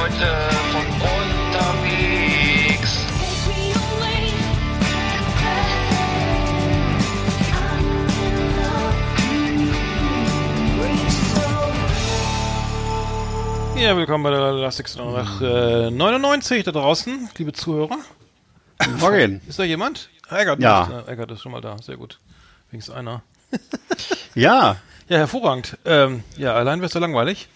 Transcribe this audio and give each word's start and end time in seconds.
Leute 0.00 0.32
von 0.72 0.86
unterwegs. 1.10 2.92
Ja, 13.76 13.94
willkommen 13.96 14.24
bei 14.24 14.30
der 14.30 14.52
Last 14.52 14.96
nach 14.96 15.42
äh, 15.42 15.90
99 15.90 16.64
da 16.64 16.72
draußen, 16.72 17.28
liebe 17.36 17.52
Zuhörer. 17.52 17.98
Morgen. 18.98 19.42
Ist 19.48 19.58
da 19.58 19.64
jemand? 19.64 20.08
Eggert 20.30 20.60
Ja. 20.60 20.84
ist, 20.84 21.08
Eggert 21.08 21.30
ist 21.32 21.42
schon 21.42 21.52
mal 21.52 21.60
da, 21.60 21.76
sehr 21.82 21.98
gut. 21.98 22.18
Wenigstens 22.70 22.94
einer. 22.94 23.22
Ja, 24.34 24.76
Ja, 25.08 25.16
hervorragend. 25.18 25.76
Ähm, 25.84 26.22
ja, 26.36 26.54
allein 26.54 26.80
wär's 26.80 26.94
ja 26.94 27.00
langweilig. 27.00 27.48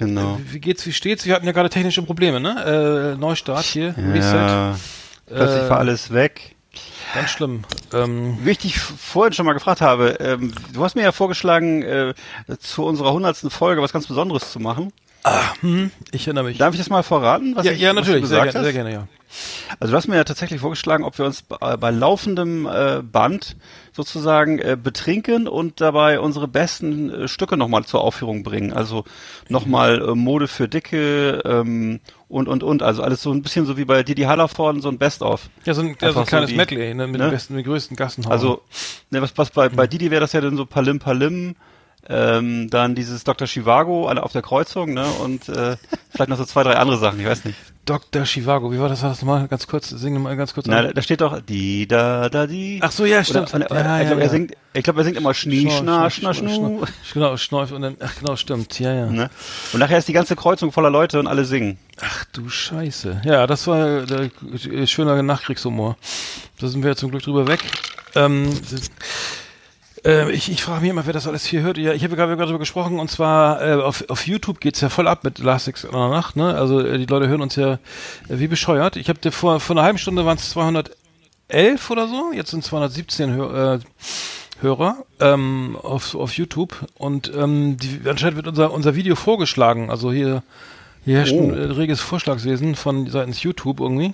Genau. 0.00 0.40
Wie 0.50 0.58
geht's, 0.58 0.84
wie 0.86 0.92
steht's? 0.92 1.24
Wir 1.26 1.34
hatten 1.34 1.46
ja 1.46 1.52
gerade 1.52 1.70
technische 1.70 2.02
Probleme, 2.02 2.40
ne? 2.40 3.12
Äh, 3.14 3.18
Neustart 3.20 3.64
hier, 3.64 3.94
Reset. 3.96 4.34
Ja, 4.34 4.76
plötzlich 5.26 5.62
Äh, 5.62 5.70
war 5.70 5.78
alles 5.78 6.12
weg. 6.12 6.56
Ganz 7.14 7.30
schlimm. 7.30 7.62
Ähm, 7.92 8.38
Wie 8.42 8.50
ich 8.50 8.58
dich 8.58 8.78
vorhin 8.78 9.32
schon 9.32 9.46
mal 9.46 9.52
gefragt 9.52 9.80
habe, 9.80 10.16
ähm, 10.20 10.52
du 10.72 10.84
hast 10.84 10.94
mir 10.94 11.02
ja 11.02 11.12
vorgeschlagen, 11.12 11.82
äh, 11.82 12.14
zu 12.60 12.84
unserer 12.84 13.12
hundertsten 13.12 13.50
Folge 13.50 13.82
was 13.82 13.92
ganz 13.92 14.06
Besonderes 14.06 14.52
zu 14.52 14.60
machen. 14.60 14.92
Ich 16.12 16.26
erinnere 16.26 16.44
mich. 16.44 16.58
Darf 16.58 16.74
ich 16.74 16.80
das 16.80 16.90
mal 16.90 17.02
verraten? 17.02 17.54
Was 17.56 17.66
ja, 17.66 17.72
ich, 17.72 17.80
ja, 17.80 17.92
natürlich, 17.92 18.26
sehr, 18.26 18.44
gerne, 18.44 18.62
sehr 18.64 18.72
gerne, 18.72 18.92
ja. 18.92 19.08
Also 19.78 19.92
du 19.92 19.96
hast 19.96 20.08
mir 20.08 20.16
ja 20.16 20.24
tatsächlich 20.24 20.60
vorgeschlagen, 20.60 21.04
ob 21.04 21.16
wir 21.18 21.24
uns 21.24 21.42
bei, 21.42 21.76
bei 21.76 21.90
laufendem 21.92 22.66
äh, 22.66 23.00
Band 23.00 23.56
sozusagen 23.92 24.58
äh, 24.58 24.76
betrinken 24.82 25.46
und 25.46 25.80
dabei 25.80 26.18
unsere 26.18 26.48
besten 26.48 27.10
äh, 27.10 27.28
Stücke 27.28 27.56
nochmal 27.56 27.84
zur 27.84 28.00
Aufführung 28.00 28.42
bringen. 28.42 28.72
Also 28.72 29.04
nochmal 29.48 30.02
äh, 30.02 30.14
Mode 30.16 30.48
für 30.48 30.68
Dicke 30.68 31.42
ähm, 31.44 32.00
und 32.28 32.48
und 32.48 32.64
und. 32.64 32.82
Also 32.82 33.02
alles 33.04 33.22
so 33.22 33.30
ein 33.32 33.42
bisschen 33.42 33.66
so 33.66 33.76
wie 33.76 33.84
bei 33.84 34.02
Didi 34.02 34.22
Hallervorden, 34.22 34.80
so 34.82 34.88
ein 34.88 34.98
Best-of. 34.98 35.48
Ja, 35.64 35.74
so 35.74 35.82
ein, 35.82 35.96
ja, 36.00 36.12
so 36.12 36.20
ein 36.20 36.24
so 36.24 36.28
kleines 36.28 36.50
die- 36.50 36.56
Medley 36.56 36.92
ne, 36.94 37.06
mit 37.06 37.18
ne? 37.20 37.26
den 37.26 37.30
besten, 37.30 37.54
den 37.54 37.64
größten 37.64 37.96
Gassenhauen. 37.96 38.32
Also, 38.32 38.62
ne, 39.10 39.22
was, 39.22 39.36
was 39.36 39.50
bei, 39.50 39.68
Hm. 39.68 39.76
bei 39.76 39.86
Didi 39.86 40.10
wäre 40.10 40.22
das 40.22 40.32
ja 40.32 40.40
dann 40.40 40.56
so 40.56 40.66
Palim 40.66 40.98
Palim, 40.98 41.54
ähm, 42.08 42.68
dann 42.70 42.94
dieses 42.94 43.24
Dr. 43.24 43.46
Chivago 43.46 44.08
alle 44.08 44.22
auf 44.22 44.32
der 44.32 44.42
Kreuzung, 44.42 44.94
ne? 44.94 45.06
Und 45.22 45.48
äh, 45.48 45.76
vielleicht 46.10 46.28
noch 46.28 46.38
so 46.38 46.44
zwei, 46.44 46.62
drei 46.62 46.76
andere 46.76 46.98
Sachen, 46.98 47.20
ich 47.20 47.26
weiß 47.26 47.44
nicht. 47.44 47.58
Dr. 47.86 48.24
Chivago, 48.24 48.70
wie 48.72 48.78
war 48.78 48.88
das, 48.88 49.02
war 49.02 49.10
das 49.10 49.22
nochmal? 49.22 49.48
Ganz 49.48 49.66
kurz, 49.66 49.88
sing 49.88 50.20
mal 50.22 50.36
ganz 50.36 50.54
kurz. 50.54 50.66
Na, 50.66 50.78
an. 50.78 50.92
da, 50.94 51.02
steht 51.02 51.22
doch 51.22 51.40
die 51.40 51.88
da 51.88 52.28
da 52.28 52.46
die. 52.46 52.78
Ach 52.82 52.92
so, 52.92 53.04
ja, 53.04 53.24
stimmt. 53.24 53.52
Oder, 53.54 53.70
oder, 53.70 53.84
ja, 53.84 53.96
ich 53.96 54.02
ja, 54.02 54.06
glaube, 54.08 54.20
ja. 54.20 54.26
er 54.26 54.30
singt, 54.30 54.52
ich 54.74 54.84
glaube, 54.84 55.00
er 55.00 55.04
singt 55.04 55.16
immer 55.16 55.34
Schnie, 55.34 55.70
Schna, 55.70 56.10
Schna, 56.10 56.34
Schnu. 56.34 56.84
Genau, 57.12 57.36
Schneuf 57.36 57.72
und 57.72 57.82
dann, 57.82 57.96
ach 58.00 58.14
genau, 58.18 58.36
stimmt, 58.36 58.78
ja, 58.78 58.92
ja. 58.92 59.06
Ne? 59.06 59.30
Und 59.72 59.80
nachher 59.80 59.98
ist 59.98 60.06
die 60.06 60.12
ganze 60.12 60.36
Kreuzung 60.36 60.72
voller 60.72 60.90
Leute 60.90 61.18
und 61.18 61.26
alle 61.26 61.44
singen. 61.44 61.78
Ach 62.00 62.24
du 62.26 62.48
Scheiße. 62.48 63.22
Ja, 63.24 63.46
das 63.46 63.66
war 63.66 64.02
der, 64.02 64.30
äh, 64.70 64.86
schöner 64.86 65.20
Nachkriegshumor. 65.22 65.96
Da 66.60 66.68
sind 66.68 66.82
wir 66.82 66.90
ja 66.90 66.96
zum 66.96 67.10
Glück 67.10 67.22
drüber 67.22 67.48
weg. 67.48 67.60
Ähm, 68.14 68.50
äh, 70.04 70.30
ich 70.32 70.50
ich 70.50 70.62
frage 70.62 70.82
mich 70.82 70.90
immer, 70.90 71.06
wer 71.06 71.12
das 71.12 71.26
alles 71.26 71.44
hier 71.44 71.62
hört. 71.62 71.78
Ja, 71.78 71.92
ich 71.92 72.04
habe 72.04 72.16
gerade 72.16 72.30
gerade 72.32 72.42
darüber 72.46 72.58
gesprochen 72.58 72.98
und 72.98 73.10
zwar 73.10 73.62
äh, 73.62 73.74
auf, 73.74 74.04
auf 74.08 74.26
YouTube 74.26 74.60
geht's 74.60 74.80
ja 74.80 74.88
voll 74.88 75.08
ab 75.08 75.24
mit 75.24 75.38
Last 75.38 75.66
Six 75.66 75.84
in 75.84 75.92
der 75.92 76.08
Nacht. 76.08 76.36
Ne? 76.36 76.54
Also 76.54 76.80
äh, 76.80 76.98
die 76.98 77.06
Leute 77.06 77.28
hören 77.28 77.40
uns 77.42 77.56
ja 77.56 77.74
äh, 77.74 77.78
wie 78.28 78.48
bescheuert. 78.48 78.96
Ich 78.96 79.08
habe 79.08 79.30
vor 79.32 79.60
vor 79.60 79.76
einer 79.76 79.84
halben 79.84 79.98
Stunde 79.98 80.24
waren 80.24 80.36
es 80.36 80.50
211 80.50 81.90
oder 81.90 82.08
so. 82.08 82.32
Jetzt 82.32 82.50
sind 82.50 82.64
217 82.64 83.34
Hör, 83.34 83.74
äh, 83.74 83.78
Hörer 84.60 85.04
ähm, 85.20 85.76
auf, 85.82 86.14
auf 86.14 86.32
YouTube 86.34 86.86
und 86.98 87.32
ähm, 87.34 87.78
die, 87.78 88.00
anscheinend 88.06 88.36
wird 88.36 88.46
unser 88.48 88.72
unser 88.72 88.94
Video 88.94 89.16
vorgeschlagen. 89.16 89.90
Also 89.90 90.12
hier 90.12 90.42
hier 91.04 91.16
herrscht 91.18 91.32
ein 91.32 91.50
Oh. 91.50 91.54
äh, 91.54 91.64
reges 91.72 92.00
Vorschlagswesen 92.00 92.74
von 92.74 93.08
seitens 93.08 93.42
YouTube 93.42 93.80
irgendwie. 93.80 94.12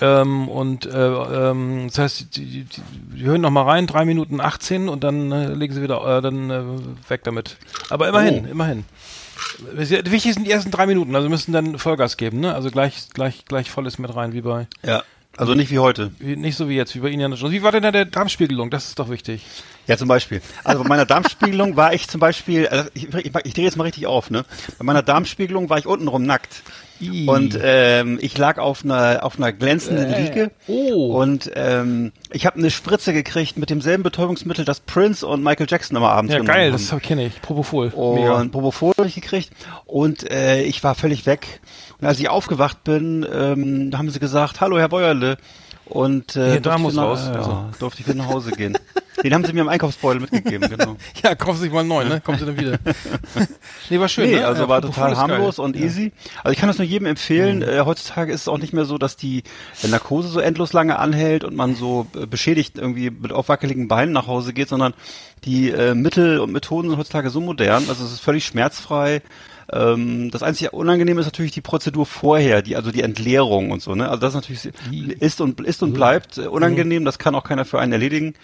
Ähm, 0.00 0.48
und 0.48 0.86
äh, 0.86 0.90
ähm, 0.90 1.86
das 1.88 1.98
heißt, 1.98 2.36
die, 2.36 2.44
die, 2.46 2.64
die, 2.64 2.80
die 3.16 3.24
hören 3.24 3.40
noch 3.40 3.50
mal 3.50 3.62
rein, 3.64 3.86
drei 3.86 4.04
Minuten 4.04 4.40
18 4.40 4.88
und 4.88 5.02
dann 5.02 5.32
äh, 5.32 5.48
legen 5.54 5.74
sie 5.74 5.82
wieder 5.82 6.18
äh, 6.18 6.22
dann 6.22 6.50
äh, 6.50 6.62
weg 7.10 7.24
damit. 7.24 7.56
Aber 7.90 8.08
immerhin, 8.08 8.44
Oh. 8.46 8.50
immerhin. 8.50 8.84
Wichtig 9.72 10.34
sind 10.34 10.46
die 10.46 10.50
ersten 10.50 10.70
drei 10.70 10.86
Minuten, 10.86 11.14
also 11.14 11.26
wir 11.26 11.30
müssen 11.30 11.52
dann 11.52 11.78
Vollgas 11.78 12.16
geben, 12.16 12.40
ne? 12.40 12.54
Also 12.54 12.70
gleich, 12.70 13.08
gleich, 13.14 13.44
gleich 13.44 13.70
volles 13.70 13.98
mit 13.98 14.14
rein, 14.14 14.32
wie 14.32 14.40
bei, 14.42 14.66
Ja. 14.84 15.02
Also 15.36 15.54
nicht 15.54 15.70
wie 15.70 15.78
heute. 15.78 16.10
wie, 16.18 16.34
nicht 16.34 16.56
so 16.56 16.68
wie 16.68 16.74
jetzt, 16.74 16.96
wie 16.96 16.98
bei 16.98 17.10
Ihnen. 17.10 17.32
Wie 17.32 17.62
war 17.62 17.70
denn 17.70 17.84
da 17.84 17.92
der 17.92 18.06
Darmspiegelung? 18.06 18.70
Das 18.70 18.88
ist 18.88 18.98
doch 18.98 19.08
wichtig. 19.08 19.44
Ja, 19.86 19.96
zum 19.96 20.08
Beispiel. 20.08 20.42
Also 20.64 20.82
bei 20.82 20.88
meiner 20.88 21.06
Darmspiegelung 21.06 21.76
war 21.76 21.94
ich 21.94 22.08
zum 22.08 22.18
Beispiel, 22.20 22.66
also 22.66 22.90
ich, 22.94 23.04
ich, 23.14 23.32
ich 23.44 23.54
drehe 23.54 23.64
jetzt 23.64 23.76
mal 23.76 23.84
richtig 23.84 24.06
auf, 24.08 24.30
ne? 24.30 24.44
Bei 24.78 24.84
meiner 24.84 25.02
Darmspiegelung 25.02 25.70
war 25.70 25.78
ich 25.78 25.86
untenrum 25.86 26.24
nackt. 26.24 26.62
Und 27.26 27.58
ähm, 27.62 28.18
ich 28.20 28.36
lag 28.36 28.58
auf 28.58 28.84
einer 28.84 29.20
auf 29.22 29.36
einer 29.38 29.52
glänzenden 29.52 30.10
Liege 30.12 30.50
Oh. 30.66 31.16
und 31.20 31.50
ähm, 31.54 32.12
ich 32.32 32.44
habe 32.44 32.58
eine 32.58 32.70
Spritze 32.70 33.12
gekriegt 33.12 33.56
mit 33.56 33.70
demselben 33.70 34.02
Betäubungsmittel, 34.02 34.64
das 34.64 34.80
Prince 34.80 35.24
und 35.26 35.42
Michael 35.44 35.66
Jackson 35.70 35.96
immer 35.96 36.10
abends 36.10 36.32
Ja, 36.32 36.38
genommen 36.40 36.54
geil, 36.56 36.72
haben. 36.72 36.86
das 36.90 37.02
kenne 37.02 37.26
ich. 37.26 37.40
Propofol. 37.40 37.88
und 37.90 38.50
Propofol 38.50 38.94
habe 38.98 39.08
ich 39.08 39.14
gekriegt 39.14 39.50
und 39.86 40.28
äh, 40.30 40.62
ich 40.62 40.82
war 40.82 40.94
völlig 40.96 41.24
weg. 41.26 41.60
Und 42.00 42.06
als 42.08 42.18
ich 42.18 42.28
aufgewacht 42.28 42.82
bin, 42.84 43.24
ähm, 43.32 43.90
haben 43.96 44.10
sie 44.10 44.18
gesagt, 44.18 44.60
hallo 44.60 44.78
Herr 44.78 44.88
Bäuerle. 44.88 45.36
Und 45.84 46.36
äh, 46.36 46.60
Darm 46.60 46.82
durfte 46.82 46.82
muss 46.82 46.92
ich 46.92 46.96
nach, 46.98 47.04
raus, 47.04 47.20
Ja, 47.24 47.32
also. 47.32 47.64
durfte 47.78 48.02
ich 48.02 48.06
wieder 48.08 48.18
nach 48.18 48.28
Hause 48.28 48.50
gehen. 48.50 48.76
Den 49.24 49.32
haben 49.34 49.42
sie 49.46 49.54
mir 49.54 49.62
im 49.62 49.68
Einkaufsbeutel 49.70 50.20
mitgegeben, 50.20 50.68
genau. 50.78 50.96
Ja, 51.24 51.34
kaufen 51.34 51.56
Sie 51.56 51.62
sich 51.62 51.72
mal 51.72 51.80
einen 51.80 51.88
neuen, 51.88 52.08
ne? 52.10 52.20
Kommen 52.20 52.38
Sie 52.38 52.44
dann 52.44 52.58
wieder. 52.60 52.78
nee, 53.90 53.98
war 53.98 54.08
schön, 54.08 54.28
Nee, 54.30 54.36
ne? 54.36 54.46
also 54.46 54.64
Ja, 54.64 54.68
war 54.68 54.82
total 54.82 55.12
ist 55.12 55.18
geil. 55.18 55.28
harmlos 55.30 55.58
und 55.58 55.76
Ja. 55.76 55.84
Easy. 55.86 56.12
Also 56.44 56.52
ich 56.52 56.58
kann 56.58 56.68
das 56.68 56.76
nur 56.78 56.86
jedem 56.88 57.06
empfehlen. 57.06 57.62
Äh, 57.62 57.82
heutzutage 57.84 58.32
ist 58.32 58.42
es 58.42 58.48
auch 58.48 58.58
nicht 58.58 58.72
mehr 58.72 58.84
so, 58.84 58.98
dass 58.98 59.16
die 59.16 59.42
Narkose 59.86 60.28
so 60.28 60.40
endlos 60.40 60.72
lange 60.72 60.98
anhält 60.98 61.44
und 61.44 61.54
man 61.54 61.74
so 61.74 62.06
äh, 62.14 62.26
beschädigt 62.26 62.78
irgendwie 62.78 63.10
mit 63.10 63.32
aufwackeligen 63.32 63.88
Beinen 63.88 64.12
nach 64.12 64.26
Hause 64.26 64.52
geht, 64.52 64.68
sondern 64.68 64.94
die 65.44 65.70
äh, 65.70 65.94
Mittel 65.94 66.40
und 66.40 66.52
Methoden 66.52 66.90
sind 66.90 66.98
heutzutage 66.98 67.30
so 67.30 67.40
modern. 67.40 67.84
Also 67.88 68.04
es 68.04 68.12
ist 68.12 68.20
völlig 68.20 68.44
schmerzfrei. 68.44 69.22
Ähm, 69.72 70.30
das 70.30 70.42
einzige 70.42 70.70
Unangenehme 70.70 71.20
ist 71.20 71.26
natürlich 71.26 71.52
die 71.52 71.60
Prozedur 71.60 72.06
vorher, 72.06 72.62
die 72.62 72.76
also 72.76 72.90
die 72.90 73.02
Entleerung 73.02 73.70
und 73.70 73.82
so. 73.82 73.94
Ne? 73.94 74.08
Also 74.08 74.20
das 74.20 74.34
ist 74.34 74.48
natürlich 74.48 75.20
ist 75.20 75.40
und 75.40 75.60
ist 75.60 75.82
und 75.82 75.92
bleibt 75.92 76.38
äh, 76.38 76.42
Mhm. 76.42 76.48
unangenehm. 76.48 77.04
Das 77.04 77.18
kann 77.18 77.34
auch 77.34 77.44
keiner 77.44 77.64
für 77.64 77.78
einen 77.78 77.92
erledigen. 77.92 78.34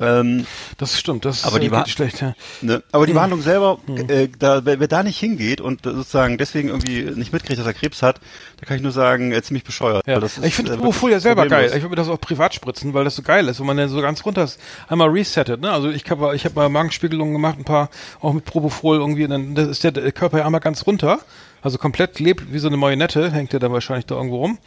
Ähm, 0.00 0.46
Das 0.76 0.98
stimmt, 0.98 1.24
das 1.24 1.44
Aber 1.44 1.56
äh, 1.58 1.60
die 1.60 1.70
geht 1.70 1.88
schlecht, 1.88 2.20
ja. 2.20 2.34
Ne? 2.62 2.82
Aber 2.92 3.06
die 3.06 3.12
Behandlung 3.12 3.42
selber, 3.42 3.78
äh, 4.08 4.28
da, 4.38 4.64
wer, 4.64 4.80
wer 4.80 4.88
da 4.88 5.02
nicht 5.02 5.18
hingeht 5.18 5.60
und 5.60 5.84
sozusagen 5.84 6.38
deswegen 6.38 6.68
irgendwie 6.68 7.02
nicht 7.02 7.32
mitkriegt, 7.32 7.58
dass 7.58 7.66
er 7.66 7.74
Krebs 7.74 8.02
hat, 8.02 8.20
da 8.58 8.66
kann 8.66 8.76
ich 8.76 8.82
nur 8.82 8.92
sagen, 8.92 9.32
äh, 9.32 9.42
ziemlich 9.42 9.64
bescheuert. 9.64 10.06
Ja. 10.06 10.14
Weil 10.14 10.20
das 10.22 10.38
ist, 10.38 10.44
ich 10.44 10.54
finde 10.54 10.72
äh, 10.72 10.76
Propofol 10.76 11.10
ja 11.10 11.20
selber 11.20 11.46
geil. 11.46 11.66
Ich 11.68 11.74
würde 11.82 11.90
mir 11.90 11.96
das 11.96 12.08
auch 12.08 12.20
privat 12.20 12.54
spritzen, 12.54 12.94
weil 12.94 13.04
das 13.04 13.16
so 13.16 13.22
geil 13.22 13.46
ist, 13.48 13.60
wenn 13.60 13.66
man 13.66 13.76
dann 13.76 13.88
so 13.88 14.00
ganz 14.00 14.24
runter 14.24 14.44
ist, 14.44 14.58
einmal 14.88 15.08
resettet. 15.08 15.60
Ne? 15.60 15.70
Also 15.70 15.90
ich 15.90 16.08
habe 16.10 16.34
ich 16.34 16.44
hab 16.44 16.54
mal 16.56 16.68
Magenspiegelungen 16.68 17.32
gemacht, 17.32 17.58
ein 17.58 17.64
paar 17.64 17.90
auch 18.20 18.32
mit 18.32 18.44
Propofol 18.44 18.96
irgendwie, 18.96 19.24
und 19.24 19.30
dann 19.30 19.56
ist 19.70 19.84
der 19.84 19.92
Körper 20.12 20.38
ja 20.38 20.47
einmal 20.48 20.60
ganz 20.60 20.86
runter, 20.86 21.20
also 21.62 21.78
komplett 21.78 22.20
lebt 22.20 22.52
wie 22.52 22.58
so 22.58 22.68
eine 22.68 22.76
Marionette, 22.76 23.30
hängt 23.30 23.52
der 23.52 23.60
dann 23.60 23.72
wahrscheinlich 23.72 24.06
da 24.06 24.16
irgendwo 24.16 24.38
rum. 24.38 24.58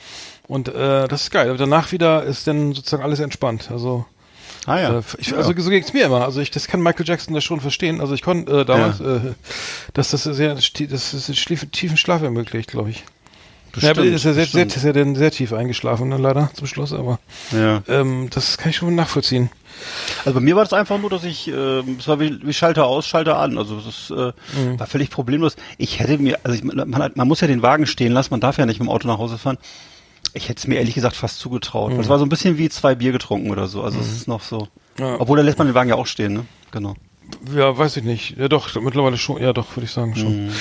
Und 0.47 0.69
äh, 0.69 1.07
das 1.07 1.23
ist 1.23 1.31
geil. 1.31 1.49
Aber 1.49 1.57
danach 1.57 1.91
wieder 1.91 2.23
ist 2.23 2.47
dann 2.47 2.73
sozusagen 2.73 3.03
alles 3.03 3.19
entspannt. 3.19 3.69
Also 3.71 4.05
Ah 4.65 4.79
ja. 4.79 4.99
äh, 4.99 5.03
ich, 5.17 5.35
also 5.35 5.53
so 5.59 5.69
ging's 5.69 5.93
mir 5.93 6.05
immer. 6.05 6.23
Also 6.23 6.39
ich, 6.39 6.51
das 6.51 6.67
kann 6.67 6.81
Michael 6.81 7.07
Jackson 7.07 7.33
das 7.33 7.43
schon 7.43 7.61
verstehen. 7.61 7.99
Also 7.99 8.13
ich 8.13 8.21
konnte 8.21 8.61
äh, 8.61 8.65
damals, 8.65 8.99
äh, 8.99 9.33
dass 9.93 10.11
das 10.11 10.23
sehr, 10.23 10.53
das 10.55 10.69
ist 11.13 11.29
einen 11.29 11.35
schlief, 11.35 11.65
tiefen 11.71 11.97
Schlaf 11.97 12.21
ermöglicht, 12.21 12.69
glaube 12.69 12.91
ich. 12.91 13.03
Ja, 13.79 13.91
aber 13.91 14.01
Bestimmt, 14.01 14.15
ist 14.15 14.23
ja 14.25 14.33
sehr, 14.33 14.33
sehr, 14.33 14.65
bestimmt. 14.65 14.75
ist 14.75 14.83
ja 14.83 14.93
dann 14.93 15.15
sehr 15.15 15.31
tief 15.31 15.53
eingeschlafen, 15.53 16.09
ne, 16.09 16.17
leider 16.17 16.49
zum 16.53 16.67
Schluss. 16.67 16.91
Aber 16.93 17.19
ja. 17.51 17.81
ähm, 17.87 18.27
das 18.31 18.57
kann 18.57 18.69
ich 18.71 18.75
schon 18.77 18.95
nachvollziehen. 18.95 19.49
Also 20.25 20.33
bei 20.35 20.41
mir 20.41 20.55
war 20.55 20.63
das 20.63 20.73
einfach 20.73 20.99
nur, 20.99 21.09
dass 21.09 21.23
ich, 21.23 21.47
äh, 21.47 21.79
es 21.97 22.07
war 22.07 22.19
wie, 22.19 22.37
wie 22.43 22.53
Schalter 22.53 22.85
aus, 22.85 23.07
Schalter 23.07 23.37
an. 23.37 23.57
Also 23.57 23.79
das 23.79 24.11
äh, 24.11 24.31
Mhm. 24.59 24.79
war 24.79 24.87
völlig 24.87 25.09
problemlos. 25.09 25.55
Ich 25.77 25.99
hätte 25.99 26.17
mir, 26.17 26.39
also 26.43 26.55
ich, 26.55 26.63
man, 26.63 26.95
hat- 27.01 27.15
man 27.17 27.27
muss 27.27 27.41
ja 27.41 27.47
den 27.47 27.61
Wagen 27.61 27.85
stehen 27.87 28.11
lassen, 28.11 28.29
man 28.31 28.41
darf 28.41 28.57
ja 28.57 28.65
nicht 28.65 28.79
mit 28.79 28.87
dem 28.87 28.91
Auto 28.91 29.07
nach 29.07 29.17
Hause 29.17 29.37
fahren. 29.37 29.57
Ich 30.33 30.49
hätte 30.49 30.59
es 30.59 30.67
mir 30.67 30.75
ehrlich 30.75 30.93
gesagt 30.95 31.15
fast 31.15 31.39
zugetraut. 31.39 31.93
Mhm. 31.93 31.97
Das 31.97 32.09
war 32.09 32.19
so 32.19 32.25
ein 32.25 32.29
bisschen 32.29 32.57
wie 32.57 32.69
zwei 32.69 32.95
Bier 32.95 33.11
getrunken 33.11 33.49
oder 33.51 33.67
so. 33.67 33.81
Also 33.83 33.99
es 33.99 34.11
ist 34.11 34.27
noch 34.27 34.41
so. 34.41 34.67
Ja. 34.99 35.19
Obwohl 35.19 35.37
da 35.37 35.43
lässt 35.43 35.57
man 35.57 35.67
den 35.67 35.73
Wagen 35.73 35.89
ja 35.89 35.95
auch 35.95 36.05
stehen, 36.07 36.33
ne? 36.33 36.45
Genau. 36.71 36.95
Ja, 37.55 37.77
weiß 37.77 37.97
ich 37.97 38.03
nicht. 38.03 38.37
Ja, 38.37 38.47
doch, 38.49 38.73
mittlerweile 38.81 39.17
schon. 39.17 39.41
Ja, 39.41 39.51
doch, 39.53 39.75
würde 39.75 39.85
ich 39.85 39.91
sagen 39.91 40.15
schon. 40.15 40.51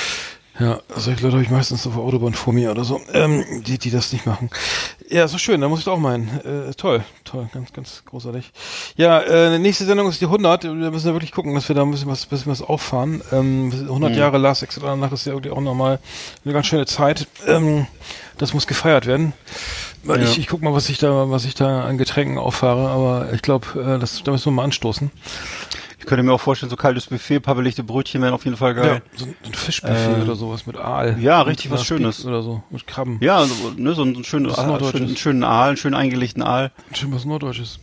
Mhm. 0.61 0.65
Ja, 0.67 0.81
solche 0.95 1.23
Leute 1.23 1.35
habe 1.37 1.43
ich 1.45 1.51
meistens 1.51 1.87
auf 1.87 1.95
der 1.95 2.03
Autobahn 2.03 2.35
vor 2.35 2.53
mir 2.53 2.71
oder 2.71 2.85
so, 2.85 3.01
ähm, 3.13 3.45
die, 3.67 3.79
die 3.79 3.91
das 3.91 4.13
nicht 4.13 4.27
machen. 4.27 4.51
Ja, 5.09 5.27
doch 5.27 5.39
schön, 5.39 5.61
da 5.61 5.69
muss 5.69 5.81
ich 5.81 5.85
doch 5.87 5.95
auch 5.95 5.99
meinen. 5.99 6.29
Äh, 6.41 6.75
toll, 6.75 7.03
toll, 7.25 7.49
ganz, 7.53 7.73
ganz 7.73 8.03
großartig. 8.05 8.53
Ja, 8.97 9.21
äh, 9.21 9.59
nächste 9.59 9.85
Sendung 9.85 10.09
ist 10.09 10.21
die 10.21 10.27
100. 10.27 10.65
Wir 10.65 10.91
müssen 10.91 11.07
ja 11.09 11.15
wirklich 11.15 11.33
gucken, 11.33 11.55
dass 11.55 11.69
wir 11.69 11.75
da 11.75 11.83
ein 11.83 11.91
bisschen 11.91 12.09
was, 12.09 12.27
bisschen 12.27 12.53
was 12.53 12.63
auffahren. 12.63 13.23
Ähm, 13.33 13.73
100 13.73 14.15
Jahre 14.17 14.39
Last 14.39 14.63
Exit 14.63 14.83
danach 14.83 15.13
ist 15.13 15.25
ja 15.27 15.33
irgendwie 15.33 15.51
auch 15.51 15.61
nochmal 15.61 15.99
eine 16.45 16.53
ganz 16.55 16.67
schöne 16.67 16.87
Zeit. 16.87 17.27
Ähm, 17.47 17.87
das 18.39 18.55
muss 18.55 18.67
gefeiert 18.67 19.07
werden. 19.07 19.33
Weil 20.03 20.23
Ja. 20.23 20.29
Ich, 20.29 20.39
ich 20.39 20.47
guck 20.47 20.63
mal, 20.63 20.73
was 20.73 20.89
ich 20.89 20.99
da, 20.99 21.29
was 21.31 21.45
ich 21.45 21.55
da 21.55 21.83
an 21.85 21.99
Getränken 21.99 22.39
auffahre, 22.39 22.89
aber 22.89 23.33
ich 23.35 23.43
glaube, 23.43 23.67
äh, 23.97 23.99
das, 23.99 24.23
da 24.23 24.33
müssen 24.33 24.47
wir 24.47 24.53
mal 24.53 24.65
anstoßen. 24.65 25.11
Ich 26.01 26.07
könnte 26.07 26.23
mir 26.25 26.33
auch 26.33 26.41
vorstellen, 26.41 26.71
so 26.71 26.77
kaltes 26.77 27.07
Buffet, 27.07 27.41
paar 27.41 27.55
belegte 27.55 27.85
Brötchen 27.85 28.21
wären 28.23 28.33
auf 28.33 28.45
jeden 28.45 28.57
Fall 28.57 28.75
geil. 28.75 29.03
Ja, 29.15 29.19
so 29.19 29.27
ein 29.27 29.55
Fischbuffet 29.55 30.19
Äh, 30.19 30.23
oder 30.23 30.35
sowas 30.35 30.67
mit 30.67 30.77
Aal. 30.77 31.17
ja, 31.21 31.43
richtig 31.43 31.71
was 31.71 31.85
Schönes. 31.85 32.25
Oder 32.25 32.43
so, 32.43 32.63
mit 32.71 32.87
Krabben. 32.87 33.19
Ja, 33.21 33.37
also, 33.37 33.55
ne, 33.77 33.93
so 33.95 34.03
ein 34.03 34.25
schönes, 34.25 34.57
Was 34.57 34.67
Norddeutsches. 34.67 34.91
schönen, 34.93 35.07
einen 35.09 35.17
schönen 35.17 35.45
Aal, 35.45 35.69
einen 35.69 35.77
schön 35.77 35.95
eingelegten 35.95 36.43
Aal. 36.43 36.73
Schön 36.95 37.13
was 37.15 37.25
Norddeutsches. 37.27 37.79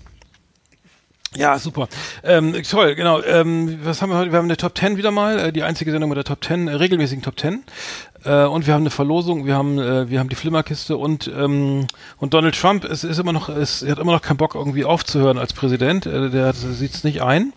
Ja, 1.36 1.60
super. 1.60 1.88
Ähm, 2.24 2.56
toll, 2.64 2.96
genau. 2.96 3.22
Ähm, 3.22 3.80
was 3.84 4.02
haben 4.02 4.10
wir 4.10 4.18
heute? 4.18 4.32
Wir 4.32 4.40
haben 4.40 4.46
eine 4.46 4.58
Top 4.58 4.76
10 4.76 4.98
wieder 4.98 5.12
mal, 5.12 5.38
äh, 5.38 5.54
die 5.54 5.62
einzige 5.62 5.92
Sendung 5.92 6.10
mit 6.10 6.18
der 6.18 6.24
Top 6.24 6.44
10, 6.44 6.68
äh, 6.68 6.74
regelmäßigen 6.74 7.22
Top 7.22 7.40
10. 7.40 7.64
Äh, 8.24 8.46
und 8.46 8.66
wir 8.66 8.74
haben 8.74 8.82
eine 8.82 8.90
Verlosung, 8.90 9.46
wir 9.46 9.54
haben, 9.56 9.78
äh, 9.78 10.10
wir 10.10 10.20
haben 10.20 10.30
die 10.30 10.36
Flimmerkiste 10.36 10.98
und, 10.98 11.28
ähm, 11.28 11.86
und 12.18 12.34
Donald 12.34 12.60
Trump 12.60 12.86
es 12.86 13.04
ist 13.04 13.20
immer 13.20 13.34
noch, 13.34 13.50
es, 13.50 13.84
er 13.84 13.92
hat 13.92 14.00
immer 14.00 14.14
noch 14.14 14.22
keinen 14.24 14.38
Bock 14.38 14.56
irgendwie 14.56 14.86
aufzuhören 14.86 15.38
als 15.38 15.54
Präsident. 15.54 16.08
Äh, 16.08 16.32
der 16.32 16.54
sieht 16.54 16.96
es 16.96 17.04
nicht 17.04 17.22
ein. 17.22 17.54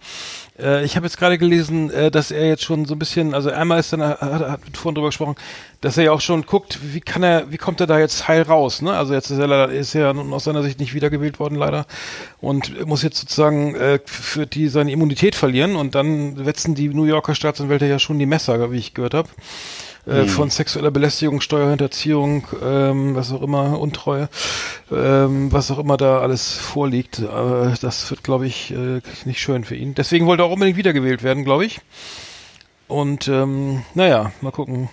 Äh, 0.63 0.85
ich 0.85 0.97
habe 0.97 1.07
jetzt 1.07 1.19
gerade 1.19 1.39
gelesen, 1.39 1.91
äh, 1.91 2.11
dass 2.11 2.31
er 2.31 2.47
jetzt 2.47 2.63
schon 2.63 2.85
so 2.85 2.95
ein 2.95 2.99
bisschen, 2.99 3.35
also 3.35 3.51
einmal 3.51 3.81
ist 3.81 3.93
dann, 3.93 4.03
hat, 4.03 4.21
hat 4.21 4.61
vorhin 4.75 4.95
drüber 4.95 5.09
gesprochen, 5.09 5.37
dass 5.81 5.97
er 5.97 6.05
ja 6.05 6.13
auch 6.13 6.21
schon 6.21 6.45
guckt, 6.47 6.79
wie 6.83 7.01
kann 7.01 7.23
er, 7.23 7.51
wie 7.51 7.57
kommt 7.57 7.81
er 7.81 7.87
da 7.87 7.99
jetzt 7.99 8.29
heil 8.29 8.43
raus, 8.43 8.83
ne? 8.83 8.93
Also 8.93 9.15
jetzt 9.15 9.31
ist 9.31 9.39
er 9.39 9.47
leider, 9.47 9.73
ist 9.73 9.95
er 9.95 10.15
aus 10.15 10.45
seiner 10.45 10.63
Sicht 10.63 10.79
nicht 10.79 10.95
wiedergewählt 10.95 11.39
worden, 11.39 11.57
leider. 11.57 11.87
Und 12.41 12.87
muss 12.87 13.03
jetzt 13.03 13.19
sozusagen 13.19 13.75
äh, 13.75 13.99
für 14.05 14.47
die 14.47 14.69
seine 14.69 14.93
Immunität 14.93 15.35
verlieren 15.35 15.77
und 15.77 15.95
dann 15.95 16.45
wetzen 16.45 16.75
die 16.75 16.89
New 16.89 17.05
Yorker 17.05 17.35
Staatsanwälte 17.35 17.87
ja 17.87 17.99
schon 17.99 18.19
die 18.19 18.27
Messer, 18.27 18.71
wie 18.73 18.79
ich 18.79 18.95
gehört 18.95 19.15
habe. 19.15 19.29
Äh, 20.07 20.25
von 20.25 20.49
sexueller 20.49 20.91
Belästigung, 20.91 21.41
Steuerhinterziehung, 21.41 22.47
ähm, 22.63 23.15
was 23.15 23.33
auch 23.33 23.43
immer, 23.43 23.79
Untreue, 23.79 24.29
ähm, 24.91 25.53
was 25.53 25.71
auch 25.71 25.79
immer 25.79 25.97
da 25.99 26.21
alles 26.21 26.55
vorliegt. 26.55 27.19
Äh, 27.19 27.75
das 27.81 28.11
wird, 28.11 28.25
glaube 28.25 28.47
ich, 28.47 28.73
äh, 28.73 29.01
nicht 29.25 29.41
schön 29.41 29.65
für 29.65 29.77
ihn. 29.77 29.95
Deswegen 29.95 30.27
wollte 30.27 30.43
er 30.43 30.47
auch 30.47 30.53
unbedingt 30.53 30.79
wiedergewählt 30.79 31.23
werden, 31.23 31.45
glaube 31.45 31.67
ich. 31.67 31.81
Und 32.89 33.29
ähm, 33.29 33.83
naja, 33.95 34.33
mal 34.41 34.53
gucken, 34.53 34.89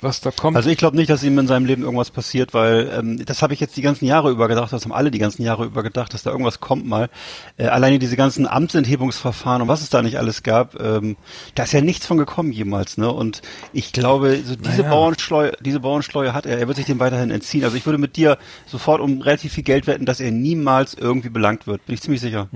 was 0.00 0.20
da 0.20 0.30
kommt. 0.30 0.56
Also 0.56 0.70
ich 0.70 0.78
glaube 0.78 0.96
nicht, 0.96 1.10
dass 1.10 1.22
ihm 1.22 1.38
in 1.38 1.46
seinem 1.46 1.66
Leben 1.66 1.82
irgendwas 1.82 2.10
passiert, 2.10 2.54
weil 2.54 2.90
ähm, 2.96 3.24
das 3.24 3.42
habe 3.42 3.54
ich 3.54 3.60
jetzt 3.60 3.76
die 3.76 3.82
ganzen 3.82 4.06
Jahre 4.06 4.30
über 4.30 4.48
gedacht, 4.48 4.72
das 4.72 4.84
haben 4.84 4.92
alle 4.92 5.10
die 5.10 5.18
ganzen 5.18 5.42
Jahre 5.42 5.64
über 5.64 5.82
gedacht, 5.82 6.14
dass 6.14 6.22
da 6.22 6.30
irgendwas 6.30 6.60
kommt 6.60 6.86
mal. 6.86 7.08
Äh, 7.56 7.66
alleine 7.66 7.98
diese 7.98 8.16
ganzen 8.16 8.46
Amtsenthebungsverfahren 8.46 9.62
und 9.62 9.68
was 9.68 9.82
es 9.82 9.90
da 9.90 10.02
nicht 10.02 10.18
alles 10.18 10.42
gab, 10.42 10.80
ähm, 10.80 11.16
da 11.54 11.64
ist 11.64 11.72
ja 11.72 11.80
nichts 11.80 12.06
von 12.06 12.18
gekommen 12.18 12.52
jemals, 12.52 12.96
ne? 12.96 13.12
Und 13.12 13.42
ich 13.72 13.92
glaube, 13.92 14.40
so 14.44 14.54
diese 14.54 14.82
Naja. 14.82 14.90
Bauernschleue, 14.90 15.52
diese 15.60 15.80
Bauernschleue 15.80 16.32
hat 16.32 16.46
er, 16.46 16.58
er 16.58 16.68
wird 16.68 16.76
sich 16.76 16.86
dem 16.86 17.00
weiterhin 17.00 17.30
entziehen. 17.30 17.64
Also 17.64 17.76
ich 17.76 17.84
würde 17.86 17.98
mit 17.98 18.16
dir 18.16 18.38
sofort 18.66 19.00
um 19.00 19.20
relativ 19.20 19.52
viel 19.52 19.64
Geld 19.64 19.86
wetten, 19.86 20.06
dass 20.06 20.20
er 20.20 20.30
niemals 20.30 20.94
irgendwie 20.94 21.28
belangt 21.30 21.66
wird. 21.66 21.84
Bin 21.86 21.94
ich 21.94 22.02
ziemlich 22.02 22.20
sicher. 22.20 22.48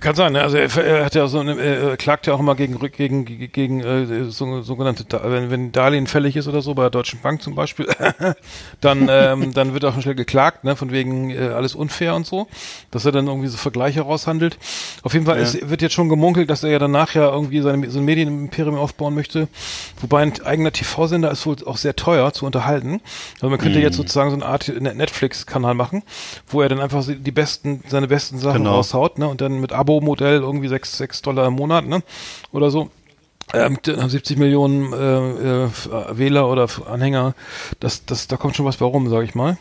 Kann 0.00 0.14
sein, 0.14 0.32
ne? 0.32 0.42
Also 0.42 0.56
er, 0.56 1.04
hat 1.04 1.14
ja 1.14 1.26
so 1.28 1.40
eine, 1.40 1.58
er 1.60 1.96
klagt 1.96 2.26
ja 2.26 2.34
auch 2.34 2.40
immer 2.40 2.54
gegen 2.54 2.78
gegen 2.78 3.24
gegen, 3.52 3.80
äh, 3.80 4.24
so, 4.30 4.62
sogenannte 4.62 5.04
wenn 5.24 5.50
wenn 5.50 5.72
Darlehen 5.72 6.06
fällig 6.06 6.36
ist 6.36 6.48
oder 6.48 6.62
so 6.62 6.74
bei 6.74 6.82
der 6.82 6.90
Deutschen 6.90 7.20
Bank 7.20 7.42
zum 7.42 7.54
Beispiel, 7.54 7.86
dann 8.80 9.08
ähm, 9.10 9.52
dann 9.54 9.74
wird 9.74 9.84
auch 9.84 9.92
schon 9.92 10.02
schnell 10.02 10.14
geklagt, 10.14 10.64
ne? 10.64 10.76
Von 10.76 10.90
wegen 10.92 11.30
äh, 11.30 11.48
alles 11.48 11.74
unfair 11.74 12.14
und 12.14 12.26
so, 12.26 12.46
dass 12.90 13.04
er 13.04 13.12
dann 13.12 13.26
irgendwie 13.26 13.48
so 13.48 13.56
Vergleiche 13.56 14.02
raushandelt. 14.02 14.58
Auf 15.02 15.14
jeden 15.14 15.26
Fall 15.26 15.36
Ja. 15.36 15.42
ist, 15.42 15.68
wird 15.68 15.82
jetzt 15.82 15.94
schon 15.94 16.08
gemunkelt, 16.08 16.50
dass 16.50 16.62
er 16.64 16.70
ja 16.70 16.78
danach 16.78 17.14
ja 17.14 17.30
irgendwie 17.30 17.60
seine 17.60 17.90
so 17.90 17.98
ein 17.98 18.04
Medienimperium 18.04 18.76
aufbauen 18.76 19.14
möchte. 19.14 19.48
Wobei 20.00 20.22
ein 20.22 20.32
eigener 20.44 20.72
TV-Sender 20.72 21.30
ist 21.30 21.46
wohl 21.46 21.56
auch 21.66 21.76
sehr 21.76 21.96
teuer 21.96 22.32
zu 22.32 22.46
unterhalten. 22.46 23.00
Also 23.36 23.48
man 23.48 23.58
könnte 23.58 23.78
jetzt 23.80 23.96
sozusagen 23.96 24.30
so 24.30 24.36
eine 24.36 24.46
Art 24.46 24.68
Netflix-Kanal 24.68 25.74
machen, 25.74 26.02
wo 26.48 26.62
er 26.62 26.68
dann 26.68 26.80
einfach 26.80 27.04
die 27.06 27.30
besten 27.32 27.82
seine 27.88 28.08
besten 28.08 28.38
Sachen 28.38 28.58
Genau. 28.58 28.76
raushaut, 28.76 29.18
ne? 29.18 29.28
Und 29.28 29.40
dann 29.40 29.60
mit 29.60 29.72
Abo-Modell 29.78 30.40
irgendwie 30.40 30.68
sechs 30.68 30.96
sechs 30.98 31.22
Dollar 31.22 31.46
im 31.46 31.54
Monat, 31.54 31.86
ne? 31.86 32.02
Oder 32.52 32.70
so. 32.70 32.90
Ähm, 33.54 33.78
dann 33.82 34.02
haben 34.02 34.10
70 34.10 34.36
Millionen 34.36 34.92
äh, 34.92 35.64
äh, 35.64 35.68
Wähler 36.18 36.50
oder 36.50 36.68
Anhänger, 36.86 37.34
das, 37.80 38.04
das, 38.04 38.28
da 38.28 38.36
kommt 38.36 38.56
schon 38.56 38.66
was 38.66 38.76
bei 38.76 38.84
rum, 38.84 39.08
sag 39.08 39.24
ich 39.24 39.34
mal. 39.34 39.56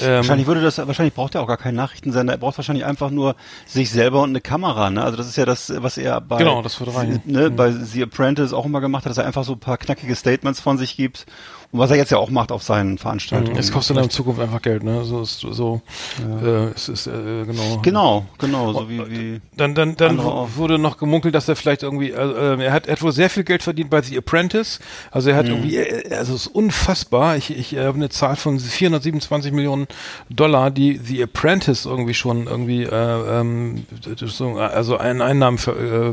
Ähm, 0.00 0.16
Wahrscheinlich 0.16 0.46
würde 0.46 0.62
das, 0.62 0.78
wahrscheinlich 0.78 1.12
braucht 1.12 1.34
er 1.34 1.42
auch 1.42 1.46
gar 1.46 1.58
keinen 1.58 1.74
Nachrichtensender. 1.74 2.32
Er 2.32 2.38
braucht 2.38 2.56
wahrscheinlich 2.56 2.86
einfach 2.86 3.10
nur 3.10 3.36
sich 3.66 3.90
selber 3.90 4.22
und 4.22 4.30
eine 4.30 4.40
Kamera. 4.40 4.88
Ne? 4.88 5.04
Also 5.04 5.18
das 5.18 5.28
ist 5.28 5.36
ja 5.36 5.44
das, 5.44 5.70
was 5.76 5.98
er 5.98 6.22
bei, 6.22 6.38
Genau, 6.38 6.62
das 6.62 6.80
würde 6.80 6.94
reichen. 6.94 7.20
ne, 7.26 7.50
bei 7.50 7.70
The 7.72 8.04
Apprentice 8.04 8.54
auch 8.54 8.64
immer 8.64 8.80
gemacht 8.80 9.04
hat, 9.04 9.10
dass 9.10 9.18
er 9.18 9.26
einfach 9.26 9.44
so 9.44 9.52
ein 9.52 9.60
paar 9.60 9.76
knackige 9.76 10.16
Statements 10.16 10.60
von 10.60 10.78
sich 10.78 10.96
gibt. 10.96 11.26
Und 11.72 11.78
was 11.78 11.90
er 11.90 11.96
jetzt 11.96 12.10
ja 12.12 12.18
auch 12.18 12.28
macht 12.28 12.52
auf 12.52 12.62
seinen 12.62 12.98
Veranstaltungen. 12.98 13.56
es 13.58 13.72
kostet 13.72 13.96
dann 13.96 14.04
in 14.04 14.10
Zukunft 14.10 14.40
einfach 14.42 14.60
Geld, 14.60 14.82
ne? 14.82 15.04
So 15.04 15.22
ist 15.22 15.40
so, 15.40 15.80
äh, 16.20 16.66
es 16.74 16.90
ist 16.90 17.06
äh, 17.06 17.44
genau. 17.46 17.80
Genau, 17.82 18.26
genau, 18.38 18.72
so 18.74 18.90
wie, 18.90 18.98
wie 19.10 19.40
Dann, 19.56 19.74
dann, 19.74 19.96
dann 19.96 20.18
wurde 20.18 20.78
noch 20.78 20.98
gemunkelt, 20.98 21.34
dass 21.34 21.48
er 21.48 21.56
vielleicht 21.56 21.82
irgendwie, 21.82 22.14
also, 22.14 22.34
äh, 22.34 22.62
er 22.62 22.72
hat, 22.72 22.86
er 22.88 22.92
hat 22.92 23.02
wohl 23.02 23.12
sehr 23.12 23.30
viel 23.30 23.44
Geld 23.44 23.62
verdient 23.62 23.88
bei 23.88 24.02
The 24.02 24.18
Apprentice. 24.18 24.80
Also 25.10 25.30
er 25.30 25.36
hat 25.36 25.46
Mhm. 25.46 25.50
irgendwie, 25.52 25.76
äh, 25.76 26.14
also 26.14 26.34
es 26.34 26.42
ist 26.42 26.54
unfassbar. 26.54 27.38
Ich, 27.38 27.50
ich 27.56 27.74
äh, 27.74 27.84
habe 27.84 27.96
eine 27.96 28.10
Zahl 28.10 28.36
von 28.36 28.60
427 28.60 29.50
Millionen 29.52 29.86
Dollar, 30.28 30.70
die 30.70 31.00
The 31.02 31.22
Apprentice 31.22 31.86
irgendwie 31.86 32.12
schon 32.14 32.48
irgendwie, 32.48 32.82
äh, 32.82 33.40
ähm, 33.40 33.86
so, 34.16 34.56
also 34.58 34.98
einen 34.98 35.22
Einnahmen 35.22 35.56
für, 35.56 36.12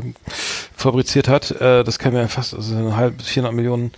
fabriziert 0.74 1.28
hat. 1.28 1.50
Äh, 1.50 1.84
das 1.84 1.98
kann 1.98 2.14
ja 2.14 2.26
fast, 2.28 2.54
also 2.54 2.74
eine 2.74 2.96
halbe 2.96 3.16
bis 3.16 3.26
400 3.26 3.54
Millionen 3.54 3.90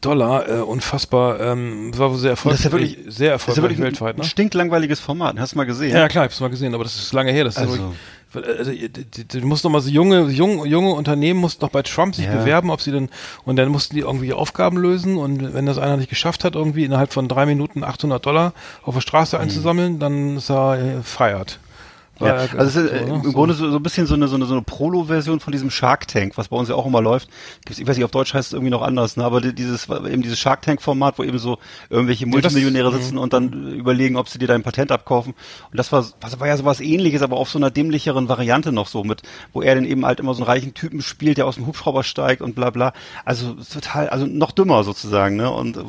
Dollar, 0.00 0.48
äh, 0.48 0.52
unfassbar. 0.60 1.40
Ähm, 1.40 1.96
war 1.98 2.10
wohl 2.10 2.18
sehr 2.18 2.32
das 2.32 2.38
ist 2.40 2.44
ja 2.44 2.50
erfolgreich, 2.70 2.72
wirklich, 2.72 2.96
sehr 2.96 3.04
das 3.04 3.14
ist 3.14 3.18
ja 3.20 3.26
erfolgreich 3.32 3.62
wirklich 3.62 3.78
ein, 3.78 3.82
weltweit, 3.84 4.16
ne? 4.18 4.22
ein 4.22 4.28
stinklangweiliges 4.28 5.00
Format. 5.00 5.38
Hast 5.38 5.52
du 5.52 5.58
mal 5.58 5.64
gesehen? 5.64 5.94
Ja, 5.96 6.08
klar, 6.08 6.24
ich 6.24 6.30
hab's 6.30 6.40
mal 6.40 6.48
gesehen, 6.50 6.74
aber 6.74 6.84
das 6.84 6.96
ist 6.96 7.12
lange 7.12 7.32
her. 7.32 7.44
Das 7.44 7.56
ist 7.56 7.62
Also. 7.62 7.76
ja 7.76 7.92
wirklich, 8.32 8.58
also, 8.58 8.70
die- 8.70 9.40
du 9.40 9.46
musst 9.46 9.62
noch 9.64 9.70
mal 9.70 9.80
so 9.82 9.90
junge, 9.90 10.22
junge, 10.30 10.66
junge 10.66 10.92
Unternehmen 10.92 11.38
mussten 11.38 11.62
noch 11.64 11.70
bei 11.70 11.82
Trump 11.82 12.14
sich 12.14 12.24
Ja. 12.24 12.34
bewerben, 12.36 12.70
ob 12.70 12.80
sie 12.80 12.90
denn, 12.90 13.10
und 13.44 13.56
dann 13.56 13.68
mussten 13.68 13.94
die 13.94 14.00
irgendwie 14.00 14.32
Aufgaben 14.32 14.78
lösen 14.78 15.18
und 15.18 15.52
wenn 15.52 15.66
das 15.66 15.76
einer 15.76 15.98
nicht 15.98 16.08
geschafft 16.08 16.42
hat, 16.44 16.54
irgendwie 16.54 16.84
innerhalb 16.84 17.12
von 17.12 17.28
drei 17.28 17.44
Minuten 17.44 17.84
800 17.84 18.24
Dollar 18.24 18.54
auf 18.84 18.94
der 18.94 19.02
Straße 19.02 19.38
einzusammeln, 19.38 19.98
dann 19.98 20.38
ist 20.38 20.50
er 20.50 20.78
äh, 20.78 21.02
feiert. 21.02 21.58
Ja, 22.26 22.34
also 22.58 22.80
es 22.80 22.86
ist 22.86 22.92
äh, 22.92 23.06
so, 23.06 23.14
im 23.14 23.22
ne? 23.22 23.32
Grunde 23.32 23.54
so, 23.54 23.70
so 23.70 23.76
ein 23.76 23.82
bisschen 23.82 24.06
so 24.06 24.14
eine, 24.14 24.28
so 24.28 24.36
eine, 24.36 24.46
so 24.46 24.54
eine 24.54 24.62
Prolo-Version 24.62 25.40
von 25.40 25.52
diesem 25.52 25.70
Shark 25.70 26.08
Tank, 26.08 26.36
was 26.36 26.48
bei 26.48 26.56
uns 26.56 26.68
ja 26.68 26.74
auch 26.74 26.86
immer 26.86 27.00
läuft. 27.00 27.28
Gibt's, 27.64 27.78
ich 27.80 27.86
weiß 27.86 27.96
nicht, 27.96 28.04
auf 28.04 28.10
Deutsch 28.10 28.34
heißt 28.34 28.48
es 28.48 28.52
irgendwie 28.52 28.70
noch 28.70 28.82
anders, 28.82 29.16
ne? 29.16 29.24
aber 29.24 29.40
die- 29.40 29.54
dieses, 29.54 29.88
eben 29.88 30.22
dieses 30.22 30.38
Shark 30.38 30.62
Tank-Format, 30.62 31.18
wo 31.18 31.22
eben 31.24 31.38
so 31.38 31.58
irgendwelche 31.90 32.24
das- 32.24 32.30
Multimillionäre 32.32 32.92
sitzen 32.92 33.18
und 33.18 33.32
dann 33.32 33.52
äh, 33.72 33.74
überlegen, 33.76 34.16
ob 34.16 34.28
sie 34.28 34.38
dir 34.38 34.48
dein 34.48 34.62
Patent 34.62 34.92
abkaufen. 34.92 35.34
Und 35.70 35.76
das 35.78 35.92
war, 35.92 36.06
das 36.20 36.38
war 36.40 36.46
ja 36.46 36.56
sowas 36.56 36.80
ähnliches, 36.80 37.22
aber 37.22 37.36
auf 37.36 37.50
so 37.50 37.58
einer 37.58 37.70
dämlicheren 37.70 38.28
Variante 38.28 38.72
noch 38.72 38.86
so 38.86 39.04
mit, 39.04 39.22
wo 39.52 39.62
er 39.62 39.74
dann 39.74 39.84
eben 39.84 40.04
halt 40.06 40.20
immer 40.20 40.34
so 40.34 40.42
einen 40.42 40.50
reichen 40.50 40.74
Typen 40.74 41.02
spielt, 41.02 41.38
der 41.38 41.46
aus 41.46 41.56
dem 41.56 41.66
Hubschrauber 41.66 42.04
steigt 42.04 42.42
und 42.42 42.54
bla 42.54 42.70
bla. 42.70 42.92
Also 43.24 43.54
total, 43.54 44.08
also 44.08 44.26
noch 44.26 44.50
dümmer 44.52 44.84
sozusagen, 44.84 45.36
ne? 45.36 45.50
Und 45.50 45.76
äh, 45.76 45.80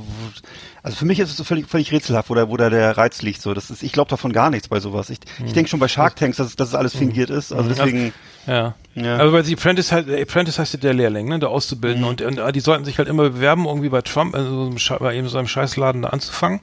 also 0.83 0.97
für 0.97 1.05
mich 1.05 1.19
ist 1.19 1.29
es 1.29 1.37
so 1.37 1.45
völlig, 1.45 1.67
völlig 1.67 1.93
rätselhaft, 1.93 2.29
wo 2.29 2.35
da, 2.35 2.49
wo 2.49 2.57
da 2.57 2.69
der 2.69 2.97
Reiz 2.97 3.21
liegt. 3.21 3.41
So, 3.41 3.53
das 3.53 3.71
ist, 3.71 3.83
ich 3.83 3.93
glaube 3.93 4.09
davon 4.09 4.33
gar 4.33 4.49
nichts 4.49 4.67
bei 4.67 4.81
sowas. 4.81 5.09
Ich, 5.09 5.19
ich 5.45 5.53
denke 5.53 5.69
schon 5.69 5.79
bei 5.79 5.87
Shark 5.87 6.17
Tanks, 6.17 6.37
dass, 6.37 6.57
dass 6.57 6.69
es 6.69 6.75
alles 6.75 6.93
fingiert 6.93 7.29
ist. 7.29 7.53
Also 7.53 7.69
deswegen, 7.69 8.13
Ja. 8.47 8.73
Ja. 8.95 9.17
Aber 9.17 9.31
bei 9.31 9.41
The 9.41 9.53
Apprentice, 9.53 9.91
halt, 9.91 10.07
Apprentice 10.07 10.59
heißt 10.59 10.73
ja 10.73 10.79
der 10.79 10.93
Lehrling, 10.93 11.27
ne, 11.27 11.39
der 11.39 11.49
Auszubildende. 11.49 12.07
Und, 12.07 12.21
und 12.21 12.37
äh, 12.37 12.51
die 12.51 12.59
sollten 12.59 12.85
sich 12.85 12.99
halt 12.99 13.07
immer 13.09 13.23
bewerben, 13.23 13.65
irgendwie 13.65 13.89
bei 13.89 14.01
Trump, 14.01 14.35
also 14.35 14.71
bei 14.99 15.15
eben 15.15 15.27
so 15.29 15.37
einem 15.39 15.47
Scheißladen 15.47 16.03
da 16.03 16.09
anzufangen. 16.09 16.59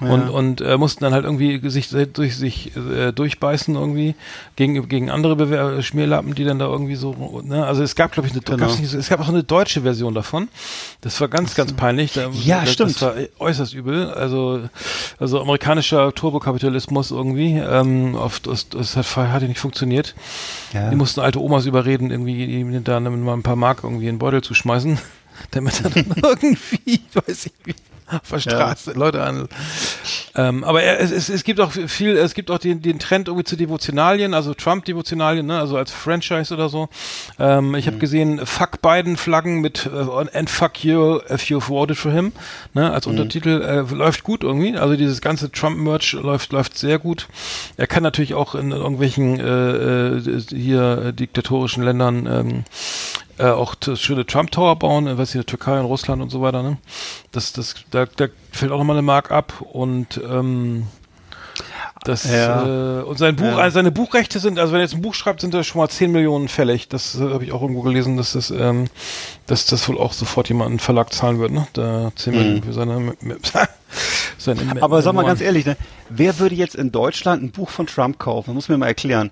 Und, 0.00 0.30
und 0.30 0.60
äh, 0.62 0.78
mussten 0.78 1.04
dann 1.04 1.12
halt 1.12 1.24
irgendwie 1.24 1.60
sich 1.68 1.92
äh, 1.92 2.06
durch 2.06 2.36
sich 2.36 2.72
äh, 2.76 3.12
durchbeißen 3.12 3.74
irgendwie 3.74 4.14
gegen, 4.56 4.88
gegen 4.88 5.10
andere 5.10 5.36
Bewer 5.36 5.82
Schmierlappen, 5.82 6.34
die 6.34 6.44
dann 6.44 6.58
da 6.58 6.66
irgendwie 6.66 6.94
so, 6.94 7.42
ne, 7.44 7.66
also 7.66 7.82
es 7.82 7.94
gab, 7.94 8.12
glaube 8.12 8.28
ich, 8.28 8.32
eine, 8.32 8.40
Genau. 8.40 8.56
gab's 8.66 8.78
nicht, 8.78 8.92
es 8.92 9.08
gab 9.08 9.20
auch 9.20 9.28
eine 9.28 9.44
deutsche 9.44 9.82
Version 9.82 10.14
davon. 10.14 10.48
Das 11.02 11.20
war 11.20 11.28
ganz, 11.28 11.54
ganz 11.54 11.74
peinlich. 11.74 12.14
Da, 12.14 12.30
Ja, 12.44 12.62
das, 12.62 12.72
stimmt. 12.72 12.94
Das 12.94 13.02
war 13.02 13.14
äußerst 13.38 13.74
übel. 13.74 14.10
Also, 14.10 14.60
also 15.18 15.40
amerikanischer 15.40 16.14
Turbokapitalismus 16.14 17.10
irgendwie. 17.10 17.58
Ähm, 17.58 18.14
oft, 18.14 18.46
das, 18.46 18.70
das 18.70 18.96
hat, 18.96 19.16
hat 19.16 19.42
ja 19.42 19.48
nicht 19.48 19.60
funktioniert. 19.60 20.14
Ja. 20.72 20.90
Die 20.90 20.96
mussten 20.96 21.20
alte 21.24 21.40
Omas 21.40 21.66
überreden, 21.66 22.10
irgendwie 22.10 22.80
da 22.84 23.00
mal 23.00 23.34
ein 23.34 23.42
paar 23.42 23.56
Mark 23.56 23.82
irgendwie 23.82 24.06
in 24.06 24.14
den 24.14 24.18
Beutel 24.18 24.42
zu 24.42 24.54
schmeißen, 24.54 24.98
damit 25.50 25.82
er 25.82 25.90
dann 25.90 26.06
irgendwie, 26.16 27.00
weiß 27.14 27.46
ich 27.46 27.52
wie, 27.64 27.74
auf 28.10 28.28
der 28.30 28.40
Straße 28.40 28.92
Leute 28.92 29.22
an. 29.22 29.48
Ähm, 30.36 30.64
aber 30.64 30.82
er, 30.82 31.00
es, 31.00 31.10
es, 31.10 31.28
es 31.28 31.44
gibt 31.44 31.60
auch 31.60 31.72
viel, 31.72 32.16
es 32.16 32.34
gibt 32.34 32.50
auch 32.50 32.58
den, 32.58 32.82
den 32.82 32.98
Trend 32.98 33.28
irgendwie 33.28 33.44
zu 33.44 33.56
Devotionalien, 33.56 34.34
also 34.34 34.52
Trump-Devotionalien, 34.54 35.46
ne, 35.46 35.58
also 35.58 35.76
als 35.76 35.90
Franchise 35.90 36.52
oder 36.52 36.68
so. 36.68 36.88
Ähm, 37.38 37.74
ich 37.74 37.86
habe 37.86 37.98
gesehen, 37.98 38.44
fuck 38.44 38.82
Biden 38.82 39.16
Flaggen 39.16 39.60
mit 39.60 39.86
äh, 39.86 40.36
and 40.36 40.50
fuck 40.50 40.84
you 40.84 41.20
if 41.30 41.44
you've 41.44 41.68
voted 41.68 41.96
for 41.96 42.12
him, 42.12 42.32
ne, 42.74 42.92
als 42.92 43.06
Untertitel 43.06 43.62
äh, 43.62 43.94
läuft 43.94 44.24
gut 44.24 44.42
irgendwie. 44.42 44.76
Also 44.76 44.96
dieses 44.96 45.20
ganze 45.20 45.50
Trump-Merch 45.50 46.12
läuft 46.12 46.52
läuft 46.52 46.76
sehr 46.76 46.98
gut. 46.98 47.28
Er 47.76 47.86
kann 47.86 48.02
natürlich 48.02 48.34
auch 48.34 48.54
in 48.54 48.72
irgendwelchen 48.72 49.40
äh, 49.40 50.16
äh, 50.16 50.40
hier 50.50 51.06
äh, 51.06 51.12
diktatorischen 51.12 51.82
Ländern 51.82 52.26
ähm, 52.26 52.64
äh, 53.38 53.46
auch 53.46 53.74
t- 53.74 53.96
schöne 53.96 54.26
Trump 54.26 54.50
Tower 54.50 54.76
bauen, 54.76 55.06
äh, 55.06 55.18
was 55.18 55.32
hier 55.32 55.44
Türkei 55.44 55.78
und 55.78 55.86
Russland 55.86 56.22
und 56.22 56.30
so 56.30 56.40
weiter, 56.40 56.62
ne? 56.62 56.76
Das, 57.32 57.52
das, 57.52 57.74
da, 57.90 58.06
da 58.06 58.26
fällt 58.52 58.72
auch 58.72 58.78
nochmal 58.78 58.96
eine 58.96 59.02
Mark 59.02 59.30
ab 59.30 59.60
und 59.72 60.20
ähm, 60.28 60.86
Das, 62.04 62.24
ja. 62.30 63.00
äh, 63.00 63.02
und 63.02 63.18
sein 63.18 63.34
Buch, 63.36 63.44
ja. 63.44 63.56
also 63.56 63.74
seine 63.76 63.90
Buchrechte 63.90 64.38
sind, 64.38 64.58
also 64.58 64.72
wenn 64.72 64.80
er 64.80 64.84
jetzt 64.84 64.94
ein 64.94 65.00
Buch 65.02 65.14
schreibt, 65.14 65.40
sind 65.40 65.54
das 65.54 65.66
schon 65.66 65.80
mal 65.80 65.88
10 65.88 66.12
Millionen 66.12 66.48
fällig. 66.48 66.88
Das 66.88 67.14
äh, 67.18 67.20
habe 67.32 67.44
ich 67.44 67.52
auch 67.52 67.62
irgendwo 67.62 67.82
gelesen, 67.82 68.16
dass 68.16 68.32
das, 68.32 68.50
ähm, 68.50 68.88
dass 69.46 69.64
das 69.66 69.88
wohl 69.88 69.98
auch 69.98 70.12
sofort 70.12 70.48
jemand 70.48 70.70
einen 70.70 70.78
Verlag 70.80 71.12
zahlen 71.12 71.38
wird, 71.38 71.52
ne? 71.52 71.66
Da 71.72 72.12
10 72.14 72.32
mhm. 72.32 72.38
Millionen 72.38 72.62
für 72.62 72.72
seine, 72.74 73.14
seine 74.38 74.82
Aber 74.82 75.00
sag 75.02 75.14
mal 75.14 75.24
ganz 75.24 75.40
ehrlich, 75.40 75.64
ne? 75.64 75.76
Wer 76.10 76.38
würde 76.38 76.54
jetzt 76.54 76.74
in 76.74 76.92
Deutschland 76.92 77.42
ein 77.42 77.50
Buch 77.52 77.70
von 77.70 77.86
Trump 77.86 78.18
kaufen? 78.18 78.50
Das 78.50 78.54
muss 78.54 78.68
mir 78.68 78.76
mal 78.76 78.88
erklären 78.88 79.30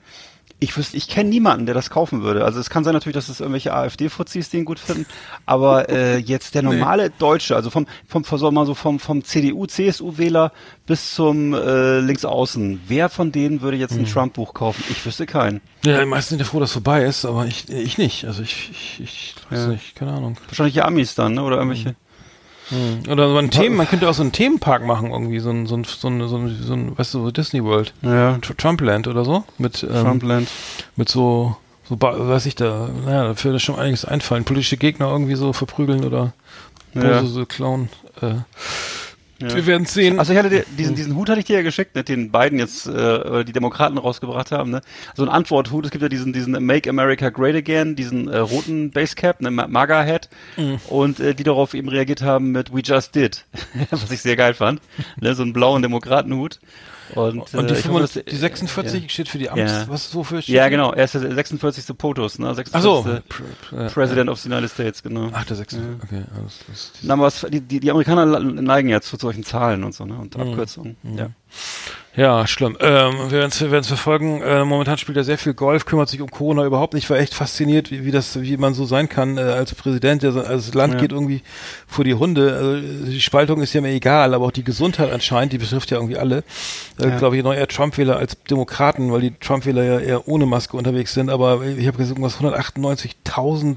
ich 0.62 0.76
wüsste, 0.76 0.96
ich 0.96 1.08
kenne 1.08 1.28
niemanden, 1.28 1.66
der 1.66 1.74
das 1.74 1.90
kaufen 1.90 2.22
würde. 2.22 2.44
Also 2.44 2.60
es 2.60 2.70
kann 2.70 2.84
sein 2.84 2.94
natürlich, 2.94 3.14
dass 3.14 3.28
es 3.28 3.40
irgendwelche 3.40 3.74
AfD-Fuzis 3.74 4.48
den 4.48 4.64
gut 4.64 4.78
finden, 4.78 5.06
aber 5.44 5.88
äh, 5.88 6.18
jetzt 6.18 6.54
der 6.54 6.62
normale 6.62 7.08
nee. 7.08 7.14
Deutsche, 7.18 7.56
also 7.56 7.68
vom 7.70 7.86
vom 8.06 8.24
vom, 8.24 8.54
mal 8.54 8.64
so 8.64 8.74
vom 8.74 9.00
vom 9.00 9.24
CDU, 9.24 9.66
CSU-Wähler 9.66 10.52
bis 10.86 11.14
zum 11.14 11.52
äh, 11.52 11.98
Linksaußen, 12.00 12.80
wer 12.86 13.08
von 13.08 13.32
denen 13.32 13.60
würde 13.60 13.76
jetzt 13.76 13.92
ein 13.92 14.06
hm. 14.06 14.12
Trump-Buch 14.12 14.54
kaufen? 14.54 14.84
Ich 14.88 15.04
wüsste 15.04 15.26
keinen. 15.26 15.60
Ja, 15.84 15.98
die 15.98 16.06
meisten 16.06 16.30
sind 16.30 16.38
ja 16.38 16.44
froh, 16.44 16.60
dass 16.60 16.70
es 16.70 16.74
vorbei 16.74 17.04
ist, 17.04 17.24
aber 17.24 17.46
ich 17.46 17.68
ich 17.68 17.98
nicht. 17.98 18.24
Also 18.24 18.42
ich 18.42 18.70
ich, 18.70 19.00
ich 19.00 19.34
weiß 19.50 19.58
ja. 19.58 19.66
nicht, 19.68 19.96
keine 19.96 20.12
Ahnung. 20.12 20.36
Wahrscheinlich 20.46 20.74
die 20.74 20.82
Amis 20.82 21.16
dann, 21.16 21.34
ne? 21.34 21.42
Oder 21.42 21.56
irgendwelche. 21.56 21.96
Hm. 22.72 23.12
Oder 23.12 23.28
so 23.28 23.36
ein 23.36 23.50
Themen, 23.50 23.76
man 23.76 23.86
könnte 23.86 24.08
auch 24.08 24.14
so 24.14 24.22
einen 24.22 24.32
Themenpark 24.32 24.86
machen 24.86 25.10
irgendwie, 25.10 25.40
so 25.40 25.50
ein, 25.50 25.66
so 25.66 25.76
ein, 25.76 25.84
so 25.84 26.08
ein, 26.08 26.26
so 26.26 26.36
ein, 26.36 26.62
so 26.62 26.72
ein 26.72 26.98
weißt 26.98 27.12
du, 27.14 27.24
so 27.24 27.30
Disney 27.30 27.62
World. 27.62 27.92
Ja. 28.00 28.38
Trumpland 28.38 29.08
oder 29.08 29.24
so. 29.24 29.44
Mit, 29.58 29.82
ähm, 29.82 29.90
Trumpland. 29.90 30.48
Mit 30.96 31.10
so, 31.10 31.56
so, 31.88 32.00
weiß 32.00 32.46
ich 32.46 32.54
da, 32.54 32.88
naja, 33.04 33.24
da 33.24 33.44
würde 33.44 33.60
schon 33.60 33.78
einiges 33.78 34.06
einfallen. 34.06 34.44
Politische 34.44 34.78
Gegner 34.78 35.10
irgendwie 35.10 35.34
so 35.34 35.52
verprügeln 35.52 36.04
oder 36.04 36.32
ja. 36.94 37.24
so 37.24 37.44
klauen. 37.44 37.90
Äh, 38.22 38.36
ja. 39.48 39.54
Wir 39.54 39.66
werden 39.66 39.86
sehen. 39.86 40.18
Also 40.18 40.32
ich 40.32 40.38
hatte 40.38 40.50
dir, 40.50 40.64
diesen, 40.78 40.94
diesen 40.94 41.16
Hut 41.16 41.28
hatte 41.28 41.40
ich 41.40 41.44
dir 41.44 41.56
ja 41.56 41.62
geschickt, 41.62 41.94
ne, 41.94 42.04
den 42.04 42.30
beiden 42.30 42.58
jetzt 42.58 42.86
äh, 42.86 43.44
die 43.44 43.52
Demokraten 43.52 43.98
rausgebracht 43.98 44.52
haben. 44.52 44.70
Ne? 44.70 44.80
So 45.14 45.22
ein 45.22 45.28
Antworthut. 45.28 45.84
Es 45.84 45.90
gibt 45.90 46.02
ja 46.02 46.08
diesen, 46.08 46.32
diesen 46.32 46.64
Make 46.64 46.88
America 46.88 47.30
Great 47.30 47.54
Again, 47.54 47.96
diesen 47.96 48.28
äh, 48.28 48.38
roten 48.38 48.90
Basecap, 48.90 49.40
ne, 49.40 49.50
MAGA-Hat. 49.50 50.28
Mhm. 50.56 50.80
Und 50.88 51.20
äh, 51.20 51.34
die 51.34 51.44
darauf 51.44 51.74
eben 51.74 51.88
reagiert 51.88 52.22
haben 52.22 52.52
mit 52.52 52.72
We 52.72 52.80
Just 52.80 53.14
Did. 53.14 53.44
Was 53.90 54.10
ich 54.10 54.22
sehr 54.22 54.36
geil 54.36 54.54
fand. 54.54 54.80
ne, 55.20 55.34
so 55.34 55.42
einen 55.42 55.52
blauen 55.52 55.82
Demokratenhut. 55.82 56.60
Und, 57.14 57.54
und 57.54 57.70
die, 57.70 57.74
äh, 57.74 57.76
45, 57.76 58.24
die 58.24 58.36
46 58.36 59.02
ja. 59.02 59.08
steht 59.08 59.28
für 59.28 59.38
die 59.38 59.50
Amts, 59.50 59.72
ja. 59.72 59.84
was 59.88 60.14
wofür 60.14 60.40
steht? 60.40 60.54
Ja, 60.54 60.68
genau, 60.68 60.92
er 60.92 61.04
ist 61.04 61.14
der 61.14 61.20
46. 61.20 61.96
POTUS, 61.96 62.38
ne? 62.38 62.54
46. 62.54 62.74
Ach 62.74 62.82
so. 62.82 63.88
President 63.92 64.30
of 64.30 64.40
the 64.40 64.48
United 64.48 64.70
States, 64.70 65.02
genau. 65.02 65.28
Ach, 65.32 65.44
der 65.44 65.56
6. 65.56 65.74
Ja. 65.74 65.80
Okay, 66.02 66.22
alles, 66.38 66.58
das, 66.66 66.92
Na, 67.02 67.14
aber 67.14 67.24
was, 67.24 67.46
die, 67.50 67.60
die, 67.60 67.80
die 67.80 67.90
Amerikaner 67.90 68.40
neigen 68.40 68.88
ja 68.88 69.00
zu 69.00 69.16
solchen 69.16 69.44
Zahlen 69.44 69.84
und 69.84 69.94
so, 69.94 70.04
ne? 70.04 70.16
Und 70.16 70.36
mhm. 70.36 70.42
Abkürzungen, 70.42 70.96
mhm. 71.02 71.18
ja. 71.18 71.30
Ja, 72.14 72.46
schlimm. 72.46 72.76
Ähm, 72.78 73.30
wir 73.30 73.40
werden 73.40 73.80
es 73.80 73.88
verfolgen. 73.88 74.42
Äh, 74.42 74.66
momentan 74.66 74.98
spielt 74.98 75.16
er 75.16 75.24
sehr 75.24 75.38
viel 75.38 75.54
Golf, 75.54 75.86
kümmert 75.86 76.10
sich 76.10 76.20
um 76.20 76.30
Corona 76.30 76.66
überhaupt 76.66 76.92
nicht. 76.92 77.04
Ich 77.04 77.10
war 77.10 77.16
echt 77.16 77.32
fasziniert, 77.32 77.90
wie, 77.90 78.04
wie 78.04 78.10
das, 78.10 78.42
wie 78.42 78.58
man 78.58 78.74
so 78.74 78.84
sein 78.84 79.08
kann 79.08 79.38
äh, 79.38 79.40
als 79.40 79.74
Präsident. 79.74 80.22
Der, 80.22 80.34
also 80.34 80.42
das 80.42 80.74
Land 80.74 80.94
ja. 80.94 81.00
geht 81.00 81.12
irgendwie 81.12 81.40
vor 81.86 82.04
die 82.04 82.12
Hunde. 82.12 82.54
Also 82.54 83.06
die 83.06 83.20
Spaltung 83.20 83.62
ist 83.62 83.72
ja 83.72 83.80
mir 83.80 83.92
egal, 83.92 84.34
aber 84.34 84.44
auch 84.44 84.50
die 84.50 84.64
Gesundheit 84.64 85.10
anscheinend, 85.10 85.54
die 85.54 85.58
betrifft 85.58 85.90
ja 85.90 85.96
irgendwie 85.96 86.18
alle. 86.18 86.44
Äh, 87.00 87.08
ja. 87.08 87.16
Glaube 87.16 87.38
ich 87.38 87.44
noch 87.44 87.54
eher 87.54 87.66
Trump-Wähler 87.66 88.18
als 88.18 88.36
Demokraten, 88.42 89.10
weil 89.10 89.22
die 89.22 89.34
Trump-Wähler 89.40 89.82
ja 89.82 89.98
eher 89.98 90.28
ohne 90.28 90.44
Maske 90.44 90.76
unterwegs 90.76 91.14
sind. 91.14 91.30
Aber 91.30 91.64
ich 91.64 91.86
habe 91.86 91.96
gesagt, 91.96 92.18
irgendwas 92.18 92.40
198.000 92.40 93.76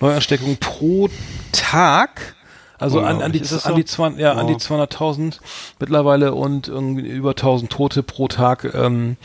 Neuansteckungen 0.00 0.56
pro 0.56 1.08
Tag. 1.52 2.35
Also 2.78 3.00
an, 3.00 3.22
an, 3.22 3.32
die, 3.32 3.40
an, 3.40 3.44
so? 3.44 3.74
die 3.74 3.84
20, 3.84 4.20
ja, 4.20 4.34
wow. 4.34 4.40
an 4.40 4.46
die 4.48 4.54
200.000 4.54 5.38
mittlerweile 5.78 6.34
und 6.34 6.68
irgendwie 6.68 7.06
über 7.06 7.30
1000 7.30 7.70
Tote 7.70 8.02
pro 8.02 8.28
Tag 8.28 8.70
ähm, 8.74 9.16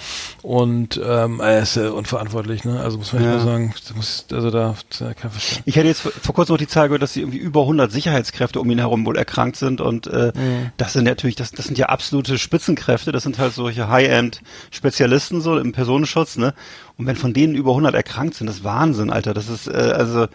und 0.41 0.99
ähm, 1.03 1.39
er 1.39 1.59
ist 1.59 1.77
äh, 1.77 1.87
unverantwortlich, 1.87 2.63
ne? 2.63 2.79
Also 2.79 2.97
muss 2.97 3.13
man 3.13 3.23
ja. 3.23 3.31
mal 3.31 3.39
sagen, 3.41 3.73
muss, 3.95 4.25
also 4.31 4.51
da, 4.51 4.75
da 4.99 5.13
kann 5.13 5.31
verstehen. 5.31 5.63
Ich 5.65 5.77
hatte 5.77 5.87
jetzt 5.87 6.01
vor 6.01 6.33
kurzem 6.33 6.53
noch 6.53 6.59
die 6.59 6.67
Zahl 6.67 6.87
gehört, 6.87 7.01
dass 7.01 7.13
sie 7.13 7.21
irgendwie 7.21 7.39
über 7.39 7.61
100 7.61 7.91
Sicherheitskräfte 7.91 8.59
um 8.59 8.69
ihn 8.71 8.79
herum 8.79 9.05
wohl 9.05 9.17
erkrankt 9.17 9.57
sind 9.57 9.81
und 9.81 10.07
äh, 10.07 10.31
mhm. 10.33 10.71
das 10.77 10.93
sind 10.93 11.03
natürlich, 11.03 11.35
das, 11.35 11.51
das 11.51 11.65
sind 11.65 11.77
ja 11.77 11.87
absolute 11.87 12.37
Spitzenkräfte, 12.37 13.11
das 13.11 13.23
sind 13.23 13.37
halt 13.37 13.53
solche 13.53 13.89
High-End-Spezialisten 13.89 15.41
so 15.41 15.57
im 15.57 15.73
Personenschutz, 15.73 16.37
ne? 16.37 16.53
Und 17.01 17.07
wenn 17.07 17.15
von 17.15 17.33
denen 17.33 17.55
über 17.55 17.71
100 17.71 17.95
erkrankt 17.95 18.35
sind, 18.35 18.45
das 18.45 18.57
ist 18.57 18.63
Wahnsinn, 18.63 19.09
Alter. 19.09 19.33
Das 19.33 19.49
ist, 19.49 19.67
äh, 19.67 19.71
also, 19.71 20.27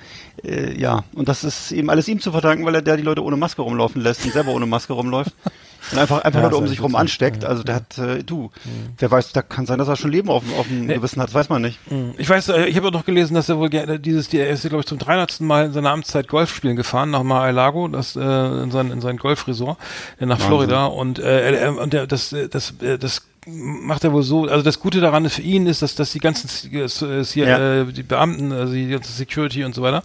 äh, 0.43 0.77
ja. 0.77 1.05
Und 1.15 1.29
das 1.29 1.45
ist 1.45 1.71
eben 1.71 1.91
alles 1.91 2.09
ihm 2.09 2.21
zu 2.21 2.33
verdanken, 2.33 2.65
weil 2.65 2.75
er 2.75 2.83
der 2.83 2.97
die 2.97 3.05
Leute 3.07 3.25
ohne 3.25 3.37
Maske 3.37 3.63
rumlaufen 3.63 4.03
lässt 4.03 4.25
und 4.25 4.33
selber 4.33 4.53
ohne 4.53 4.67
Maske 4.67 4.93
rumläuft. 4.93 5.33
Und 5.93 5.99
einfach, 5.99 6.23
einfach 6.23 6.41
ja, 6.41 6.47
Leute 6.47 6.57
um 6.57 6.67
sich 6.67 6.83
rum 6.83 6.97
ansteckt. 6.97 7.45
Also 7.45 7.63
der 7.63 7.77
hat, 7.77 7.99
äh, 7.99 8.25
du, 8.25 8.51
mhm. 8.65 8.95
wer 8.99 9.11
weiß, 9.11 9.33
da 9.33 9.43
kann 9.43 9.67
sein, 9.67 9.79
dass 9.79 9.89
er 9.89 9.97
schon 9.97 10.11
Leben 10.11 10.29
auf, 10.29 10.43
auf 10.59 10.67
dem 10.67 10.87
nee. 10.87 10.95
Gewissen 10.95 11.21
hat, 11.21 11.29
das 11.29 11.35
weiß 11.35 11.49
man 11.49 11.63
nicht. 11.63 11.79
Mhm. 11.91 12.15
Ich 12.19 12.29
weiß, 12.29 12.49
äh, 12.49 12.67
ich 12.67 12.77
habe 12.77 12.89
auch 12.89 12.93
noch 12.93 13.05
gelesen, 13.05 13.35
dass 13.35 13.49
er 13.49 13.59
wohl 13.59 13.71
gerne 13.71 14.01
dieses, 14.01 14.33
er 14.35 14.49
ist, 14.51 14.63
glaube 14.63 14.81
ich, 14.81 14.87
zum 14.87 14.99
300. 14.99 15.41
Mal 15.41 15.67
in 15.67 15.73
seiner 15.73 15.91
Amtszeit 15.91 16.29
Golf 16.29 16.55
spielen 16.55 16.77
gefahren, 16.77 17.11
nach 17.11 17.23
Mar-a-Lago, 17.23 17.89
das, 17.89 18.17
äh, 18.17 18.21
in 18.21 18.71
sein, 18.71 18.91
in 18.91 19.01
sein 19.01 19.17
Golfresort, 19.17 19.79
äh, 20.19 20.27
nach 20.27 20.35
Wahnsinn. 20.35 20.47
Florida. 20.49 20.87
Und, 20.87 21.19
äh, 21.21 21.73
und 21.81 21.93
der, 21.93 22.07
das, 22.07 22.35
das, 22.51 22.75
das, 22.79 22.99
das 22.99 23.23
macht 23.47 24.03
er 24.03 24.13
wohl 24.13 24.25
so, 24.25 24.45
also 24.47 24.63
das 24.63 24.81
Gute 24.81 25.01
daran 25.01 25.29
für 25.31 25.43
ihn 25.43 25.67
ist, 25.67 25.81
dass, 25.83 25.95
dass 25.95 26.13
die 26.13 26.19
ganzen 26.19 26.49
äh, 26.73 27.23
ja. 27.35 27.81
äh, 27.83 27.85
die 27.87 28.03
Beamten, 28.03 28.51
also 28.53 28.73
die 28.73 28.89
ganze 28.89 29.13
Security 29.13 29.65
und 29.65 29.75
so 29.75 29.83
weiter, 29.83 30.03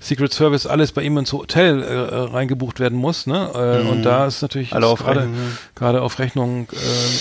Secret 0.00 0.32
Service, 0.32 0.66
alles 0.66 0.90
bei 0.92 1.02
ihm 1.02 1.16
ins 1.16 1.32
Hotel 1.32 1.82
äh, 1.82 1.94
reingebucht 2.32 2.80
werden 2.80 2.98
muss, 2.98 3.26
ne? 3.26 3.50
Äh, 3.54 3.84
mhm. 3.84 3.90
Und 3.90 4.02
da 4.02 4.26
ist 4.26 4.42
natürlich 4.42 4.70
gerade 4.70 5.28
gerade 5.74 6.02
auf 6.02 6.18
Rechnung, 6.18 6.68
äh, 6.72 6.76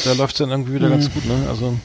da 0.06 0.14
läuft 0.14 0.34
es 0.34 0.40
dann 0.40 0.50
irgendwie 0.50 0.74
wieder 0.74 0.88
mhm. 0.88 0.94
ganz 0.94 1.14
gut, 1.14 1.26
ne? 1.26 1.36
Also 1.48 1.78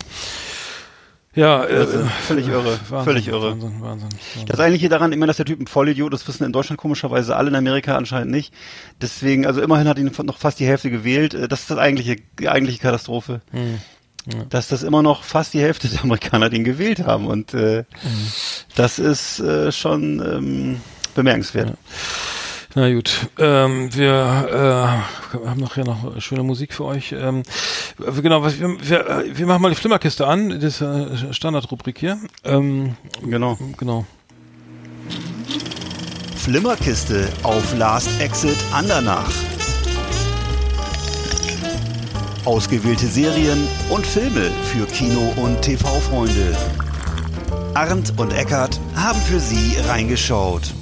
ja, 1.35 1.65
äh, 1.65 1.87
völlig 2.27 2.47
irre, 2.49 2.79
Wahnsinn, 2.89 3.05
völlig 3.05 3.29
irre. 3.29 3.53
Wahnsinn, 3.53 3.81
Wahnsinn, 3.81 4.09
Wahnsinn. 4.11 4.47
Das 4.47 4.61
eigentliche 4.61 4.89
daran, 4.89 5.13
immer, 5.13 5.27
dass 5.27 5.37
der 5.37 5.47
Typ 5.47 5.61
ein 5.61 5.67
Vollidiot 5.67 6.15
ist, 6.15 6.27
wissen 6.29 6.45
in 6.45 6.53
Deutschland 6.53 6.79
komischerweise 6.79 7.37
alle, 7.37 7.49
in 7.49 7.57
Amerika 7.57 7.97
anscheinend 7.97 8.31
nicht. 8.31 8.55
Deswegen, 9.01 9.47
also 9.47 9.61
immerhin 9.61 9.89
hat 9.89 9.99
ihn 9.99 10.11
noch 10.25 10.39
fast 10.39 10.61
die 10.61 10.67
Hälfte 10.67 10.91
gewählt. 10.91 11.35
Äh, 11.35 11.49
das 11.49 11.63
ist 11.63 11.71
das 11.71 11.79
eigentliche, 11.79 12.17
die 12.39 12.49
eigentliche 12.49 12.81
Katastrophe. 12.81 13.41
Hm. 13.51 13.81
Ja. 14.33 14.45
Dass 14.49 14.69
das 14.69 14.83
immer 14.83 15.03
noch 15.03 15.23
fast 15.23 15.53
die 15.53 15.61
Hälfte 15.61 15.89
der 15.89 16.03
Amerikaner 16.03 16.49
den 16.49 16.65
gewählt 16.65 17.05
haben. 17.05 17.27
Und 17.27 17.53
äh, 17.53 17.85
mhm. 18.03 18.33
das 18.75 18.99
ist 18.99 19.39
äh, 19.41 19.71
schon 19.71 20.21
ähm, 20.21 20.81
bemerkenswert. 21.15 21.71
Ja. 21.71 21.77
Na 22.77 22.93
gut, 22.93 23.29
ähm, 23.39 23.95
wir 23.95 24.11
äh, 25.33 25.47
haben 25.47 25.61
noch 25.61 25.75
hier 25.75 25.85
noch 25.85 26.21
schöne 26.21 26.43
Musik 26.43 26.75
für 26.75 26.85
euch. 26.85 27.13
Ähm, 27.13 27.45
genau, 28.21 28.43
was, 28.43 28.59
wir, 28.59 28.77
wir, 28.81 29.25
wir 29.33 29.47
machen 29.47 29.63
mal 29.63 29.69
die 29.69 29.77
Flimmerkiste 29.77 30.27
an, 30.27 30.51
das 30.51 30.81
ist 30.81 30.81
äh, 30.81 31.33
Standardrubrik 31.33 31.99
hier. 31.99 32.19
Ähm, 32.43 32.97
genau. 33.23 33.57
Genau. 33.79 34.05
Flimmerkiste 36.37 37.29
auf 37.45 37.79
Last 37.79 38.21
Exit 38.21 38.57
Andernach. 38.73 39.31
Ausgewählte 42.45 43.07
Serien 43.07 43.69
und 43.89 44.05
Filme 44.05 44.51
für 44.65 44.85
Kino- 44.87 45.33
und 45.37 45.63
TV-Freunde. 45.63 46.57
Arndt 47.75 48.19
und 48.19 48.33
Eckart 48.33 48.81
haben 48.97 49.21
für 49.21 49.39
Sie 49.39 49.77
reingeschaut. 49.87 50.75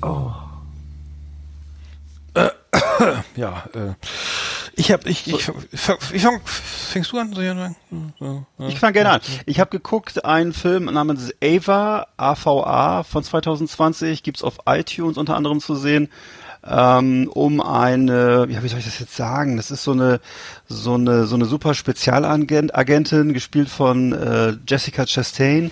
Oh. 0.00 0.39
Ja, 3.36 3.64
äh, 3.74 3.94
ich 4.74 4.92
habe 4.92 5.08
ich, 5.08 5.26
ich, 5.26 5.34
ich, 5.34 5.52
ich 6.12 6.22
fang, 6.22 6.40
fängst 6.44 7.12
du 7.12 7.18
an? 7.18 7.32
Ich 8.68 8.78
fange 8.78 8.92
gerne 8.92 9.10
an. 9.10 9.20
Ich 9.46 9.60
habe 9.60 9.70
geguckt, 9.70 10.24
einen 10.24 10.52
Film 10.52 10.84
namens 10.84 11.32
Ava, 11.42 12.06
AVA 12.16 13.02
von 13.02 13.22
2020, 13.22 14.22
gibt's 14.22 14.42
auf 14.42 14.58
iTunes 14.66 15.18
unter 15.18 15.36
anderem 15.36 15.60
zu 15.60 15.74
sehen, 15.74 16.08
ähm, 16.66 17.30
um 17.32 17.60
eine, 17.60 18.46
ja, 18.48 18.62
wie 18.62 18.68
soll 18.68 18.78
ich 18.78 18.84
das 18.84 18.98
jetzt 18.98 19.16
sagen? 19.16 19.56
Das 19.56 19.70
ist 19.70 19.82
so 19.82 19.92
eine 19.92 20.20
so 20.68 20.94
eine 20.94 21.26
so 21.26 21.34
eine 21.34 21.46
super 21.46 21.74
Spezialagentin, 21.74 23.32
gespielt 23.32 23.68
von 23.68 24.12
äh, 24.12 24.56
Jessica 24.66 25.06
Chastain 25.06 25.70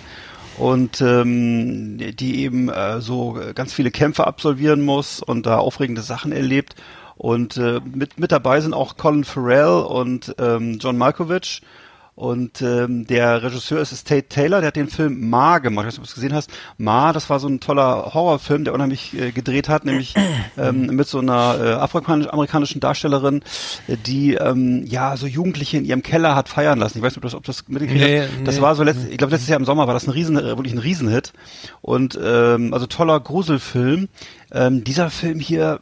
und 0.59 1.01
ähm, 1.01 1.97
die 1.97 2.43
eben 2.43 2.69
äh, 2.69 3.01
so 3.01 3.39
ganz 3.55 3.73
viele 3.73 3.91
Kämpfe 3.91 4.27
absolvieren 4.27 4.81
muss 4.81 5.21
und 5.21 5.45
da 5.45 5.57
aufregende 5.57 6.01
Sachen 6.01 6.31
erlebt. 6.31 6.75
Und 7.15 7.57
äh, 7.57 7.81
mit, 7.83 8.19
mit 8.19 8.31
dabei 8.31 8.61
sind 8.61 8.73
auch 8.73 8.97
Colin 8.97 9.23
Farrell 9.23 9.83
und 9.83 10.35
ähm, 10.37 10.77
John 10.79 10.97
Malkovich. 10.97 11.61
Und 12.19 12.61
ähm, 12.61 13.07
der 13.07 13.43
Regisseur 13.43 13.79
ist 13.79 14.05
Tate 14.05 14.27
Taylor, 14.27 14.59
der 14.59 14.67
hat 14.67 14.75
den 14.75 14.89
Film 14.89 15.29
Ma 15.29 15.59
gemacht. 15.59 15.85
Ich 15.85 15.87
weiß 15.87 15.93
nicht, 15.93 15.99
ob 15.99 16.03
du 16.03 16.09
es 16.09 16.15
gesehen 16.15 16.33
hast. 16.33 16.51
Ma, 16.77 17.13
das 17.13 17.29
war 17.29 17.39
so 17.39 17.47
ein 17.47 17.61
toller 17.61 18.13
Horrorfilm, 18.13 18.65
der 18.65 18.73
unheimlich 18.73 19.17
äh, 19.17 19.31
gedreht 19.31 19.69
hat, 19.69 19.85
nämlich 19.85 20.15
ähm, 20.57 20.87
mit 20.87 21.07
so 21.07 21.19
einer 21.19 21.57
äh, 21.57 21.71
afroamerikanischen 21.75 22.81
Darstellerin, 22.81 23.41
die 24.05 24.33
ähm, 24.33 24.83
ja 24.85 25.15
so 25.15 25.27
Jugendliche 25.27 25.77
in 25.77 25.85
ihrem 25.85 26.03
Keller 26.03 26.35
hat 26.35 26.49
feiern 26.49 26.77
lassen. 26.77 26.97
Ich 26.97 27.03
weiß 27.05 27.13
nicht, 27.13 27.19
ob, 27.19 27.23
das, 27.23 27.35
ob 27.35 27.45
das 27.45 27.69
mitgekriegt 27.69 28.01
nee, 28.01 28.19
hast. 28.19 28.29
Das 28.43 28.55
nee. 28.57 28.61
war 28.63 28.75
so 28.75 28.83
letzt, 28.83 29.07
ich 29.09 29.17
glaube 29.17 29.31
letztes 29.31 29.47
Jahr 29.47 29.57
im 29.57 29.65
Sommer 29.65 29.87
war 29.87 29.93
das 29.93 30.05
ein 30.05 30.11
Riesen, 30.11 30.37
äh, 30.37 30.43
wirklich 30.57 30.73
ein 30.73 30.79
Riesenhit. 30.79 31.31
Und 31.79 32.19
ähm, 32.21 32.73
also 32.73 32.85
toller 32.85 33.17
Gruselfilm. 33.21 34.09
Ähm, 34.51 34.83
dieser 34.83 35.09
Film 35.09 35.39
hier 35.39 35.79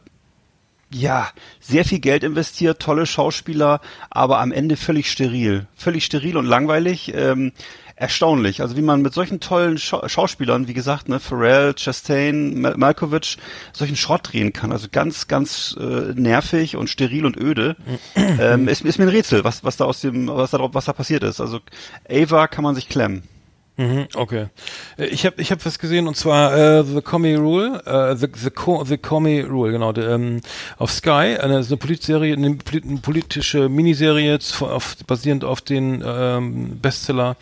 ja, 0.90 1.28
sehr 1.60 1.84
viel 1.84 1.98
Geld 1.98 2.24
investiert, 2.24 2.80
tolle 2.80 3.06
Schauspieler, 3.06 3.80
aber 4.10 4.40
am 4.40 4.52
Ende 4.52 4.76
völlig 4.76 5.10
steril. 5.10 5.66
Völlig 5.74 6.04
steril 6.04 6.36
und 6.36 6.46
langweilig. 6.46 7.12
Ähm, 7.14 7.52
erstaunlich. 7.98 8.62
Also 8.62 8.76
wie 8.76 8.82
man 8.82 9.02
mit 9.02 9.12
solchen 9.12 9.40
tollen 9.40 9.78
Scha 9.78 10.08
Schauspielern, 10.08 10.68
wie 10.68 10.74
gesagt, 10.74 11.08
ne, 11.08 11.18
Pharrell, 11.18 11.74
Chastain, 11.74 12.60
Mal 12.60 12.76
Malkovich, 12.76 13.38
solchen 13.72 13.96
Schrott 13.96 14.32
drehen 14.32 14.52
kann. 14.52 14.72
Also 14.72 14.88
ganz, 14.90 15.28
ganz 15.28 15.76
äh, 15.78 16.12
nervig 16.14 16.76
und 16.76 16.88
steril 16.88 17.26
und 17.26 17.36
öde. 17.36 17.76
ähm, 18.14 18.68
ist, 18.68 18.82
ist 18.82 18.98
mir 18.98 19.06
ein 19.06 19.10
Rätsel, 19.10 19.44
was, 19.44 19.64
was 19.64 19.76
da 19.76 19.84
aus 19.84 20.00
dem, 20.00 20.28
was 20.28 20.52
da, 20.52 20.58
was 20.72 20.84
da 20.84 20.92
passiert 20.92 21.22
ist. 21.24 21.40
Also 21.40 21.60
Ava 22.08 22.46
kann 22.46 22.64
man 22.64 22.74
sich 22.74 22.88
klemmen. 22.88 23.22
Mhm, 23.78 24.08
okay. 24.16 24.48
Äh, 24.98 25.06
ich 25.06 25.24
habe 25.24 25.40
ich 25.40 25.52
hab 25.52 25.64
was 25.64 25.78
gesehen 25.78 26.08
und 26.08 26.16
zwar 26.16 26.52
äh, 26.56 26.82
The 26.82 27.00
Comey 27.00 27.36
Rule, 27.36 27.80
äh, 27.86 28.16
The, 28.16 28.26
The, 28.34 28.50
Co 28.50 28.82
The 28.84 28.98
Comey 28.98 29.42
Rule, 29.42 29.70
genau, 29.70 29.92
de, 29.92 30.04
ähm, 30.04 30.40
auf 30.78 30.90
Sky, 30.90 31.38
eine, 31.38 31.62
so 31.62 31.74
eine 31.74 31.76
Politserie, 31.76 32.34
eine, 32.34 32.56
politische 32.56 33.68
Miniserie 33.68 34.40
auf, 34.60 34.96
basierend 35.06 35.44
auf 35.44 35.60
den 35.60 36.02
ähm, 36.04 36.80
Bestseller 36.82 37.36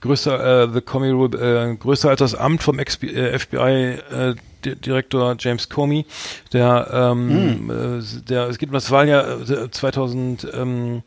größer 0.00 0.64
äh, 0.64 0.68
The 0.74 0.82
Comey 0.82 1.10
Rule, 1.10 1.70
äh, 1.72 1.76
größer 1.76 2.10
als 2.10 2.18
das 2.18 2.34
Amt 2.34 2.62
vom 2.62 2.78
FBI 2.78 3.56
äh, 3.56 4.34
Direktor 4.64 5.36
James 5.38 5.68
Comey, 5.68 6.06
der, 6.52 6.88
ähm, 6.92 7.66
mm. 7.66 8.24
der 8.28 8.48
es 8.48 8.58
gibt 8.58 8.74
das 8.74 8.90
Wahljahr 8.90 9.44
2016 9.70 11.02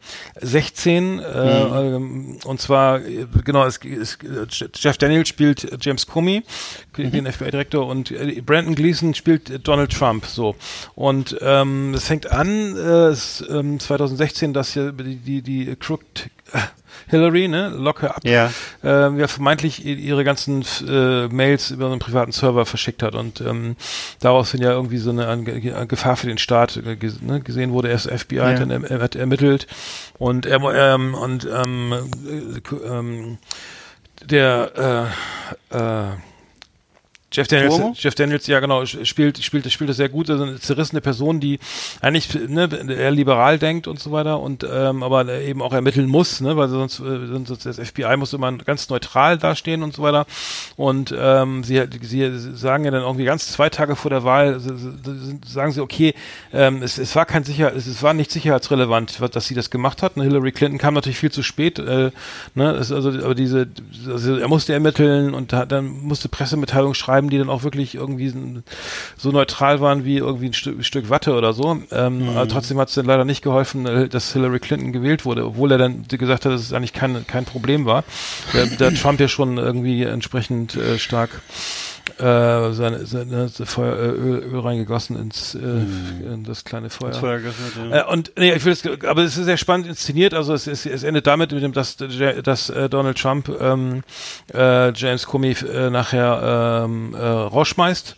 äh, 1.20 1.22
mm. 1.22 2.40
äh, 2.44 2.48
und 2.48 2.62
zwar 2.62 3.00
genau 3.00 3.66
es, 3.66 3.80
es, 3.84 4.18
Jeff 4.76 4.98
Daniels 4.98 5.30
spielt 5.30 5.68
James 5.84 6.08
Comey, 6.08 6.44
mhm. 6.98 7.12
den 7.12 7.32
FBI-Direktor 7.32 7.88
und 7.88 8.14
Brandon 8.46 8.76
Gleason 8.76 9.14
spielt 9.14 9.68
Donald 9.68 9.92
Trump 9.92 10.26
so 10.26 10.56
und 10.96 11.38
ähm, 11.42 11.94
es 11.94 12.06
fängt 12.06 12.32
an 12.32 12.76
äh, 12.76 13.08
es, 13.08 13.44
ähm, 13.50 13.80
2016, 13.80 14.54
dass 14.54 14.76
ja 14.76 14.92
die 14.92 15.18
die, 15.18 15.42
die 15.42 15.76
Crooked 15.76 16.30
Hillary, 17.08 17.48
ne, 17.48 17.70
locker 17.70 18.16
ab, 18.16 18.22
ja. 18.24 18.52
äh, 18.84 19.18
ja 19.18 19.28
vermeintlich 19.28 19.86
ihre 19.86 20.24
ganzen 20.24 20.64
äh, 20.88 21.28
Mails 21.28 21.72
über 21.72 21.88
einen 21.88 22.00
privaten 22.00 22.32
Server 22.32 22.66
verschickt 22.66 23.04
hat 23.04 23.16
und 23.16 23.42
ähm, 23.42 23.76
daraus 24.20 24.52
sind 24.52 24.64
ja 24.64 24.72
irgendwie 24.72 24.98
so 24.98 25.12
eine, 25.12 25.28
eine 25.28 25.88
Gefahr 25.88 26.18
für 26.18 26.28
den 26.28 26.38
Staat 26.38 26.78
äh, 26.78 26.98
ne, 27.22 27.42
gesehen 27.42 27.72
wurde. 27.72 27.90
Erst 27.90 28.10
FBI 28.10 28.36
ja. 28.36 28.46
hat 28.46 28.60
dann 28.60 28.72
er, 28.72 29.02
hat 29.02 29.16
ermittelt 29.16 29.68
und 30.18 30.46
er 30.46 30.62
ähm, 30.62 31.14
und 31.14 31.46
ähm, 31.46 31.94
äh, 31.94 32.88
ähm, 32.88 33.38
der 34.24 35.10
äh, 35.72 35.78
äh, 35.78 36.31
Jeff 37.32 37.48
Daniels, 37.48 37.76
Cuomo? 37.76 37.94
Jeff 37.98 38.16
Daniels, 38.16 38.46
ja 38.48 38.60
genau, 38.60 38.86
spielt, 38.86 39.42
spielt, 39.42 39.72
spielt 39.72 39.90
das 39.90 39.98
sehr 39.98 40.10
gut. 40.10 40.30
Also 40.30 40.44
eine 40.44 40.60
zerrissene 40.60 41.00
Person, 41.00 41.40
die 41.40 41.60
eigentlich 42.02 42.34
ne, 42.48 42.70
eher 42.90 43.12
liberal 43.12 43.58
denkt 43.58 43.88
und 43.88 44.00
so 44.00 44.12
weiter 44.12 44.40
und 44.40 44.66
ähm, 44.70 45.02
aber 45.02 45.32
eben 45.42 45.62
auch 45.62 45.72
ermitteln 45.72 46.08
muss, 46.08 46.42
ne, 46.42 46.58
weil 46.58 46.68
sonst, 46.68 47.00
äh, 47.00 47.28
sonst 47.28 47.66
das 47.66 47.80
FBI 47.80 48.18
muss 48.18 48.34
immer 48.34 48.52
ganz 48.58 48.90
neutral 48.90 49.38
dastehen 49.38 49.82
und 49.82 49.94
so 49.94 50.04
weiter. 50.04 50.26
Und 50.76 51.16
ähm, 51.18 51.64
sie, 51.64 51.82
sie 52.02 52.38
sagen 52.56 52.84
ja 52.84 52.92
dann 52.92 53.04
irgendwie 53.04 53.26
ganz 53.26 53.50
zwei 53.50 53.70
Tage 53.70 53.96
vor 53.96 54.12
der 54.12 54.24
Wahl, 54.26 54.60
sagen 55.46 55.72
sie, 55.72 55.82
okay, 55.82 56.14
ähm, 56.52 56.84
es, 56.84 56.98
es 56.98 57.16
war 57.16 57.26
kein 57.26 57.46
sicher, 57.46 57.74
es, 57.74 57.88
es 57.88 58.04
war 58.04 58.14
nicht 58.14 58.32
sicherheitsrelevant, 58.32 59.20
dass 59.34 59.48
sie 59.48 59.56
das 59.56 59.70
gemacht 59.70 60.04
hat. 60.04 60.18
Ne, 60.18 60.24
Hillary 60.24 60.52
Clinton 60.52 60.80
kam 60.80 60.96
natürlich 60.96 61.18
viel 61.18 61.32
zu 61.32 61.44
spät, 61.44 61.80
äh, 61.80 62.12
ne, 62.56 62.72
es, 62.72 62.92
also 62.92 63.10
aber 63.10 63.36
diese, 63.36 63.68
also 64.08 64.36
er 64.36 64.48
musste 64.50 64.74
ermitteln 64.74 65.34
und 65.34 65.54
hat, 65.54 65.72
dann 65.72 65.86
musste 65.86 66.28
Pressemitteilung 66.28 66.94
schreiben 66.94 67.21
schreiben, 67.22 67.30
die 67.30 67.38
dann 67.38 67.50
auch 67.50 67.64
wirklich 67.64 67.96
irgendwie 67.96 68.34
so 69.18 69.32
neutral 69.32 69.80
waren 69.80 70.06
wie 70.06 70.18
irgendwie 70.18 70.48
ein 70.48 70.54
Stück, 70.54 70.84
Stück 70.84 71.10
Watte 71.10 71.34
oder 71.34 71.54
so. 71.54 71.82
Ähm, 71.92 72.20
mhm. 72.20 72.30
Aber 72.30 72.48
trotzdem 72.48 72.80
hat 72.80 72.90
es 72.90 72.96
dann 72.96 73.06
leider 73.06 73.26
nicht 73.26 73.42
geholfen, 73.44 73.86
äh, 73.86 74.08
dass 74.10 74.34
Hillary 74.34 74.60
Clinton 74.60 74.92
gewählt 74.92 75.26
wurde, 75.26 75.46
obwohl 75.46 75.72
er 75.72 75.78
dann 75.78 76.06
gesagt 76.08 76.46
hat, 76.46 76.52
dass 76.52 76.62
es 76.62 76.74
eigentlich 76.74 76.94
kein, 76.94 77.26
kein 77.28 77.46
Problem 77.46 77.86
war. 77.86 78.04
Der, 78.54 78.66
der 78.66 78.94
Trump 79.02 79.20
ja 79.20 79.28
schon 79.28 79.58
irgendwie 79.58 80.04
entsprechend 80.04 80.76
äh, 80.76 80.98
stark 80.98 81.42
äh, 82.20 82.74
seine, 82.74 83.06
seine 83.06 83.50
Feuer, 83.50 83.96
äh, 83.96 84.10
Öl, 84.10 84.44
Öl 84.44 84.60
reingegossen 84.60 85.18
ins 85.18 85.56
äh, 85.56 85.60
mm. 85.60 86.34
in 86.34 86.44
das 86.44 86.64
kleine 86.64 86.90
Feuer. 86.90 87.10
Das 87.10 87.20
Feuer 87.20 87.40
ja. 87.90 88.02
äh, 88.02 88.12
und 88.12 88.32
nee, 88.38 88.54
ich 88.54 88.66
will 88.66 88.74
es, 88.74 88.86
aber 89.06 89.24
es 89.24 89.38
ist 89.38 89.46
sehr 89.46 89.58
spannend 89.58 89.88
inszeniert. 89.88 90.34
Also 90.34 90.54
es, 90.54 90.68
es, 90.68 90.86
es 90.86 91.04
endet 91.04 91.28
damit, 91.28 91.52
mit 91.52 91.64
dem, 91.64 91.74
dass, 91.74 91.98
dass 91.98 92.70
äh, 92.70 92.90
Donald 92.90 93.18
Trump 93.18 93.50
ähm, 93.60 94.04
äh, 94.54 94.92
James 94.94 95.26
Comey 95.26 95.52
äh, 95.52 95.90
nachher 95.90 96.84
ähm, 96.86 97.14
äh, 97.14 97.20
rausschmeißt. 97.20 98.16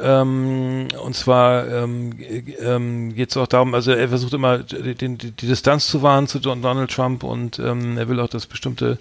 Ähm, 0.00 0.88
und 1.02 1.16
zwar 1.16 1.66
ähm, 1.66 2.12
ähm, 2.60 3.14
geht 3.14 3.30
es 3.30 3.36
auch 3.36 3.46
darum, 3.46 3.74
also 3.74 3.92
er 3.92 4.08
versucht 4.08 4.34
immer 4.34 4.58
die, 4.58 4.94
die, 4.94 5.16
die 5.16 5.46
Distanz 5.46 5.88
zu 5.88 6.02
wahren 6.02 6.26
zu 6.26 6.38
Donald 6.40 6.90
Trump 6.90 7.24
und 7.24 7.58
ähm, 7.58 7.96
er 7.96 8.08
will 8.08 8.20
auch, 8.20 8.28
dass 8.28 8.46
bestimmte 8.46 8.98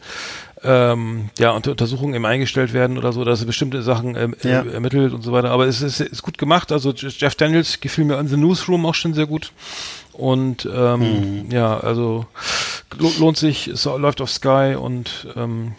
ähm, 0.63 1.29
ja, 1.37 1.51
unter 1.51 1.71
Untersuchungen 1.71 2.15
eben 2.15 2.25
eingestellt 2.25 2.73
werden 2.73 2.97
oder 2.97 3.13
so, 3.13 3.23
dass 3.23 3.41
er 3.41 3.45
bestimmte 3.45 3.81
Sachen 3.81 4.15
ähm, 4.15 4.35
ja. 4.43 4.63
ermittelt 4.63 5.13
und 5.13 5.21
so 5.21 5.31
weiter. 5.31 5.51
Aber 5.51 5.67
es 5.67 5.81
ist, 5.81 5.99
ist 5.99 6.23
gut 6.23 6.37
gemacht. 6.37 6.71
Also 6.71 6.91
Jeff 6.93 7.35
Daniels 7.35 7.79
gefiel 7.79 8.05
mir 8.05 8.19
in 8.19 8.27
The 8.27 8.37
Newsroom 8.37 8.85
auch 8.85 8.95
schon 8.95 9.13
sehr 9.13 9.27
gut. 9.27 9.51
Und 10.13 10.67
ähm, 10.73 11.43
mhm. 11.45 11.51
ja, 11.51 11.77
also 11.79 12.25
lohnt 13.19 13.37
sich, 13.37 13.67
es 13.67 13.85
läuft 13.85 14.19
auf 14.21 14.31
Sky 14.31 14.75
und 14.79 15.27
ähm, 15.35 15.75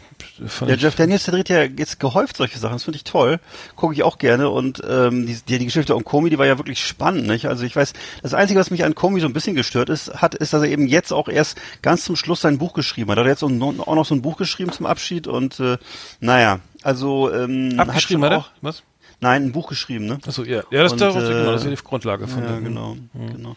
ja, 0.67 0.75
Jeff 0.75 0.95
Daniels, 0.95 1.25
der 1.25 1.35
dreht 1.35 1.49
ja 1.49 1.63
jetzt 1.63 2.01
gehäuft 2.01 2.37
solche 2.37 2.59
Sachen, 2.59 2.75
das 2.75 2.85
finde 2.85 2.97
ich 2.97 3.05
toll. 3.05 3.41
Gucke 3.77 3.95
ich 3.95 4.03
auch 4.03 4.19
gerne. 4.19 4.51
Und 4.51 4.83
ähm, 4.89 5.27
die, 5.27 5.35
die, 5.35 5.59
die 5.59 5.65
Geschichte 5.67 5.95
um 5.95 6.05
Comey, 6.05 6.31
die 6.31 6.39
war 6.39 6.47
ja 6.47 6.59
wirklich 6.59 6.85
spannend, 6.85 7.27
nicht? 7.27 7.47
Also 7.47 7.65
ich 7.65 7.75
weiß, 7.75 7.93
das 8.23 8.35
Einzige, 8.35 8.61
was 8.61 8.71
mich 8.71 8.85
an 8.85 8.95
Comey 8.95 9.21
so 9.21 9.27
ein 9.27 9.33
bisschen 9.33 9.57
gestört 9.57 9.89
ist, 9.89 10.15
hat, 10.15 10.35
ist, 10.35 10.53
dass 10.53 10.63
er 10.63 10.69
eben 10.69 10.87
jetzt 10.87 11.13
auch 11.13 11.29
erst 11.29 11.59
ganz 11.83 12.05
zum 12.05 12.17
Schluss 12.17 12.41
sein 12.41 12.59
Buch 12.59 12.73
geschrieben 12.73 13.11
hat. 13.11 13.19
Er 13.19 13.25
hat 13.25 13.29
jetzt 13.29 13.43
auch 13.43 13.51
noch 13.51 14.05
so 14.07 14.15
ein 14.15 14.23
Buch 14.23 14.37
geschrieben 14.37 14.73
zum 14.73 14.87
Abschied 14.87 15.27
und 15.27 15.61
äh, 15.61 15.79
naja, 16.21 16.61
also 16.83 17.33
ähm, 17.33 17.75
Abgeschrieben 17.79 18.25
hat, 18.25 18.33
hat 18.33 18.39
er? 18.39 18.47
Was? 18.63 18.83
Nein, 19.21 19.47
ein 19.47 19.53
Buch 19.53 19.69
geschrieben, 19.69 20.07
ne? 20.07 20.19
Achso, 20.27 20.45
ja. 20.45 20.63
Ja, 20.71 20.83
das, 20.83 20.93
und, 20.93 21.01
darauf, 21.01 21.17
äh, 21.17 21.27
genau, 21.27 21.53
das 21.53 21.63
ist 21.63 21.71
ja 21.71 21.75
die 21.75 21.83
Grundlage 21.83 22.29
von 22.29 22.43
ja, 22.43 22.53
dem. 22.53 22.65
genau, 22.65 22.95
mhm. 23.13 23.33
genau. 23.33 23.57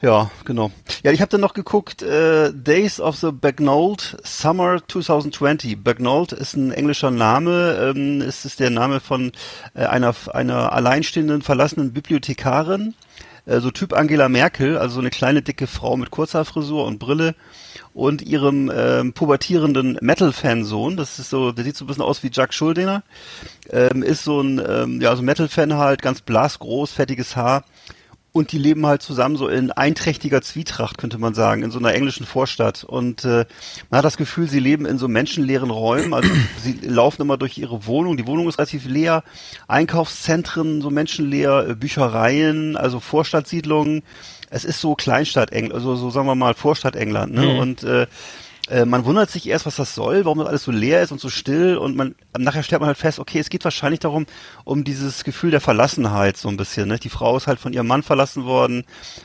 Ja, 0.00 0.30
genau. 0.44 0.70
Ja, 1.02 1.10
ich 1.10 1.20
habe 1.20 1.30
dann 1.30 1.40
noch 1.40 1.54
geguckt, 1.54 2.02
äh, 2.02 2.52
Days 2.52 3.00
of 3.00 3.16
the 3.16 3.32
Bagnold 3.32 4.16
Summer 4.22 4.78
2020. 4.86 5.82
Bagnold 5.82 6.30
ist 6.30 6.54
ein 6.54 6.70
englischer 6.70 7.10
Name, 7.10 7.92
ähm, 7.96 8.20
es 8.20 8.44
ist 8.44 8.60
der 8.60 8.70
Name 8.70 9.00
von 9.00 9.32
äh, 9.74 9.86
einer, 9.86 10.14
einer 10.32 10.72
alleinstehenden, 10.72 11.42
verlassenen 11.42 11.92
Bibliothekarin, 11.92 12.94
äh, 13.46 13.58
so 13.58 13.72
Typ 13.72 13.92
Angela 13.92 14.28
Merkel, 14.28 14.78
also 14.78 14.94
so 14.94 15.00
eine 15.00 15.10
kleine, 15.10 15.42
dicke 15.42 15.66
Frau 15.66 15.96
mit 15.96 16.12
kurzer 16.12 16.44
Frisur 16.44 16.84
und 16.84 17.00
Brille 17.00 17.34
und 17.92 18.22
ihrem 18.22 18.70
ähm, 18.72 19.14
pubertierenden 19.14 19.98
Metal-Fan-Sohn, 20.00 20.96
das 20.96 21.18
ist 21.18 21.30
so, 21.30 21.50
der 21.50 21.64
sieht 21.64 21.76
so 21.76 21.84
ein 21.84 21.88
bisschen 21.88 22.04
aus 22.04 22.22
wie 22.22 22.30
Jack 22.32 22.54
Schuldiner, 22.54 23.02
ähm, 23.70 24.04
ist 24.04 24.22
so 24.22 24.40
ein, 24.40 24.62
ähm, 24.64 25.00
ja, 25.00 25.16
so 25.16 25.22
Metal-Fan 25.22 25.74
halt, 25.74 26.02
ganz 26.02 26.20
blasgroß, 26.20 26.92
fettiges 26.92 27.34
Haar 27.34 27.64
und 28.38 28.52
die 28.52 28.58
leben 28.58 28.86
halt 28.86 29.02
zusammen 29.02 29.36
so 29.36 29.48
in 29.48 29.72
einträchtiger 29.72 30.40
Zwietracht, 30.40 30.96
könnte 30.96 31.18
man 31.18 31.34
sagen, 31.34 31.62
in 31.62 31.70
so 31.70 31.78
einer 31.78 31.92
englischen 31.92 32.24
Vorstadt. 32.24 32.84
Und 32.84 33.24
äh, 33.24 33.44
man 33.90 33.98
hat 33.98 34.04
das 34.04 34.16
Gefühl, 34.16 34.48
sie 34.48 34.60
leben 34.60 34.86
in 34.86 34.96
so 34.96 35.08
menschenleeren 35.08 35.70
Räumen. 35.70 36.14
Also 36.14 36.30
sie 36.62 36.78
laufen 36.82 37.22
immer 37.22 37.36
durch 37.36 37.58
ihre 37.58 37.86
Wohnung. 37.86 38.16
Die 38.16 38.26
Wohnung 38.26 38.48
ist 38.48 38.58
relativ 38.58 38.86
leer. 38.86 39.24
Einkaufszentren 39.66 40.80
so 40.80 40.90
menschenleer, 40.90 41.70
äh, 41.70 41.74
Büchereien, 41.74 42.76
also 42.76 43.00
Vorstadtsiedlungen. 43.00 44.02
Es 44.50 44.64
ist 44.64 44.80
so 44.80 44.94
Kleinstadt 44.94 45.52
England, 45.52 45.74
also 45.74 45.96
so 45.96 46.08
sagen 46.08 46.26
wir 46.26 46.34
mal 46.34 46.54
Vorstadt 46.54 46.96
England. 46.96 47.34
Ne? 47.34 47.42
Mhm. 47.42 47.58
Und 47.58 47.82
äh, 47.82 48.06
äh, 48.70 48.84
man 48.84 49.04
wundert 49.04 49.30
sich 49.30 49.48
erst, 49.48 49.66
was 49.66 49.76
das 49.76 49.94
soll, 49.94 50.24
warum 50.24 50.38
das 50.38 50.48
alles 50.48 50.64
so 50.64 50.70
leer 50.70 51.02
ist 51.02 51.12
und 51.12 51.20
so 51.20 51.28
still 51.28 51.76
und 51.76 51.96
man 51.96 52.14
nachher 52.36 52.62
stellt 52.62 52.80
man 52.80 52.88
halt 52.88 52.98
fest, 52.98 53.18
okay, 53.18 53.38
es 53.38 53.50
geht 53.50 53.64
wahrscheinlich 53.64 54.00
darum, 54.00 54.26
um 54.64 54.84
dieses 54.84 55.24
Gefühl 55.24 55.50
der 55.50 55.60
Verlassenheit 55.60 56.36
so 56.36 56.48
ein 56.48 56.56
bisschen. 56.56 56.88
Ne? 56.88 56.98
Die 56.98 57.08
Frau 57.08 57.36
ist 57.36 57.46
halt 57.46 57.58
von 57.58 57.72
ihrem 57.72 57.86
Mann 57.86 58.02
verlassen 58.02 58.44
worden, 58.44 58.84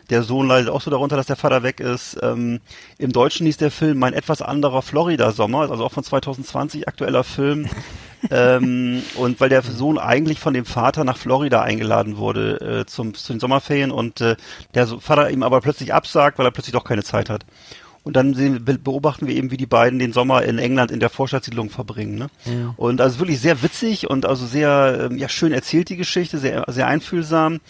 der 0.09 0.23
Sohn 0.23 0.47
leidet 0.47 0.69
auch 0.69 0.81
so 0.81 0.91
darunter, 0.91 1.15
dass 1.15 1.27
der 1.27 1.35
Vater 1.35 1.63
weg 1.63 1.79
ist. 1.79 2.17
Ähm, 2.21 2.61
Im 2.97 3.11
Deutschen 3.11 3.45
hieß 3.45 3.57
der 3.57 3.71
Film 3.71 3.99
Mein 3.99 4.13
etwas 4.13 4.41
anderer 4.41 4.81
Florida-Sommer, 4.81 5.69
also 5.71 5.85
auch 5.85 5.91
von 5.91 6.03
2020 6.03 6.87
aktueller 6.87 7.23
Film. 7.23 7.67
ähm, 8.31 9.03
und 9.15 9.39
weil 9.39 9.49
der 9.49 9.61
Sohn 9.63 9.97
eigentlich 9.97 10.39
von 10.39 10.53
dem 10.53 10.65
Vater 10.65 11.03
nach 11.03 11.17
Florida 11.17 11.61
eingeladen 11.61 12.17
wurde 12.17 12.81
äh, 12.81 12.85
zum, 12.85 13.13
zu 13.13 13.33
den 13.33 13.39
Sommerferien 13.39 13.91
und 13.91 14.21
äh, 14.21 14.35
der 14.73 14.87
Vater 14.87 15.29
ihm 15.29 15.43
aber 15.43 15.61
plötzlich 15.61 15.93
absagt, 15.93 16.37
weil 16.39 16.45
er 16.45 16.51
plötzlich 16.51 16.73
doch 16.73 16.85
keine 16.85 17.03
Zeit 17.03 17.29
hat. 17.29 17.45
Und 18.03 18.17
dann 18.17 18.33
sehen, 18.33 18.65
beobachten 18.65 19.27
wir 19.27 19.35
eben, 19.35 19.49
wie 19.51 19.57
die 19.57 19.65
beiden 19.65 19.97
den 19.97 20.11
Sommer 20.11 20.43
in 20.43 20.57
England 20.57 20.91
in 20.91 20.99
der 20.99 21.09
Vorstadtsiedlung 21.09 21.69
verbringen. 21.69 22.15
Ne? 22.15 22.27
Ja. 22.45 22.73
Und 22.75 22.99
also 22.99 23.19
wirklich 23.19 23.39
sehr 23.39 23.63
witzig 23.63 24.09
und 24.09 24.25
also 24.25 24.45
sehr 24.45 25.07
ähm, 25.09 25.17
ja, 25.17 25.29
schön 25.29 25.53
erzählt 25.53 25.89
die 25.89 25.95
Geschichte, 25.95 26.37
sehr, 26.37 26.65
sehr 26.67 26.87
einfühlsam. 26.87 27.61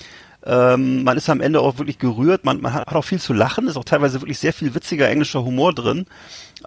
Ähm, 0.45 1.03
man 1.03 1.17
ist 1.17 1.29
am 1.29 1.41
Ende 1.41 1.61
auch 1.61 1.77
wirklich 1.77 1.99
gerührt. 1.99 2.43
Man, 2.43 2.61
man 2.61 2.73
hat, 2.73 2.87
auch 2.93 3.03
viel 3.03 3.19
zu 3.19 3.33
lachen. 3.33 3.67
Ist 3.67 3.77
auch 3.77 3.85
teilweise 3.85 4.21
wirklich 4.21 4.39
sehr 4.39 4.53
viel 4.53 4.75
witziger 4.75 5.09
englischer 5.09 5.43
Humor 5.43 5.73
drin. 5.73 6.05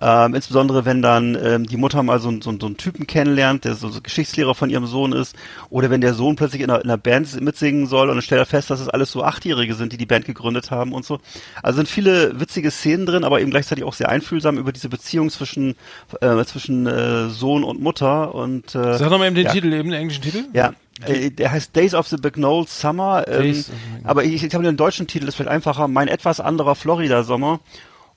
Ähm, 0.00 0.34
insbesondere 0.34 0.84
wenn 0.84 1.00
dann 1.00 1.38
ähm, 1.42 1.66
die 1.66 1.76
Mutter 1.76 2.02
mal 2.02 2.20
so, 2.20 2.30
so, 2.40 2.54
so 2.58 2.66
einen 2.66 2.76
Typen 2.76 3.06
kennenlernt, 3.06 3.64
der 3.64 3.74
so, 3.74 3.88
so 3.88 4.00
Geschichtslehrer 4.02 4.54
von 4.54 4.68
ihrem 4.68 4.86
Sohn 4.86 5.12
ist, 5.12 5.34
oder 5.70 5.88
wenn 5.88 6.02
der 6.02 6.12
Sohn 6.12 6.36
plötzlich 6.36 6.62
in 6.62 6.70
einer, 6.70 6.82
in 6.82 6.90
einer 6.90 6.98
Band 6.98 7.40
mitsingen 7.40 7.86
soll 7.86 8.10
und 8.10 8.16
dann 8.16 8.22
stellt 8.22 8.40
er 8.40 8.46
fest, 8.46 8.68
dass 8.68 8.80
es 8.80 8.88
alles 8.88 9.10
so 9.10 9.24
Achtjährige 9.24 9.74
sind, 9.74 9.92
die 9.92 9.96
die 9.96 10.04
Band 10.04 10.26
gegründet 10.26 10.70
haben 10.70 10.92
und 10.92 11.06
so. 11.06 11.20
Also 11.62 11.76
sind 11.76 11.88
viele 11.88 12.38
witzige 12.38 12.70
Szenen 12.70 13.06
drin, 13.06 13.24
aber 13.24 13.40
eben 13.40 13.50
gleichzeitig 13.50 13.84
auch 13.84 13.94
sehr 13.94 14.10
einfühlsam 14.10 14.58
über 14.58 14.72
diese 14.72 14.90
Beziehung 14.90 15.30
zwischen 15.30 15.76
äh, 16.20 16.44
zwischen 16.44 16.86
äh, 16.86 17.30
Sohn 17.30 17.64
und 17.64 17.80
Mutter 17.80 18.34
und 18.34 18.74
äh, 18.74 18.98
Sag 18.98 19.10
nochmal 19.10 19.28
eben 19.28 19.36
den 19.36 19.46
ja. 19.46 19.52
Titel, 19.52 19.72
eben 19.72 19.90
den 19.90 20.00
englischen 20.00 20.22
Titel. 20.22 20.44
ja, 20.52 20.74
äh, 21.04 21.30
der 21.30 21.50
heißt 21.52 21.74
Days 21.76 21.94
of 21.94 22.08
the 22.08 22.16
Big 22.16 22.36
Summer. 22.68 23.24
Ähm, 23.28 23.42
Days 23.42 23.66
the- 23.66 23.72
aber 24.04 24.24
ich, 24.24 24.42
ich 24.42 24.54
habe 24.54 24.64
den 24.64 24.76
deutschen 24.76 25.06
Titel, 25.06 25.26
ist 25.28 25.34
vielleicht 25.36 25.50
einfacher. 25.50 25.88
Mein 25.88 26.08
etwas 26.08 26.40
anderer 26.40 26.74
Florida-Sommer. 26.74 27.60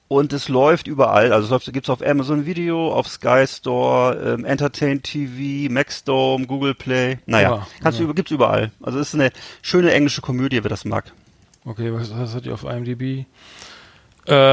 Und 0.07 0.33
es 0.33 0.49
läuft 0.49 0.87
überall. 0.87 1.31
Also 1.33 1.45
es 1.45 1.51
läuft, 1.51 1.71
gibt's 1.71 1.87
auf 1.89 2.01
Amazon 2.03 2.47
Video, 2.47 2.91
auf 2.91 3.07
Sky 3.07 3.45
Store, 3.47 4.15
ähm, 4.39 4.43
Entertain 4.43 5.03
TV, 5.03 5.71
Maxdome, 5.71 6.47
Google 6.47 6.73
Play. 6.73 7.19
Naja, 7.27 7.49
Ja, 7.57 7.67
kannst 7.83 7.99
du 7.99 8.05
über, 8.05 8.15
gibt's 8.15 8.31
überall. 8.31 8.71
Also 8.81 8.97
es 8.97 9.09
ist 9.09 9.13
eine 9.13 9.29
schöne 9.61 9.91
englische 9.93 10.21
Komödie, 10.21 10.63
wer 10.63 10.69
das 10.69 10.83
mag. 10.83 11.11
Okay, 11.63 11.93
was, 11.93 12.11
was 12.17 12.33
hat 12.33 12.45
die 12.45 12.51
auf 12.51 12.63
IMDb? 12.63 13.25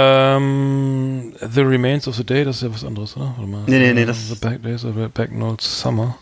Ähm, 0.06 1.32
the 1.40 1.60
Remains 1.62 2.06
of 2.08 2.16
the 2.16 2.24
Day, 2.24 2.44
das 2.44 2.56
ist 2.56 2.62
ja 2.62 2.72
was 2.74 2.84
anderes, 2.84 3.16
oder? 3.16 3.32
Warte 3.36 3.50
mal. 3.50 3.62
Nee, 3.66 3.78
nee, 3.78 3.92
nee, 3.94 4.02
Äh, 4.02 4.06
das- 4.06 4.28
The 4.28 4.34
Back 4.34 4.62
Days 4.62 4.84
of 4.84 4.94
the 4.96 5.08
Back 5.08 5.32
Notes 5.32 5.80
Summer. 5.80 6.16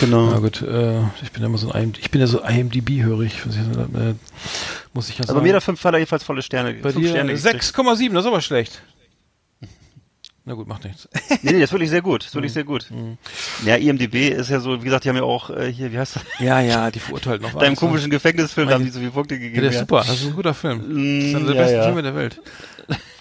Genau. 0.00 0.30
Na 0.30 0.38
gut, 0.38 0.62
äh, 0.62 1.00
ich 1.22 1.32
bin 1.32 1.42
ja 1.42 1.46
immer 1.46 1.58
so 1.58 1.70
ein 1.72 1.82
IMDb, 1.84 2.00
ich 2.02 2.10
bin 2.10 2.20
ja 2.20 2.26
so 2.26 2.40
IMDb-hörig. 2.42 3.46
Was 3.46 3.54
ich, 3.56 3.60
äh, 3.60 4.14
muss 4.92 5.08
ich 5.08 5.16
ja 5.16 5.22
Also 5.22 5.34
sagen. 5.34 5.44
mir 5.44 5.52
der 5.52 5.60
fünf 5.60 5.82
hat 5.84 5.94
er 5.94 5.98
jedenfalls 5.98 6.24
volle 6.24 6.42
Sterne. 6.42 6.74
Bei 6.74 6.92
fünf 6.92 7.04
dir 7.04 7.10
Sterne 7.10 7.34
gekriegt. 7.34 7.62
6,7, 7.64 8.12
das 8.12 8.24
ist 8.24 8.28
aber 8.28 8.40
schlecht. 8.40 8.82
Na 10.44 10.54
gut, 10.54 10.66
macht 10.66 10.82
nichts. 10.84 11.08
Nee, 11.42 11.52
nee, 11.52 11.60
das 11.60 11.62
ist 11.68 11.72
wirklich 11.72 11.90
sehr 11.90 12.02
gut. 12.02 12.22
Das 12.22 12.28
ist 12.28 12.34
Mhm. 12.34 12.38
wirklich 12.38 12.52
sehr 12.52 12.64
gut. 12.64 12.86
Ja, 13.64 13.76
IMDB 13.76 14.30
ist 14.30 14.50
ja 14.50 14.58
so, 14.58 14.80
wie 14.80 14.84
gesagt, 14.86 15.04
die 15.04 15.08
haben 15.08 15.16
ja 15.16 15.22
auch 15.22 15.50
äh, 15.50 15.72
hier, 15.72 15.92
wie 15.92 15.98
heißt 15.98 16.16
das? 16.16 16.22
Ja, 16.40 16.58
ja, 16.60 16.90
die 16.90 16.98
verurteilt 16.98 17.42
noch. 17.42 17.52
Deinem 17.52 17.70
eins, 17.72 17.80
ne? 17.80 17.86
komischen 17.88 18.10
Gefängnisfilm 18.10 18.68
haben 18.68 18.84
die 18.84 18.90
so 18.90 18.98
viele 18.98 19.12
Punkte 19.12 19.36
Ja, 19.36 19.40
gegeben. 19.40 19.62
der 19.62 19.70
ist 19.70 19.78
super, 19.78 19.98
das 19.98 20.14
ist 20.20 20.26
ein 20.26 20.34
guter 20.34 20.52
Film. 20.52 20.80
Das 20.80 20.88
ist 21.28 21.34
einer 21.36 21.46
der 21.46 21.54
ja, 21.54 21.62
besten 21.62 21.76
ja. 21.76 21.82
Filme 21.84 22.02
der 22.02 22.14
Welt. 22.16 22.40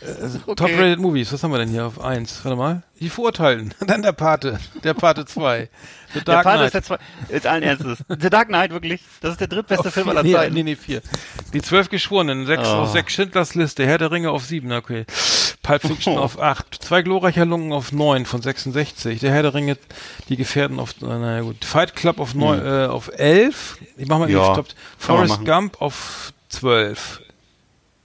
Äh, 0.02 0.56
Top-rated 0.56 1.00
Movies, 1.00 1.32
was 1.32 1.44
haben 1.44 1.52
wir 1.52 1.60
denn 1.60 1.70
hier 1.70 1.86
auf 1.86 2.02
1? 2.04 2.44
Warte 2.44 2.58
mal. 2.58 2.82
Die 3.00 3.10
Verurteilten. 3.10 3.74
Dann 3.88 4.02
der 4.02 4.14
Pate. 4.14 4.60
Der 4.84 4.94
Pate 4.96 5.26
2. 5.26 5.70
The 6.14 6.20
Der 6.20 6.24
Dark 6.24 6.44
Pate 6.44 6.58
Knight. 6.58 6.66
ist 6.68 6.74
der 6.74 6.84
zwei, 6.84 6.98
ist 7.30 7.48
allen 7.48 7.64
Ernstes. 7.64 8.00
The 8.10 8.30
Dark 8.30 8.48
Knight, 8.50 8.72
wirklich. 8.72 9.02
Das 9.22 9.32
ist 9.32 9.40
der 9.40 9.48
drittbeste 9.48 9.88
Auf 9.88 9.94
Film 9.94 10.10
aller 10.10 10.24
nee, 10.24 10.34
Zeiten. 10.34 10.54
nee, 10.56 10.64
nee, 10.64 10.76
vier. 10.76 11.02
Die 11.54 11.62
zwölf 11.62 11.90
Geschworenen, 11.90 12.46
sechs 12.48 12.64
Oh. 12.68 12.72
auf 12.82 12.92
sechs 12.92 13.14
Schindlers 13.14 13.56
Liste, 13.56 13.86
Herr 13.86 13.98
der 13.98 14.12
Ringe 14.12 14.32
auf 14.32 14.44
sieben, 14.44 14.72
okay. 14.74 15.06
Pulp 15.64 15.82
Fiction 15.84 16.18
Oh. 16.18 16.22
auf 16.22 16.42
acht, 16.42 16.84
zwei 16.84 17.02
glorreicher 17.02 17.46
Lungen 17.46 17.72
auf 17.72 17.92
neun 17.92 18.26
von 18.26 18.42
66, 18.42 19.20
der 19.20 19.32
Herr 19.32 19.44
der 19.44 19.54
Ringe, 19.54 19.78
die 20.28 20.36
Gefährten 20.36 20.80
auf, 20.80 20.96
äh, 21.02 21.06
naja 21.06 21.42
gut, 21.44 21.64
Fight 21.64 21.96
Club 21.96 22.20
auf 22.20 22.34
neun, 22.34 22.60
äh, 22.66 22.88
auf 22.88 23.10
elf, 23.18 23.78
ich 23.98 24.08
mach 24.08 24.18
mal 24.20 24.28
Hm. 24.28 24.34
Ja, 24.36 24.44
eben, 24.46 24.54
stopp, 24.54 24.68
Forrest. 24.98 25.46
Gump 25.46 25.82
auf 25.82 26.34
zwölf. 26.50 27.22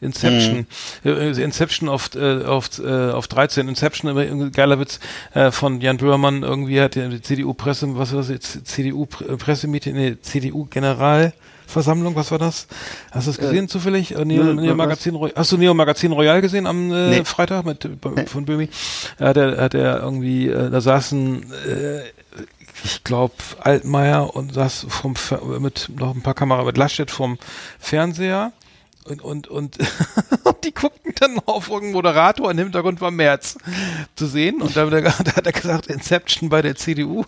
Inception, 0.00 0.66
Hm. 1.04 1.16
äh, 1.16 1.42
Inception 1.42 1.88
auf, 1.88 2.14
äh, 2.14 2.44
auf, 2.44 2.78
äh, 2.78 3.10
auf 3.10 3.28
13, 3.28 3.66
Inception, 3.68 4.52
geiler 4.52 4.78
Witz 4.78 5.00
äh, 5.32 5.50
von 5.50 5.80
Jan 5.80 5.96
Böhmermann, 5.96 6.42
irgendwie 6.42 6.80
hat 6.80 6.96
die 6.96 7.22
CDU-Presse, 7.22 7.96
was 7.96 8.12
war 8.12 8.18
das 8.18 8.28
jetzt, 8.28 8.66
CDU-Pressemeeting, 8.66 9.94
nee, 9.94 10.16
CDU-Generalversammlung, 10.20 12.14
was 12.14 12.30
war 12.30 12.38
das? 12.38 12.66
Hast 13.10 13.26
du 13.26 13.30
das 13.30 13.38
gesehen 13.38 13.68
zufällig? 13.68 14.14
Äh, 14.14 14.24
Neo, 14.24 14.44
nö, 14.44 14.54
Neo? 14.54 14.74
Magazin, 14.74 15.14
Roy- 15.14 15.32
hast 15.34 15.52
du 15.52 15.56
Neo 15.56 15.74
Magazin 15.74 16.12
Royal 16.12 16.40
gesehen 16.40 16.66
am 16.66 16.92
äh, 16.92 17.10
Nee. 17.10 17.24
Freitag 17.24 17.64
mit, 17.64 17.84
äh, 17.84 18.26
von 18.26 18.44
Böhmi? 18.44 18.68
Ja, 19.18 19.32
der, 19.32 19.56
hat 19.60 19.74
er 19.74 20.00
irgendwie, 20.02 20.48
äh, 20.48 20.70
da 20.70 20.80
saßen, 20.80 21.42
äh, 21.52 22.00
ich 22.84 23.02
glaube, 23.04 23.34
Altmaier 23.60 24.36
und 24.36 24.52
saß 24.52 24.86
vom, 24.90 25.14
Fer- 25.14 25.58
mit 25.58 25.88
noch 25.98 26.14
ein 26.14 26.22
paar 26.22 26.34
Kamera 26.34 26.62
mit 26.64 26.76
Laschet 26.76 27.10
vom 27.10 27.38
Fernseher 27.78 28.52
und, 29.06 29.22
und, 29.22 29.48
und, 29.48 29.76
die 30.64 30.74
guckten 30.74 31.12
dann 31.20 31.38
auf 31.46 31.68
irgendeinen 31.68 31.92
Moderator 31.92 32.50
im 32.50 32.58
Hintergrund 32.58 33.00
war 33.00 33.10
Merz 33.10 33.56
zu 34.16 34.26
sehen. 34.26 34.60
Und 34.60 34.76
da, 34.76 34.86
hat 34.86 34.92
er- 34.92 35.02
da 35.24 35.36
hat 35.36 35.46
er 35.46 35.52
gesagt, 35.52 35.86
Inception 35.86 36.48
bei 36.48 36.62
der 36.62 36.74
CDU 36.76 37.24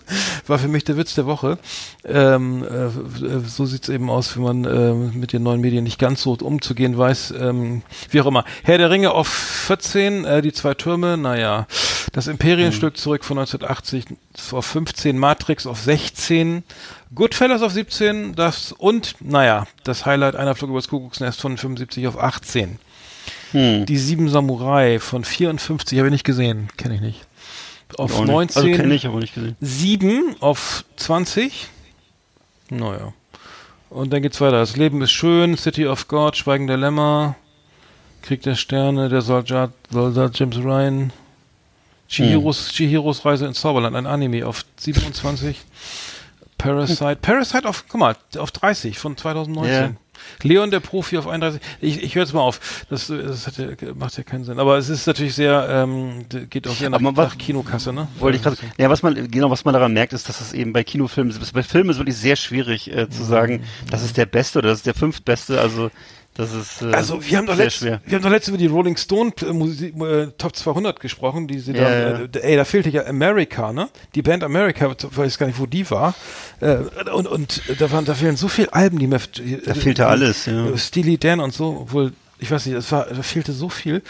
war 0.47 0.59
für 0.59 0.69
mich 0.69 0.85
der 0.85 0.97
Witz 0.97 1.14
der 1.14 1.27
Woche. 1.27 1.59
Ähm, 2.05 2.64
äh, 2.64 3.41
so 3.47 3.67
sieht's 3.67 3.88
eben 3.88 4.11
aus, 4.11 4.37
wenn 4.37 4.43
man 4.43 4.64
äh, 4.64 4.95
mit 5.17 5.33
den 5.33 5.43
neuen 5.43 5.61
Medien 5.61 5.85
nicht 5.85 5.99
ganz 5.99 6.23
so 6.23 6.37
umzugehen 6.41 6.99
weiß. 6.99 7.35
Ähm, 7.38 7.83
wie 8.11 8.21
auch 8.21 8.27
immer. 8.27 8.45
Herr 8.64 8.79
der 8.79 8.91
Ringe 8.91 9.12
auf 9.12 9.29
14, 9.29 10.25
äh, 10.25 10.43
die 10.43 10.53
zwei 10.53 10.75
Türme, 10.75 11.17
naja. 11.17 11.67
Das 12.12 12.27
Imperienstück 12.27 12.97
zurück 12.97 13.25
von 13.25 13.38
1980 13.38 14.07
auf 14.53 14.66
15, 14.66 15.18
Matrix 15.18 15.66
auf 15.66 15.81
16, 15.81 16.62
Goodfellas 17.14 17.62
auf 17.62 17.72
17, 17.72 18.35
das 18.35 18.72
und, 18.72 19.16
naja, 19.20 19.66
das 19.85 20.07
Highlight 20.07 20.37
einer 20.37 20.55
Flug 20.55 20.70
übers 20.70 20.88
Kuckucksnest 20.88 21.40
von 21.40 21.57
75 21.57 22.07
auf 22.07 22.18
18. 22.18 22.79
Hm. 23.53 23.87
Die 23.87 23.98
Sieben 23.98 24.29
Samurai 24.29 24.98
von 25.01 25.24
54 25.24 25.98
habe 25.98 26.09
ich 26.09 26.12
nicht 26.12 26.24
gesehen, 26.24 26.68
kenne 26.77 26.94
ich 26.94 27.01
nicht. 27.01 27.27
Auf 27.96 28.14
Auch 28.14 28.20
nicht. 28.20 28.29
19, 28.29 28.62
Also 28.62 28.77
kenne 28.77 28.94
ich, 28.94 29.07
aber 29.07 29.18
nicht 29.18 29.35
gesehen. 29.35 29.57
7 29.61 30.37
auf 30.40 30.85
20. 30.96 31.68
Naja. 32.70 33.12
Und 33.90 34.12
dann 34.12 34.20
geht's 34.20 34.40
weiter. 34.40 34.59
Das 34.59 34.77
Leben 34.77 35.01
ist 35.01 35.12
schön, 35.12 35.57
City 35.57 35.87
of 35.87 36.09
God, 36.09 36.37
Schweigen 36.37 36.66
der 36.66 36.77
Lämmer, 36.77 37.37
Krieg 38.20 38.42
der 38.42 38.55
Sterne, 38.57 39.09
der 39.09 39.22
Soldat, 39.22 39.70
Soldat 39.90 40.38
James 40.38 40.59
Ryan, 40.59 41.12
Chihiros, 42.09 42.71
Chihiros 42.73 43.25
Reise 43.25 43.47
ins 43.47 43.61
Zauberland, 43.61 43.94
ein 43.97 44.07
Anime 44.07 44.47
auf 44.47 44.64
27. 44.79 45.57
Parasite, 46.57 47.16
Parasite 47.23 47.68
auf, 47.68 47.85
guck 47.88 48.01
mal, 48.01 48.16
auf 48.37 48.51
30 48.51 48.99
von 48.99 49.16
2019. 49.16 49.73
Ja. 49.73 49.90
Leon 50.42 50.73
der 50.73 50.81
Profi 50.81 51.16
auf 51.16 51.29
31. 51.29 51.61
Ich, 51.81 52.03
ich 52.03 52.16
höre 52.16 52.25
jetzt 52.25 52.33
mal 52.33 52.40
auf. 52.40 52.85
Das, 52.90 53.07
das 53.07 53.47
hat 53.47 53.57
ja, 53.59 53.68
macht 53.94 54.16
ja 54.18 54.25
keinen 54.25 54.42
Sinn. 54.42 54.59
Aber 54.59 54.77
es 54.77 54.88
ist 54.88 55.07
natürlich 55.07 55.37
sehr, 55.37 55.68
ähm, 55.71 56.27
geht 56.51 56.66
auch 56.66 56.75
sehr 56.75 56.90
nach, 56.90 56.99
was- 57.01 57.14
nach 57.14 57.38
Kinokasse, 57.38 57.92
ne? 57.92 58.09
Wollte 58.18 58.37
ich 58.38 58.42
gerade. 58.42 58.57
Ja, 58.79 58.90
was 58.90 59.05
man 59.05 59.31
genau, 59.31 59.49
was 59.51 59.64
man 59.64 59.75
daran 59.75 59.92
merkt, 59.92 60.12
ist, 60.12 60.29
dass 60.29 60.40
es 60.40 60.53
eben 60.53 60.73
bei 60.73 60.83
Kinofilmen, 60.83 61.33
bei 61.53 61.62
Filmen 61.62 61.90
ist 61.90 61.99
wirklich 61.99 62.16
sehr 62.16 62.35
schwierig 62.35 62.90
äh, 62.92 63.05
Mhm. 63.05 63.11
zu 63.12 63.23
sagen, 63.23 63.62
das 63.88 64.03
ist 64.03 64.16
der 64.16 64.27
Beste 64.27 64.59
oder 64.59 64.71
das 64.71 64.79
ist 64.79 64.87
der 64.87 64.94
fünftbeste. 64.94 65.61
Also 65.61 65.92
das 66.38 66.55
ist 66.55 66.83
äh, 66.83 66.92
Also 66.94 67.22
wir 67.22 67.37
haben 67.37 67.46
doch 67.46 67.57
letzt, 67.57 67.79
schwer. 67.79 68.01
wir 68.07 68.16
haben 68.16 68.22
doch 68.22 68.31
letztens 68.31 68.55
über 68.55 68.59
die 68.59 68.72
Rolling 68.72 68.96
Stone 68.96 69.33
äh, 69.42 70.22
äh, 70.22 70.29
Top 70.38 70.55
200 70.55 71.01
gesprochen, 71.01 71.48
die 71.48 71.59
sie 71.59 71.72
Ja, 71.72 71.83
da, 71.83 72.20
äh, 72.22 72.29
ey, 72.40 72.57
da 72.57 72.64
fehlte 72.64 72.88
ja 72.90 73.05
America, 73.07 73.72
ne? 73.72 73.88
Die 74.14 74.22
Band 74.22 74.44
America, 74.44 74.94
ich 74.96 75.16
weiß 75.16 75.37
gar 75.37 75.46
nicht, 75.46 75.59
wo 75.59 75.66
die 75.66 75.90
war. 75.90 76.14
Äh, 76.61 76.77
und 77.12 77.27
und 77.27 77.62
da 77.79 77.90
waren, 77.90 78.05
da 78.05 78.14
fehlen 78.14 78.37
so 78.37 78.46
viele 78.46 78.72
Alben, 78.72 79.01
die 79.01 79.09
mir, 79.09 79.18
Da 79.66 79.74
fehlte 79.74 80.07
alles, 80.07 80.46
ja. 80.46 80.77
Steely 80.79 81.18
Dan 81.18 81.40
und 81.40 81.53
so, 81.53 81.81
obwohl 81.83 82.12
ich 82.38 82.53
weiß 82.53 82.66
nicht, 82.66 82.77
es 82.77 82.92
war, 82.92 83.07
da 83.07 83.22
fehlte 83.22 83.53
so 83.53 83.68
viel. 83.68 84.01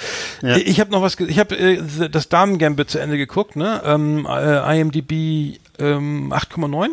Ja. 0.43 0.59
Ich 0.59 0.81
habe 0.81 0.91
noch 0.91 1.01
was, 1.01 1.19
ich 1.19 1.39
habe 1.39 1.57
äh, 1.57 2.11
das 2.11 2.29
Damen 2.29 2.59
Gambit 2.59 2.91
zu 2.91 2.99
Ende 2.99 3.17
geguckt, 3.17 3.57
ne? 3.57 3.81
Ähm, 3.87 4.27
äh, 4.31 4.81
IMDb 4.81 5.59
ähm, 5.79 6.31
8,9 6.33 6.89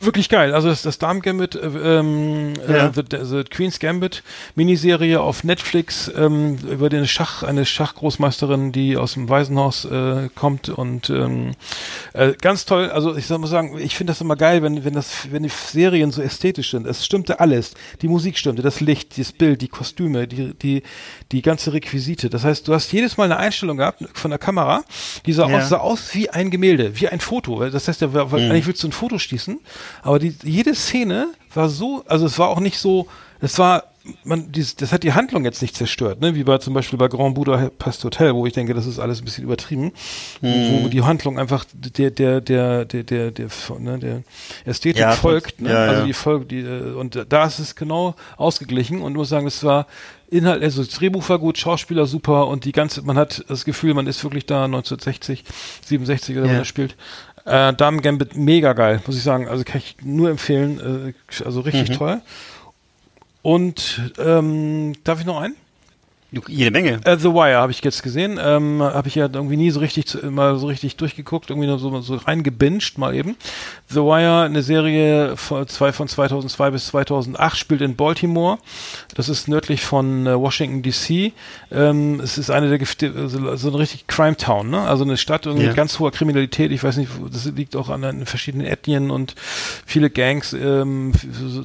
wirklich 0.00 0.28
geil. 0.28 0.54
Also 0.54 0.68
das, 0.68 0.82
das 0.82 0.98
Damen 0.98 1.20
Gambit, 1.22 1.54
äh, 1.54 1.66
ähm, 1.66 2.54
Ja. 2.68 2.86
äh, 2.86 2.90
the, 2.94 3.02
the 3.24 3.44
Queen's 3.44 3.78
Gambit 3.78 4.22
Miniserie 4.54 5.20
auf 5.20 5.44
Netflix 5.44 6.10
ähm, 6.16 6.56
über 6.70 6.88
den 6.88 7.06
Schach, 7.06 7.42
eine 7.42 7.64
Schachgroßmeisterin, 7.64 8.72
die 8.72 8.96
aus 8.96 9.14
dem 9.14 9.28
Waisenhaus 9.28 9.84
äh, 9.84 10.28
kommt 10.34 10.68
und 10.68 11.10
ähm, 11.10 11.52
äh, 12.12 12.32
ganz 12.40 12.64
toll. 12.64 12.90
Also 12.90 13.16
ich 13.16 13.28
muss 13.30 13.50
sagen, 13.50 13.78
ich 13.78 13.96
finde 13.96 14.12
das 14.12 14.20
immer 14.20 14.36
geil, 14.36 14.62
wenn 14.62 14.84
wenn 14.84 14.94
das 14.94 15.30
wenn 15.30 15.42
die 15.42 15.48
Serien 15.48 16.10
so 16.12 16.22
ästhetisch 16.22 16.70
sind. 16.70 16.86
Es 16.86 17.04
stimmte 17.04 17.40
alles. 17.40 17.74
Die 18.02 18.08
Musik 18.08 18.38
stimmte, 18.38 18.62
das 18.62 18.80
Licht, 18.80 19.18
das 19.18 19.32
Bild, 19.32 19.60
die 19.62 19.68
Kostüme, 19.68 20.26
die 20.28 20.54
die 20.54 20.82
die 21.32 21.42
ganze 21.42 21.72
Requisite. 21.72 22.30
Das 22.30 22.44
heißt, 22.44 22.68
du 22.68 22.74
hast 22.74 22.92
jedes 22.92 23.16
Mal 23.16 23.24
eine 23.24 23.36
Einstellung 23.36 23.76
gehabt 23.76 24.02
von 24.14 24.30
der 24.30 24.38
Kamera, 24.38 24.84
die 25.26 25.32
sah, 25.32 25.48
Ja. 25.48 25.58
aus, 25.58 25.68
sah 25.68 25.78
aus 25.78 26.14
wie 26.14 26.30
ein 26.30 26.50
Gemälde, 26.50 26.98
wie 27.00 27.08
ein 27.08 27.20
Foto. 27.20 27.68
Das 27.68 27.88
heißt, 27.88 28.00
der, 28.00 28.14
war- 28.14 28.26
Mhm. 28.28 28.50
eigentlich 28.50 28.66
willst 28.66 28.82
du 28.82 28.88
ein 28.88 28.92
Foto 28.92 29.18
schießen, 29.18 29.58
aber 30.02 30.18
die, 30.18 30.34
jede 30.42 30.74
Szene 30.74 31.28
war 31.54 31.68
so, 31.68 32.04
also 32.06 32.26
es 32.26 32.38
war 32.38 32.48
auch 32.48 32.60
nicht 32.60 32.78
so, 32.78 33.08
es 33.40 33.58
war, 33.58 33.84
man, 34.24 34.50
dies, 34.50 34.74
das 34.74 34.90
hat 34.92 35.02
die 35.02 35.12
Handlung 35.12 35.44
jetzt 35.44 35.60
nicht 35.60 35.76
zerstört, 35.76 36.20
ne? 36.20 36.34
wie 36.34 36.42
bei 36.42 36.56
zum 36.58 36.72
Beispiel 36.74 36.98
bei 36.98 37.08
Grand 37.08 37.34
Budapest 37.34 38.02
Hotel, 38.04 38.34
wo 38.34 38.46
ich 38.46 38.54
denke, 38.54 38.72
das 38.74 38.86
ist 38.86 38.98
alles 38.98 39.20
ein 39.20 39.24
bisschen 39.26 39.44
übertrieben, 39.44 39.92
Mhm. 40.40 40.84
wo 40.84 40.88
die 40.88 41.02
Handlung 41.02 41.38
einfach 41.38 41.64
der, 41.74 42.10
der, 42.10 42.40
der, 42.40 42.84
der, 42.86 43.02
der, 43.04 43.30
der, 43.30 43.48
ne, 43.78 43.98
der 43.98 44.22
Ästhetik 44.64 45.00
Ja, 45.02 45.12
folgt, 45.12 45.60
ne? 45.60 45.70
ja, 45.70 45.76
also 45.86 46.00
ja. 46.00 46.06
die 46.06 46.12
folgt, 46.14 46.50
die, 46.50 46.60
äh, 46.60 46.92
und 46.94 47.26
da 47.28 47.44
ist 47.44 47.58
es 47.58 47.76
genau 47.76 48.14
ausgeglichen 48.38 49.02
und 49.02 49.12
muss 49.14 49.28
sagen, 49.28 49.46
es 49.46 49.62
war 49.62 49.86
Inhalt, 50.30 50.62
also 50.62 50.82
das 50.82 50.92
Drehbuch 50.94 51.26
war 51.28 51.38
gut, 51.38 51.56
Schauspieler 51.58 52.06
super 52.06 52.48
und 52.48 52.64
die 52.64 52.72
ganze, 52.72 53.02
man 53.02 53.16
hat 53.18 53.44
das 53.48 53.64
Gefühl, 53.64 53.94
man 53.94 54.06
ist 54.06 54.22
wirklich 54.24 54.46
da 54.46 54.64
1960, 54.64 55.44
67 55.86 56.36
oder 56.36 56.46
Ja. 56.46 56.52
wenn 56.52 56.58
er 56.58 56.64
spielt. 56.64 56.96
Äh, 57.48 57.72
Damen 57.74 58.02
Gambit 58.02 58.36
mega 58.36 58.72
geil, 58.74 59.00
muss 59.06 59.16
ich 59.16 59.22
sagen. 59.22 59.48
Also 59.48 59.64
kann 59.64 59.78
ich 59.78 59.96
nur 60.02 60.30
empfehlen. 60.30 61.14
Äh, 61.14 61.44
also 61.44 61.60
richtig 61.60 61.90
Mhm. 61.90 61.94
toll. 61.94 62.20
Und 63.42 64.12
ähm, 64.18 64.92
darf 65.04 65.20
ich 65.20 65.26
noch 65.26 65.40
einen? 65.40 65.56
Jede 66.30 66.70
Menge. 66.70 67.00
Uh, 67.08 67.16
The 67.16 67.32
Wire 67.32 67.56
habe 67.56 67.72
ich 67.72 67.82
jetzt 67.82 68.02
gesehen. 68.02 68.38
Ähm, 68.42 68.82
habe 68.82 69.08
ich 69.08 69.14
ja 69.14 69.30
irgendwie 69.32 69.56
nie 69.56 69.70
so 69.70 69.80
richtig 69.80 70.06
zu, 70.06 70.30
mal 70.30 70.58
so 70.58 70.66
richtig 70.66 70.96
durchgeguckt, 70.96 71.48
irgendwie 71.48 71.66
nur 71.66 71.78
so, 71.78 71.98
so 72.02 72.16
reingebinged 72.16 72.98
mal 72.98 73.14
eben. 73.14 73.36
The 73.88 74.00
Wire, 74.00 74.42
eine 74.42 74.62
Serie 74.62 75.38
von, 75.38 75.66
zwei, 75.68 75.90
von 75.90 76.06
2002 76.06 76.70
bis 76.70 76.88
2008, 76.88 77.56
spielt 77.56 77.80
in 77.80 77.96
Baltimore. 77.96 78.58
Das 79.14 79.30
ist 79.30 79.48
nördlich 79.48 79.80
von 79.80 80.26
äh, 80.26 80.38
Washington 80.38 80.82
D.C. 80.82 81.32
Ähm, 81.72 82.20
es 82.20 82.36
ist 82.36 82.50
eine 82.50 82.68
der 82.68 83.28
so, 83.28 83.56
so 83.56 83.68
eine 83.68 83.78
richtig 83.78 84.06
Crime 84.06 84.36
Town, 84.36 84.68
ne? 84.68 84.82
Also 84.82 85.04
eine 85.04 85.16
Stadt 85.16 85.46
irgendwie 85.46 85.64
ja. 85.64 85.70
mit 85.70 85.78
ganz 85.78 85.98
hoher 85.98 86.12
Kriminalität. 86.12 86.72
Ich 86.72 86.84
weiß 86.84 86.98
nicht, 86.98 87.10
das 87.32 87.46
liegt 87.46 87.74
auch 87.74 87.88
an, 87.88 88.04
an 88.04 88.26
verschiedenen 88.26 88.66
Ethnien 88.66 89.10
und 89.10 89.34
viele 89.86 90.10
Gangs, 90.10 90.52
ähm, 90.52 91.14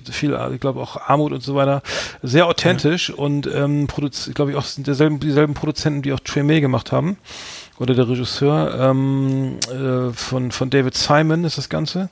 viel, 0.10 0.39
ich 0.54 0.62
glaube 0.62 0.80
auch 0.80 0.95
Armut 1.10 1.34
und 1.34 1.43
so 1.43 1.54
weiter. 1.56 1.82
Sehr 2.21 2.47
authentisch 2.47 3.10
ja. 3.10 3.15
und 3.15 3.45
ähm, 3.54 3.88
produziert, 3.88 4.38
glaube 4.38 4.52
ich, 4.52 4.53
auch 4.56 4.66
sind 4.66 4.88
derselben, 4.88 5.20
dieselben 5.20 5.54
Produzenten, 5.54 6.02
die 6.02 6.13
auch 6.13 6.20
Tremé 6.20 6.62
gemacht 6.62 6.92
haben. 6.92 7.18
Oder 7.80 7.96
der 7.96 8.08
Regisseur 8.08 8.80
ähm, 8.80 9.58
äh, 9.72 10.13
von, 10.13 10.52
von 10.52 10.70
David 10.70 10.96
Simon 10.96 11.44
ist 11.44 11.58
das 11.58 11.70
Ganze. 11.70 12.10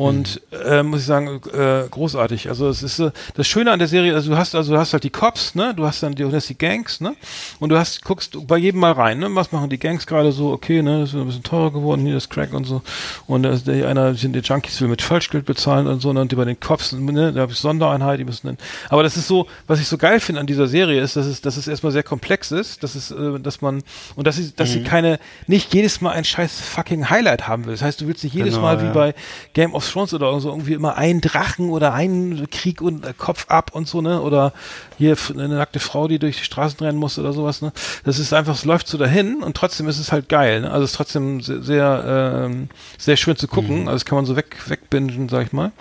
Und 0.00 0.40
äh, 0.64 0.82
muss 0.82 1.00
ich 1.00 1.06
sagen, 1.06 1.42
äh, 1.52 1.86
großartig. 1.90 2.48
Also 2.48 2.70
es 2.70 2.82
ist 2.82 3.00
äh, 3.00 3.10
das 3.34 3.46
Schöne 3.46 3.70
an 3.70 3.78
der 3.78 3.86
Serie, 3.86 4.14
also 4.14 4.30
du 4.30 4.38
hast 4.38 4.54
also 4.54 4.72
du 4.72 4.78
hast 4.78 4.94
halt 4.94 5.04
die 5.04 5.10
Cops, 5.10 5.54
ne? 5.54 5.74
Du 5.76 5.84
hast 5.84 6.02
dann 6.02 6.14
die, 6.14 6.22
du 6.22 6.32
hast 6.32 6.48
die 6.48 6.56
Gangs, 6.56 7.02
ne? 7.02 7.14
Und 7.58 7.68
du 7.68 7.76
hast 7.76 8.02
guckst 8.02 8.46
bei 8.46 8.56
jedem 8.56 8.80
mal 8.80 8.92
rein, 8.92 9.18
ne? 9.18 9.28
Was 9.34 9.52
machen 9.52 9.68
die 9.68 9.78
Gangs 9.78 10.06
gerade 10.06 10.32
so? 10.32 10.52
Okay, 10.52 10.80
ne? 10.80 11.00
Das 11.00 11.10
ist 11.10 11.16
ein 11.16 11.26
bisschen 11.26 11.42
teurer 11.42 11.70
geworden, 11.70 12.06
hier 12.06 12.14
das 12.14 12.30
Crack 12.30 12.54
und 12.54 12.64
so. 12.64 12.80
Und 13.26 13.42
da 13.42 13.50
ist 13.50 13.66
der 13.66 13.88
einer 13.88 14.14
sind 14.14 14.34
die 14.34 14.40
Junkies 14.40 14.80
will 14.80 14.88
mit 14.88 15.02
Falschgeld 15.02 15.44
bezahlen 15.44 15.86
und 15.86 16.00
so 16.00 16.14
ne? 16.14 16.22
und 16.22 16.32
die 16.32 16.36
bei 16.36 16.46
den 16.46 16.58
Cops, 16.58 16.92
ne? 16.92 17.34
Da 17.34 17.42
habe 17.42 17.52
ich 17.52 17.58
Sondereinheit, 17.58 18.20
die 18.20 18.24
müssen. 18.24 18.46
Dann, 18.46 18.58
aber 18.88 19.02
das 19.02 19.18
ist 19.18 19.28
so, 19.28 19.48
was 19.66 19.80
ich 19.80 19.86
so 19.86 19.98
geil 19.98 20.18
finde 20.18 20.40
an 20.40 20.46
dieser 20.46 20.66
Serie 20.66 21.02
ist, 21.02 21.16
dass 21.16 21.26
es 21.26 21.42
dass 21.42 21.58
es 21.58 21.68
erstmal 21.68 21.92
sehr 21.92 22.04
komplex 22.04 22.52
ist, 22.52 22.82
dass 22.82 22.94
es 22.94 23.10
äh, 23.10 23.38
dass 23.38 23.60
man 23.60 23.82
und 24.16 24.26
dass 24.26 24.36
sie 24.36 24.50
dass 24.56 24.70
mhm. 24.70 24.72
sie 24.72 24.82
keine 24.82 25.18
nicht 25.46 25.74
jedes 25.74 26.00
Mal 26.00 26.12
ein 26.12 26.24
scheiß 26.24 26.58
fucking 26.58 27.10
Highlight 27.10 27.46
haben 27.46 27.66
will. 27.66 27.74
Das 27.74 27.82
heißt, 27.82 28.00
du 28.00 28.06
willst 28.06 28.24
nicht 28.24 28.32
jedes 28.32 28.54
genau, 28.54 28.62
Mal 28.62 28.78
ja. 28.78 28.88
wie 28.88 28.94
bei 28.94 29.14
Game 29.52 29.74
of 29.74 29.89
of 29.90 29.92
Thrones 29.92 30.14
oder 30.14 30.40
so 30.40 30.48
irgendwie 30.48 30.74
immer 30.74 30.96
ein 30.96 31.20
Drachen 31.20 31.70
oder 31.70 31.92
ein 31.92 32.48
Krieg 32.50 32.80
und 32.80 33.04
äh, 33.04 33.12
Kopf 33.16 33.46
ab 33.48 33.72
und 33.74 33.88
so, 33.88 34.00
ne? 34.00 34.20
Oder 34.20 34.52
hier 34.98 35.16
eine 35.32 35.48
nackte 35.48 35.80
Frau, 35.80 36.08
die 36.08 36.18
durch 36.18 36.38
die 36.38 36.44
Straßen 36.44 36.78
rennen 36.80 36.98
muss 36.98 37.18
oder 37.18 37.32
sowas, 37.32 37.62
ne? 37.62 37.72
Das 38.04 38.18
ist 38.18 38.32
einfach, 38.32 38.54
es 38.54 38.64
läuft 38.64 38.88
so 38.88 38.98
dahin 38.98 39.42
und 39.42 39.56
trotzdem 39.56 39.88
ist 39.88 39.98
es 39.98 40.12
halt 40.12 40.28
geil, 40.28 40.62
ne? 40.62 40.70
Also 40.70 40.84
es 40.84 40.90
ist 40.90 40.96
trotzdem 40.96 41.40
sehr, 41.40 41.62
sehr, 41.62 42.46
ähm, 42.46 42.68
sehr 42.98 43.16
schön 43.16 43.36
zu 43.36 43.48
gucken. 43.48 43.82
Mhm. 43.82 43.88
Also 43.88 43.96
das 43.96 44.04
kann 44.04 44.16
man 44.16 44.26
so 44.26 44.36
weg, 44.36 44.56
wegbingen, 44.66 45.28
sag 45.28 45.46
ich 45.46 45.52
mal. 45.52 45.72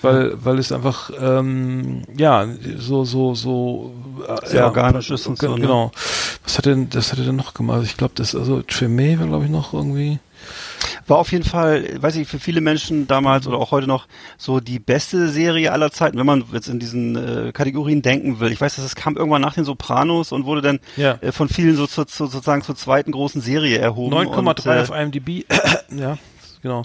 Weil, 0.00 0.32
weil 0.44 0.58
es 0.58 0.72
einfach, 0.72 1.10
ähm, 1.20 2.02
ja, 2.16 2.46
so, 2.78 3.04
so, 3.04 3.34
so, 3.34 3.94
äh, 4.26 4.46
sehr 4.48 4.60
ja, 4.60 4.66
organisch 4.66 5.10
ist 5.10 5.28
und 5.28 5.38
so. 5.38 5.54
Ne? 5.54 5.60
Genau. 5.60 5.92
Was 6.42 6.58
hat 6.58 6.66
denn, 6.66 6.90
das 6.90 7.12
hat 7.12 7.20
er 7.20 7.24
denn 7.26 7.36
noch 7.36 7.54
gemacht? 7.54 7.82
Ich 7.84 7.96
glaube, 7.96 8.14
das, 8.16 8.34
also 8.34 8.58
Tremé 8.58 9.20
war, 9.20 9.28
glaube 9.28 9.44
ich, 9.44 9.50
noch 9.50 9.72
irgendwie. 9.72 10.18
War 11.06 11.18
auf 11.18 11.32
jeden 11.32 11.44
Fall, 11.44 12.00
weiß 12.00 12.16
ich, 12.16 12.28
für 12.28 12.38
viele 12.38 12.60
Menschen 12.60 13.06
damals 13.06 13.46
oder 13.46 13.58
auch 13.58 13.70
heute 13.70 13.86
noch 13.86 14.06
so 14.38 14.60
die 14.60 14.78
beste 14.78 15.28
Serie 15.28 15.72
aller 15.72 15.90
Zeiten, 15.90 16.18
wenn 16.18 16.26
man 16.26 16.44
jetzt 16.52 16.68
in 16.68 16.78
diesen 16.78 17.16
äh, 17.16 17.52
Kategorien 17.52 18.02
denken 18.02 18.40
will. 18.40 18.52
Ich 18.52 18.60
weiß, 18.60 18.76
dass 18.76 18.84
es 18.84 18.94
kam 18.94 19.16
irgendwann 19.16 19.42
nach 19.42 19.54
den 19.54 19.64
Sopranos 19.64 20.32
und 20.32 20.44
wurde 20.44 20.62
dann 20.62 20.80
ja. 20.96 21.18
äh, 21.20 21.32
von 21.32 21.48
vielen 21.48 21.76
so 21.76 21.86
zu, 21.86 22.04
zu, 22.04 22.26
sozusagen 22.26 22.62
zur 22.62 22.76
zweiten 22.76 23.12
großen 23.12 23.40
Serie 23.40 23.78
erhoben. 23.78 24.14
9,3 24.14 24.76
äh, 24.76 24.80
auf 24.80 24.90
IMDb, 24.90 25.44
ja, 25.90 26.18
genau. 26.62 26.84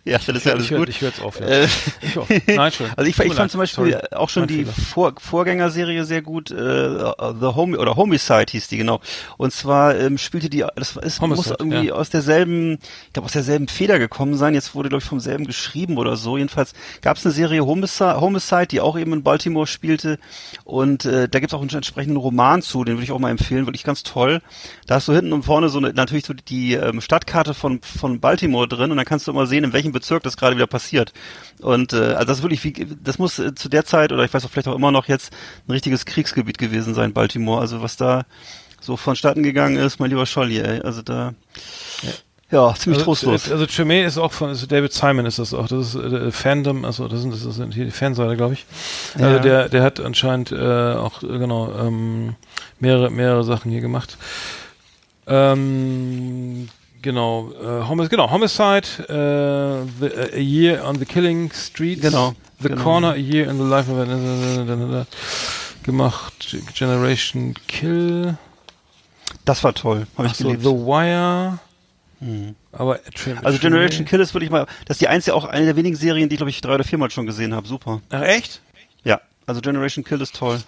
Ja, 0.04 0.18
dann 0.24 0.36
ist 0.36 0.46
ja 0.46 0.52
alles 0.52 0.70
ich 0.70 0.76
gut. 0.76 0.88
ich 0.88 1.00
höre 1.00 1.10
jetzt 1.10 1.20
auf. 1.20 1.40
Ja. 1.40 1.46
Äh, 1.46 1.68
ich 2.00 2.18
auch. 2.18 2.26
Nein, 2.46 2.72
schon. 2.72 2.86
Also 2.96 3.08
ich, 3.08 3.18
ich 3.18 3.34
fand 3.34 3.50
zum 3.50 3.58
Beispiel 3.58 3.92
Sorry. 3.92 4.04
auch 4.12 4.28
schon 4.28 4.42
mein 4.46 4.48
die 4.48 4.64
Vor 4.64 5.14
Vorgängerserie 5.18 6.04
sehr 6.04 6.22
gut. 6.22 6.50
Äh, 6.50 6.54
The 6.54 7.54
Home 7.54 7.78
oder 7.78 7.96
Homicide 7.96 8.46
hieß 8.50 8.68
die 8.68 8.78
genau. 8.78 9.00
Und 9.36 9.52
zwar 9.52 9.96
ähm, 9.98 10.16
spielte 10.16 10.48
die, 10.48 10.64
das 10.74 10.96
ist, 10.96 11.20
Homicide, 11.20 11.48
muss 11.50 11.50
irgendwie 11.58 11.88
ja. 11.88 11.94
aus 11.94 12.10
derselben, 12.10 12.78
ich 13.06 13.12
glaube 13.12 13.26
aus 13.26 13.32
derselben 13.32 13.68
Feder 13.68 13.98
gekommen 13.98 14.36
sein. 14.36 14.54
Jetzt 14.54 14.74
wurde 14.74 14.88
glaube 14.88 15.02
ich 15.02 15.08
vom 15.08 15.20
selben 15.20 15.46
geschrieben 15.46 15.98
oder 15.98 16.16
so. 16.16 16.36
Jedenfalls 16.36 16.72
gab 17.02 17.18
es 17.18 17.26
eine 17.26 17.34
Serie 17.34 17.64
Homicide, 17.64 18.20
Homicide, 18.20 18.66
die 18.66 18.80
auch 18.80 18.98
eben 18.98 19.12
in 19.12 19.22
Baltimore 19.22 19.66
spielte. 19.66 20.18
Und 20.64 21.04
äh, 21.04 21.28
da 21.28 21.40
gibt 21.40 21.52
es 21.52 21.54
auch 21.56 21.60
einen 21.60 21.70
entsprechenden 21.70 22.16
Roman 22.16 22.62
zu, 22.62 22.84
den 22.84 22.94
würde 22.94 23.04
ich 23.04 23.12
auch 23.12 23.18
mal 23.18 23.30
empfehlen, 23.30 23.66
wirklich 23.66 23.84
ganz 23.84 24.02
toll. 24.02 24.40
Da 24.86 24.96
hast 24.96 25.08
du 25.08 25.12
hinten 25.12 25.32
und 25.32 25.44
vorne 25.44 25.68
so 25.68 25.78
eine, 25.78 25.92
natürlich 25.92 26.24
so 26.24 26.32
die 26.32 26.74
ähm, 26.74 27.00
Stadtkarte 27.00 27.54
von 27.54 27.80
von 27.82 28.20
Baltimore 28.20 28.66
drin 28.66 28.90
und 28.90 28.96
dann 28.96 29.06
kannst 29.06 29.26
du 29.26 29.30
immer 29.30 29.46
sehen, 29.46 29.64
in 29.64 29.72
welchem 29.72 29.89
welchem 29.90 29.92
Bezirk 29.92 30.22
das 30.22 30.36
gerade 30.36 30.56
wieder 30.56 30.66
passiert. 30.66 31.12
Und 31.60 31.92
äh, 31.92 32.14
also 32.14 32.24
das 32.26 32.38
ist 32.38 32.42
wirklich, 32.42 32.64
wie, 32.64 32.86
das 33.02 33.18
muss 33.18 33.38
äh, 33.38 33.54
zu 33.54 33.68
der 33.68 33.84
Zeit 33.84 34.12
oder 34.12 34.24
ich 34.24 34.32
weiß 34.32 34.44
auch 34.44 34.50
vielleicht 34.50 34.68
auch 34.68 34.74
immer 34.74 34.90
noch 34.90 35.08
jetzt 35.08 35.32
ein 35.66 35.72
richtiges 35.72 36.04
Kriegsgebiet 36.06 36.58
gewesen 36.58 36.94
sein, 36.94 37.12
Baltimore. 37.12 37.60
Also 37.60 37.82
was 37.82 37.96
da 37.96 38.24
so 38.80 38.96
vonstatten 38.96 39.42
gegangen 39.42 39.76
ist, 39.76 39.98
mein 39.98 40.10
lieber 40.10 40.26
Scholli, 40.26 40.58
ey. 40.58 40.80
Also 40.80 41.02
da. 41.02 41.34
Ja. 42.02 42.10
Ja, 42.52 42.74
ziemlich 42.74 42.98
also, 42.98 43.12
trostlos. 43.12 43.48
Also 43.48 43.64
Tremé 43.66 44.04
ist 44.04 44.18
auch 44.18 44.32
von 44.32 44.48
also 44.48 44.66
David 44.66 44.92
Simon 44.92 45.24
ist 45.24 45.38
das 45.38 45.54
auch. 45.54 45.68
Das 45.68 45.94
ist 45.94 45.94
äh, 45.94 46.32
Fandom, 46.32 46.84
also 46.84 47.06
das 47.06 47.20
sind 47.20 47.32
das 47.32 47.44
ist 47.44 47.62
hier 47.72 47.84
die 47.84 47.92
Fanseite, 47.92 48.36
glaube 48.36 48.54
ich. 48.54 48.66
Ja. 49.16 49.26
Also 49.28 49.38
der 49.38 49.68
der 49.68 49.82
hat 49.84 50.00
anscheinend 50.00 50.50
äh, 50.50 50.56
auch 50.56 51.22
äh, 51.22 51.26
genau 51.28 51.72
ähm, 51.78 52.34
mehrere 52.80 53.08
mehrere 53.08 53.44
Sachen 53.44 53.70
hier 53.70 53.80
gemacht. 53.80 54.18
Ähm, 55.28 56.68
Genau, 57.02 57.50
äh, 57.52 57.88
Homic 57.88 58.10
genau, 58.10 58.30
Homicide, 58.30 58.86
äh, 59.08 59.86
the, 60.00 60.06
uh, 60.06 60.34
A 60.34 60.38
Year 60.38 60.86
on 60.86 60.98
the 60.98 61.06
Killing 61.06 61.50
Street, 61.52 62.02
genau, 62.02 62.34
The 62.60 62.68
genau. 62.68 62.82
Corner, 62.82 63.12
A 63.12 63.16
Year 63.16 63.48
in 63.48 63.56
the 63.56 63.64
Life 63.64 63.90
of 63.90 63.98
a 63.98 65.06
gemacht, 65.82 66.56
Generation 66.74 67.54
Kill. 67.68 68.36
Das 69.46 69.64
war 69.64 69.74
toll, 69.74 70.06
habe 70.18 70.28
ich 70.28 70.34
so, 70.34 70.44
geliebt. 70.44 70.62
The 70.62 70.70
Wire. 70.70 71.58
Hm. 72.20 72.54
Aber 72.72 73.00
also 73.42 73.58
Generation 73.58 74.04
Kill 74.04 74.20
ist 74.20 74.34
wirklich 74.34 74.50
mal, 74.50 74.66
das 74.84 74.96
ist 74.96 75.00
die 75.00 75.08
einzige 75.08 75.34
auch 75.34 75.46
eine 75.46 75.64
der 75.64 75.76
wenigen 75.76 75.96
Serien, 75.96 76.28
die 76.28 76.34
ich 76.34 76.38
glaube 76.38 76.50
ich 76.50 76.60
drei 76.60 76.74
oder 76.74 76.84
viermal 76.84 77.10
schon 77.10 77.26
gesehen 77.26 77.54
habe. 77.54 77.66
Super. 77.66 78.02
Ach 78.10 78.22
echt? 78.22 78.60
Ja, 79.04 79.22
also 79.46 79.62
Generation 79.62 80.04
Kill 80.04 80.20
ist 80.20 80.36
toll. 80.36 80.60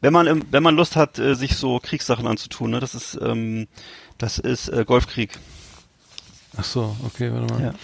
Wenn 0.00 0.14
man 0.14 0.44
wenn 0.50 0.62
man 0.62 0.76
Lust 0.76 0.96
hat, 0.96 1.18
äh, 1.18 1.34
sich 1.34 1.56
so 1.56 1.78
Kriegssachen 1.78 2.26
anzutun, 2.26 2.70
ne, 2.70 2.80
das 2.80 2.94
ist 2.94 3.18
ähm, 3.20 3.68
das 4.16 4.38
ist 4.38 4.68
äh, 4.70 4.84
Golfkrieg. 4.86 5.38
Ach 6.58 6.64
so, 6.64 6.96
okay, 7.06 7.30
warte 7.32 7.54
mal. 7.54 7.62
Ja. 7.62 7.74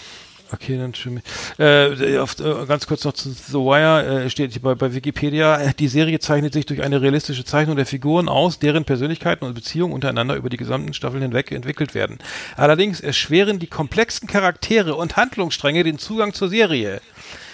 Okay, 0.52 0.76
dann 0.76 0.94
schön. 0.94 1.20
Äh, 1.58 2.18
auf, 2.18 2.38
äh, 2.38 2.66
ganz 2.66 2.86
kurz 2.86 3.04
noch 3.04 3.14
zu 3.14 3.30
The 3.30 3.54
Wire 3.54 4.24
äh, 4.24 4.30
steht 4.30 4.60
bei, 4.62 4.74
bei 4.74 4.94
Wikipedia, 4.94 5.58
äh, 5.58 5.74
die 5.76 5.88
Serie 5.88 6.20
zeichnet 6.20 6.52
sich 6.52 6.66
durch 6.66 6.82
eine 6.82 7.00
realistische 7.00 7.44
Zeichnung 7.44 7.76
der 7.76 7.86
Figuren 7.86 8.28
aus, 8.28 8.58
deren 8.58 8.84
Persönlichkeiten 8.84 9.44
und 9.44 9.54
Beziehungen 9.54 9.92
untereinander 9.92 10.36
über 10.36 10.50
die 10.50 10.56
gesamten 10.56 10.92
Staffeln 10.92 11.22
hinweg 11.22 11.50
entwickelt 11.50 11.94
werden. 11.94 12.18
Allerdings 12.56 13.00
erschweren 13.00 13.58
die 13.58 13.66
komplexen 13.66 14.28
Charaktere 14.28 14.94
und 14.94 15.16
Handlungsstränge 15.16 15.82
den 15.82 15.98
Zugang 15.98 16.34
zur 16.34 16.48
Serie. 16.48 17.00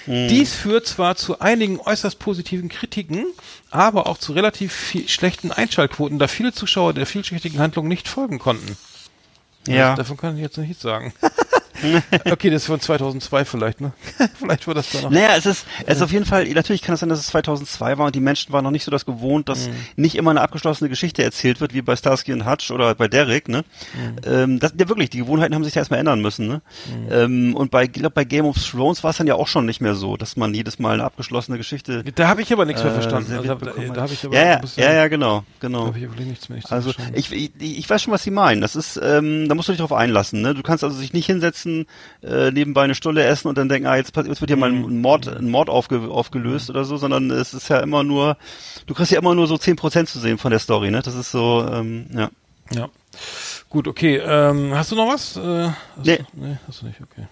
Mhm. 0.07 0.29
Dies 0.29 0.55
führt 0.55 0.87
zwar 0.87 1.17
zu 1.17 1.41
einigen 1.41 1.79
äußerst 1.79 2.19
positiven 2.19 2.69
Kritiken, 2.69 3.25
aber 3.71 4.09
auch 4.09 4.19
zu 4.19 4.33
relativ 4.33 4.73
viel, 4.73 5.09
schlechten 5.09 5.53
Einschaltquoten, 5.53 6.19
da 6.19 6.29
viele 6.29 6.53
Zuschauer 6.53 6.93
der 6.93 7.07
vielschichtigen 7.07 7.61
Handlung 7.61 7.89
nicht 7.89 8.09
folgen 8.09 8.39
konnten. 8.39 8.77
Ja. 9.67 9.95
davon 9.95 10.17
kann 10.17 10.37
ich 10.37 10.43
jetzt 10.43 10.57
noch 10.57 10.65
nichts 10.65 10.83
sagen. 10.83 11.13
okay, 12.31 12.51
das 12.51 12.63
ist 12.63 12.67
von 12.67 12.81
2002 12.81 13.45
vielleicht, 13.45 13.81
ne? 13.81 13.93
vielleicht 14.39 14.67
war 14.67 14.75
das 14.75 14.91
da 14.91 15.03
noch. 15.03 15.11
Naja, 15.11 15.31
es 15.37 15.47
ist, 15.47 15.67
es 15.87 15.97
ist 15.97 16.03
auf 16.03 16.13
jeden 16.13 16.27
Fall, 16.27 16.49
natürlich 16.49 16.83
kann 16.83 16.95
es 16.95 17.01
sein, 17.01 17.09
dass 17.09 17.21
es 17.21 17.27
2002 17.29 17.99
war 17.99 18.07
und 18.07 18.15
die 18.15 18.21
Menschen 18.21 18.53
waren 18.53 18.65
noch 18.65 18.71
nicht 18.71 18.85
so 18.85 18.91
das 18.91 19.07
gewohnt, 19.07 19.49
dass 19.49 19.69
mhm. 19.69 19.75
nicht 19.97 20.15
immer 20.17 20.31
eine 20.31 20.41
abgeschlossene 20.41 20.89
Geschichte 20.91 21.23
erzählt 21.23 21.61
wird, 21.61 21.75
wie 21.75 21.83
bei 21.83 21.97
Starsky 21.97 22.33
und 22.33 22.49
Hutch 22.49 22.71
oder 22.71 22.95
bei 22.95 23.09
Derek, 23.09 23.49
ne? 23.49 23.65
Mhm. 23.95 24.17
Ähm, 24.25 24.59
das, 24.59 24.75
ja 24.79 24.89
wirklich, 24.89 25.11
die 25.11 25.19
Gewohnheiten 25.19 25.55
haben 25.55 25.65
sich 25.65 25.75
ja 25.75 25.81
erstmal 25.81 26.01
ändern 26.01 26.21
müssen, 26.21 26.47
ne? 26.47 26.63
Mhm. 26.87 27.13
Ähm, 27.13 27.57
und 27.57 27.71
bei, 27.71 27.85
ich 27.85 27.93
glaube, 27.93 28.11
bei 28.11 28.25
Game 28.25 28.47
of 28.47 28.57
Thrones 28.59 29.03
war 29.03 29.11
es 29.11 29.17
dann 29.17 29.27
ja 29.27 29.35
auch 29.35 29.49
schon 29.49 29.67
nicht 29.67 29.81
mehr 29.81 29.95
so, 29.95 30.17
dass 30.17 30.37
man 30.37 30.55
jedes 30.55 30.79
Mal 30.79 30.95
eine 30.95 31.05
abgeschlossene 31.05 31.59
Geschichte. 31.59 32.05
Da 32.15 32.29
habe 32.29 32.43
ich 32.43 32.53
aber 32.53 32.65
nichts 32.65 32.83
mehr 32.83 32.93
äh, 32.93 33.01
verstanden. 33.01 33.33
Also, 33.33 33.55
da, 33.55 33.55
da 33.95 34.03
habe 34.03 34.13
ich 34.13 34.25
aber 34.25 34.35
ja, 34.35 34.43
ja, 34.45 34.61
ja, 34.77 34.93
ja, 34.93 35.09
genau, 35.09 35.45
genau. 35.61 35.87
Da 35.87 35.95
habe 35.95 35.99
ich 35.99 36.27
nichts 36.27 36.49
mehr. 36.49 36.57
Nichts 36.57 36.73
also 36.73 36.93
ich, 37.15 37.33
ich, 37.33 37.53
ich 37.61 37.89
weiß 37.89 38.03
schon, 38.03 38.13
was 38.13 38.23
Sie 38.23 38.31
meinen. 38.31 38.61
Das 38.61 38.77
ist, 38.77 39.01
ähm, 39.03 39.49
da 39.49 39.55
musst 39.55 39.69
du 39.69 39.73
dich 39.73 39.81
drauf 39.81 39.93
einlassen, 39.93 40.43
ne? 40.43 40.55
Du 40.55 40.63
kannst 40.63 40.85
also 40.85 40.97
sich 40.97 41.13
nicht 41.13 41.27
hinsetzen, 41.27 41.70
äh, 42.23 42.51
nebenbei 42.51 42.83
eine 42.83 42.95
Stulle 42.95 43.25
essen 43.25 43.49
und 43.49 43.59
dann 43.59 43.69
denken, 43.69 43.87
ah, 43.87 43.97
jetzt, 43.97 44.17
jetzt 44.17 44.41
wird 44.41 44.51
hier 44.51 44.57
mal 44.57 44.71
ein 44.71 44.83
mhm. 44.83 45.01
Mord, 45.01 45.29
ein 45.29 45.51
Mord 45.51 45.69
aufge, 45.69 46.09
aufgelöst 46.11 46.69
mhm. 46.69 46.75
oder 46.75 46.85
so, 46.85 46.97
sondern 46.97 47.31
es 47.31 47.55
ist 47.55 47.69
ja 47.69 47.81
immer 47.81 48.03
nur, 48.03 48.37
du 48.87 48.95
kriegst 48.95 49.13
ja 49.13 49.19
immer 49.19 49.35
nur 49.35 49.47
so 49.47 49.59
zehn 49.59 49.77
Prozent 49.77 50.09
zu 50.09 50.19
sehen 50.19 50.39
von 50.39 50.51
der 50.51 50.61
Story, 50.61 50.91
ne? 50.91 51.03
Das 51.03 51.15
ist 51.15 51.31
so, 51.31 51.67
ähm, 51.71 52.07
ja. 52.15 52.31
Ja. 52.73 52.89
Gut, 53.69 53.89
okay. 53.89 54.17
Ähm, 54.25 54.75
hast 54.75 54.93
du 54.93 54.97
noch 54.97 55.09
was? 55.09 55.37
Äh, 55.37 55.41
hast 55.41 56.07
nee. 56.07 56.19
Du, 56.19 56.25
nee, 56.35 56.57
hast 56.67 56.83
du 56.83 56.87
nicht, 56.87 57.01
okay. 57.01 57.27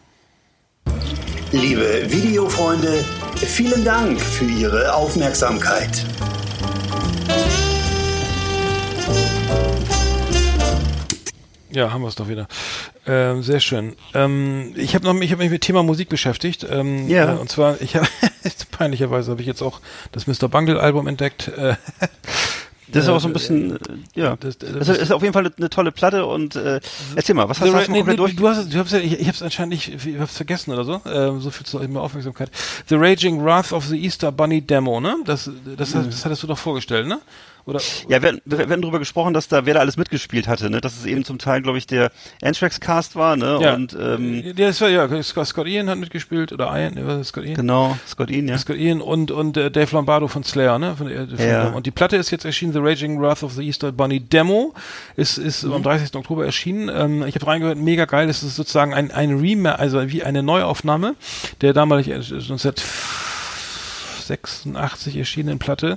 Liebe 1.52 2.10
Videofreunde, 2.10 3.04
vielen 3.36 3.84
Dank 3.84 4.20
für 4.20 4.44
Ihre 4.44 4.92
Aufmerksamkeit. 4.94 6.04
Ja, 11.70 11.92
haben 11.92 12.00
wir 12.02 12.08
es 12.08 12.14
doch 12.14 12.28
wieder. 12.28 12.48
Ähm, 13.06 13.42
sehr 13.42 13.60
schön. 13.60 13.94
Ähm, 14.14 14.72
ich 14.76 14.94
habe 14.94 15.04
noch, 15.04 15.14
ich 15.20 15.30
habe 15.32 15.42
mich 15.42 15.50
mit 15.50 15.62
Thema 15.62 15.82
Musik 15.82 16.08
beschäftigt. 16.08 16.66
Ähm, 16.68 17.08
Ja. 17.08 17.34
Äh, 17.34 17.38
und 17.38 17.50
zwar, 17.50 17.80
ich 17.82 17.94
habe 17.96 18.06
peinlicherweise 18.70 19.30
habe 19.30 19.40
ich 19.42 19.46
jetzt 19.46 19.62
auch 19.62 19.80
das 20.12 20.26
Mr. 20.26 20.48
Bungle 20.48 20.80
Album 20.80 21.06
entdeckt. 21.06 21.48
Äh, 21.48 21.74
Das 22.90 23.02
ist 23.02 23.08
äh, 23.10 23.12
auch 23.12 23.20
so 23.20 23.28
ein 23.28 23.34
bisschen, 23.34 23.76
äh, 23.76 23.78
ja. 24.14 24.36
das- 24.36 24.56
das- 24.56 24.86
Das 24.86 24.96
ist 24.96 25.12
auf 25.12 25.20
jeden 25.20 25.34
Fall 25.34 25.52
eine 25.58 25.68
tolle 25.68 25.92
Platte 25.92 26.24
und 26.24 26.56
äh, 26.56 26.80
erzähl 27.16 27.34
mal, 27.34 27.46
was 27.50 27.60
hast, 27.60 27.70
hast 27.74 27.88
du 27.88 27.92
nee, 27.92 28.02
nee, 28.02 28.16
durch? 28.16 28.34
du 28.34 28.48
hast, 28.48 28.72
du 28.72 28.78
hast 28.78 28.92
ja, 28.92 28.98
ich, 28.98 29.12
ich 29.20 29.26
habe 29.26 29.34
es 29.36 29.42
anscheinend 29.42 29.74
nicht, 29.74 30.06
ich 30.06 30.14
habe 30.14 30.24
es 30.24 30.34
vergessen 30.36 30.72
oder 30.72 30.84
so. 30.84 31.02
Ähm, 31.04 31.40
so 31.42 31.50
viel 31.50 31.66
zu 31.66 31.78
mehr 31.80 32.00
Aufmerksamkeit. 32.00 32.50
The 32.88 32.94
Raging 32.94 33.44
Wrath 33.44 33.72
of 33.74 33.84
the 33.84 34.02
Easter 34.02 34.32
Bunny 34.32 34.62
Demo, 34.62 35.00
ne? 35.00 35.16
Das, 35.26 35.50
das, 35.76 35.94
Mhm. 35.94 36.06
das 36.06 36.24
hattest 36.24 36.42
du 36.42 36.46
doch 36.46 36.56
vorgestellt, 36.56 37.06
ne? 37.06 37.18
Oder? 37.68 37.80
Ja, 38.08 38.22
wir, 38.22 38.38
wir 38.44 38.58
wir 38.58 38.68
werden 38.68 38.82
darüber 38.82 38.98
gesprochen, 38.98 39.34
dass 39.34 39.48
da 39.48 39.66
wer 39.66 39.74
da 39.74 39.80
alles 39.80 39.96
mitgespielt 39.96 40.48
hatte, 40.48 40.70
ne? 40.70 40.80
Dass 40.80 40.96
es 40.96 41.06
eben 41.06 41.24
zum 41.24 41.38
Teil, 41.38 41.62
glaube 41.62 41.78
ich, 41.78 41.86
der 41.86 42.10
Anthrax 42.42 42.80
Cast 42.80 43.16
war, 43.16 43.36
ne? 43.36 43.58
Ja. 43.60 43.74
Und 43.74 43.96
ähm, 43.98 44.42
ja, 44.44 44.52
das 44.68 44.80
war, 44.80 44.88
ja 44.88 45.22
Scott 45.22 45.66
Ian 45.66 45.88
hat 45.88 45.98
mitgespielt 45.98 46.52
oder 46.52 46.66
Ian, 46.76 47.24
Scott 47.24 47.44
Ian. 47.44 47.54
Genau, 47.54 47.98
Scott 48.06 48.30
Ian, 48.30 48.48
ja. 48.48 48.58
Scott 48.58 48.76
Ian 48.76 49.00
und 49.00 49.30
und 49.30 49.56
äh, 49.56 49.70
Dave 49.70 49.94
Lombardo 49.94 50.28
von 50.28 50.44
Slayer, 50.44 50.78
ne? 50.78 50.96
Von, 50.96 51.08
äh, 51.08 51.26
von 51.26 51.38
ja. 51.38 51.68
Und 51.68 51.86
die 51.86 51.90
Platte 51.90 52.16
ist 52.16 52.30
jetzt 52.30 52.44
erschienen, 52.44 52.72
The 52.72 52.80
Raging 52.80 53.20
Wrath 53.20 53.42
of 53.42 53.52
the 53.52 53.66
Easter 53.66 53.92
Bunny 53.92 54.20
Demo, 54.20 54.74
ist 55.16 55.38
ist 55.38 55.64
mhm. 55.64 55.74
am 55.74 55.82
30. 55.82 56.14
Oktober 56.14 56.44
erschienen. 56.44 56.90
Ähm, 56.92 57.24
ich 57.26 57.34
habe 57.34 57.46
reingehört, 57.46 57.78
mega 57.78 58.04
geil. 58.06 58.28
Es 58.28 58.42
ist 58.42 58.56
sozusagen 58.56 58.94
ein 58.94 59.10
ein 59.10 59.38
Remake, 59.38 59.78
also 59.78 60.10
wie 60.10 60.22
eine 60.22 60.42
Neuaufnahme 60.42 61.14
der 61.60 61.72
damalig 61.72 62.08
äh, 62.08 62.18
19 62.18 62.72
86 64.28 65.16
erschienenen 65.16 65.58
Platte, 65.58 65.96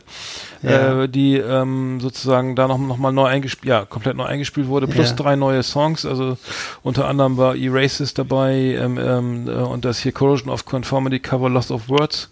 ja. 0.64 1.04
äh, 1.04 1.10
die 1.10 1.38
ähm, 1.38 2.00
sozusagen 2.00 2.56
da 2.56 2.68
nochmal 2.68 2.98
noch 2.98 3.12
neu 3.12 3.26
eingespielt, 3.26 3.70
ja, 3.70 3.86
komplett 3.86 4.18
neu 4.18 4.26
eingespielt 4.26 4.68
wurde, 4.68 4.88
plus 4.88 5.10
ja. 5.12 5.16
drei 5.16 5.36
neue 5.36 5.64
Songs. 5.64 6.06
Also 6.06 6.38
unter 6.84 7.08
anderem 7.08 7.38
war 7.38 7.56
Erasis 7.56 8.14
dabei 8.14 8.54
ähm, 8.54 8.98
ähm, 8.98 9.48
äh, 9.48 9.52
und 9.52 9.86
das 9.86 10.00
hier 10.00 10.12
Corrosion 10.12 10.52
of 10.52 10.66
Conformity 10.66 11.20
Cover 11.20 11.50
Lost 11.50 11.72
of 11.72 11.90
Words. 11.90 12.30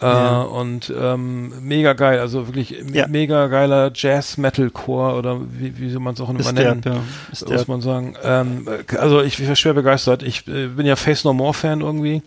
Äh, 0.00 0.06
Ja. 0.06 0.42
Und 0.42 0.92
ähm, 0.98 1.52
mega 1.62 1.92
geil, 1.92 2.18
also 2.18 2.46
wirklich 2.48 2.74
Ja. 2.92 3.06
mega 3.06 3.46
geiler 3.46 3.90
Jazz-Metal-Core 3.94 5.14
oder 5.16 5.40
wie, 5.40 5.78
wie 5.78 5.90
soll 5.90 6.00
man 6.00 6.14
es 6.14 6.20
auch 6.20 6.28
immer 6.30 6.40
Ist 6.40 6.52
nennen, 6.52 6.80
der, 6.80 6.94
ja. 6.94 7.00
Ist 7.32 7.48
muss 7.48 7.68
man 7.68 7.80
sagen. 7.80 8.14
Ähm, 8.22 8.66
äh, 8.90 8.96
also 8.96 9.22
ich, 9.22 9.38
ich 9.38 9.48
war 9.48 9.56
schwer 9.56 9.74
begeistert. 9.74 10.22
Ich 10.22 10.46
äh, 10.48 10.66
bin 10.68 10.84
ja 10.86 10.96
Face 10.96 11.24
No 11.24 11.32
More 11.32 11.54
Fan 11.54 11.80
irgendwie 11.80 12.22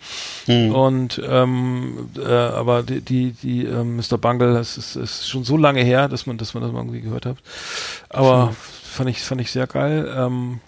Hm. 0.45 0.71
und 0.73 1.21
ähm, 1.27 2.09
äh, 2.17 2.25
aber 2.31 2.83
die 2.83 3.01
die, 3.01 3.31
die 3.31 3.65
ähm, 3.65 3.97
Mr. 3.97 4.17
Bungle, 4.17 4.53
das 4.53 4.77
ist, 4.77 4.95
ist 4.95 5.27
schon 5.29 5.43
so 5.43 5.57
lange 5.57 5.81
her, 5.83 6.07
dass 6.07 6.25
man 6.25 6.37
dass 6.37 6.53
man 6.53 6.63
das 6.63 6.71
mal 6.71 6.79
irgendwie 6.79 7.01
gehört 7.01 7.25
hat. 7.25 7.37
Aber 8.09 8.53
fand 8.83 9.09
ich 9.09 9.21
fand 9.21 9.41
ich 9.41 9.51
sehr 9.51 9.67
geil. 9.67 10.09
Ähm, 10.15 10.59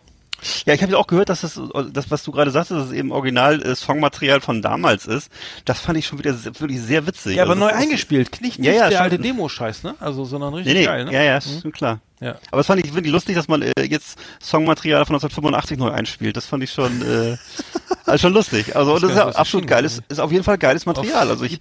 Ja, 0.66 0.74
ich 0.74 0.82
habe 0.82 0.92
ja 0.94 0.98
auch 0.98 1.08
gehört, 1.08 1.30
dass 1.30 1.42
das, 1.42 1.60
das 1.92 2.12
was 2.12 2.24
du 2.24 2.32
gerade 2.32 2.52
sagst, 2.52 2.72
dass 2.72 2.86
es 2.88 2.92
eben 2.92 3.12
original 3.12 3.62
äh, 3.62 3.76
Songmaterial 3.76 4.42
von 4.42 4.62
damals 4.62 5.06
ist. 5.08 5.32
Das 5.66 5.80
fand 5.80 5.98
ich 5.98 6.08
schon 6.08 6.20
wieder 6.20 6.34
sehr, 6.34 6.60
wirklich 6.60 6.82
sehr 6.82 7.06
witzig. 7.08 7.36
ja, 7.36 7.44
aber 7.44 7.54
Also 7.54 7.66
neu 7.66 7.72
eingespielt, 7.72 8.42
nicht, 8.42 8.60
nicht 8.60 8.68
Ja, 8.68 8.74
ja, 8.74 8.90
der 8.90 8.98
schon. 8.98 9.04
alte 9.04 9.20
Demo-Scheiß, 9.20 9.84
ne? 9.84 9.96
Also 10.00 10.26
sondern 10.26 10.54
richtig 10.54 10.74
Nee, 10.74 10.80
nee, 10.82 10.86
geil, 10.86 11.06
ne? 11.06 11.14
ja, 11.14 11.24
ja, 11.24 11.38
ist 11.38 11.62
schon 11.62 11.72
klar. 11.72 12.00
Ja. 12.20 12.36
Aber 12.52 12.58
das 12.58 12.68
fand 12.68 12.86
ich 12.86 12.94
wirklich 12.94 13.14
lustig, 13.14 13.36
dass 13.36 13.48
man 13.48 13.62
äh, 13.62 13.72
jetzt 13.84 14.20
Songmaterial 14.42 15.06
von 15.06 15.16
1985 15.16 15.78
neu 15.78 15.90
einspielt. 15.92 16.36
Das 16.36 16.46
fand 16.46 16.64
ich 16.64 16.72
schon, 16.72 17.02
äh, 17.02 17.38
also 18.06 18.18
schon 18.18 18.34
lustig. 18.34 18.76
Also 18.76 18.96
und 18.96 19.04
das 19.04 19.12
ist 19.12 19.18
ja 19.18 19.30
absolut 19.30 19.68
geiles, 19.68 20.02
ist. 20.10 20.20
auf 20.20 20.32
jeden 20.32 20.44
Fall 20.44 20.58
geiles 20.58 20.86
Material. 20.86 21.30
Also 21.30 21.46
ich, 21.46 21.58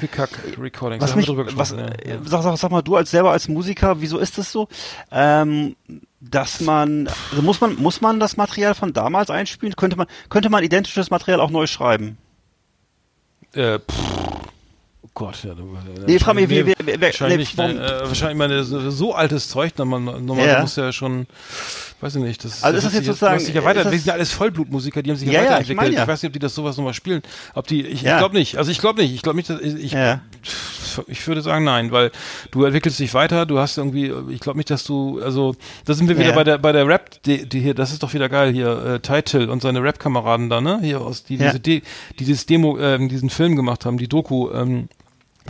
Recordings, 0.59 1.03
was 1.03 1.15
mich, 1.15 1.29
was, 1.29 1.71
ja, 1.71 2.19
sag, 2.25 2.43
sag, 2.43 2.59
sag 2.59 2.71
mal, 2.73 2.83
du 2.83 2.97
als 2.97 3.11
selber 3.11 3.31
als 3.31 3.47
Musiker, 3.47 4.01
wieso 4.01 4.19
ist 4.19 4.37
das 4.37 4.51
so, 4.51 4.69
ähm, 5.13 5.77
dass 6.21 6.61
man, 6.61 7.09
also 7.31 7.43
muss 7.43 7.61
man, 7.61 7.77
muss 7.77 8.01
man 8.01 8.19
das 8.19 8.37
Material 8.37 8.75
von 8.75 8.93
damals 8.93 9.31
einspielen? 9.31 9.77
Könnte 9.77 9.97
man, 9.97 10.09
könnte 10.29 10.51
man 10.51 10.65
identisches 10.65 11.11
Material 11.11 11.41
auch 11.41 11.51
neu 11.51 11.69
schreiben? 11.69 12.19
Äh, 13.55 13.79
pff, 13.79 14.19
Gott, 15.19 15.43
ja. 15.43 15.53
Du, 15.53 15.77
Nee, 16.07 16.15
ich 16.15 16.23
frag 16.23 16.37
mich, 16.37 16.49
wie- 16.49 16.65
wie- 16.65 16.75
wer- 16.85 17.01
wahrscheinlich, 17.01 17.57
nee, 17.57 17.73
ne, 17.73 18.03
äh, 18.03 18.07
wahrscheinlich 18.07 18.39
meine, 18.39 18.63
so, 18.63 19.15
altes 19.15 19.49
Zeug, 19.49 19.77
man, 19.79 20.05
normal 20.25 20.47
Ja. 20.47 20.61
muss 20.61 20.77
ja 20.77 20.93
schon, 20.93 21.27
weiß 22.01 22.15
ich 22.15 22.23
nicht, 22.23 22.45
das, 22.45 22.63
Also 22.63 22.79
ist 22.79 22.85
das 22.85 22.95
jetzt 22.95 23.07
sozusagen- 23.07 23.35
das 23.35 23.47
sich 23.47 23.55
ja 23.57 23.65
weiter, 23.65 23.83
das- 23.83 23.91
wir 23.93 23.99
sind 23.99 24.07
ja 24.07 24.13
alles 24.15 24.31
Vollblutmusiker, 24.31 25.03
die 25.03 25.11
haben 25.11 25.17
sich 25.17 25.27
ja, 25.27 25.33
Ja, 25.33 25.39
ja, 25.39 25.45
ich 25.45 25.51
weiterentwickelt. 25.51 25.77
meine 25.83 25.97
ja. 25.97 26.03
Ich 26.03 26.09
weiß 26.09 26.23
nicht, 26.23 26.29
ob 26.31 26.33
die 26.35 26.39
das 26.39 26.55
sowas 26.55 26.77
nochmal 26.77 26.95
spielen, 26.95 27.23
ob 27.55 27.67
die, 27.67 27.85
ich, 27.85 28.03
Ja. 28.03 28.13
ich 28.13 28.19
glaube 28.19 28.37
nicht, 28.37 28.57
also 28.59 28.71
ich 28.71 28.79
glaube 28.79 29.03
nicht, 29.03 29.13
ich 29.13 29.23
glaube 29.23 29.37
nicht, 29.39 29.51
dass, 29.51 29.61
ich, 29.61 29.75
ich, 29.93 29.97
ich 31.09 31.27
würde 31.27 31.43
sagen 31.43 31.65
nein, 31.65 31.91
weil 31.91 32.13
du 32.53 32.63
entwickelst 32.65 33.01
dich 33.01 33.13
weiter, 33.13 33.45
du 33.45 33.59
hast 33.59 33.77
irgendwie, 33.77 34.13
ich 34.31 34.39
glaube 34.41 34.59
nicht, 34.59 34.71
dass 34.71 34.85
du, 34.85 35.21
also, 35.21 35.57
da 35.85 35.95
sind 35.95 36.09
wir 36.09 36.17
wieder 36.17 36.33
bei 36.33 36.45
der, 36.45 36.59
bei 36.59 36.71
der 36.71 36.87
Rap, 36.87 37.21
die, 37.25 37.49
die 37.49 37.59
hier, 37.61 37.75
das 37.75 37.91
ist 37.91 38.05
doch 38.05 38.15
wieder 38.15 38.29
geil 38.29 38.53
hier, 38.53 38.85
äh, 38.85 39.01
Title 39.01 39.51
und 39.51 39.63
seine 39.63 39.83
Rap-Kameraden 39.83 40.49
da, 40.49 40.61
ne, 40.61 40.79
hier 40.81 41.01
aus, 41.01 41.25
die 41.25 41.39
diese, 41.39 41.59
die, 41.59 41.83
die 42.21 42.25
dieses 42.25 42.47
Demo, 42.47 42.79
ähm, 42.79 43.09
diesen 43.09 43.31
Film 43.31 43.57
gemacht 43.57 43.85
haben, 43.85 43.99
die 43.99 44.07
Doku, 44.09 44.51
ähm, 44.53 44.89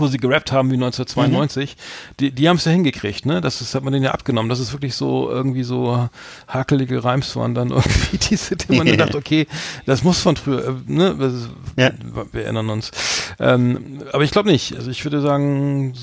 wo 0.00 0.06
sie 0.06 0.18
gerappt 0.18 0.52
haben 0.52 0.70
wie 0.70 0.74
1992, 0.74 1.76
die, 2.20 2.30
die 2.30 2.48
haben 2.48 2.56
es 2.56 2.64
ja 2.64 2.72
hingekriegt, 2.72 3.26
ne? 3.26 3.40
Das 3.40 3.60
ist, 3.60 3.74
hat 3.74 3.84
man 3.84 3.92
denen 3.92 4.04
ja 4.04 4.12
abgenommen. 4.12 4.48
Das 4.48 4.60
ist 4.60 4.72
wirklich 4.72 4.94
so 4.94 5.30
irgendwie 5.30 5.62
so 5.62 6.08
hakelige 6.46 7.02
Reims 7.04 7.34
waren 7.36 7.54
dann 7.54 7.70
irgendwie 7.70 8.18
diese, 8.18 8.56
die 8.56 8.76
man 8.76 8.86
dann 8.86 8.98
dachte, 8.98 9.16
okay, 9.18 9.46
das 9.86 10.04
muss 10.04 10.20
von 10.20 10.36
früher, 10.36 10.68
äh, 10.68 10.74
ne? 10.86 11.08
Ist, 11.20 11.50
Ja. 11.76 11.90
Wir 12.32 12.44
erinnern 12.44 12.70
uns. 12.70 12.90
Ähm, 13.38 14.02
aber 14.12 14.24
ich 14.24 14.30
glaube 14.30 14.50
nicht. 14.50 14.76
Also 14.76 14.90
ich 14.90 15.04
würde 15.04 15.20
sagen, 15.20 15.94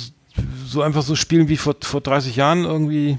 so 0.65 0.81
einfach 0.81 1.03
so 1.03 1.15
spielen 1.15 1.47
wie 1.47 1.57
vor, 1.57 1.75
vor 1.81 2.01
30 2.01 2.35
Jahren 2.35 2.65
irgendwie. 2.65 3.17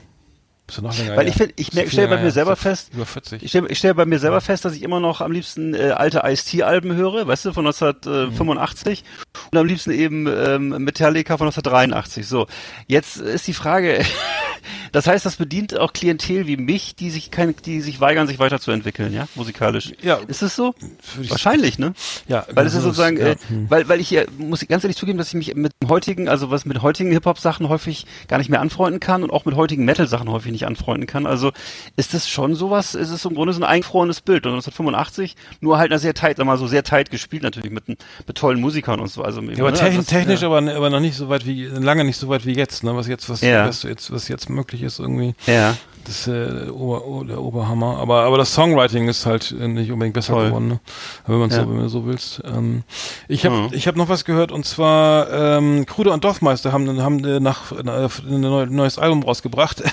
Ist 0.69 0.77
ja 0.79 0.83
noch 0.83 0.99
länger 0.99 1.17
Weil 1.17 1.29
ich 1.29 1.35
find, 1.35 1.53
ich 1.57 1.69
Ist 1.69 1.75
merk- 1.75 1.85
viel 1.89 1.93
stell 1.93 2.09
bei 2.09 2.21
mir 2.21 2.31
selber 2.33 2.57
fest, 2.57 2.91
Über 2.93 3.07
40. 3.07 3.43
Ich 3.43 3.51
stelle 3.51 3.69
ich 3.69 3.79
stell 3.79 3.95
bei 3.95 4.05
mir 4.05 4.19
selber 4.19 4.41
fest, 4.41 4.65
dass 4.65 4.75
ich 4.75 4.83
immer 4.83 4.99
noch 5.01 5.21
am 5.21 5.31
liebsten 5.33 5.75
äh, 5.75 5.91
alte 5.91 6.23
Ice-T-Alben 6.25 6.95
höre, 6.95 7.27
weißt 7.27 7.45
du, 7.45 7.53
von 7.53 7.67
1985 7.67 9.05
und 9.53 9.59
am 9.59 9.67
liebsten 9.67 9.91
eben 9.93 10.27
ähm, 10.27 10.69
Metallica 10.85 11.37
von 11.37 11.47
1983. 11.47 12.27
So, 12.27 12.47
jetzt 12.87 13.17
ist 13.19 13.47
die 13.47 13.53
Frage, 13.55 14.05
das 14.93 15.07
heißt, 15.07 15.25
das 15.25 15.37
bedient 15.37 15.79
auch 15.79 15.93
Klientel 15.93 16.47
wie 16.47 16.57
mich, 16.57 16.97
die 16.97 17.11
sich 17.11 17.31
kein, 17.31 17.55
die 17.65 17.81
sich 17.81 18.01
weigern, 18.01 18.27
sich 18.27 18.39
weiterzuentwickeln, 18.39 19.13
ja, 19.13 19.29
musikalisch. 19.35 19.93
Ja. 20.03 20.17
Ist 20.27 20.43
es 20.43 20.57
so? 20.57 20.75
Ich- 21.23 21.31
Wahrscheinlich, 21.31 21.79
ne? 21.79 21.93
Ja, 22.29 22.45
Weil 22.53 22.67
es 22.67 22.75
ist 22.75 22.83
sozusagen, 22.83 23.19
ja. 23.19 23.27
äh, 23.29 23.37
weil, 23.69 23.89
weil 23.89 24.01
ich 24.01 24.13
äh, 24.15 24.27
muss 24.39 24.63
ich 24.63 24.69
ganz 24.69 24.83
ehrlich 24.85 24.97
zugeben, 24.97 25.19
dass 25.19 25.29
ich 25.29 25.35
mich 25.35 25.55
mit 25.55 25.73
heutigen, 25.89 26.29
also 26.29 26.51
was 26.51 26.65
mit 26.65 26.83
heutigen 26.83 27.13
Hip-Hop-Sachen 27.13 27.69
häufig 27.69 28.07
gar 28.29 28.39
nicht 28.39 28.49
mehr 28.51 28.61
anfreunden 28.61 29.01
kann 29.01 29.23
und 29.23 29.31
auch 29.31 29.45
mit 29.45 29.55
heutigen 29.55 29.85
Metal-Sachen 29.85 30.29
häufig 30.31 30.56
nicht 30.57 30.67
anfreunden 30.67 31.07
kann. 31.07 31.27
Also 31.27 31.53
ist 31.97 32.15
das 32.15 32.29
schon 32.29 32.55
sowas, 32.55 32.95
ist 32.95 33.11
es 33.11 33.25
im 33.25 33.35
Grunde 33.35 33.53
so 33.53 33.61
ein 33.61 33.65
eingefrorenes 33.65 34.21
Bild. 34.21 34.47
Und 34.47 34.53
1985 34.53 35.37
nur 35.61 35.79
halt 35.79 35.93
sehr 36.01 36.15
tight, 36.15 36.37
sag 36.37 36.47
mal 36.47 36.59
so 36.59 36.67
sehr 36.67 36.83
tight 36.83 37.11
gespielt 37.11 37.43
natürlich 37.43 37.71
mit, 37.71 37.89
mit 37.89 37.99
tollen 38.35 38.61
Musikern 38.61 39.01
und 39.01 39.09
so. 39.09 39.23
Also, 39.23 39.41
Ja, 39.43 39.59
aber 39.61 39.71
ne, 39.71 39.79
techn 39.79 39.97
das- 39.99 40.07
technisch 40.07 40.43
ja. 40.43 40.49
aber, 40.49 40.59
aber 40.75 40.91
noch 40.91 41.01
nicht 41.01 41.17
so 41.17 41.29
weit 41.29 41.47
wie, 41.47 41.67
lange 41.67 42.05
nicht 42.05 42.17
so 42.19 42.29
weit 42.29 42.45
wie 42.47 42.55
jetzt, 42.55 42.85
ne? 42.85 42.95
Was 42.97 43.07
jetzt, 43.09 43.29
was, 43.29 43.41
Ja. 43.41 43.67
was 43.69 43.83
jetzt, 43.83 44.11
was 44.13 44.29
jetzt 44.29 44.51
möglich 44.51 44.83
ist 44.83 44.99
irgendwie. 44.99 45.35
Ja. 45.47 45.77
Das 46.07 46.21
ist 46.21 46.29
äh, 46.29 46.65
der, 46.67 46.75
Ober, 46.77 47.25
der 47.27 47.41
Oberhammer. 47.43 47.99
Aber, 47.99 48.23
aber 48.23 48.39
das 48.39 48.55
Songwriting 48.55 49.09
ist 49.09 49.27
halt 49.27 49.55
äh, 49.59 49.67
nicht 49.67 49.91
unbedingt 49.91 50.15
besser 50.15 50.35
Toll. 50.35 50.47
geworden, 50.47 50.69
ne? 50.69 50.81
wenn 51.27 51.39
man 51.39 51.51
Ja. 51.51 51.65
so, 51.65 51.71
wenn 51.71 51.79
du 51.79 51.89
so 51.89 52.07
willst. 52.07 52.43
Ähm, 52.45 52.85
ich 53.29 53.45
habe 53.45 53.57
Mhm. 53.57 53.69
ich 53.73 53.89
hab 53.89 53.97
noch 53.97 54.09
was 54.09 54.25
gehört 54.25 54.53
und 54.53 54.65
zwar 54.67 55.31
ähm, 55.33 55.85
Kruder 55.87 56.13
und 56.13 56.23
Dorfmeister 56.25 56.73
haben, 56.73 57.03
haben 57.03 57.25
äh, 57.25 57.41
nach 57.41 57.73
äh, 57.73 57.81
ein 57.81 58.41
neu, 58.41 58.67
neues 58.67 58.99
Album 58.99 59.23
rausgebracht. 59.23 59.83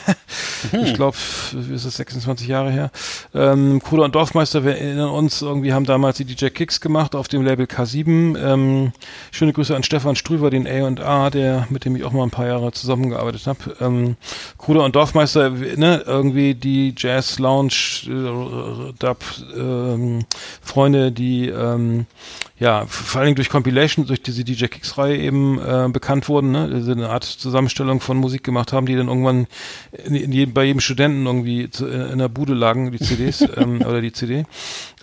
Mhm. 0.72 0.80
Ich 0.86 0.94
glaube, 0.94 1.18
ist 1.74 1.84
es 1.84 1.98
26 1.98 2.48
Jahre 2.48 2.72
her. 2.72 2.90
Ähm, 3.36 3.82
Kruder 3.84 4.06
und 4.06 4.16
Dorfmeister, 4.16 4.64
wir 4.64 4.78
erinnern 4.78 5.10
uns, 5.10 5.42
irgendwie 5.42 5.74
haben 5.74 5.84
damals 5.86 6.16
die 6.16 6.24
DJ 6.24 6.46
Kicks 6.48 6.80
gemacht 6.80 7.16
auf 7.16 7.28
dem 7.28 7.44
Label 7.44 7.66
K7. 7.66 8.38
Ähm, 8.42 8.94
schöne 9.32 9.52
Grüße 9.52 9.76
an 9.76 9.84
Stefan 9.84 10.16
Strüver, 10.16 10.50
den 10.50 10.66
A&A, 10.66 11.30
der, 11.32 11.68
mit 11.70 11.84
dem 11.84 11.98
ich 11.98 12.06
auch 12.06 12.14
mal 12.14 12.24
ein 12.24 12.30
paar 12.32 12.48
Jahre 12.48 12.72
zusammengearbeitet 12.72 13.46
habe. 13.46 13.60
Ähm, 13.82 14.16
Kruder 14.58 14.86
und 14.86 14.96
Dorfmeister, 14.96 15.50
ne, 15.50 16.03
irgendwie 16.06 16.56
die 16.56 16.94
Jazz 16.98 17.40
Lounge 17.40 17.74
äh, 18.08 18.94
Dub 19.00 19.24
ähm, 19.56 20.26
Freunde, 20.62 21.12
die 21.12 21.50
ähm, 21.50 22.06
ja, 22.64 22.86
vor 22.86 23.20
allen 23.20 23.28
Dingen 23.28 23.36
durch 23.36 23.50
Compilation, 23.50 24.06
durch 24.06 24.22
diese 24.22 24.46
DJ 24.46 24.68
Kicks 24.68 24.98
Reihe 24.98 25.18
eben 25.18 25.60
äh, 25.60 25.90
bekannt 25.92 26.30
wurden, 26.30 26.52
ne? 26.52 26.70
Die 26.70 26.92
eine 26.92 27.10
Art 27.10 27.26
Zusammenstellung 27.26 28.00
von 28.00 28.16
Musik 28.16 28.44
gemacht 28.44 28.72
haben, 28.72 28.86
die 28.86 28.96
dann 28.96 29.10
irgendwann 29.10 29.48
in, 30.06 30.16
in 30.16 30.32
jedem, 30.32 30.54
bei 30.54 30.64
jedem 30.64 30.80
Studenten 30.80 31.26
irgendwie 31.26 31.70
zu, 31.70 31.88
in, 31.88 32.02
in 32.12 32.20
der 32.20 32.30
Bude 32.30 32.54
lagen, 32.54 32.92
die 32.92 33.00
CDs 33.00 33.42
ähm, 33.58 33.82
oder 33.82 34.00
die 34.00 34.14
CD. 34.14 34.46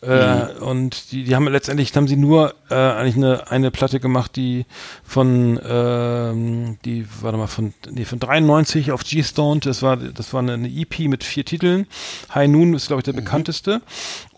Äh, 0.00 0.54
Und 0.60 1.12
die, 1.12 1.24
die 1.24 1.36
haben 1.36 1.46
letztendlich 1.48 1.94
haben 1.94 2.08
sie 2.08 2.16
nur 2.16 2.54
äh, 2.70 2.74
eigentlich 2.74 3.16
eine 3.16 3.50
eine 3.50 3.70
Platte 3.70 4.00
gemacht, 4.00 4.36
die 4.36 4.64
von 5.04 5.60
ähm, 5.62 6.78
die 6.86 7.06
warte 7.20 7.36
mal 7.36 7.46
von 7.46 7.74
nee, 7.90 8.06
von 8.06 8.18
93 8.18 8.92
auf 8.92 9.04
G-Stone, 9.04 9.60
das 9.60 9.82
war 9.82 9.98
das 9.98 10.32
war 10.32 10.40
eine, 10.40 10.54
eine 10.54 10.68
EP 10.68 10.89
mit 10.98 11.24
vier 11.24 11.44
Titeln. 11.44 11.86
High 12.34 12.48
Noon 12.48 12.74
ist 12.74 12.88
glaube 12.88 13.00
ich 13.00 13.04
der 13.04 13.12
bekannteste. 13.12 13.80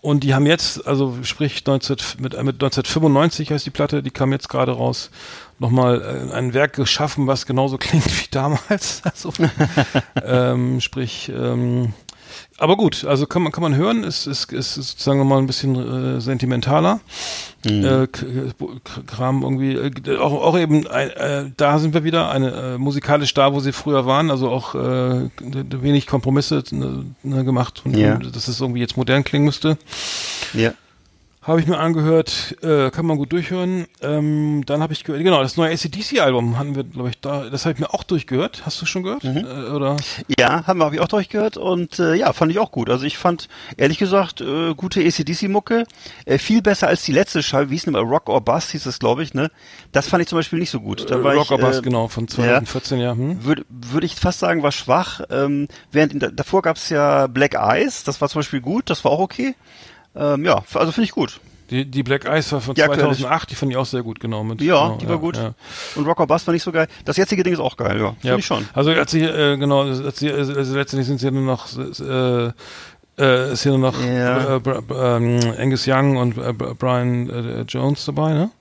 Und 0.01 0.25
die 0.25 0.33
haben 0.33 0.45
jetzt, 0.45 0.85
also 0.85 1.17
sprich 1.23 1.65
19, 1.65 1.95
mit, 2.19 2.33
mit 2.33 2.55
1995 2.55 3.51
heißt 3.51 3.65
die 3.65 3.69
Platte, 3.69 4.03
die 4.03 4.11
kam 4.11 4.33
jetzt 4.33 4.49
gerade 4.49 4.73
raus, 4.73 5.09
nochmal 5.59 6.01
äh, 6.01 6.33
ein 6.33 6.53
Werk 6.53 6.73
geschaffen, 6.73 7.25
was 7.25 7.45
genauso 7.45 7.77
klingt 7.79 8.05
wie 8.05 8.27
damals. 8.29 9.01
Also, 9.05 9.31
ähm, 10.23 10.81
sprich, 10.81 11.31
ähm, 11.33 11.93
Aber 12.57 12.77
gut, 12.77 13.05
also 13.05 13.25
kann 13.25 13.41
man, 13.41 13.51
kann 13.51 13.63
man 13.63 13.75
hören, 13.75 14.03
es 14.03 14.27
ist, 14.27 14.51
ist, 14.51 14.77
ist 14.77 14.99
sagen 14.99 15.19
wir 15.19 15.25
mal 15.25 15.39
ein 15.39 15.47
bisschen 15.47 15.75
äh, 16.17 16.21
sentimentaler. 16.21 16.99
Mhm. 17.65 17.85
Äh, 17.85 18.07
Kram 19.07 19.43
irgendwie, 19.43 19.73
äh, 19.73 20.17
auch, 20.17 20.33
auch 20.33 20.57
eben, 20.57 20.85
äh, 20.85 21.51
da 21.57 21.79
sind 21.79 21.93
wir 21.93 22.03
wieder, 22.03 22.29
eine 22.29 22.51
äh, 22.51 22.77
musikalisch 22.77 23.33
da, 23.33 23.53
wo 23.53 23.59
sie 23.59 23.71
früher 23.71 24.05
waren, 24.05 24.31
also 24.31 24.49
auch 24.49 24.75
äh, 24.75 25.29
wenig 25.39 26.07
Kompromisse 26.07 26.63
ne, 26.71 27.43
gemacht 27.43 27.81
und, 27.85 27.97
ja. 27.97 28.15
und 28.15 28.35
dass 28.35 28.47
es 28.47 28.59
irgendwie 28.59 28.81
jetzt 28.81 28.97
modern 28.97 29.23
klingen 29.23 29.45
müsste. 29.45 29.77
Ja. 30.53 30.73
Habe 31.43 31.59
ich 31.59 31.67
mir 31.67 31.77
angehört, 31.77 32.55
äh, 32.61 32.89
kann 32.89 33.05
man 33.05 33.17
gut 33.17 33.33
durchhören. 33.33 33.85
Ähm, 34.01 34.63
dann 34.65 34.81
habe 34.81 34.93
ich 34.93 35.03
gehört, 35.03 35.21
genau, 35.23 35.41
das 35.41 35.57
neue 35.57 35.73
ACDC-Album 35.73 36.57
hatten 36.57 36.75
wir, 36.77 36.85
glaube 36.85 37.09
ich, 37.09 37.19
da, 37.19 37.49
das 37.49 37.65
habe 37.65 37.73
ich 37.73 37.79
mir 37.81 37.93
auch 37.93 38.03
durchgehört. 38.03 38.63
Hast 38.65 38.81
du 38.81 38.85
schon 38.85 39.03
gehört? 39.03 39.25
Mhm. 39.25 39.45
Äh, 39.45 39.69
oder? 39.71 39.97
Ja, 40.39 40.65
haben 40.65 40.79
wir, 40.79 40.85
habe 40.85 40.95
ich 40.95 41.01
auch 41.01 41.09
durchgehört 41.09 41.57
und 41.57 41.99
äh, 41.99 42.15
ja, 42.15 42.31
fand 42.31 42.49
ich 42.53 42.59
auch 42.59 42.71
gut. 42.71 42.89
Also 42.89 43.05
ich 43.05 43.17
fand, 43.17 43.49
ehrlich 43.75 43.97
gesagt, 43.97 44.39
äh, 44.39 44.73
gute 44.73 45.01
ACDC-Mucke, 45.01 45.85
äh, 46.25 46.37
viel 46.37 46.61
besser 46.61 46.87
als 46.87 47.03
die 47.03 47.11
letzte 47.11 47.43
Scheibe, 47.43 47.71
wie 47.71 47.75
hieß 47.75 47.83
denn 47.83 47.93
mal, 47.93 48.03
Rock 48.03 48.29
or 48.29 48.39
Bass 48.39 48.69
hieß 48.69 48.85
es, 48.85 48.99
glaube 48.99 49.21
ich, 49.21 49.33
ne? 49.33 49.51
Das 49.91 50.07
fand 50.07 50.21
ich 50.21 50.29
zum 50.29 50.39
Beispiel 50.39 50.59
nicht 50.59 50.71
so 50.71 50.79
gut. 50.79 51.11
Da 51.11 51.21
war 51.25 51.33
Rock 51.33 51.45
ich, 51.45 51.51
or 51.51 51.57
Bass, 51.57 51.79
äh, 51.79 51.81
genau, 51.81 52.07
von 52.07 52.29
2014, 52.29 52.99
ja. 52.99 53.07
ja. 53.07 53.11
Hm? 53.15 53.43
Würde 53.43 53.65
würd 53.69 54.05
ich 54.05 54.15
fast 54.15 54.39
sagen, 54.39 54.63
war 54.63 54.71
schwach. 54.71 55.19
Ähm, 55.29 55.67
während 55.91 56.13
in, 56.13 56.35
davor 56.37 56.61
gab 56.61 56.77
es 56.77 56.87
ja 56.87 57.27
Black 57.27 57.55
Eyes, 57.55 58.05
das 58.05 58.21
war 58.21 58.29
zum 58.29 58.39
Beispiel 58.39 58.61
gut, 58.61 58.89
das 58.89 59.03
war 59.03 59.11
auch 59.11 59.19
okay. 59.19 59.55
Ähm, 60.15 60.45
ja, 60.45 60.63
also 60.73 60.91
finde 60.91 61.05
ich 61.05 61.11
gut. 61.11 61.39
Die, 61.69 61.85
die 61.85 62.03
Black 62.03 62.25
Ice 62.25 62.51
war 62.51 62.61
von 62.61 62.75
ja, 62.75 62.85
2008, 62.85 63.49
die 63.49 63.55
fand 63.55 63.71
ich 63.71 63.77
auch 63.77 63.85
sehr 63.85 64.03
gut 64.03 64.19
genau. 64.19 64.43
Mit, 64.43 64.61
ja, 64.61 64.85
genau, 64.85 64.97
die 64.97 65.07
war 65.07 65.15
ja, 65.15 65.21
gut. 65.21 65.37
Ja. 65.37 65.53
Und 65.95 66.05
Rocker 66.05 66.27
Bass 66.27 66.45
war 66.45 66.53
nicht 66.53 66.63
so 66.63 66.71
geil. 66.71 66.87
Das 67.05 67.17
jetzige 67.17 67.41
Ding 67.43 67.53
ist 67.53 67.59
auch 67.59 67.77
geil, 67.77 67.99
ja. 67.99 68.15
Finde 68.19 68.39
ich 68.39 68.45
schon. 68.45 68.67
Also 68.73 68.91
als 68.91 69.11
sie, 69.11 69.21
äh, 69.21 69.57
genau, 69.57 69.81
als 69.81 70.19
sie, 70.19 70.31
also 70.31 70.75
letztendlich 70.75 71.07
sind 71.07 71.19
sie 71.19 71.31
nur 71.31 71.41
noch 71.41 71.67
äh, 71.77 72.51
äh, 73.17 73.53
ist 73.53 73.63
hier 73.63 73.77
nur 73.77 73.91
noch 73.91 74.03
ja. 74.03 74.57
äh, 74.57 75.61
Angus 75.61 75.87
Young 75.87 76.17
und 76.17 76.37
äh, 76.37 76.53
Brian 76.53 77.29
äh, 77.29 77.61
Jones 77.61 78.05
dabei, 78.05 78.33
ne? 78.33 78.51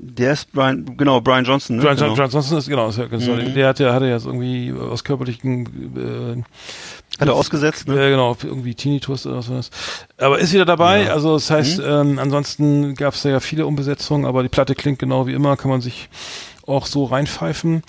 Der 0.00 0.32
ist 0.32 0.50
Brian, 0.52 0.96
genau, 0.96 1.20
Brian 1.20 1.44
Johnson. 1.44 1.76
Ne? 1.76 1.82
Brian, 1.82 1.96
genau. 1.96 2.14
Brian 2.14 2.30
Johnson 2.30 2.58
ist, 2.58 2.68
genau, 2.68 2.88
ist 2.88 2.98
mhm. 2.98 3.54
der 3.54 3.68
hatte, 3.68 3.92
hatte 3.92 4.06
ja 4.06 4.16
irgendwie 4.16 4.72
aus 4.72 5.04
körperlichen 5.04 5.66
äh, 5.96 6.42
hat 7.18 7.28
er 7.28 7.34
ausgesetzt, 7.34 7.88
ne? 7.88 7.96
Ja, 7.96 8.08
genau, 8.08 8.36
irgendwie 8.42 8.74
Tinnitus 8.74 9.26
oder 9.26 9.42
sowas. 9.42 9.70
Aber 10.18 10.38
ist 10.38 10.52
wieder 10.52 10.64
dabei, 10.64 11.04
ja. 11.04 11.12
also 11.12 11.34
das 11.34 11.50
heißt, 11.50 11.78
mhm. 11.78 11.84
ähm, 11.84 12.18
ansonsten 12.18 12.94
gab 12.94 13.14
es 13.14 13.22
ja 13.22 13.38
viele 13.40 13.66
Umbesetzungen, 13.66 14.26
aber 14.26 14.42
die 14.42 14.48
Platte 14.48 14.74
klingt 14.74 14.98
genau 14.98 15.26
wie 15.26 15.32
immer, 15.32 15.56
kann 15.56 15.70
man 15.70 15.80
sich 15.80 16.08
auch 16.66 16.86
so 16.86 17.04
reinpfeifen. 17.04 17.82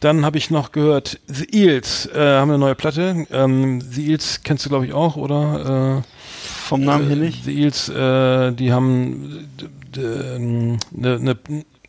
Dann 0.00 0.24
habe 0.24 0.36
ich 0.36 0.50
noch 0.50 0.72
gehört, 0.72 1.20
The 1.28 1.44
Eels 1.52 2.06
äh, 2.06 2.18
haben 2.18 2.50
eine 2.50 2.58
neue 2.58 2.74
Platte. 2.74 3.26
Ähm, 3.30 3.80
The 3.80 4.10
Eels 4.10 4.40
kennst 4.42 4.64
du, 4.64 4.68
glaube 4.68 4.84
ich, 4.84 4.92
auch, 4.92 5.14
oder? 5.16 6.02
Äh, 6.02 6.66
Vom 6.66 6.80
Namen 6.80 7.06
her 7.06 7.16
nicht? 7.16 7.44
The 7.44 7.60
Eels, 7.60 7.88
äh, 7.88 8.52
die 8.52 8.72
haben 8.72 9.48
eine, 9.96 10.78
eine 11.16 11.36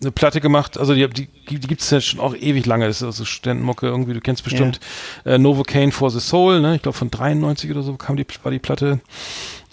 eine 0.04 0.12
Platte 0.12 0.42
gemacht, 0.42 0.78
also 0.78 0.94
die, 0.94 1.08
die, 1.10 1.28
die 1.48 1.60
gibt 1.60 1.82
es 1.82 1.90
ja 1.90 2.02
schon 2.02 2.20
auch 2.20 2.36
ewig 2.36 2.66
lange, 2.66 2.88
das 2.88 2.98
ist 2.98 3.04
also 3.04 3.26
Studentenmocke 3.26 3.88
irgendwie, 3.88 4.14
du 4.14 4.22
kennst 4.22 4.44
bestimmt 4.44 4.80
yeah. 5.26 5.36
äh, 5.36 5.38
Novocaine 5.38 5.92
for 5.92 6.10
the 6.10 6.20
Soul, 6.20 6.62
ne? 6.62 6.76
Ich 6.76 6.82
glaube 6.82 6.98
von 6.98 7.12
93 7.12 7.72
oder 7.72 7.84
so 7.84 7.96
kam 7.96 8.16
die, 8.16 8.26
war 8.44 8.52
die 8.52 8.60
Platte. 8.60 9.00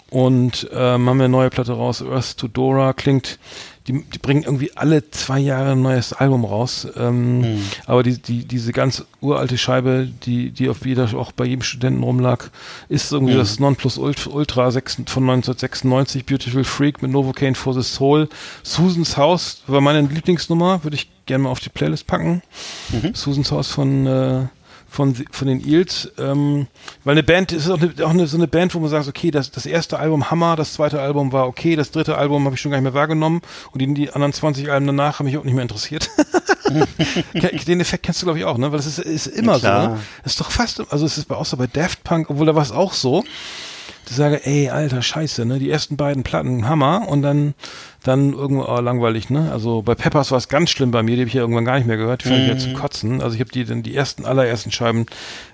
Und 0.09 0.69
ähm, 0.73 1.07
haben 1.07 1.17
wir 1.17 1.25
eine 1.25 1.29
neue 1.29 1.49
Platte 1.49 1.71
raus, 1.71 2.03
Earth 2.03 2.35
to 2.35 2.49
Dora, 2.49 2.91
klingt 2.91 3.39
die, 3.87 4.03
die 4.03 4.19
bringen 4.19 4.43
irgendwie 4.43 4.75
alle 4.77 5.09
zwei 5.09 5.39
Jahre 5.39 5.71
ein 5.71 5.81
neues 5.81 6.13
Album 6.13 6.45
raus. 6.45 6.87
Ähm, 6.95 7.39
mhm. 7.39 7.61
Aber 7.85 8.03
die, 8.03 8.21
die, 8.21 8.45
diese 8.45 8.71
ganz 8.73 9.05
uralte 9.21 9.57
Scheibe, 9.57 10.07
die, 10.23 10.51
die 10.51 10.69
auf 10.69 10.85
jeder, 10.85 11.13
auch 11.15 11.31
bei 11.31 11.45
jedem 11.45 11.63
Studenten 11.63 12.03
rumlag, 12.03 12.49
ist 12.89 13.11
irgendwie 13.11 13.33
mhm. 13.33 13.39
das 13.39 13.59
Nonplusultra 13.59 14.69
6, 14.69 14.95
von 15.07 15.23
1996, 15.29 16.25
Beautiful 16.25 16.63
Freak 16.63 17.01
mit 17.01 17.11
Novocaine 17.11 17.55
for 17.55 17.73
the 17.73 17.83
Soul. 17.83 18.29
Susan's 18.63 19.17
House 19.17 19.63
war 19.67 19.81
meine 19.81 20.01
Lieblingsnummer, 20.01 20.83
würde 20.83 20.95
ich 20.95 21.09
gerne 21.25 21.45
mal 21.45 21.49
auf 21.49 21.59
die 21.59 21.69
Playlist 21.69 22.05
packen. 22.05 22.43
Mhm. 22.89 23.15
Susan's 23.15 23.51
House 23.51 23.69
von 23.69 24.05
äh, 24.05 24.45
von, 24.91 25.15
von 25.31 25.47
den 25.47 25.65
Eels, 25.65 26.11
ähm, 26.17 26.67
weil 27.05 27.13
eine 27.13 27.23
Band 27.23 27.53
ist 27.53 27.69
auch, 27.69 27.79
eine, 27.79 27.93
auch 28.05 28.09
eine, 28.09 28.27
so 28.27 28.35
eine 28.35 28.49
Band, 28.49 28.75
wo 28.75 28.79
man 28.79 28.89
sagt, 28.89 29.07
okay, 29.07 29.31
das, 29.31 29.49
das 29.49 29.65
erste 29.65 29.97
Album 29.97 30.29
Hammer, 30.29 30.57
das 30.57 30.73
zweite 30.73 31.01
Album 31.01 31.31
war 31.31 31.47
okay, 31.47 31.77
das 31.77 31.91
dritte 31.91 32.17
Album 32.17 32.43
habe 32.43 32.55
ich 32.55 32.61
schon 32.61 32.71
gar 32.71 32.77
nicht 32.77 32.83
mehr 32.83 32.93
wahrgenommen 32.93 33.41
und 33.71 33.81
die, 33.81 33.93
die 33.93 34.11
anderen 34.11 34.33
20 34.33 34.69
Alben 34.69 34.85
danach 34.85 35.19
haben 35.19 35.27
mich 35.27 35.37
auch 35.37 35.45
nicht 35.45 35.53
mehr 35.53 35.61
interessiert. 35.61 36.09
den 37.67 37.79
Effekt 37.79 38.03
kennst 38.03 38.21
du, 38.21 38.25
glaube 38.25 38.39
ich, 38.39 38.43
auch, 38.45 38.57
ne? 38.57 38.73
Weil 38.73 38.79
es 38.79 38.85
ist, 38.85 38.99
ist 38.99 39.27
immer 39.27 39.59
so. 39.59 39.67
Ne? 39.67 39.99
ist 40.25 40.41
doch 40.41 40.51
fast, 40.51 40.81
also 40.91 41.05
es 41.05 41.17
ist 41.17 41.29
bei, 41.29 41.35
außer 41.35 41.55
bei 41.55 41.67
Daft 41.67 42.03
Punk, 42.03 42.29
obwohl 42.29 42.45
da 42.45 42.53
war 42.53 42.63
es 42.63 42.73
auch 42.73 42.91
so. 42.91 43.23
Ich 44.11 44.17
sage, 44.17 44.45
ey, 44.45 44.69
alter 44.69 45.01
Scheiße, 45.01 45.45
ne? 45.45 45.57
Die 45.57 45.69
ersten 45.69 45.95
beiden 45.95 46.23
Platten, 46.23 46.67
Hammer, 46.67 47.07
und 47.07 47.21
dann 47.21 47.53
dann 48.03 48.33
irgendwo 48.33 48.65
oh, 48.65 48.81
langweilig, 48.81 49.29
ne? 49.29 49.49
Also 49.53 49.83
bei 49.83 49.95
Peppers 49.95 50.31
war 50.31 50.37
es 50.37 50.49
ganz 50.49 50.69
schlimm 50.69 50.91
bei 50.91 51.01
mir, 51.01 51.15
die 51.15 51.21
habe 51.21 51.29
ich 51.29 51.33
ja 51.33 51.39
irgendwann 51.39 51.63
gar 51.63 51.77
nicht 51.77 51.87
mehr 51.87 51.95
gehört, 51.95 52.25
die 52.25 52.27
fand 52.27 52.39
mhm. 52.39 52.43
ich 52.43 52.51
ja 52.51 52.57
zum 52.57 52.73
Kotzen. 52.73 53.21
Also 53.21 53.35
ich 53.35 53.39
habe 53.39 53.51
die 53.51 53.63
dann 53.63 53.83
die 53.83 53.95
ersten, 53.95 54.25
allerersten 54.25 54.69
Scheiben 54.69 55.05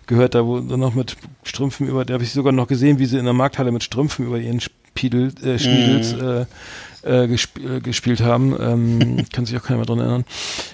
gehört, 0.08 0.34
da 0.34 0.44
wo 0.44 0.60
dann 0.60 0.80
noch 0.80 0.96
mit 0.96 1.18
Strümpfen 1.44 1.88
über, 1.88 2.04
da 2.04 2.16
habe 2.16 2.24
ich 2.24 2.32
sogar 2.32 2.52
noch 2.52 2.66
gesehen, 2.68 2.98
wie 2.98 3.06
sie 3.06 3.20
in 3.20 3.26
der 3.26 3.36
Markthalle 3.36 3.72
mit 3.72 3.84
Strümpfen 3.84 4.26
über 4.26 4.40
ihren 4.40 4.60
Spiedel, 4.60 5.34
äh, 5.44 5.60
Schniedels 5.60 6.16
mhm. 6.16 6.46
äh, 7.04 7.26
äh, 7.26 7.28
gesp 7.28 7.60
äh, 7.60 7.80
gespielt 7.80 8.22
haben. 8.22 8.56
Ähm, 8.60 9.26
kann 9.32 9.46
sich 9.46 9.56
auch 9.56 9.64
keiner 9.64 9.78
mehr 9.78 9.86
dran 9.86 10.00
erinnern. 10.00 10.26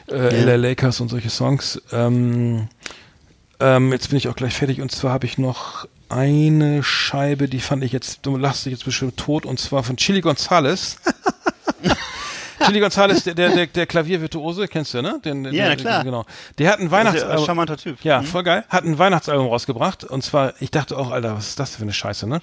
Äh, 0.10 0.40
ja. 0.40 0.46
LA 0.46 0.56
Lakers 0.56 1.02
und 1.02 1.10
solche 1.10 1.30
Songs. 1.30 1.82
Ähm, 1.92 2.70
ähm, 3.60 3.92
jetzt 3.92 4.10
bin 4.10 4.18
ich 4.18 4.28
auch 4.28 4.36
gleich 4.36 4.54
fertig 4.54 4.82
und 4.82 4.92
zwar 4.92 5.14
habe 5.14 5.26
ich 5.26 5.38
noch 5.38 5.88
eine 6.10 6.84
Scheibe, 6.84 7.48
die 7.48 7.60
fand 7.60 7.84
ich 7.84 7.92
jetzt, 7.92 8.20
du 8.26 8.38
lachst 8.38 8.66
dich 8.66 8.74
jetzt 8.74 8.86
bestimmt 8.86 9.18
tot, 9.18 9.46
und 9.46 9.60
zwar 9.60 9.84
von 9.84 9.98
Chili 9.98 10.22
Gonzales. 10.22 10.98
Chili 12.66 12.80
Gonzales, 12.80 13.24
der, 13.24 13.34
der, 13.34 13.68
der 13.68 13.86
Klaviervirtuose, 13.86 14.68
kennst 14.68 14.94
du, 14.94 15.02
ne? 15.02 15.20
Den, 15.24 15.46
ja, 15.46 15.68
der, 15.68 15.76
klar. 15.76 16.04
Genau. 16.04 16.26
Der 16.58 16.72
hat 16.72 16.80
ein 16.80 16.92
Weihnachtsalbum. 16.92 17.40
Ein 17.40 17.46
charmanter 17.46 17.78
Typ. 17.78 18.04
Ja, 18.04 18.22
mhm. 18.22 18.26
voll 18.26 18.44
geil. 18.44 18.64
Hat 18.70 18.86
ein 18.86 18.98
Weihnachtsalbum 18.98 19.48
rausgebracht. 19.48 20.04
Und 20.04 20.24
zwar, 20.24 20.54
ich 20.60 20.72
dachte 20.72 20.98
auch, 20.98 21.12
Alter, 21.12 21.36
was 21.36 21.50
ist 21.50 21.60
das 21.60 21.76
für 21.76 21.82
eine 21.82 21.94
Scheiße, 21.94 22.28
ne? 22.28 22.42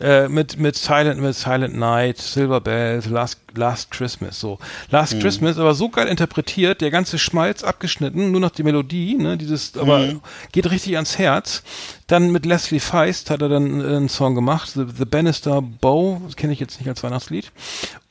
Äh, 0.00 0.28
mit, 0.28 0.58
mit 0.58 0.76
Silent, 0.76 1.20
mit 1.20 1.34
Silent 1.34 1.76
Night, 1.76 2.18
Silver 2.18 2.60
Bells, 2.60 3.06
Last, 3.06 3.38
Last 3.54 3.90
Christmas, 3.90 4.40
so. 4.40 4.58
Last 4.90 5.14
mhm. 5.14 5.20
Christmas, 5.20 5.58
aber 5.58 5.74
so 5.74 5.88
geil 5.88 6.08
interpretiert, 6.08 6.80
der 6.80 6.90
ganze 6.90 7.18
Schmalz 7.18 7.62
abgeschnitten, 7.62 8.30
nur 8.30 8.40
noch 8.40 8.50
die 8.50 8.62
Melodie, 8.62 9.14
ne? 9.14 9.36
Dieses, 9.36 9.76
aber 9.76 9.98
mhm. 9.98 10.20
geht 10.52 10.70
richtig 10.70 10.96
ans 10.96 11.18
Herz. 11.18 11.62
Dann 12.06 12.32
mit 12.32 12.46
Leslie 12.46 12.80
Feist 12.80 13.30
hat 13.30 13.42
er 13.42 13.48
dann 13.48 13.80
einen 13.80 14.08
Song 14.08 14.34
gemacht, 14.34 14.72
The, 14.74 14.84
The 14.96 15.04
Bannister 15.04 15.62
Bow, 15.62 16.20
das 16.24 16.36
kenne 16.36 16.52
ich 16.52 16.60
jetzt 16.60 16.78
nicht 16.80 16.88
als 16.88 17.02
Weihnachtslied. 17.02 17.52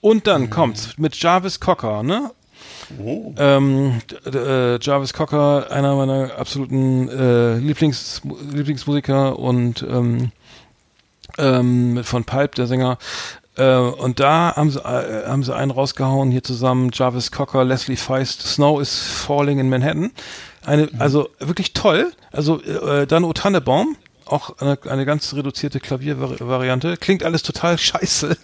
Und 0.02 0.28
dann 0.28 0.44
mhm. 0.44 0.50
kommt's 0.50 0.98
mit 0.98 1.16
Jarvis 1.22 1.60
Cocker, 1.60 2.04
ne? 2.04 2.32
Oh. 2.98 3.34
Ähm, 3.38 4.02
äh, 4.26 4.80
Jarvis 4.80 5.14
Cocker, 5.14 5.72
einer 5.72 5.96
meiner 5.96 6.38
absoluten 6.38 7.08
äh, 7.10 7.58
Lieblings 7.58 8.22
Lieblingsmusiker 8.52 9.38
und 9.38 9.86
ähm, 9.88 10.32
ähm, 11.38 12.04
von 12.04 12.24
Pulp, 12.24 12.56
der 12.56 12.68
Sänger. 12.68 12.98
Äh, 13.60 13.78
und 13.78 14.20
da 14.20 14.56
haben 14.56 14.72
sie, 14.72 14.80
äh, 14.80 15.28
haben 15.28 15.44
sie 15.44 15.56
einen 15.56 15.72
rausgehauen 15.72 16.32
hier 16.32 16.44
zusammen, 16.44 16.92
Jarvis 16.94 17.32
Cocker, 17.32 17.66
Leslie 17.66 17.98
Feist, 17.98 18.42
Snow 18.42 18.82
is 18.82 18.98
Falling 19.00 19.60
in 19.60 19.70
Manhattan. 19.70 20.12
Eine, 20.66 20.84
mhm. 20.84 20.90
also 21.02 21.30
wirklich 21.40 21.74
toll. 21.74 22.12
Also 22.32 22.62
äh, 22.62 23.06
dann 23.06 23.24
O 23.24 23.34
Tannebaum, 23.34 23.98
auch 24.26 24.58
eine, 24.60 24.78
eine 24.90 25.06
ganz 25.06 25.34
reduzierte 25.34 25.80
Klaviervariante. 25.80 26.98
Klingt 26.98 27.24
alles 27.24 27.44
total 27.44 27.78
scheiße, 27.78 28.38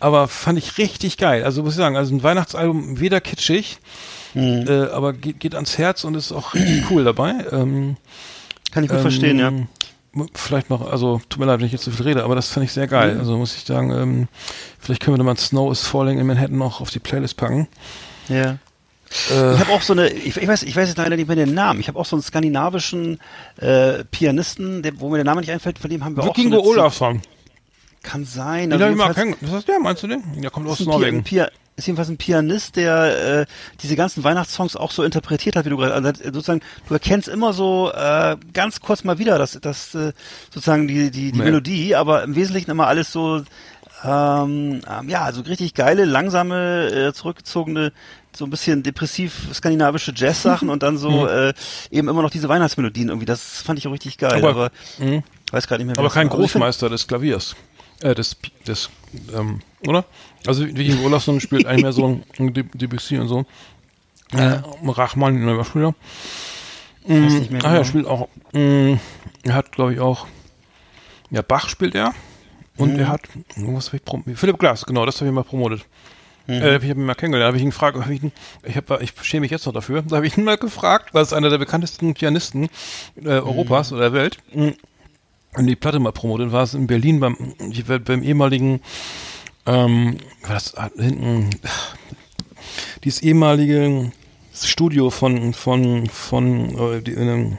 aber 0.00 0.28
fand 0.28 0.58
ich 0.58 0.78
richtig 0.78 1.16
geil. 1.16 1.44
Also 1.44 1.62
muss 1.62 1.74
ich 1.74 1.78
sagen, 1.78 1.96
also 1.96 2.14
ein 2.14 2.22
Weihnachtsalbum 2.22 2.98
weder 2.98 3.20
kitschig, 3.20 3.78
mhm. 4.34 4.66
äh, 4.66 4.86
aber 4.88 5.12
geht, 5.12 5.38
geht 5.38 5.54
ans 5.54 5.78
Herz 5.78 6.04
und 6.04 6.16
ist 6.16 6.32
auch 6.32 6.54
richtig 6.54 6.90
cool 6.90 7.04
dabei. 7.04 7.34
Ähm, 7.52 7.96
Kann 8.72 8.84
ich 8.84 8.90
gut 8.90 8.98
ähm, 8.98 9.02
verstehen, 9.02 9.38
ja. 9.38 9.52
Vielleicht 10.34 10.70
noch, 10.70 10.90
also 10.90 11.20
tut 11.28 11.38
mir 11.38 11.46
leid, 11.46 11.60
wenn 11.60 11.66
ich 11.66 11.72
jetzt 11.72 11.84
so 11.84 11.90
viel 11.92 12.06
rede, 12.06 12.24
aber 12.24 12.34
das 12.34 12.48
fand 12.48 12.64
ich 12.64 12.72
sehr 12.72 12.88
geil. 12.88 13.14
Mhm. 13.14 13.20
Also 13.20 13.36
muss 13.36 13.54
ich 13.54 13.64
sagen, 13.64 13.92
ähm, 13.92 14.28
vielleicht 14.80 15.02
können 15.02 15.16
wir 15.16 15.22
mal 15.22 15.36
Snow 15.36 15.70
is 15.70 15.86
Falling 15.86 16.18
in 16.18 16.26
Manhattan 16.26 16.58
noch 16.58 16.80
auf 16.80 16.90
die 16.90 16.98
Playlist 16.98 17.36
packen. 17.36 17.68
Ja. 18.28 18.58
Äh, 19.30 19.54
ich 19.54 19.60
habe 19.60 19.72
auch 19.72 19.82
so 19.82 19.92
eine, 19.92 20.08
ich, 20.08 20.36
ich, 20.36 20.48
weiß, 20.48 20.64
ich 20.64 20.74
weiß 20.74 20.88
jetzt 20.88 20.98
leider 20.98 21.16
nicht 21.16 21.28
mehr 21.28 21.36
den 21.36 21.54
Namen. 21.54 21.80
Ich 21.80 21.88
habe 21.88 21.98
auch 21.98 22.06
so 22.06 22.16
einen 22.16 22.22
skandinavischen 22.22 23.20
äh, 23.58 24.04
Pianisten, 24.04 24.82
der, 24.82 25.00
wo 25.00 25.10
mir 25.10 25.18
der 25.18 25.24
Name 25.24 25.40
nicht 25.40 25.50
einfällt, 25.50 25.78
von 25.78 25.90
dem 25.90 26.04
haben 26.04 26.16
wir 26.16 26.24
Vikingo 26.24 26.58
auch 26.58 26.64
so 26.64 26.70
Olafsson. 26.70 27.22
Kann 28.02 28.24
sein. 28.24 28.72
Also 28.72 28.86
mal 28.96 29.14
kein, 29.14 29.36
was 29.40 29.60
ist 29.60 29.68
der, 29.68 29.78
meinst 29.78 30.02
du 30.02 30.06
den? 30.06 30.22
Der 30.40 30.50
kommt 30.50 30.66
aus 30.68 30.80
Norwegen. 30.80 31.22
Pia, 31.22 31.50
ist 31.80 31.86
jedenfalls 31.86 32.08
ein 32.08 32.16
Pianist, 32.16 32.76
der 32.76 33.40
äh, 33.40 33.46
diese 33.82 33.96
ganzen 33.96 34.22
Weihnachtssongs 34.24 34.76
auch 34.76 34.90
so 34.92 35.02
interpretiert 35.02 35.56
hat, 35.56 35.64
wie 35.66 35.70
du 35.70 35.76
gerade, 35.76 35.94
also 35.94 36.12
sozusagen, 36.24 36.60
du 36.88 36.94
erkennst 36.94 37.28
immer 37.28 37.52
so 37.52 37.90
äh, 37.92 38.36
ganz 38.52 38.80
kurz 38.80 39.04
mal 39.04 39.18
wieder, 39.18 39.38
dass 39.38 39.58
das 39.60 39.94
äh, 39.94 40.12
sozusagen 40.54 40.86
die 40.88 41.10
die, 41.10 41.32
die 41.32 41.38
Melodie, 41.38 41.94
aber 41.96 42.22
im 42.22 42.34
Wesentlichen 42.36 42.70
immer 42.70 42.86
alles 42.86 43.12
so 43.12 43.42
ähm, 44.02 44.80
ähm, 44.88 45.08
ja, 45.08 45.22
also 45.24 45.42
richtig 45.42 45.74
geile, 45.74 46.04
langsame, 46.06 46.86
äh, 47.08 47.12
zurückgezogene 47.12 47.92
so 48.34 48.44
ein 48.46 48.50
bisschen 48.50 48.82
depressiv 48.82 49.48
skandinavische 49.52 50.12
Jazz-Sachen 50.14 50.68
und 50.70 50.82
dann 50.82 50.96
so 50.96 51.26
äh, 51.26 51.52
eben 51.90 52.08
immer 52.08 52.22
noch 52.22 52.30
diese 52.30 52.48
Weihnachtsmelodien 52.48 53.08
irgendwie. 53.08 53.26
Das 53.26 53.60
fand 53.60 53.78
ich 53.78 53.86
auch 53.88 53.92
richtig 53.92 54.16
geil. 54.18 54.34
Aber- 54.38 54.48
Aber, 54.50 54.70
Mhm. 54.98 55.22
weiß 55.50 55.66
gerade 55.66 55.84
nicht 55.84 55.94
mehr. 55.94 55.98
Aber 56.02 56.12
kein 56.14 56.28
Großmeister 56.28 56.88
des 56.88 57.06
Klaviers. 57.06 57.56
Äh, 58.02 58.14
des, 58.14 58.36
des, 58.66 58.88
ähm, 59.36 59.60
oder? 59.86 60.06
Also 60.46 60.66
Viking 60.66 61.04
Olausson 61.04 61.40
spielt 61.40 61.66
eigentlich 61.66 61.82
mehr 61.82 61.92
so 61.92 62.22
ein 62.38 62.54
Debussy 62.74 63.18
und 63.18 63.28
so. 63.28 63.44
Äh, 64.32 64.60
Rachmann, 64.86 65.44
ne, 65.44 65.58
was 65.58 65.74
er? 65.74 65.94
Weiß 67.06 67.32
nicht 67.40 67.50
mehr 67.50 67.64
Ah, 67.64 67.68
er 67.68 67.72
genau. 67.78 67.84
spielt 67.84 68.06
auch, 68.06 68.28
mh, 68.52 68.98
er 69.44 69.54
hat, 69.54 69.72
glaube 69.72 69.94
ich, 69.94 70.00
auch, 70.00 70.26
ja, 71.30 71.42
Bach 71.42 71.68
spielt 71.68 71.94
er. 71.94 72.12
Und 72.76 72.94
Mhm. 72.94 73.00
er 73.00 73.08
hat, 73.08 73.22
was 73.56 73.92
hab 73.92 74.00
ich 74.26 74.38
Philipp 74.38 74.58
Glass, 74.58 74.86
genau, 74.86 75.04
das 75.04 75.16
habe 75.16 75.26
ich 75.28 75.34
mal 75.34 75.42
promotet. 75.44 75.84
Mhm. 76.46 76.54
Äh, 76.54 76.76
ich 76.76 76.90
habe 76.90 77.00
ihn 77.00 77.04
mal 77.04 77.14
kennengelernt, 77.14 77.48
habe 77.48 77.56
ich 77.58 77.62
ihn 77.62 77.70
gefragt, 77.70 77.96
hab 77.98 78.08
ich, 78.10 78.22
ihn, 78.22 78.32
ich, 78.64 78.76
hab, 78.76 79.02
ich 79.02 79.12
schäme 79.22 79.42
mich 79.42 79.50
jetzt 79.50 79.66
noch 79.66 79.72
dafür, 79.74 80.02
da 80.02 80.16
habe 80.16 80.26
ich 80.26 80.36
ihn 80.38 80.44
mal 80.44 80.56
gefragt, 80.56 81.12
weil 81.12 81.22
es 81.22 81.32
einer 81.32 81.50
der 81.50 81.58
bekanntesten 81.58 82.14
Pianisten 82.14 82.64
äh, 83.16 83.20
Mhm. 83.20 83.28
Europas 83.28 83.92
oder 83.92 84.02
der 84.02 84.12
Welt. 84.12 84.38
Und 84.54 85.66
die 85.66 85.76
Platte 85.76 85.98
mal 85.98 86.12
promotet, 86.12 86.52
war 86.52 86.62
es 86.62 86.74
in 86.74 86.86
Berlin 86.86 87.18
beim, 87.20 87.36
ich 87.70 87.84
beim 87.84 88.22
ehemaligen, 88.22 88.80
ähm, 89.66 90.16
das 90.48 90.76
ah, 90.76 90.90
hinten, 90.96 91.50
dieses 93.04 93.22
ehemalige 93.22 94.12
Studio 94.54 95.10
von, 95.10 95.52
von, 95.54 96.06
von, 96.08 96.78
äh, 96.78 97.02
die, 97.02 97.12
ähm, 97.12 97.58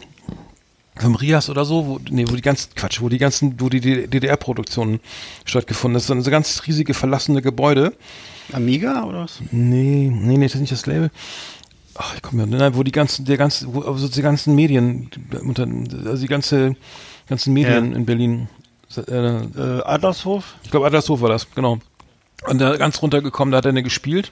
vom 1.00 1.16
Rias 1.16 1.50
oder 1.50 1.66
so, 1.66 1.88
wo, 1.88 2.00
nee, 2.10 2.26
wo 2.28 2.36
die 2.36 2.42
ganzen, 2.42 2.76
Quatsch, 2.76 3.02
wo 3.02 3.10
die 3.10 3.18
ganzen, 3.18 3.60
wo 3.60 3.70
die 3.70 3.80
DDR-Produktionen 4.08 5.00
stattgefunden 5.46 5.94
haben. 5.94 5.94
Das 5.96 6.04
ist 6.04 6.08
so 6.08 6.14
ein 6.30 6.32
ganz 6.32 6.62
riesige 6.68 6.94
verlassene 6.94 7.42
Gebäude. 7.42 7.94
Amiga 8.54 9.04
oder 9.06 9.24
was? 9.24 9.40
Nee, 9.52 10.12
nee, 10.14 10.38
nee, 10.38 10.46
das 10.46 10.56
ist 10.56 10.62
nicht 10.62 10.74
das 10.74 10.86
Label. 10.86 11.10
Ach, 11.96 12.16
ich 12.16 12.22
komme 12.22 12.44
ja, 12.44 12.48
nein, 12.58 12.76
wo 12.76 12.84
die 12.84 12.92
ganzen, 12.92 13.26
der 13.26 13.38
ganze, 13.38 13.74
wo, 13.74 13.82
also 13.82 14.08
die 14.08 14.22
ganzen 14.22 14.54
Medien, 14.56 15.10
also 16.06 16.22
die 16.22 16.28
ganze, 16.28 16.76
ganzen 17.28 17.54
Medien 17.54 17.92
Ja. 17.92 17.98
in 17.98 18.06
Berlin, 18.06 18.50
äh, 18.96 19.02
Äh, 19.02 19.82
Adlershof? 19.84 20.56
ich 20.64 20.72
glaube, 20.72 20.86
Adlershof 20.88 21.22
war 21.22 21.30
das, 21.30 21.50
genau. 21.54 21.80
Und 22.48 22.60
da 22.60 22.76
ganz 22.78 23.02
runtergekommen, 23.02 23.52
da 23.52 23.60
hat 23.60 23.66
er 23.66 23.70
eine 23.70 23.84
gespielt. 23.84 24.32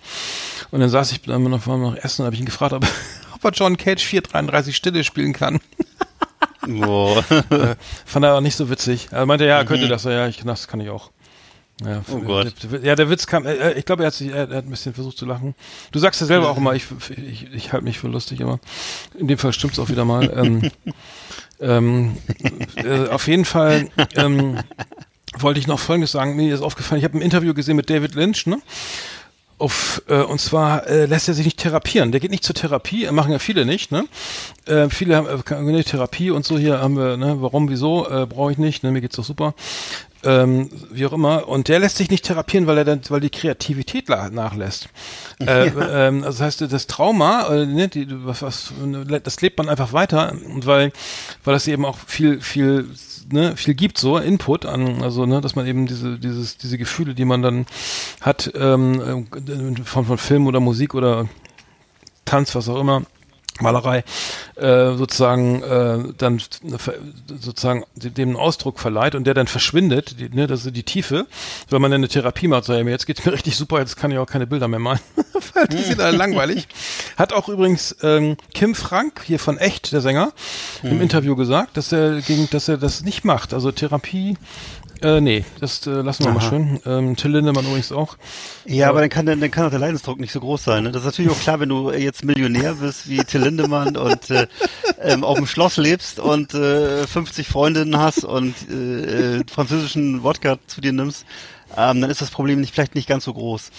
Und 0.71 0.79
dann 0.79 0.89
saß 0.89 1.11
ich 1.11 1.21
dann 1.21 1.43
noch, 1.43 1.65
noch 1.65 1.95
essen 1.95 2.21
und 2.21 2.25
habe 2.25 2.35
ich 2.35 2.39
ihn 2.41 2.45
gefragt, 2.45 2.73
ob, 2.73 2.85
ob 3.35 3.43
er 3.45 3.51
John 3.51 3.77
Cage 3.77 4.03
433 4.03 4.75
Stille 4.75 5.03
spielen 5.03 5.33
kann. 5.33 5.59
Boah. 6.67 7.23
Äh, 7.49 7.75
Fand 8.05 8.25
er 8.25 8.31
aber 8.31 8.41
nicht 8.41 8.55
so 8.55 8.69
witzig. 8.69 9.07
Er 9.11 9.25
meinte, 9.25 9.45
ja, 9.45 9.63
könnte 9.63 9.87
das. 9.87 10.03
Ja, 10.03 10.27
ich, 10.27 10.43
das 10.43 10.67
kann 10.67 10.79
ich 10.81 10.89
auch. 10.89 11.11
Ja, 11.83 12.01
Oh 12.11 12.17
Gott. 12.19 12.53
der- 12.63 12.81
Ja, 12.83 12.95
der 12.95 13.09
Witz 13.09 13.25
kam, 13.25 13.45
äh, 13.45 13.71
ich 13.73 13.85
glaube, 13.85 14.03
er 14.03 14.07
hat 14.07 14.13
sich, 14.13 14.29
er, 14.29 14.49
er 14.49 14.57
hat 14.57 14.65
ein 14.65 14.69
bisschen 14.69 14.93
versucht 14.93 15.17
zu 15.17 15.25
lachen. 15.25 15.55
Du 15.93 15.99
sagst 15.99 16.19
ja 16.19 16.27
selber 16.27 16.49
auch 16.49 16.57
immer, 16.57 16.73
ich, 16.75 16.85
ich, 17.15 17.47
ich 17.53 17.71
halte 17.71 17.85
mich 17.85 17.99
für 17.99 18.07
lustig 18.09 18.41
immer. 18.41 18.59
In 19.17 19.27
dem 19.29 19.37
Fall 19.37 19.53
stimmt's 19.53 19.79
auch 19.79 19.87
wieder 19.89 20.03
mal. 20.03 20.29
ähm, 20.35 20.71
ähm, 21.61 22.17
äh, 22.75 23.07
auf 23.07 23.27
jeden 23.27 23.45
Fall 23.45 23.87
ähm, 24.15 24.59
wollte 25.37 25.59
ich 25.59 25.67
noch 25.67 25.79
Folgendes 25.79 26.11
sagen. 26.11 26.35
Mir 26.35 26.53
ist 26.53 26.61
aufgefallen, 26.61 26.99
ich 26.99 27.05
habe 27.05 27.17
ein 27.17 27.21
Interview 27.21 27.53
gesehen 27.53 27.75
mit 27.75 27.89
David 27.89 28.15
Lynch, 28.15 28.45
ne? 28.47 28.61
Auf, 29.57 30.01
äh, 30.07 30.21
und 30.21 30.39
zwar 30.39 30.87
äh, 30.87 31.05
lässt 31.05 31.27
er 31.27 31.33
sich 31.33 31.43
nicht 31.43 31.59
therapieren. 31.59 32.13
Der 32.13 32.21
geht 32.21 32.31
nicht 32.31 32.45
zur 32.45 32.55
Therapie, 32.55 33.11
machen 33.11 33.33
ja 33.33 33.39
viele 33.39 33.65
nicht, 33.65 33.91
ne? 33.91 34.05
Äh, 34.65 34.89
viele 34.89 35.17
haben 35.17 35.27
äh, 35.27 35.83
Therapie 35.83 36.31
und 36.31 36.45
so, 36.45 36.57
hier 36.57 36.79
haben 36.79 36.95
wir, 36.95 37.17
ne, 37.17 37.41
warum, 37.41 37.69
wieso, 37.69 38.09
äh, 38.09 38.25
brauche 38.25 38.53
ich 38.53 38.57
nicht, 38.57 38.83
ne, 38.83 38.91
mir 38.91 39.01
geht's 39.01 39.17
doch 39.17 39.25
super. 39.25 39.53
Ähm, 40.23 40.69
wie 40.91 41.05
auch 41.05 41.13
immer. 41.13 41.47
Und 41.47 41.69
der 41.69 41.79
lässt 41.79 41.97
sich 41.97 42.09
nicht 42.09 42.25
therapieren, 42.25 42.67
weil 42.67 42.77
er 42.77 42.85
dann, 42.85 43.01
weil 43.09 43.21
die 43.21 43.29
Kreativität 43.29 44.09
nachlässt. 44.09 44.89
Äh, 45.41 45.67
ähm, 45.67 46.25
also 46.25 46.39
das 46.39 46.59
heißt, 46.59 46.73
das 46.73 46.87
Trauma, 46.87 47.47
äh, 47.47 47.65
ne, 47.65 47.87
die, 47.87 48.07
was, 48.25 48.41
was, 48.41 48.73
das 49.23 49.39
lebt 49.39 49.57
man 49.57 49.69
einfach 49.69 49.93
weiter, 49.93 50.33
und 50.33 50.65
weil, 50.65 50.91
weil 51.45 51.53
das 51.53 51.65
eben 51.69 51.85
auch 51.85 51.97
viel, 51.97 52.41
viel, 52.41 52.89
ne, 53.31 53.55
viel 53.55 53.73
gibt, 53.73 53.97
so 53.97 54.17
Input 54.17 54.65
an, 54.65 55.01
also 55.01 55.25
ne, 55.25 55.41
dass 55.41 55.55
man 55.55 55.67
eben 55.67 55.87
diese, 55.87 56.19
dieses, 56.19 56.57
diese 56.57 56.77
Gefühle, 56.77 57.13
die 57.13 57.25
man 57.25 57.41
dann 57.41 57.65
hat, 58.21 58.51
ähm, 58.55 59.27
äh, 59.31 59.83
von, 59.83 60.05
von 60.05 60.17
Film 60.17 60.47
oder 60.47 60.59
Musik 60.59 60.93
oder 60.95 61.27
Tanz, 62.25 62.55
was 62.55 62.69
auch 62.69 62.79
immer, 62.79 63.03
Malerei, 63.61 64.03
äh, 64.55 64.95
sozusagen 64.95 65.61
äh, 65.63 66.13
dann 66.17 66.41
sozusagen 67.27 67.83
dem 67.95 68.29
einen 68.29 68.37
Ausdruck 68.37 68.79
verleiht 68.79 69.15
und 69.15 69.25
der 69.25 69.33
dann 69.33 69.47
verschwindet, 69.47 70.19
die, 70.19 70.29
ne, 70.29 70.47
das 70.47 70.65
ist 70.65 70.75
die 70.75 70.83
Tiefe, 70.83 71.27
wenn 71.69 71.81
man 71.81 71.91
dann 71.91 71.99
eine 71.99 72.07
Therapie 72.07 72.47
macht, 72.47 72.65
so, 72.65 72.73
jetzt 72.73 73.05
geht's 73.05 73.25
mir 73.25 73.31
richtig 73.33 73.57
super, 73.57 73.79
jetzt 73.79 73.97
kann 73.97 74.11
ich 74.11 74.17
auch 74.17 74.27
keine 74.27 74.47
Bilder 74.47 74.67
mehr 74.67 74.79
malen, 74.79 74.99
die 75.71 75.83
sind 75.83 76.01
alle 76.01 76.17
langweilig. 76.17 76.67
Hat 77.17 77.33
auch 77.33 77.49
übrigens 77.49 77.95
ähm, 78.01 78.37
Kim 78.53 78.75
Frank 78.75 79.21
hier 79.25 79.39
von 79.39 79.57
Echt, 79.57 79.91
der 79.91 80.01
Sänger, 80.01 80.31
im 80.83 81.01
Interview 81.01 81.35
gesagt, 81.35 81.77
dass 81.77 81.91
er 81.91 82.21
gegen, 82.21 82.49
dass 82.49 82.67
er 82.67 82.77
das 82.77 83.03
nicht 83.03 83.23
macht. 83.23 83.53
Also 83.53 83.71
Therapie, 83.71 84.37
äh, 85.01 85.21
nee, 85.21 85.45
das 85.61 85.87
äh, 85.87 85.91
lassen 85.91 86.25
wir 86.25 86.31
mal 86.31 86.39
Aha. 86.39 86.49
schön. 86.49 86.79
Ähm, 86.85 87.15
Till 87.15 87.31
Lindemann 87.31 87.65
übrigens 87.65 87.91
auch. 87.91 88.17
Ja, 88.65 88.89
aber 88.89 88.99
dann 88.99 89.09
kann, 89.09 89.25
dann 89.25 89.51
kann 89.51 89.65
auch 89.65 89.69
der 89.69 89.79
Leidensdruck 89.79 90.19
nicht 90.19 90.33
so 90.33 90.41
groß 90.41 90.63
sein. 90.63 90.83
Ne? 90.83 90.91
Das 90.91 91.03
ist 91.03 91.05
natürlich 91.05 91.31
auch 91.31 91.39
klar, 91.39 91.59
wenn 91.61 91.69
du 91.69 91.91
jetzt 91.91 92.25
Millionär 92.25 92.73
bist 92.73 93.07
wie 93.07 93.23
Till 93.23 93.41
Lindemann 93.41 93.95
und 93.95 94.29
äh, 94.29 94.47
ähm, 95.01 95.23
auf 95.23 95.37
dem 95.37 95.47
Schloss 95.47 95.77
lebst 95.77 96.19
und 96.19 96.53
äh, 96.53 97.07
50 97.07 97.47
Freundinnen 97.47 97.97
hast 97.97 98.25
und 98.25 98.55
äh, 98.69 99.37
äh, 99.37 99.43
französischen 99.49 100.23
Wodka 100.23 100.57
zu 100.67 100.81
dir 100.81 100.91
nimmst, 100.91 101.25
ähm, 101.77 102.01
dann 102.01 102.09
ist 102.09 102.21
das 102.21 102.31
Problem 102.31 102.61
nicht, 102.61 102.73
vielleicht 102.73 102.95
nicht 102.95 103.07
ganz 103.07 103.23
so 103.23 103.33
groß. 103.33 103.71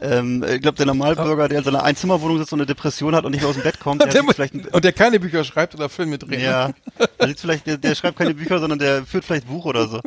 Ähm, 0.00 0.44
ich 0.48 0.60
glaube, 0.62 0.76
der 0.76 0.86
Normalbürger, 0.86 1.48
der 1.48 1.58
in 1.58 1.64
seiner 1.64 1.82
Einzimmerwohnung 1.82 2.38
sitzt 2.38 2.52
und 2.52 2.60
eine 2.60 2.66
Depression 2.66 3.14
hat 3.14 3.24
und 3.24 3.32
nicht 3.32 3.40
mehr 3.40 3.50
aus 3.50 3.56
dem 3.56 3.62
Bett 3.62 3.80
kommt, 3.80 4.00
der, 4.02 4.08
Und 4.08 4.14
der, 4.14 4.34
vielleicht 4.34 4.54
ein, 4.54 4.66
und 4.66 4.84
der 4.84 4.92
keine 4.92 5.20
Bücher 5.20 5.44
schreibt 5.44 5.74
oder 5.74 5.88
Filme 5.88 6.18
dreht. 6.18 6.38
ne? 6.38 6.44
ja, 6.44 6.70
der, 7.20 7.28
sieht 7.28 7.40
vielleicht, 7.40 7.66
der, 7.66 7.78
der 7.78 7.94
schreibt 7.94 8.18
keine 8.18 8.34
Bücher, 8.34 8.58
sondern 8.58 8.78
der 8.78 9.04
führt 9.04 9.24
vielleicht 9.24 9.46
Buch 9.46 9.64
oder 9.64 9.88
so. 9.88 10.00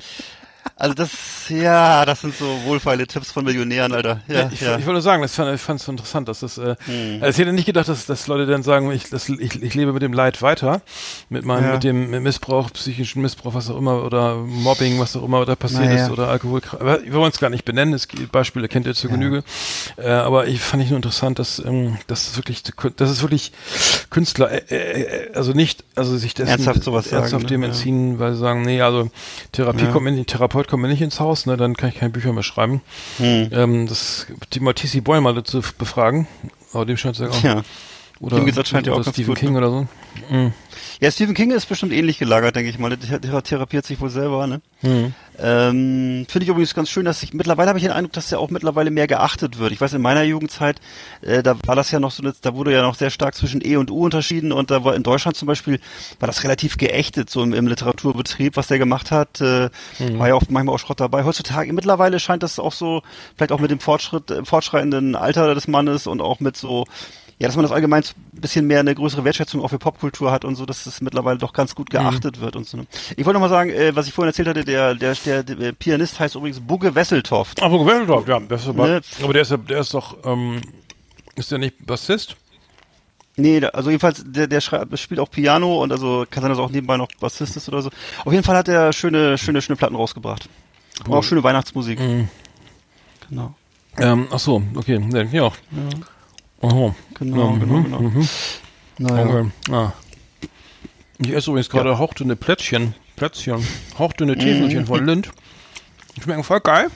Also 0.82 0.96
das, 0.96 1.12
ja, 1.50 2.04
das 2.06 2.22
sind 2.22 2.36
so 2.36 2.64
wohlfeile 2.64 3.06
Tipps 3.06 3.32
von 3.32 3.46
Millionären, 3.46 3.94
Alter. 3.94 4.22
Ja, 4.28 4.34
Ja, 4.42 4.50
ich, 4.52 4.62
ja. 4.62 4.80
ich 4.80 4.86
wollte 4.88 5.02
sagen, 5.02 5.22
das 5.22 5.36
fand, 5.36 5.54
ich 5.54 5.62
fand 5.62 5.80
es 5.80 5.86
so 5.86 5.92
interessant, 5.92 6.28
dass 6.28 6.40
das, 6.40 6.58
äh, 6.58 6.76
Hm. 6.86 7.18
also 7.22 7.30
ich 7.30 7.38
hätte 7.38 7.54
nicht 7.54 7.68
gedacht, 7.68 7.88
dass, 7.88 8.08
dass 8.08 8.26
Leute 8.26 8.48
dann 8.48 8.64
sagen, 8.64 8.92
ich, 8.92 9.08
das, 9.12 9.30
ich, 9.30 9.62
ich 9.62 9.76
lebe 9.76 9.94
mit 9.94 10.02
dem 10.02 10.12
Leid 10.12 10.42
weiter, 10.42 10.82
mit 11.30 11.46
meinem, 11.46 11.66
Ja. 11.66 11.74
mit 11.74 11.84
dem 11.84 12.10
Missbrauch, 12.24 12.72
psychischen 12.72 13.22
Missbrauch, 13.22 13.54
was 13.54 13.70
auch 13.70 13.78
immer, 13.78 14.04
oder 14.04 14.38
Mobbing, 14.38 15.00
was 15.00 15.16
auch 15.16 15.24
immer 15.24 15.46
da 15.46 15.56
passiert 15.56 15.84
Naja. 15.92 16.06
ist, 16.06 16.12
oder 16.12 16.30
Alkohol, 16.30 16.62
aber 16.72 17.04
wir 17.04 17.14
wollen 17.14 17.32
es 17.32 17.40
gar 17.40 17.52
nicht 17.52 17.64
benennen, 17.64 17.94
es 17.94 18.08
gibt 18.08 18.32
Beispiele 18.32 18.68
kennt 18.68 18.88
ihr 18.88 18.96
zur 18.96 19.12
Genüge, 19.12 19.44
äh, 19.98 20.10
aber 20.10 20.48
ich 20.48 20.62
fand 20.62 20.82
ich 20.82 20.90
nur 20.90 20.98
interessant, 20.98 21.38
dass, 21.38 21.60
ähm, 21.64 22.00
dass 22.08 22.28
es 22.28 22.38
wirklich, 22.38 22.64
dass 22.64 23.10
es 23.12 23.22
wirklich 23.22 23.52
Künstler, 24.10 24.52
äh, 24.52 24.58
äh, 25.30 25.34
also 25.36 25.52
nicht, 25.52 25.84
also 25.94 26.18
sich 26.18 26.34
dessen, 26.34 26.50
Ernsthaft 26.50 26.84
sowas 26.84 27.06
sagen, 27.06 27.18
ernsthaft 27.22 27.44
ne? 27.44 27.50
dem 27.50 27.62
Ja. 27.62 27.68
entziehen, 27.68 28.18
weil 28.18 28.34
sie 28.34 28.40
sagen, 28.40 28.64
nee, 28.64 28.82
also 28.82 29.12
Therapie 29.52 29.84
Ja. 29.84 29.92
kommt 29.92 30.06
mir 30.06 30.12
nicht, 30.14 30.30
Therapeut 30.30 30.71
kommt 30.72 30.84
mir 30.84 30.88
nicht 30.88 31.02
ins 31.02 31.20
Haus, 31.20 31.46
ne, 31.46 31.58
dann 31.58 31.76
kann 31.76 31.90
ich 31.90 31.96
keine 31.96 32.12
Bücher 32.12 32.32
mehr 32.32 32.44
schreiben. 32.44 32.82
Hm. 33.18 33.50
Ähm, 33.52 33.88
das 33.88 34.26
die 34.94 35.02
Boyle 35.02 35.20
mal 35.20 35.36
dazu 35.36 35.62
befragen. 35.78 36.28
Aber 36.72 36.86
dem 36.86 36.96
scheint 36.96 37.20
es 37.20 37.22
ja 37.22 37.30
auch. 37.30 37.44
Ja. 37.44 37.64
Oder, 38.22 38.36
Dem 38.36 38.46
geht's 38.46 38.58
anscheinend 38.58 38.86
ja 38.88 38.94
auch 38.94 39.04
ganz 39.04 39.10
Stephen 39.16 39.30
gut, 39.30 39.40
King 39.40 39.54
ne? 39.54 39.58
oder 39.58 39.70
so. 39.72 39.88
Mhm. 40.30 40.54
ja, 41.00 41.10
Stephen 41.10 41.34
King 41.34 41.52
ist 41.52 41.66
bestimmt 41.66 41.92
ähnlich 41.92 42.20
gelagert, 42.20 42.56
denke 42.56 42.70
ich 42.70 42.78
mal. 42.78 42.96
Der, 42.96 43.18
der 43.20 43.44
therapiert 43.44 43.86
sich 43.86 44.00
wohl 44.00 44.10
selber, 44.10 44.46
ne? 44.46 44.62
Mhm. 44.84 45.14
Ähm, 45.40 46.28
Finde 46.30 46.44
ich 46.44 46.50
übrigens 46.50 46.76
ganz 46.76 46.90
schön, 46.90 47.06
dass 47.06 47.24
ich 47.24 47.34
mittlerweile 47.34 47.70
habe 47.70 47.80
ich 47.80 47.86
den 47.86 47.94
Eindruck, 47.94 48.14
dass 48.14 48.32
er 48.32 48.40
auch 48.40 48.52
mittlerweile 48.52 48.92
mehr 48.92 49.08
geachtet 49.08 49.58
wird. 49.58 49.72
Ich 49.72 49.82
weiß, 49.82 49.94
in 49.94 50.02
meiner 50.02 50.22
Jugendzeit, 50.22 50.80
äh, 51.22 51.42
da 51.42 51.56
war 51.66 51.76
das 51.76 51.90
ja 51.90 52.00
noch 52.00 52.12
so, 52.12 52.22
eine, 52.22 52.34
da 52.40 52.54
wurde 52.54 52.72
ja 52.74 52.84
noch 52.84 52.94
sehr 52.94 53.10
stark 53.10 53.34
zwischen 53.34 53.66
E 53.66 53.76
und 53.78 53.90
U 53.90 54.06
unterschieden 54.06 54.52
und 54.52 54.70
da 54.70 54.84
war 54.84 54.96
in 54.96 55.02
Deutschland 55.02 55.36
zum 55.36 55.48
Beispiel, 55.48 55.80
war 56.20 56.28
das 56.28 56.44
relativ 56.44 56.78
geächtet, 56.78 57.32
so 57.32 57.42
im, 57.42 57.54
im 57.54 57.66
Literaturbetrieb, 57.66 58.56
was 58.56 58.68
der 58.68 58.78
gemacht 58.78 59.10
hat, 59.10 59.42
äh, 59.42 59.70
war 60.00 60.28
ja 60.28 60.36
auch 60.36 60.44
manchmal 60.50 60.76
auch 60.76 60.80
Schrott 60.80 61.00
dabei. 61.00 61.24
Heutzutage, 61.24 61.74
mittlerweile 61.74 62.20
scheint 62.20 62.44
das 62.44 62.60
auch 62.60 62.74
so, 62.74 63.02
vielleicht 63.36 63.52
auch 63.52 63.60
mit 63.60 63.72
dem 63.72 63.80
Fortschritt, 63.80 64.30
äh, 64.30 64.46
fortschreitenden 64.46 65.16
Alter 65.16 65.56
des 65.56 65.68
Mannes 65.68 66.06
und 66.06 66.22
auch 66.22 66.40
mit 66.40 66.56
so, 66.56 66.86
ja, 67.42 67.48
dass 67.48 67.56
man 67.56 67.64
das 67.64 67.72
allgemein 67.72 68.04
ein 68.04 68.40
bisschen 68.42 68.68
mehr 68.68 68.80
eine 68.82 68.94
größere 68.94 69.24
Wertschätzung 69.24 69.62
auch 69.62 69.70
für 69.70 69.80
Popkultur 69.80 70.32
hat 70.32 70.46
und 70.46 70.56
so, 70.56 70.66
dass 70.66 70.86
es 70.86 71.02
mittlerweile 71.02 71.40
doch 71.40 71.54
ganz 71.54 71.74
gut 71.76 71.90
geachtet 71.90 72.40
wird 72.40 72.56
und 72.56 72.68
so. 72.68 72.78
ne? 72.78 72.86
Ich 73.18 73.26
wollte 73.26 73.34
noch 73.34 73.42
mal 73.42 73.50
sagen, 73.50 73.72
äh, 73.72 73.96
was 73.96 74.08
ich 74.08 74.14
vorhin 74.14 74.30
erzählt 74.30 74.48
hatte, 74.48 74.64
der, 74.64 74.94
der, 74.96 75.16
der, 75.16 75.44
der 75.44 75.72
Pianist 75.74 76.20
heißt 76.20 76.36
übrigens 76.36 76.60
Bugge 76.60 76.94
Wesseltoft. 76.94 77.62
Aber 77.62 77.86
Wesseldorf, 77.86 78.28
ja. 78.28 78.40
Das 78.40 78.62
ist 78.62 78.68
aber, 78.70 78.88
Ne? 78.88 79.02
aber 79.24 79.34
der 79.34 79.42
ist, 79.42 79.52
ja- 79.52 79.58
der 79.58 79.80
ist 79.80 79.94
doch, 79.94 80.18
ähm, 80.24 80.62
ist 81.36 81.52
der 81.52 81.58
nicht 81.58 81.86
Bassist? 81.86 82.36
Nee, 83.38 83.64
also 83.66 83.90
jedenfalls, 83.90 84.24
der, 84.28 84.46
der 84.48 84.62
spielt 84.62 85.20
auch 85.20 85.32
Piano 85.32 85.82
und 85.82 85.92
also 85.92 86.26
kann 86.30 86.42
sein, 86.42 86.50
dass 86.50 86.60
er 86.60 86.66
auch 86.66 86.70
nebenbei 86.70 86.98
noch 86.98 87.08
Bassist 87.20 87.56
ist 87.58 87.68
oder 87.70 87.82
so. 87.82 87.90
Auf 88.26 88.34
jeden 88.34 88.44
Fall 88.44 88.56
hat 88.58 88.68
er 88.68 88.94
schöne, 88.94 89.38
schöne, 89.38 89.62
schöne 89.62 89.78
Platten 89.78 89.96
rausgebracht. 89.96 90.48
Und 91.08 91.14
auch 91.14 91.24
schöne 91.24 91.42
Weihnachtsmusik. 91.44 92.00
Mhm. 92.00 92.28
Genau. 93.30 93.56
Ähm, 93.98 94.28
ach 94.32 94.40
so, 94.40 94.62
okay. 94.76 95.02
Hier 95.32 95.46
auch. 95.46 95.56
Aha. 96.62 96.96
Genau, 97.18 97.54
Ja, 97.54 97.60
genau, 97.60 97.76
mhm, 97.80 97.84
genau. 97.84 98.00
mhm. 98.02 98.30
Naja. 98.98 99.26
Okay. 99.26 99.52
Ah. 99.72 99.94
Ich 101.20 101.32
esse 101.32 101.50
übrigens 101.52 101.70
gerade 101.70 101.98
hauchdünne 101.98 102.36
Plätzchen. 102.36 102.96
Plätzchen. 103.16 103.66
Hauchdünne 103.98 104.38
Täfelchen 104.38 104.86
von 104.86 105.06
Lind. 105.06 105.32
Die 106.16 106.22
schmecken 106.22 106.44
voll 106.44 106.60
geil. 106.62 106.88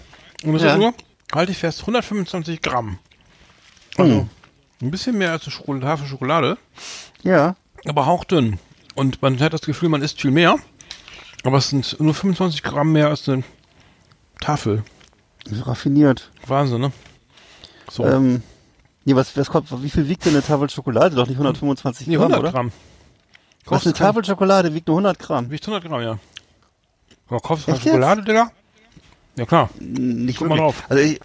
Und 0.43 0.53
das 0.53 0.63
Ja. 0.63 0.74
ist 0.74 0.80
nur, 0.80 0.93
halte 1.34 1.51
ich 1.51 1.57
fest, 1.57 1.82
125 1.82 2.61
Gramm. 2.61 2.99
Also, 3.97 4.28
Ein 4.82 4.91
bisschen 4.91 5.18
mehr 5.18 5.32
als 5.32 5.43
eine 5.43 5.51
Schokolade, 5.51 5.88
Hafenschokolade, 5.88 6.57
Ja. 7.24 7.55
aber 7.88 8.05
hauchdünn. 8.05 8.59
Und 8.95 9.22
man 9.22 9.39
hat 9.39 9.53
das 9.53 9.61
Gefühl, 9.61 9.88
man 9.89 10.01
isst 10.01 10.20
viel 10.22 10.32
mehr. 10.32 10.57
Aber 11.43 11.57
es 11.59 11.70
sind 11.70 11.95
nur 11.99 12.13
25 12.13 12.61
Gramm 12.61 12.91
mehr 12.91 13.07
als 13.07 13.28
eine 13.30 13.43
Tafel. 14.41 14.84
So 15.49 15.63
raffiniert. 15.63 16.30
Wahnsinn, 16.47 16.82
ne? 16.82 16.91
So. 17.89 18.05
Ähm, 18.05 18.43
nee, 19.06 19.16
was, 19.16 19.36
was 19.38 19.49
kommt, 19.49 19.68
wie 19.82 19.89
viel 19.89 20.08
wiegt 20.08 20.26
denn 20.26 20.34
eine 20.34 20.43
Tafel 20.43 20.70
Schokolade? 20.70 21.16
Doch 21.16 21.28
nicht 21.28 21.38
125 21.38 22.08
nee, 22.08 22.16
Gramm, 22.16 22.34
100 22.34 22.39
oder? 22.39 22.51
Gramm. 22.51 22.72
Was, 23.66 23.86
eine 23.86 23.93
Tafel 23.93 24.24
Schokolade 24.24 24.74
wiegt 24.74 24.88
nur 24.88 24.97
100 24.97 25.18
Gramm. 25.18 25.49
Wiegt 25.49 25.64
100 25.68 25.84
Gramm, 25.89 26.01
ja. 26.01 26.20
Aber 27.30 27.39
kaufst 27.39 27.68
du 27.68 27.72
Echt 27.72 27.86
jetzt? 27.86 27.93
Schokolade, 27.93 28.24
Digga? 28.24 28.51
Ja, 29.38 29.45
klar. 29.45 29.70
Nicht 29.80 30.39
Guck 30.39 30.49
mal 30.49 30.58
drauf. 30.58 30.84
Also 30.88 31.01
ich, 31.01 31.20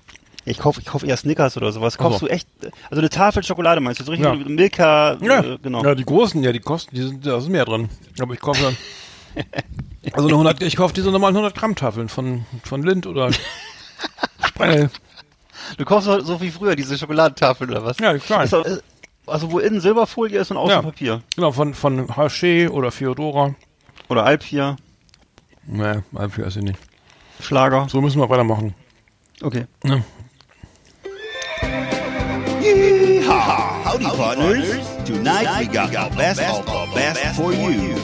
ich 0.45 0.59
kaufe 0.59 0.81
ich 0.81 0.87
kauf 0.87 1.03
eher 1.03 1.16
Snickers 1.16 1.57
oder 1.57 1.70
sowas. 1.72 1.99
Kaufst 1.99 2.20
so. 2.20 2.26
du 2.26 2.33
echt, 2.33 2.49
also 2.91 3.01
eine 3.01 3.11
Tafel 3.11 3.43
Schokolade 3.43 3.81
meinst 3.81 4.01
du? 4.01 4.05
So 4.05 4.12
richtig 4.12 4.26
Ja. 4.26 4.35
Milka, 4.35 5.18
Ja, 5.20 5.41
äh, 5.41 5.59
genau. 5.62 5.85
ja, 5.85 5.95
die 5.95 6.05
großen, 6.05 6.43
ja, 6.43 6.53
die 6.53 6.61
kosten, 6.61 6.95
die 6.97 7.03
sind, 7.03 7.26
da 7.26 7.39
ist 7.39 7.49
mehr 7.49 7.66
drin. 7.66 7.89
Aber 8.18 8.33
ich 8.33 8.41
kaufe 8.41 8.62
dann, 8.62 8.76
also 10.12 10.28
eine 10.28 10.37
100, 10.37 10.62
ich 10.62 10.76
kaufe 10.76 10.95
diese 10.95 11.11
normalen 11.11 11.37
100 11.37 11.55
Gramm 11.57 11.76
Tafeln 11.76 12.09
von, 12.09 12.47
von 12.64 12.83
Lind 12.83 13.07
oder 13.07 13.31
Sprengel. 14.45 14.91
Du 15.79 15.85
kaufst 15.85 16.07
so, 16.07 16.21
so 16.21 16.41
wie 16.41 16.51
früher 16.51 16.77
diese 16.77 16.97
Schokoladentafeln 16.99 17.71
oder 17.71 17.85
was? 17.85 17.99
Ja, 17.99 18.16
kleinen. 18.18 18.45
Ist 18.45 18.53
äh, 18.53 18.79
also 19.27 19.51
wo 19.53 19.59
innen 19.59 19.81
Silberfolie 19.81 20.39
ist 20.41 20.51
und 20.51 20.57
außen 20.57 20.71
Ja. 20.77 20.83
Papier. 20.83 21.23
Genau, 21.37 21.53
von, 21.53 21.75
von 21.75 22.09
Haché 22.09 22.68
oder 22.68 22.91
Feodora. 22.91 23.55
Oder 24.09 24.25
Alpia, 24.25 24.77
Nee, 25.66 26.01
Alpha 26.14 26.43
weiß 26.43 26.57
ich 26.57 26.62
nicht. 26.64 26.79
Schlager. 27.41 27.87
So 27.89 28.01
müssen 28.01 28.21
wir 28.21 28.29
weitermachen. 28.29 28.75
Okay. 29.43 29.66
Ja. 29.85 30.01
Yeehaw! 32.61 33.85
Howdy, 33.85 34.05
partners. 34.05 34.87
Tonight 35.05 35.47
we 35.61 35.66
got 35.66 35.91
the 35.93 36.16
best 36.16 36.41
of 36.41 36.66
the 36.66 36.95
best 36.95 37.37
for 37.37 37.53
you. 37.53 37.95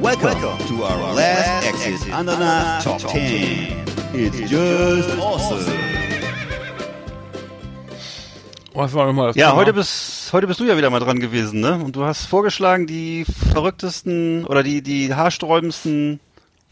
Welcome 0.00 0.38
to 0.66 0.84
our 0.84 1.14
last 1.14 1.66
exit 1.66 2.12
Ananas 2.12 2.84
Top 2.84 2.98
10. 3.00 3.84
It's 4.14 4.50
just 4.50 5.18
awesome. 5.18 5.91
Was 8.74 8.94
war 8.94 9.06
nochmal 9.06 9.28
das 9.28 9.36
Ja, 9.36 9.48
Thema? 9.50 9.60
heute 9.60 9.72
bist, 9.74 10.32
heute 10.32 10.46
bist 10.46 10.60
du 10.60 10.64
ja 10.64 10.76
wieder 10.76 10.88
mal 10.90 11.00
dran 11.00 11.20
gewesen, 11.20 11.60
ne? 11.60 11.74
Und 11.74 11.94
du 11.96 12.04
hast 12.04 12.26
vorgeschlagen, 12.26 12.86
die 12.86 13.24
verrücktesten 13.52 14.44
oder 14.46 14.62
die, 14.62 14.82
die 14.82 15.14
haarsträubendsten 15.14 16.20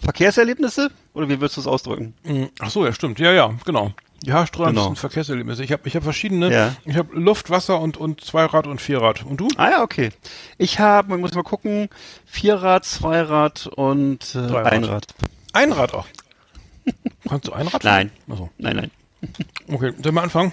Verkehrserlebnisse? 0.03 0.91
Oder 1.13 1.29
wie 1.29 1.41
würdest 1.41 1.57
du 1.59 1.61
es 1.61 1.67
ausdrücken? 1.67 2.15
Mm, 2.25 2.45
Ach 2.59 2.71
so, 2.71 2.87
ja, 2.87 2.93
stimmt. 2.93 3.19
Ja, 3.19 3.33
ja, 3.33 3.55
genau. 3.67 3.93
Die 4.25 4.33
haarsträubendsten 4.33 4.91
Genau. 4.91 4.95
Verkehrserlebnisse. 5.01 5.63
Ich 5.65 5.73
habe 5.73 5.83
ich 5.87 5.97
hab 5.97 6.03
verschiedene. 6.05 6.51
Ja. 6.53 6.75
Ich 6.87 6.97
habe 6.97 7.15
Luft, 7.19 7.51
Wasser 7.51 7.81
und, 7.81 7.97
und 7.99 8.23
Zweirad 8.23 8.67
und 8.67 8.81
Vierrad. 8.81 9.25
Und 9.25 9.39
du? 9.39 9.49
Ah 9.57 9.71
ja, 9.71 9.83
okay. 9.83 10.11
Ich 10.59 10.79
habe, 10.79 11.09
man 11.11 11.21
muss 11.21 11.35
mal 11.35 11.43
gucken, 11.43 11.89
Vierrad, 12.25 12.85
Zweirad 12.85 13.67
und 13.67 14.35
äh, 14.35 14.47
Dreirad. 14.47 14.73
Einrad. 14.73 15.07
Einrad 15.53 15.95
auch. 15.95 16.07
Kannst 17.29 17.49
du 17.49 17.53
Einrad? 17.53 17.85
Nein. 17.85 18.11
Achso. 18.29 18.49
Nein, 18.59 18.77
nein. 18.77 18.91
Okay, 19.69 19.93
sollen 20.03 20.15
wir 20.15 20.23
anfangen? 20.23 20.53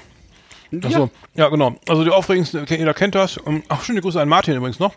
Achso, 0.84 1.09
ja. 1.36 1.49
genau. 1.49 1.76
Also 1.88 2.03
die 2.03 2.09
aufregendsten, 2.11 2.65
jeder 2.68 2.93
kennt 2.93 3.15
das. 3.15 3.39
Ähm, 3.45 3.63
Ach, 3.70 3.84
schöne 3.84 4.01
Grüße 4.01 4.20
an 4.20 4.28
Martin 4.30 4.55
übrigens 4.55 4.80
noch. 4.80 4.93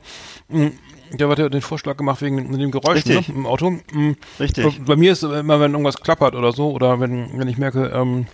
Mm, 0.48 0.68
Der 1.12 1.28
hat 1.28 1.38
ja 1.38 1.48
den 1.48 1.60
Vorschlag 1.62 1.96
gemacht 1.96 2.20
wegen 2.22 2.52
dem 2.52 2.70
Geräusch 2.70 3.04
ne, 3.06 3.24
im 3.28 3.46
Auto. 3.46 3.70
Mm, 3.70 4.12
Richtig. 4.38 4.80
Bei 4.84 4.96
mir 4.96 5.12
ist 5.12 5.22
immer, 5.22 5.60
wenn 5.60 5.72
irgendwas 5.72 6.00
klappert 6.00 6.34
oder 6.34 6.52
so, 6.52 6.70
oder 6.72 6.98
wenn, 7.00 7.38
wenn 7.38 7.48
ich 7.48 7.58
merke, 7.58 7.86
ähm, 7.94 8.26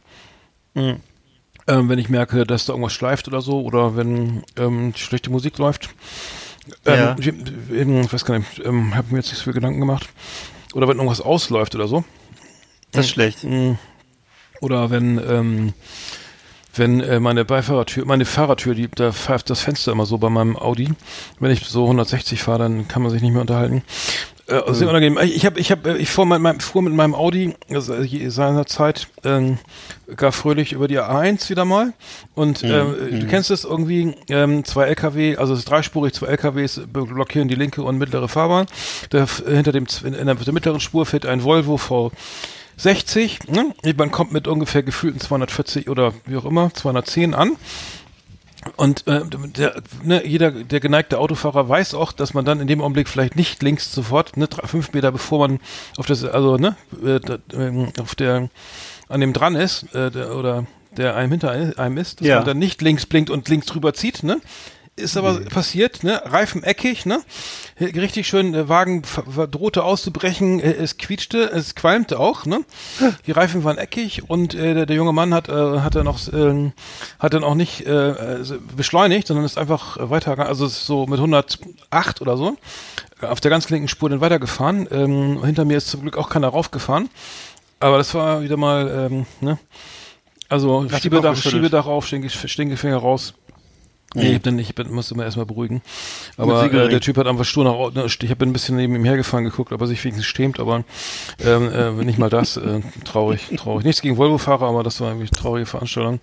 ähm, 0.75 1.89
wenn 1.89 1.99
ich 1.99 2.09
merke, 2.09 2.45
dass 2.47 2.67
da 2.67 2.73
irgendwas 2.73 2.93
schleift 2.93 3.29
oder 3.29 3.41
so, 3.41 3.61
oder 3.63 3.97
wenn 3.97 4.43
ähm, 4.57 4.93
schlechte 4.97 5.31
Musik 5.31 5.59
läuft. 5.59 5.91
Ähm, 6.85 6.95
Ja. 6.95 7.17
ich, 7.19 7.27
ähm, 7.29 8.01
ich 8.03 8.13
weiß 8.13 8.25
gar 8.25 8.39
nicht, 8.39 8.59
ähm, 8.65 8.95
habe 8.95 9.09
mir 9.11 9.19
jetzt 9.19 9.29
nicht 9.29 9.39
so 9.39 9.45
viel 9.45 9.53
Gedanken 9.53 9.81
gemacht. 9.81 10.09
Oder 10.75 10.89
wenn 10.89 10.97
irgendwas 10.97 11.21
ausläuft 11.21 11.75
oder 11.75 11.89
so. 11.89 12.05
Das 12.93 13.07
ist 13.07 13.11
schlecht. 13.13 13.45
Oder 14.61 14.91
wenn, 14.91 15.19
ähm, 15.29 15.73
wenn 16.79 17.01
äh, 17.01 17.21
meine 17.21 17.45
Beifahrertür, 17.45 18.05
meine 18.07 18.25
Fahrertür, 18.25 18.75
die, 18.75 18.89
da 18.89 19.13
pfeift 19.13 19.51
das 19.51 19.61
Fenster 19.61 19.93
immer 19.93 20.07
so 20.07 20.19
bei 20.19 20.31
meinem 20.31 20.57
Audi. 20.57 20.91
Wenn 21.41 21.51
ich 21.51 21.65
so 21.67 21.85
160 21.85 22.43
fahre, 22.43 22.61
dann 22.61 22.89
kann 22.89 23.03
man 23.03 23.11
sich 23.11 23.23
nicht 23.23 23.33
mehr 23.33 23.41
unterhalten. 23.41 23.83
Äh, 24.49 24.61
Hm. 24.65 24.75
Sehr 24.75 24.89
unangenehm. 24.89 25.19
Ich 25.23 25.45
habe, 25.45 25.59
ich 25.59 25.71
habe, 25.73 25.99
ich 25.99 26.09
fuhr 26.09 26.25
mit 26.25 26.41
meinem, 26.41 26.61
fuhr 26.61 26.83
mit 26.83 26.95
meinem 26.95 27.15
Audi 27.15 27.55
also 27.69 27.95
seinerzeit 28.29 29.09
ähm, 29.25 29.59
gar 30.15 30.31
fröhlich 30.31 30.73
über 30.73 30.87
die 30.87 31.01
A1 31.01 31.51
wieder 31.51 31.65
mal. 31.65 31.93
Und 32.35 32.61
Hm, 32.61 32.71
ähm, 32.71 33.21
du 33.21 33.27
kennst 33.27 33.51
es 33.51 33.65
irgendwie, 33.65 34.15
ähm, 34.29 34.65
zwei 34.65 34.85
LKW, 34.85 35.37
also 35.37 35.53
es 35.53 35.61
ist 35.61 35.71
dreispurig, 35.71 36.15
zwei 36.15 36.29
LKWs 36.29 36.83
blockieren 36.87 37.49
die 37.49 37.57
linke 37.57 37.83
und 37.83 37.99
mittlere 37.99 38.29
Fahrbahn. 38.29 38.67
Da, 39.11 39.27
hinter 39.49 39.73
dem, 39.73 39.87
in 40.05 40.13
der, 40.13 40.35
der 40.37 40.55
mittleren 40.55 40.81
Spur 40.81 41.07
fährt 41.07 41.27
ein 41.27 41.43
Volvo 41.43 41.77
V 41.77 42.13
60, 42.77 43.49
ne? 43.49 43.75
Man 43.97 44.11
kommt 44.11 44.33
mit 44.33 44.47
ungefähr 44.49 44.83
gefühlten 44.83 45.21
240 45.21 45.89
oder 45.89 46.13
wie 46.27 46.37
auch 46.37 46.45
immer, 46.45 46.73
210 46.75 47.35
an. 47.35 47.53
Und 48.77 49.07
äh, 49.07 49.21
der, 49.57 49.81
ne, 50.03 50.27
jeder, 50.27 50.51
der 50.51 50.81
geneigte 50.81 51.19
Autofahrer 51.19 51.69
weiß 51.69 51.95
auch, 51.95 52.11
dass 52.13 52.35
man 52.35 52.45
dann 52.45 52.61
in 52.61 52.67
dem 52.67 52.81
Augenblick 52.81 53.09
vielleicht 53.09 53.37
nicht 53.37 53.63
links 53.63 53.93
sofort, 53.93 54.37
ne, 54.37 54.49
fünf 54.65 54.93
Meter 54.93 55.13
bevor 55.13 55.47
man 55.47 55.61
auf 55.99 56.07
das, 56.07 56.25
also 56.25 56.57
ne, 56.57 56.75
äh, 57.05 57.21
ähm, 57.55 57.93
auf 58.01 58.15
der, 58.17 58.49
an 59.09 59.21
dem 59.21 59.33
dran 59.33 59.55
ist, 59.55 59.95
äh, 59.95 60.11
der, 60.11 60.35
oder 60.35 60.67
der 60.97 61.15
einem 61.15 61.31
hinter 61.31 61.51
einem 61.79 61.97
ist, 61.99 62.21
dass 62.21 62.27
Ja. 62.27 62.37
man 62.37 62.45
dann 62.45 62.59
nicht 62.59 62.83
links 62.83 63.07
blinkt 63.07 63.31
und 63.31 63.49
links 63.49 63.67
drüber 63.67 63.95
zieht, 63.95 64.23
ne? 64.25 64.41
Ist 64.99 65.19
aber 65.19 65.41
passiert, 65.41 66.05
ne? 66.05 66.23
Reifen 66.25 66.63
eckig, 66.65 67.05
ne? 67.05 67.21
Richtig 67.79 68.27
schön, 68.27 68.55
der 68.55 68.71
Wagen 68.71 69.05
ver- 69.05 69.25
ver- 69.31 69.47
drohte 69.47 69.85
auszubrechen, 69.85 70.59
äh, 70.59 70.73
es 70.73 70.97
quietschte, 70.97 71.51
es 71.51 71.75
qualmte 71.75 72.19
auch, 72.19 72.47
ne? 72.47 72.65
Die 73.27 73.33
Reifen 73.33 73.63
waren 73.63 73.77
eckig 73.77 74.31
und 74.31 74.55
äh, 74.55 74.73
der, 74.73 74.87
der 74.87 74.97
junge 74.97 75.13
Mann 75.13 75.35
hat, 75.35 75.51
äh, 75.51 75.81
hat 75.81 75.97
dann 75.97 76.07
noch, 76.07 76.19
ähm, 76.33 76.73
hat 77.19 77.35
dann 77.35 77.45
auch 77.45 77.55
nicht 77.55 77.87
äh, 77.87 78.11
äh, 78.41 78.59
beschleunigt, 78.75 79.27
sondern 79.27 79.45
ist 79.45 79.59
einfach 79.59 79.99
äh, 79.99 80.09
weiter, 80.09 80.39
also 80.39 80.65
ist 80.65 80.87
so 80.87 81.05
mit 81.07 81.19
108 81.19 82.23
oder 82.23 82.39
so 82.39 82.57
auf 83.21 83.41
der 83.41 83.51
ganz 83.51 83.69
linken 83.69 83.89
Spur 83.89 84.09
dann 84.11 84.21
weitergefahren. 84.23 84.89
Ähm, 84.91 85.45
hinter 85.45 85.65
mir 85.67 85.77
ist 85.77 85.89
zum 85.89 86.03
Glück 86.03 86.17
auch 86.17 86.29
keiner 86.31 86.49
raufgefahren. 86.49 87.09
Aber 87.81 87.99
das 87.99 88.15
war 88.15 88.43
wieder 88.43 88.57
mal, 88.57 89.09
ähm, 89.11 89.27
ne? 89.41 89.59
Also 90.49 90.83
Schiebedach? 91.03 91.31
Schiebedach 91.51 91.87
auf, 91.87 92.07
Stinke, 92.07 92.31
Stinkefinger 92.31 92.97
raus. 92.99 93.35
Nee, 94.15 94.37
ich, 94.37 94.41
bin, 94.41 94.59
ich 94.59 94.75
bin, 94.75 94.91
musste 94.93 95.13
immer 95.15 95.25
erstmal 95.25 95.45
beruhigen. 95.45 95.83
Aber 96.39 96.65
äh, 96.73 96.89
der 96.89 97.01
Typ 97.01 97.19
hat 97.19 97.27
einfach 97.27 97.45
stur 97.45 97.65
nach 97.65 97.73
au- 97.73 97.91
ne, 97.91 98.07
Ich 98.07 98.31
habe 98.31 98.47
ein 98.47 98.53
bisschen 98.53 98.77
neben 98.77 98.95
ihm 98.95 99.05
hergefahren 99.05 99.45
geguckt, 99.45 99.73
ob 99.73 99.81
er 99.83 99.87
sich 99.87 100.03
wenigstens 100.05 100.25
stemmt, 100.27 100.59
aber 100.59 100.85
ähm, 101.45 101.71
äh, 101.71 101.91
nicht 102.05 102.19
mal 102.19 102.31
das. 102.31 102.57
Äh, 102.57 102.81
traurig, 103.05 103.49
traurig. 103.57 103.85
Nichts 103.85 104.01
gegen 104.01 104.17
Volvo-Fahrer, 104.17 104.69
aber 104.69 104.83
das 104.83 105.01
war 105.01 105.09
irgendwie 105.09 105.25
eine 105.27 105.31
traurige 105.39 105.67
Veranstaltung. 105.67 106.21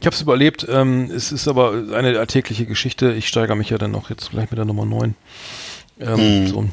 Ich 0.00 0.06
habe 0.06 0.14
es 0.14 0.22
überlebt. 0.22 0.66
Ähm, 0.70 1.10
es 1.14 1.32
ist 1.32 1.46
aber 1.46 1.72
eine 1.92 2.18
alltägliche 2.18 2.64
Geschichte. 2.64 3.12
Ich 3.12 3.28
steigere 3.28 3.56
mich 3.56 3.68
ja 3.68 3.76
dann 3.78 3.94
auch 3.94 4.08
jetzt 4.08 4.30
gleich 4.30 4.50
mit 4.50 4.56
der 4.58 4.64
Nummer 4.64 4.86
9. 4.86 5.14
Ähm, 6.00 6.46
so. 6.46 6.64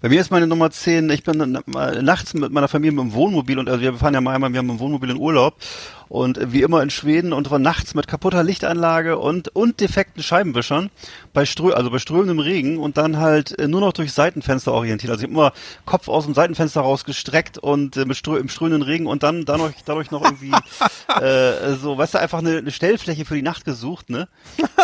Bei 0.00 0.08
mir 0.08 0.20
ist 0.20 0.30
meine 0.30 0.46
Nummer 0.46 0.70
10, 0.70 1.10
ich 1.10 1.22
bin 1.22 1.58
mal 1.66 2.02
nachts 2.02 2.32
mit 2.32 2.50
meiner 2.50 2.68
Familie 2.68 2.92
mit 2.92 3.04
dem 3.04 3.12
Wohnmobil 3.12 3.58
und 3.58 3.68
also 3.68 3.80
wir 3.82 3.92
fahren 3.94 4.14
ja 4.14 4.22
mal 4.22 4.34
einmal, 4.34 4.50
wir 4.50 4.58
haben 4.58 4.70
ein 4.70 4.78
Wohnmobil 4.78 5.10
in 5.10 5.18
Urlaub 5.18 5.56
und 6.08 6.52
wie 6.52 6.62
immer 6.62 6.82
in 6.82 6.90
Schweden 6.90 7.32
und 7.32 7.50
waren 7.50 7.62
nachts 7.62 7.94
mit 7.94 8.06
kaputter 8.06 8.42
Lichtanlage 8.42 9.18
und 9.18 9.48
und 9.54 9.80
defekten 9.80 10.22
Scheibenwischern 10.22 10.90
bei 11.32 11.44
Strö 11.44 11.72
also 11.72 11.90
bei 11.90 11.98
strömendem 11.98 12.38
Regen 12.38 12.78
und 12.78 12.96
dann 12.96 13.18
halt 13.18 13.58
äh, 13.58 13.68
nur 13.68 13.80
noch 13.80 13.92
durch 13.92 14.12
Seitenfenster 14.12 14.72
orientiert. 14.72 15.10
Also 15.10 15.24
ich 15.24 15.30
habe 15.30 15.34
immer 15.40 15.52
Kopf 15.84 16.08
aus 16.08 16.24
dem 16.24 16.34
Seitenfenster 16.34 16.80
rausgestreckt 16.80 17.58
und 17.58 17.96
äh, 17.96 18.04
mit 18.04 18.16
strö 18.16 18.38
im 18.38 18.48
strömenden 18.48 18.82
Regen 18.82 19.06
und 19.06 19.22
dann 19.22 19.44
dadurch 19.44 19.74
dadurch 19.84 20.10
noch 20.10 20.22
irgendwie 20.22 20.52
äh, 21.20 21.74
so, 21.74 21.98
weißt 21.98 22.14
du, 22.14 22.18
einfach 22.20 22.38
eine, 22.38 22.58
eine 22.58 22.70
Stellfläche 22.70 23.24
für 23.24 23.34
die 23.34 23.42
Nacht 23.42 23.64
gesucht, 23.64 24.10
ne? 24.10 24.28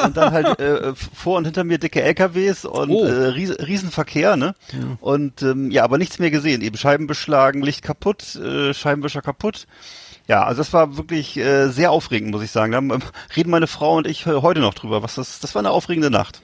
Und 0.05 0.17
dann 0.17 0.33
halt 0.33 0.59
äh, 0.61 0.95
vor 0.95 1.39
und 1.39 1.45
hinter 1.45 1.65
mir 1.65 1.79
dicke 1.79 2.03
LKWs 2.03 2.65
und 2.65 2.91
Oh. 2.91 3.05
äh, 3.07 3.29
Ries 3.29 3.51
Riesenverkehr, 3.59 4.37
ne? 4.37 4.55
Und 5.01 5.43
ähm, 5.43 5.71
ja, 5.71 5.85
aber 5.85 5.99
nichts 5.99 6.19
mehr 6.19 6.31
gesehen. 6.31 6.61
Eben 6.63 6.77
Scheiben 6.77 7.07
beschlagen, 7.07 7.63
Licht 7.63 7.83
kaputt, 7.83 8.35
äh, 8.37 8.75
Scheibenwischer 8.75 9.23
kaputt. 9.23 9.67
Ja, 10.29 10.45
also 10.45 10.59
das 10.61 10.73
war 10.73 10.97
wirklich 10.97 11.37
äh, 11.37 11.69
sehr 11.69 11.91
aufregend, 11.91 12.31
muss 12.31 12.43
ich 12.43 12.51
sagen. 12.51 12.73
Da 12.73 12.79
ähm, 12.79 13.03
reden 13.37 13.51
meine 13.51 13.67
Frau 13.67 13.97
und 13.97 14.07
ich 14.07 14.27
äh, 14.27 14.31
heute 14.43 14.61
noch 14.61 14.75
drüber. 14.75 15.03
Was 15.03 15.17
das, 15.17 15.41
das 15.41 15.55
war 15.55 15.61
eine 15.61 15.71
aufregende 15.71 16.11
Nacht. 16.11 16.43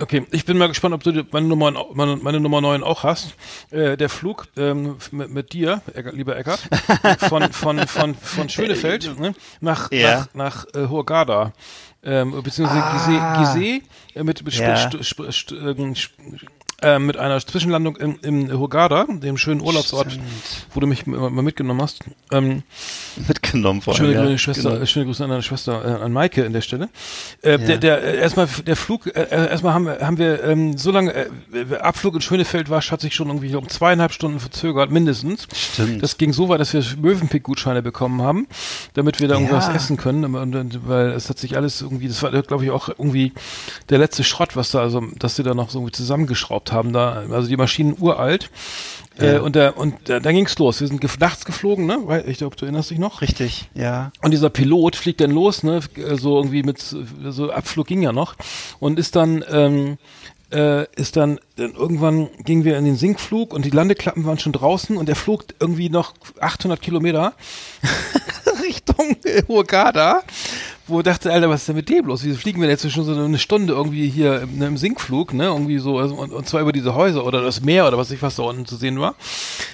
Okay, 0.00 0.24
ich 0.30 0.44
bin 0.44 0.56
mal 0.58 0.68
gespannt, 0.68 0.94
ob 0.94 1.02
du 1.02 1.24
meine 1.32 1.48
Nummer, 1.48 1.72
meine, 1.92 2.38
Nummer 2.38 2.60
9 2.60 2.84
auch 2.84 3.02
hast. 3.02 3.34
Äh, 3.70 3.96
der 3.96 4.08
Flug 4.08 4.46
ähm, 4.56 4.96
mit, 5.10 5.30
mit 5.30 5.52
dir, 5.52 5.82
lieber 6.12 6.36
Eckert, 6.36 6.60
von, 7.28 7.52
von, 7.52 7.84
von, 7.88 8.14
von 8.14 8.48
Schönefeld 8.48 9.18
ne, 9.18 9.34
nach, 9.60 9.90
Ja. 9.90 10.26
nach, 10.34 10.64
nach 10.74 10.80
äh, 10.80 10.86
Hurghada. 10.86 11.52
Ähm, 12.04 12.40
beziehungsweise 12.44 12.80
Ah. 12.80 13.42
Gizeh, 13.42 13.58
Gizeh 13.80 13.82
äh, 14.14 14.22
mit, 14.22 14.44
mit 14.44 14.54
Ja. 14.54 14.76
Sp- 14.78 15.02
Sp- 15.02 15.26
Sp- 15.34 15.58
äh, 16.82 16.98
mit 16.98 17.16
einer 17.16 17.40
Zwischenlandung 17.40 17.96
im, 17.96 18.18
im 18.22 18.52
Hurghada, 18.58 19.06
dem 19.08 19.36
schönen 19.36 19.60
Urlaubsort, 19.60 20.12
Stimmt. 20.12 20.24
wo 20.74 20.80
du 20.80 20.86
mich 20.86 21.06
mal 21.06 21.30
mitgenommen 21.30 21.82
hast. 21.82 22.00
Ähm, 22.30 22.62
Mitgenommen 23.26 23.82
vor 23.82 23.94
allem. 23.94 24.12
schöne, 24.12 24.30
ja. 24.30 24.38
Schwester, 24.38 24.70
Genau. 24.74 24.86
schöne 24.86 25.06
Grüße 25.06 25.24
an 25.24 25.30
deine 25.30 25.42
Schwester, 25.42 26.00
äh, 26.00 26.02
an 26.04 26.12
Maike 26.12 26.46
an 26.46 26.52
der 26.52 26.60
Stelle. 26.60 26.88
Äh, 27.42 27.58
Der, 27.58 27.78
der 27.78 28.02
äh, 28.02 28.18
erstmal 28.18 28.46
der 28.66 28.76
Flug, 28.76 29.06
äh, 29.08 29.10
äh, 29.22 29.48
erstmal 29.50 29.74
haben 29.74 29.86
wir, 29.86 29.98
haben 30.00 30.18
wir 30.18 30.44
ähm, 30.44 30.78
so 30.78 30.90
lange, 30.92 31.12
äh, 31.14 31.26
Abflug 31.80 32.14
in 32.14 32.20
Schönefeld 32.20 32.70
war, 32.70 32.80
hat 32.80 33.00
sich 33.00 33.14
schon 33.14 33.26
irgendwie 33.28 33.54
um 33.56 33.68
zweieinhalb 33.68 34.12
Stunden 34.12 34.38
verzögert, 34.40 34.90
mindestens. 34.90 35.48
Stimmt. 35.54 36.02
Das 36.02 36.16
ging 36.16 36.32
so 36.32 36.48
weit, 36.48 36.60
dass 36.60 36.72
wir 36.74 36.84
Möwenpick-Gutscheine 37.00 37.82
bekommen 37.82 38.22
haben, 38.22 38.46
damit 38.94 39.20
wir 39.20 39.26
da 39.28 39.34
irgendwas 39.34 39.66
Ja. 39.66 39.74
essen 39.74 39.96
können, 39.96 40.32
weil 40.86 41.08
es 41.08 41.28
hat 41.28 41.38
sich 41.38 41.56
alles 41.56 41.82
irgendwie, 41.82 42.06
das 42.08 42.22
war, 42.22 42.30
glaube 42.42 42.64
ich, 42.64 42.70
auch 42.70 42.88
irgendwie 42.88 43.32
der 43.90 43.98
letzte 43.98 44.22
Schrott, 44.22 44.54
was 44.56 44.70
da, 44.70 44.80
also, 44.80 45.02
dass 45.18 45.36
sie 45.36 45.42
da 45.42 45.54
noch 45.54 45.70
so 45.70 45.78
irgendwie 45.80 45.92
zusammengeschraubt 45.92 46.67
haben, 46.72 46.92
da, 46.92 47.24
also 47.30 47.48
die 47.48 47.56
Maschinen 47.56 47.96
uralt. 47.98 48.50
Äh, 49.18 49.34
Ja. 49.34 49.40
und 49.40 49.56
da, 49.56 49.70
und 49.70 49.94
da, 50.04 50.20
dann 50.20 50.34
ging's 50.34 50.56
los. 50.58 50.80
Wir 50.80 50.86
sind 50.86 51.02
gef- 51.02 51.18
nachts 51.18 51.44
geflogen, 51.44 51.86
ne? 51.86 51.98
Weil, 52.04 52.28
Ich 52.28 52.38
glaube, 52.38 52.54
du 52.56 52.64
erinnerst 52.64 52.90
dich 52.90 52.98
noch. 52.98 53.20
Richtig, 53.20 53.68
ja. 53.74 54.12
Und 54.22 54.30
dieser 54.30 54.48
Pilot 54.50 54.94
fliegt 54.96 55.20
dann 55.20 55.32
los, 55.32 55.62
ne? 55.64 55.80
So 56.14 56.36
irgendwie 56.36 56.62
mit 56.62 56.78
so 56.80 57.50
Abflug 57.50 57.86
ging 57.88 58.02
ja 58.02 58.12
noch 58.12 58.36
und 58.78 58.98
ist 58.98 59.16
dann 59.16 59.44
ähm, 59.50 59.98
äh, 60.52 60.86
ist 60.94 61.16
dann, 61.16 61.40
dann 61.56 61.72
irgendwann 61.74 62.28
gingen 62.44 62.64
wir 62.64 62.78
in 62.78 62.84
den 62.86 62.96
Sinkflug 62.96 63.52
und 63.52 63.64
die 63.66 63.70
Landeklappen 63.70 64.24
waren 64.24 64.38
schon 64.38 64.52
draußen 64.52 64.96
und 64.96 65.08
er 65.08 65.16
flog 65.16 65.44
irgendwie 65.60 65.90
noch 65.90 66.14
800 66.40 66.80
Kilometer 66.80 67.34
Richtung 68.62 69.16
Hurghada, 69.48 70.22
wo 70.88 70.98
ich 70.98 71.04
dachte, 71.04 71.32
Alter, 71.32 71.48
was 71.48 71.60
ist 71.60 71.68
denn 71.68 71.76
mit 71.76 71.88
dem 71.88 72.06
los? 72.06 72.24
Wieso 72.24 72.38
fliegen 72.38 72.60
wir 72.60 72.68
jetzt 72.68 72.90
schon 72.90 73.04
so 73.04 73.12
eine 73.12 73.38
Stunde 73.38 73.74
irgendwie 73.74 74.08
hier 74.08 74.42
im, 74.42 74.60
im 74.62 74.76
Sinkflug, 74.76 75.34
ne? 75.34 75.44
Irgendwie 75.44 75.78
so, 75.78 75.98
also, 75.98 76.14
und, 76.14 76.32
und 76.32 76.48
zwar 76.48 76.60
über 76.60 76.72
diese 76.72 76.94
Häuser 76.94 77.24
oder 77.24 77.42
das 77.42 77.60
Meer 77.60 77.86
oder 77.86 77.98
was 77.98 78.10
ich 78.10 78.22
was 78.22 78.36
da 78.36 78.44
unten 78.44 78.66
zu 78.66 78.76
sehen 78.76 78.98
war. 78.98 79.14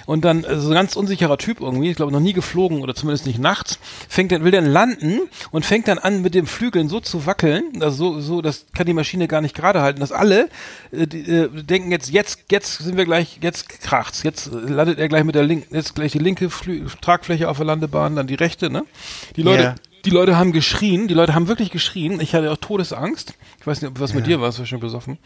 Und 0.05 0.25
dann, 0.25 0.45
also 0.45 0.61
so 0.61 0.69
ein 0.69 0.75
ganz 0.75 0.95
unsicherer 0.95 1.37
Typ 1.37 1.61
irgendwie, 1.61 1.89
ich 1.89 1.95
glaube 1.95 2.11
noch 2.11 2.19
nie 2.19 2.33
geflogen 2.33 2.81
oder 2.81 2.93
zumindest 2.95 3.25
nicht 3.25 3.39
nachts, 3.39 3.79
fängt 4.09 4.31
dann, 4.31 4.43
will 4.43 4.51
dann 4.51 4.65
landen 4.65 5.21
und 5.51 5.65
fängt 5.65 5.87
dann 5.87 5.97
an 5.97 6.21
mit 6.21 6.35
den 6.35 6.45
Flügeln 6.45 6.89
so 6.89 6.99
zu 6.99 7.25
wackeln, 7.25 7.81
also 7.81 8.13
so, 8.13 8.21
so, 8.21 8.41
das 8.41 8.65
kann 8.73 8.85
die 8.85 8.93
Maschine 8.93 9.27
gar 9.27 9.41
nicht 9.41 9.55
gerade 9.55 9.81
halten, 9.81 9.99
dass 9.99 10.11
alle 10.11 10.49
äh, 10.91 11.07
die, 11.07 11.21
äh, 11.21 11.49
denken 11.49 11.91
jetzt, 11.91 12.11
jetzt, 12.11 12.45
jetzt 12.51 12.77
sind 12.79 12.97
wir 12.97 13.05
gleich, 13.05 13.39
jetzt 13.41 13.69
kracht's, 13.69 14.23
jetzt 14.23 14.51
landet 14.51 14.99
er 14.99 15.07
gleich 15.07 15.23
mit 15.23 15.35
der 15.35 15.43
linken, 15.43 15.73
jetzt 15.73 15.95
gleich 15.95 16.11
die 16.11 16.19
linke 16.19 16.49
Flü 16.49 16.85
Tragfläche 17.01 17.49
auf 17.49 17.57
der 17.57 17.65
Landebahn, 17.65 18.15
dann 18.15 18.27
die 18.27 18.35
rechte, 18.35 18.69
ne? 18.69 18.83
Die 19.35 19.41
Leute, 19.41 19.63
Ja. 19.63 19.75
Die 20.05 20.11
Leute 20.11 20.37
haben 20.37 20.51
geschrien, 20.51 21.07
die 21.07 21.13
Leute 21.13 21.33
haben 21.33 21.47
wirklich 21.47 21.71
geschrien. 21.71 22.19
Ich 22.21 22.35
hatte 22.35 22.51
auch 22.51 22.57
Todesangst. 22.57 23.33
Ich 23.59 23.67
weiß 23.67 23.81
nicht, 23.81 23.89
ob 23.89 23.99
was 23.99 24.13
mit 24.13 24.27
dir 24.27 24.39
war, 24.39 24.55
war 24.55 24.65
schon 24.65 24.79
besoffen. 24.79 25.17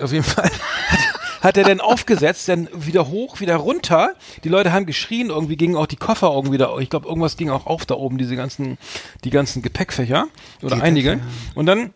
Auf 0.00 0.12
jeden 0.12 0.24
Fall 0.24 0.50
hat, 1.40 1.56
er 1.56 1.64
dann 1.64 1.80
aufgesetzt, 1.80 2.48
dann 2.48 2.68
wieder 2.74 3.08
hoch, 3.08 3.40
wieder 3.40 3.56
runter. 3.56 4.14
Die 4.44 4.48
Leute 4.48 4.72
haben 4.72 4.86
geschrien, 4.86 5.30
irgendwie 5.30 5.56
gingen 5.56 5.76
auch 5.76 5.86
die 5.86 5.96
Koffer 5.96 6.32
irgendwie 6.34 6.58
da, 6.58 6.76
ich 6.78 6.90
glaube, 6.90 7.06
irgendwas 7.06 7.36
ging 7.36 7.50
auch 7.50 7.66
auf 7.66 7.86
da 7.86 7.94
oben, 7.94 8.18
diese 8.18 8.36
ganzen, 8.36 8.76
die 9.24 9.30
ganzen 9.30 9.62
Gepäckfächer 9.62 10.26
oder 10.62 10.76
Die 10.76 10.82
einige. 10.82 11.10
Gepäckfächer. 11.16 11.52
Und 11.54 11.66
dann 11.66 11.94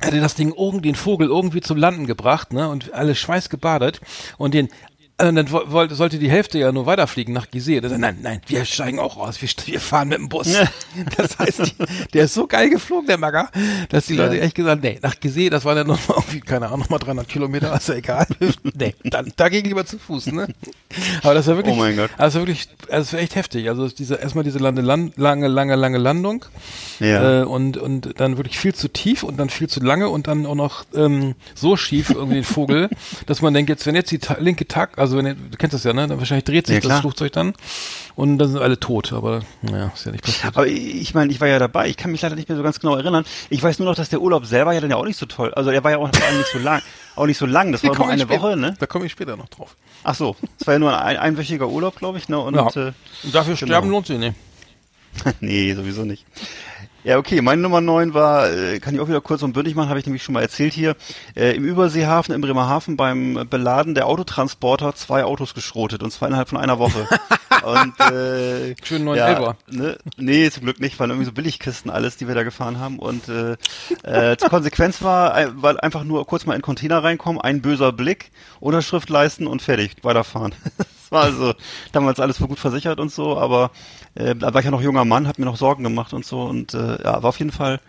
hat 0.00 0.12
er 0.12 0.20
das 0.20 0.34
Ding 0.34 0.52
irgendwie, 0.56 0.88
den 0.88 0.94
Vogel 0.94 1.28
irgendwie 1.28 1.60
zum 1.60 1.76
Landen 1.76 2.06
gebracht, 2.06 2.52
ne, 2.52 2.68
und 2.68 2.92
alle 2.94 3.14
schweißgebadet 3.14 4.00
und 4.38 4.54
den 4.54 4.68
äh, 5.18 5.32
dann 5.32 5.50
wo- 5.52 5.70
wollte, 5.70 5.94
sollte 5.94 6.18
die 6.18 6.30
Hälfte 6.30 6.58
ja 6.58 6.72
nur 6.72 6.86
weiterfliegen 6.86 7.32
nach 7.34 7.50
Gizeh. 7.50 7.80
Sagt, 7.80 7.98
Nein, 8.00 8.18
nein, 8.22 8.40
wir 8.46 8.64
steigen 8.64 8.98
auch 8.98 9.16
aus, 9.16 9.40
wir, 9.40 9.48
wir 9.66 9.80
fahren 9.80 10.08
mit 10.08 10.18
dem 10.18 10.28
Bus. 10.28 10.48
Das 11.16 11.38
heißt, 11.40 11.74
der 12.12 12.24
ist 12.26 12.34
so 12.34 12.46
geil 12.46 12.70
geflogen, 12.70 13.08
der 13.08 13.18
Magger, 13.18 13.50
dass 13.88 14.06
die 14.06 14.14
Ja. 14.14 14.26
Leute 14.26 14.40
echt 14.40 14.54
gesagt, 14.54 14.82
nee, 14.84 14.98
nach 15.02 15.18
Gizeh, 15.18 15.50
das 15.50 15.64
waren 15.64 15.76
ja 15.76 15.82
noch 15.84 15.98
mal 16.08 16.14
irgendwie, 16.18 16.40
keine 16.40 16.66
Ahnung, 16.66 16.80
noch 16.80 16.88
mal 16.90 16.98
300 16.98 17.26
Kilometer, 17.28 17.74
ist 17.76 17.88
ja 17.88 17.96
egal. 17.96 18.26
nee, 18.74 18.94
dann, 19.02 19.32
da 19.36 19.48
ging 19.48 19.64
lieber 19.64 19.84
zu 19.84 19.98
Fuß, 19.98 20.26
ne? 20.26 20.46
Aber 21.24 21.34
das 21.34 21.48
war 21.48 21.56
wirklich, 21.56 21.74
Oh 21.74 21.78
mein 21.78 21.96
Gott. 21.96 22.10
also 22.16 22.38
wirklich, 22.40 22.68
also 22.88 23.02
es 23.02 23.12
war 23.12 23.18
echt 23.20 23.34
heftig. 23.34 23.68
Also 23.68 23.88
diese, 23.88 24.14
erstmal 24.14 24.44
diese 24.44 24.60
Lande, 24.60 24.82
Land, 24.82 25.16
lange, 25.16 25.48
lange, 25.48 25.74
lange 25.74 25.98
Landung. 25.98 26.44
Ja. 27.00 27.40
Äh, 27.42 27.44
und, 27.44 27.76
und 27.76 28.20
dann 28.20 28.36
wirklich 28.36 28.58
viel 28.60 28.74
zu 28.74 28.86
tief 28.88 29.24
und 29.24 29.36
dann 29.38 29.50
viel 29.50 29.68
zu 29.68 29.80
lange 29.80 30.08
und 30.08 30.28
dann 30.28 30.46
auch 30.46 30.54
noch 30.54 30.84
ähm, 30.94 31.34
so 31.56 31.76
schief 31.76 32.10
irgendwie 32.10 32.36
den 32.36 32.44
Vogel, 32.44 32.88
dass 33.26 33.42
man 33.42 33.52
denkt, 33.52 33.68
jetzt, 33.70 33.84
wenn 33.86 33.96
jetzt 33.96 34.12
die 34.12 34.20
ta 34.20 34.36
linke 34.38 34.68
Tag, 34.68 34.96
also 35.04 35.16
wenn 35.16 35.26
ihr, 35.26 35.34
du 35.34 35.56
kennst 35.56 35.74
das 35.74 35.84
ja, 35.84 35.92
ne? 35.92 36.06
Dann 36.06 36.18
wahrscheinlich 36.18 36.44
dreht 36.44 36.66
sich 36.66 36.82
Ja, 36.82 36.88
das. 36.90 37.00
Flugzeug 37.00 37.32
dann 37.32 37.54
und 38.16 38.38
dann 38.38 38.48
sind 38.50 38.60
alle 38.60 38.78
tot, 38.78 39.12
aber 39.12 39.42
naja, 39.62 39.90
ist 39.94 40.04
ja 40.06 40.12
nicht 40.12 40.24
passiert. 40.24 40.56
Aber 40.56 40.66
ich 40.66 41.14
meine, 41.14 41.30
ich 41.32 41.40
war 41.40 41.48
ja 41.48 41.58
dabei. 41.58 41.88
Ich 41.88 41.96
kann 41.96 42.10
mich 42.10 42.22
leider 42.22 42.34
nicht 42.36 42.48
mehr 42.48 42.56
so 42.56 42.62
ganz 42.64 42.80
genau 42.80 42.96
erinnern. 42.96 43.24
Ich 43.50 43.62
weiß 43.62 43.78
nur 43.78 43.88
noch, 43.88 43.94
dass 43.94 44.08
der 44.08 44.20
Urlaub 44.20 44.46
selber 44.46 44.72
ja 44.72 44.80
dann 44.80 44.90
ja 44.90 44.96
auch 44.96 45.04
nicht 45.04 45.18
so 45.18 45.26
toll. 45.26 45.52
Also 45.54 45.70
er 45.70 45.82
war 45.84 45.90
ja 45.92 45.98
auch 45.98 46.10
nicht 46.10 46.52
so 46.52 46.58
lang. 46.58 46.82
Auch 47.16 47.26
nicht 47.26 47.38
so 47.38 47.46
lang. 47.46 47.70
Das 47.72 47.82
war 47.84 47.94
nur 47.96 48.08
eine 48.08 48.22
später- 48.22 48.42
Woche, 48.42 48.56
ne? 48.56 48.76
Da 48.78 48.86
komme 48.86 49.06
ich 49.06 49.12
später 49.12 49.36
noch 49.36 49.48
drauf. 49.48 49.76
Ach 50.02 50.14
so. 50.14 50.36
Es 50.60 50.66
war 50.66 50.74
ja 50.74 50.78
nur 50.80 51.00
ein 51.00 51.16
einwöchiger 51.16 51.68
Urlaub, 51.68 51.96
glaube 51.96 52.18
ich, 52.18 52.28
ne? 52.28 52.38
Und 52.38 52.54
Ja. 52.56 52.66
äh, 52.68 52.92
Und 53.22 53.34
dafür 53.34 53.54
genau. 53.54 53.66
sterben 53.68 53.90
lohnt 53.90 54.06
sich 54.06 54.18
nicht. 54.18 54.34
nee, 55.40 55.72
sowieso 55.74 56.04
nicht. 56.04 56.24
Ja, 57.04 57.18
okay, 57.18 57.42
meine 57.42 57.60
Nummer 57.60 57.82
9 57.82 58.14
war, 58.14 58.50
äh, 58.50 58.78
kann 58.80 58.94
ich 58.94 59.00
auch 59.00 59.08
wieder 59.08 59.20
kurz 59.20 59.42
und 59.42 59.52
bündig 59.52 59.74
machen, 59.74 59.90
habe 59.90 59.98
ich 59.98 60.06
nämlich 60.06 60.22
schon 60.22 60.32
mal 60.32 60.40
erzählt 60.40 60.72
hier, 60.72 60.96
äh, 61.36 61.54
im 61.54 61.64
Überseehafen, 61.64 62.34
im 62.34 62.40
Bremerhaven 62.40 62.96
beim 62.96 63.46
Beladen 63.50 63.94
der 63.94 64.06
Autotransporter 64.06 64.94
zwei 64.94 65.22
Autos 65.24 65.52
geschrotet 65.52 66.02
und 66.02 66.10
zwar 66.12 66.28
innerhalb 66.28 66.48
von 66.48 66.56
einer 66.56 66.78
Woche. 66.78 67.06
und 67.62 68.00
äh, 68.00 68.74
Schön 68.82 69.04
neuen 69.04 69.18
ja, 69.18 69.28
Elfer. 69.28 69.56
ne, 69.70 69.98
Nee, 70.16 70.48
zum 70.48 70.62
Glück 70.62 70.80
nicht, 70.80 70.98
waren 70.98 71.10
irgendwie 71.10 71.26
so 71.26 71.32
Billigkisten 71.32 71.90
alles, 71.90 72.16
die 72.16 72.26
wir 72.26 72.34
da 72.34 72.42
gefahren 72.42 72.80
haben 72.80 72.98
und 72.98 73.28
äh, 73.28 73.56
äh, 74.02 74.38
zur 74.38 74.48
Konsequenz 74.48 75.02
war, 75.02 75.38
äh, 75.38 75.48
war 75.56 75.82
einfach 75.82 76.04
nur 76.04 76.26
kurz 76.26 76.46
mal 76.46 76.54
in 76.54 76.60
den 76.60 76.64
Container 76.64 77.04
reinkommen, 77.04 77.38
ein 77.38 77.60
böser 77.60 77.92
Blick, 77.92 78.30
Unterschrift 78.60 79.10
leisten 79.10 79.46
und 79.46 79.60
fertig, 79.60 79.96
weiterfahren. 80.00 80.54
das 81.04 81.12
war 81.12 81.22
also 81.24 81.54
damals 81.92 82.18
alles 82.20 82.38
für 82.38 82.48
gut 82.48 82.58
versichert 82.58 82.98
und 83.00 83.12
so, 83.12 83.38
aber 83.38 83.70
äh, 84.14 84.34
da 84.34 84.52
war 84.52 84.60
ich 84.60 84.64
ja 84.64 84.70
noch 84.70 84.80
junger 84.82 85.04
Mann, 85.04 85.28
hab 85.28 85.38
mir 85.38 85.44
noch 85.44 85.56
Sorgen 85.56 85.82
gemacht 85.84 86.12
und 86.12 86.24
so 86.24 86.42
und 86.42 86.74
äh, 86.74 87.02
ja, 87.02 87.22
war 87.22 87.28
auf 87.30 87.38
jeden 87.38 87.52
Fall 87.52 87.80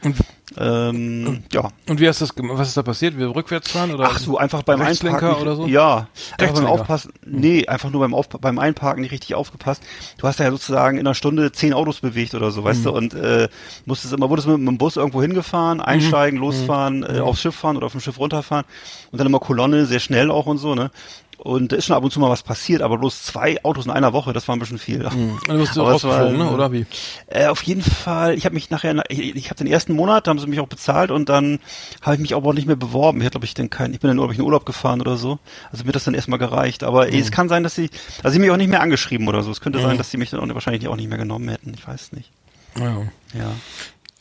ähm, 0.57 1.43
ja. 1.51 1.69
Und 1.89 1.99
wie 1.99 2.07
hast 2.07 2.21
du 2.21 2.25
das? 2.25 2.35
Was 2.37 2.67
ist 2.67 2.77
da 2.77 2.83
passiert? 2.83 3.17
Wir 3.17 3.35
rückwärts 3.35 3.71
fahren 3.71 3.91
oder? 3.91 4.05
Ach 4.11 4.19
so, 4.19 4.37
einfach 4.37 4.61
beim 4.61 4.79
Einparken. 4.81 5.35
oder 5.41 5.55
so? 5.55 5.65
Ja, 5.65 6.07
einfach 6.37 6.55
beim. 6.55 6.67
Aufpassen. 6.67 7.13
Nee, 7.25 7.65
einfach 7.67 7.89
nur 7.89 8.01
beim, 8.01 8.13
Auf, 8.13 8.29
beim 8.29 8.59
Einparken 8.59 9.01
nicht 9.01 9.11
richtig 9.11 9.33
aufgepasst. 9.35 9.81
Du 10.17 10.27
hast 10.27 10.39
ja 10.39 10.49
sozusagen 10.51 10.97
in 10.97 11.05
einer 11.07 11.15
Stunde 11.15 11.51
zehn 11.51 11.73
Autos 11.73 11.99
bewegt 11.99 12.35
oder 12.35 12.51
so, 12.51 12.63
weißt 12.63 12.81
Mhm. 12.81 12.83
du, 12.83 12.91
und 12.91 13.13
äh, 13.15 13.49
musstest 13.85 14.13
immer, 14.13 14.29
wurdest 14.29 14.47
mit, 14.47 14.59
mit 14.59 14.67
dem 14.67 14.77
Bus 14.77 14.97
irgendwo 14.97 15.21
hingefahren, 15.21 15.79
Mhm. 15.79 15.83
einsteigen, 15.85 16.39
losfahren, 16.39 17.03
äh, 17.03 17.19
aufs 17.21 17.41
Schiff 17.41 17.55
fahren 17.55 17.75
oder 17.77 17.87
auf 17.87 17.93
dem 17.93 18.01
Schiff 18.01 18.19
runterfahren 18.19 18.65
und 19.11 19.17
dann 19.17 19.25
immer 19.27 19.39
Kolonne, 19.39 19.85
sehr 19.87 19.99
schnell 19.99 20.29
auch 20.29 20.45
und 20.45 20.59
so, 20.59 20.75
ne? 20.75 20.91
Und 21.37 21.71
da 21.71 21.75
ist 21.75 21.85
schon 21.85 21.95
ab 21.95 22.03
und 22.03 22.11
zu 22.11 22.19
mal 22.19 22.29
was 22.29 22.43
passiert, 22.43 22.81
aber 22.81 22.97
bloß 22.97 23.23
zwei 23.23 23.63
Autos 23.63 23.85
in 23.85 23.91
einer 23.91 24.13
Woche, 24.13 24.33
das 24.33 24.47
war 24.47 24.55
ein 24.55 24.59
bisschen 24.59 24.77
viel. 24.79 25.05
Und 25.05 25.39
dann 25.47 25.57
bist 25.59 25.75
du 25.75 25.81
rausgeflogen, 25.81 26.37
ne? 26.37 26.49
Oder 26.49 26.71
wie? 26.71 26.85
Äh, 27.27 27.47
auf 27.47 27.61
jeden 27.63 27.81
Fall, 27.81 28.33
ich 28.35 28.45
habe 28.45 28.55
mich 28.55 28.69
nachher, 28.69 29.03
ich, 29.09 29.35
ich 29.35 29.45
habe 29.49 29.55
den 29.57 29.67
ersten 29.67 29.93
Monat, 29.93 30.25
da 30.27 30.31
haben 30.31 30.39
sie 30.39 30.47
mich 30.47 30.59
auch 30.59 30.67
bezahlt 30.67 31.11
und 31.11 31.29
dann 31.29 31.59
habe 32.01 32.15
ich 32.15 32.21
mich 32.21 32.35
aber 32.35 32.49
auch 32.49 32.53
nicht 32.53 32.67
mehr 32.67 32.75
beworben. 32.75 33.19
Ich 33.19 33.25
hatte, 33.25 33.33
glaube 33.33 33.45
ich, 33.45 33.53
dann 33.53 33.69
kein, 33.69 33.93
ich 33.93 33.99
bin 33.99 34.07
dann 34.07 34.17
nur, 34.17 34.31
ich, 34.31 34.37
in 34.39 34.43
Urlaub 34.43 34.65
gefahren 34.65 35.01
oder 35.01 35.17
so. 35.17 35.39
Also 35.71 35.83
mir 35.83 35.89
hat 35.89 35.95
das 35.95 36.05
dann 36.05 36.13
erstmal 36.13 36.39
gereicht. 36.39 36.83
Aber 36.83 37.05
Mhm. 37.07 37.13
es 37.15 37.31
kann 37.31 37.49
sein, 37.49 37.63
dass 37.63 37.75
sie, 37.75 37.89
also 38.23 38.33
sie 38.33 38.39
mich 38.39 38.49
auch 38.51 38.57
nicht 38.57 38.69
mehr 38.69 38.81
angeschrieben 38.81 39.27
oder 39.27 39.43
so. 39.43 39.51
Es 39.51 39.61
könnte 39.61 39.81
sein, 39.81 39.97
dass 39.97 40.11
sie 40.11 40.17
mich 40.17 40.29
dann 40.29 40.39
auch, 40.39 40.53
wahrscheinlich 40.55 40.87
auch 40.87 40.95
nicht 40.95 41.09
mehr 41.09 41.17
genommen 41.17 41.49
hätten. 41.49 41.73
Ich 41.75 41.87
weiß 41.87 42.11
nicht. 42.13 42.31
Ja. 42.77 42.97
Ja. 43.33 43.51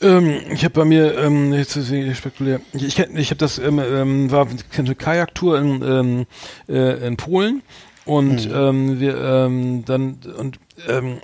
Ähm, 0.05 0.41
ich 0.51 0.63
habe 0.63 0.73
bei 0.75 0.85
mir, 0.85 1.17
ähm, 1.17 1.51
jetzt 1.51 1.75
ist 1.75 1.91
ich 1.91 2.17
spekulär, 2.17 2.61
ich, 2.73 2.99
ich, 2.99 3.29
habe 3.31 3.37
das, 3.37 3.57
ähm, 3.57 3.79
ähm, 3.79 4.29
war 4.29 4.47
eine 4.77 4.95
Kajaktour 4.95 5.57
in, 5.57 5.81
ähm, 5.81 6.25
äh, 6.69 7.07
in 7.07 7.17
Polen 7.17 7.63
und 8.05 8.47
ähm, 8.53 8.99
wir 8.99 9.17
ähm, 9.17 9.83
dann 9.83 10.19
und 10.37 10.59
ähm, 10.87 11.21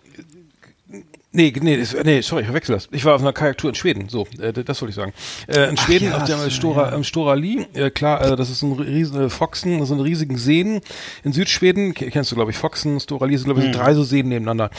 Nee, 1.33 1.53
nee, 1.61 1.77
das, 1.77 1.95
nee, 2.03 2.19
sorry, 2.19 2.41
ich 2.41 2.47
verwechsel 2.47 2.75
das. 2.75 2.89
Ich 2.91 3.05
war 3.05 3.15
auf 3.15 3.21
einer 3.21 3.31
Kajaktour 3.31 3.69
in 3.69 3.75
Schweden, 3.75 4.09
so, 4.09 4.27
äh, 4.37 4.51
das 4.51 4.81
wollte 4.81 4.89
ich 4.89 4.95
sagen. 4.97 5.13
Äh, 5.47 5.69
in 5.69 5.77
Schweden, 5.77 6.09
ja, 6.09 6.17
auf 6.17 6.25
dem 6.25 6.35
stimmt, 6.39 6.51
Stora, 6.51 6.89
ja. 6.89 6.95
im 6.95 7.05
Stora 7.05 7.35
Li, 7.35 7.65
äh, 7.73 7.89
klar, 7.89 8.21
äh, 8.33 8.35
das 8.35 8.49
ist 8.49 8.61
ein 8.63 8.73
riesen 8.73 9.21
äh, 9.21 9.29
Foxen, 9.29 9.79
das 9.79 9.87
sind 9.87 10.01
riesigen 10.01 10.37
Seen 10.37 10.81
in 11.23 11.31
Südschweden, 11.31 11.93
Ke- 11.93 12.09
kennst 12.09 12.31
du, 12.31 12.35
glaube 12.35 12.51
ich, 12.51 12.57
Foxen, 12.57 12.99
Stora 12.99 13.27
Li 13.27 13.37
sind, 13.37 13.45
glaube 13.45 13.61
ich, 13.61 13.67
so 13.67 13.71
drei 13.79 13.93
so 13.93 14.03
Seen 14.03 14.27
nebeneinander. 14.27 14.71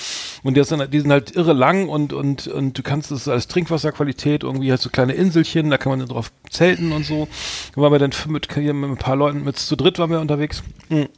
Und 0.43 0.59
die 0.59 0.65
sind, 0.65 0.93
die 0.93 1.01
sind 1.01 1.11
halt 1.11 1.35
irre 1.35 1.55
lang 1.55 1.89
und, 1.89 2.13
und, 2.13 2.49
und 2.49 2.77
du 2.77 2.83
kannst 2.83 3.11
das 3.11 3.29
als 3.29 3.49
Trinkwasserqualität, 3.49 4.43
irgendwie 4.43 4.71
halt 4.71 4.83
so 4.83 4.91
kleine 4.91 5.15
Inselchen, 5.15 5.71
da 5.71 5.79
kann 5.79 5.89
man 5.89 6.01
dann 6.01 6.09
drauf 6.09 6.33
zelten 6.51 6.93
und 6.93 7.07
so. 7.07 7.29
Da 7.75 7.81
waren 7.81 7.93
wir 7.93 7.99
dann 7.99 8.13
mit, 8.29 8.53
hier 8.53 8.75
mit 8.75 8.91
ein 8.91 8.99
paar 8.99 9.17
Leuten, 9.17 9.45
mit 9.45 9.59
zu 9.59 9.75
dritt 9.75 9.99
waren 9.99 10.11
wir 10.11 10.21
unterwegs. 10.21 10.63
Mhm. 10.91 11.09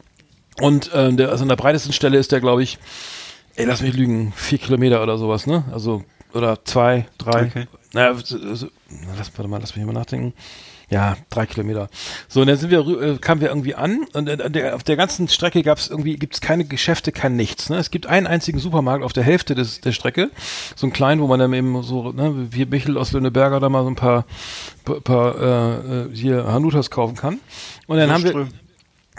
Und 0.61 0.93
äh, 0.93 1.11
der, 1.11 1.31
also 1.31 1.41
an 1.43 1.49
der 1.49 1.57
breitesten 1.57 1.91
Stelle 1.91 2.17
ist 2.17 2.31
der, 2.31 2.39
glaube 2.39 2.63
ich, 2.63 2.79
ey, 3.55 3.65
lass 3.65 3.81
mich 3.81 3.93
lügen, 3.93 4.33
vier 4.35 4.57
Kilometer 4.57 5.01
oder 5.01 5.17
sowas, 5.17 5.47
ne? 5.47 5.63
Also, 5.71 6.03
oder 6.33 6.63
zwei, 6.65 7.07
drei. 7.17 7.45
Okay. 7.45 7.67
Naja, 7.93 8.15
so, 8.23 8.55
so, 8.55 8.67
na, 8.89 9.13
lass, 9.17 9.31
warte 9.37 9.49
mal, 9.49 9.59
lass 9.59 9.75
mich 9.75 9.85
mal 9.85 9.93
nachdenken. 9.93 10.33
Ja, 10.89 11.17
drei 11.29 11.45
Kilometer. 11.45 11.89
So, 12.27 12.41
und 12.41 12.47
dann 12.47 12.57
sind 12.57 12.69
wir, 12.69 12.79
äh, 12.79 13.17
kamen 13.17 13.41
wir 13.41 13.47
irgendwie 13.47 13.73
an 13.73 14.05
und 14.13 14.27
äh, 14.27 14.51
der, 14.51 14.75
auf 14.75 14.83
der 14.83 14.95
ganzen 14.95 15.27
Strecke 15.27 15.63
gab 15.63 15.79
es 15.79 15.89
irgendwie, 15.89 16.15
gibt 16.15 16.35
es 16.35 16.41
keine 16.41 16.65
Geschäfte, 16.65 17.11
kein 17.11 17.35
nichts. 17.35 17.69
Ne? 17.69 17.77
Es 17.77 17.89
gibt 17.89 18.05
einen 18.05 18.27
einzigen 18.27 18.59
Supermarkt 18.59 19.03
auf 19.03 19.13
der 19.13 19.23
Hälfte 19.23 19.55
des, 19.55 19.81
der 19.81 19.93
Strecke, 19.93 20.29
so 20.75 20.85
einen 20.85 20.93
kleinen, 20.93 21.21
wo 21.21 21.27
man 21.27 21.39
dann 21.39 21.53
eben 21.53 21.81
so, 21.81 22.11
ne, 22.11 22.47
wie 22.51 22.65
Michel 22.65 22.97
aus 22.97 23.13
Lönneberger 23.13 23.59
da 23.59 23.69
mal 23.69 23.83
so 23.83 23.89
ein 23.89 23.95
paar, 23.95 24.25
paar, 24.83 25.01
paar 25.01 25.39
äh, 25.39 26.01
äh, 26.01 26.09
hier 26.13 26.45
Hanutas 26.45 26.91
kaufen 26.91 27.15
kann. 27.15 27.39
Und 27.87 27.97
dann 27.97 28.11
haben 28.11 28.23
wir. 28.23 28.47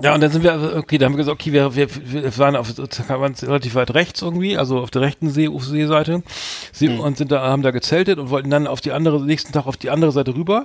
Ja, 0.03 0.15
und 0.15 0.21
dann 0.21 0.31
sind 0.31 0.43
wir, 0.43 0.53
also, 0.53 0.77
okay, 0.77 0.99
dann 0.99 1.07
haben 1.07 1.13
wir 1.15 1.25
gesagt, 1.25 1.41
okay, 1.41 1.55
wir, 1.55 1.75
wir, 1.75 1.89
wir 2.13 2.39
waren 2.39 2.55
auf 2.55 2.77
waren 3.09 3.35
relativ 3.35 3.77
weit 3.77 3.95
rechts 3.95 4.21
irgendwie, 4.21 4.59
also 4.59 4.81
auf 4.81 4.91
der 4.91 5.01
rechten 5.01 5.31
See, 5.31 5.49
Seeseite, 5.59 6.23
sie, 6.71 6.91
mhm. 6.91 7.01
und 7.01 7.17
sind 7.17 7.33
da, 7.33 7.41
haben 7.49 7.63
da 7.63 7.71
gezeltet 7.71 8.19
und 8.19 8.29
wollten 8.29 8.51
dann 8.51 8.67
auf 8.67 8.83
die 8.83 8.93
andere, 8.93 9.25
nächsten 9.25 9.55
Tag 9.55 9.67
auf 9.67 9.79
die 9.79 9.89
andere 9.89 10.13
Seite 10.13 10.35
rüber 10.35 10.65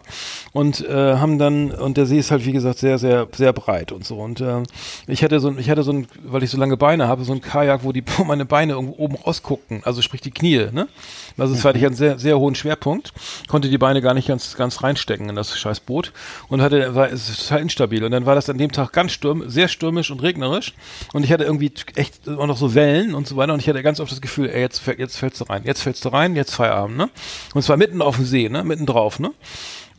und 0.52 0.86
äh, 0.86 1.16
haben 1.16 1.40
dann, 1.40 1.72
und 1.72 1.96
der 1.96 2.08
See 2.08 2.20
ist 2.20 2.30
halt, 2.30 2.46
wie 2.46 2.52
gesagt, 2.52 2.80
sehr, 2.80 2.98
sehr, 2.98 3.26
sehr 3.32 3.54
breit 3.54 3.94
und 3.94 4.04
so. 4.04 4.18
Und 4.18 4.42
äh, 4.42 4.64
ich 5.08 5.24
hatte 5.24 5.40
so 5.40 5.52
ich 5.58 5.70
hatte 5.70 5.84
so 5.84 5.94
ein, 5.94 6.08
weil 6.24 6.44
ich 6.44 6.50
so 6.50 6.58
lange 6.58 6.76
Beine 6.76 7.08
habe, 7.08 7.24
so 7.24 7.32
ein 7.32 7.40
Kajak, 7.40 7.86
wo 7.86 7.94
die 7.94 8.04
wo 8.18 8.26
meine 8.26 8.44
Beine 8.44 8.74
irgendwo 8.74 9.02
oben 9.02 9.16
rausguckten, 9.16 9.82
also 9.86 10.02
sprich 10.02 10.20
die 10.20 10.32
Knie, 10.32 10.68
ne? 10.74 10.90
Also 11.38 11.54
es 11.54 11.64
mhm. 11.64 11.70
hatte 11.70 11.78
ich 11.78 11.86
einen 11.86 11.96
sehr, 11.96 12.20
sehr 12.20 12.38
hohen 12.38 12.56
Schwerpunkt, 12.56 13.14
konnte 13.48 13.70
die 13.70 13.78
Beine 13.78 14.02
gar 14.02 14.14
nicht 14.14 14.28
ganz, 14.28 14.56
ganz 14.56 14.84
reinstecken 14.84 15.30
in 15.30 15.36
das 15.38 15.58
scheiß 15.58 15.80
Boot 15.80 16.12
und 16.50 16.62
hatte, 16.62 16.96
war, 16.96 17.10
es 17.10 17.30
ist 17.30 17.48
total 17.48 17.62
instabil. 17.62 18.04
Und 18.04 18.12
dann 18.12 18.26
war 18.26 18.36
das 18.36 18.50
an 18.50 18.58
dem 18.58 18.74
Tag 18.74 18.92
ganz 18.92 19.21
stürm, 19.22 19.44
sehr 19.48 19.68
stürmisch 19.68 20.10
und 20.10 20.24
regnerisch 20.24 20.74
und 21.14 21.24
ich 21.24 21.32
hatte 21.32 21.44
irgendwie 21.44 21.72
echt 21.96 22.28
auch 22.28 22.48
noch 22.48 22.58
so 22.58 22.74
Wellen 22.74 23.14
und 23.14 23.28
so 23.28 23.38
weiter 23.38 23.54
und 23.54 23.60
ich 23.60 23.70
hatte 23.70 23.84
ganz 23.84 24.00
oft 24.00 24.12
das 24.12 24.20
Gefühl, 24.20 24.50
ey, 24.50 24.62
jetzt, 24.62 24.82
jetzt 24.98 25.18
fällst 25.18 25.40
du 25.40 25.46
rein, 25.46 25.62
jetzt 25.64 25.84
fällst 25.84 26.04
du 26.04 26.10
rein, 26.10 26.36
jetzt 26.36 26.56
Feierabend, 26.56 26.98
ne? 26.98 27.10
Und 27.54 27.62
zwar 27.62 27.78
mitten 27.78 28.02
auf 28.02 28.16
dem 28.16 28.26
See, 28.26 28.50
ne? 28.50 28.64
Mitten 28.64 28.88
drauf, 28.88 29.20
ne? 29.20 29.32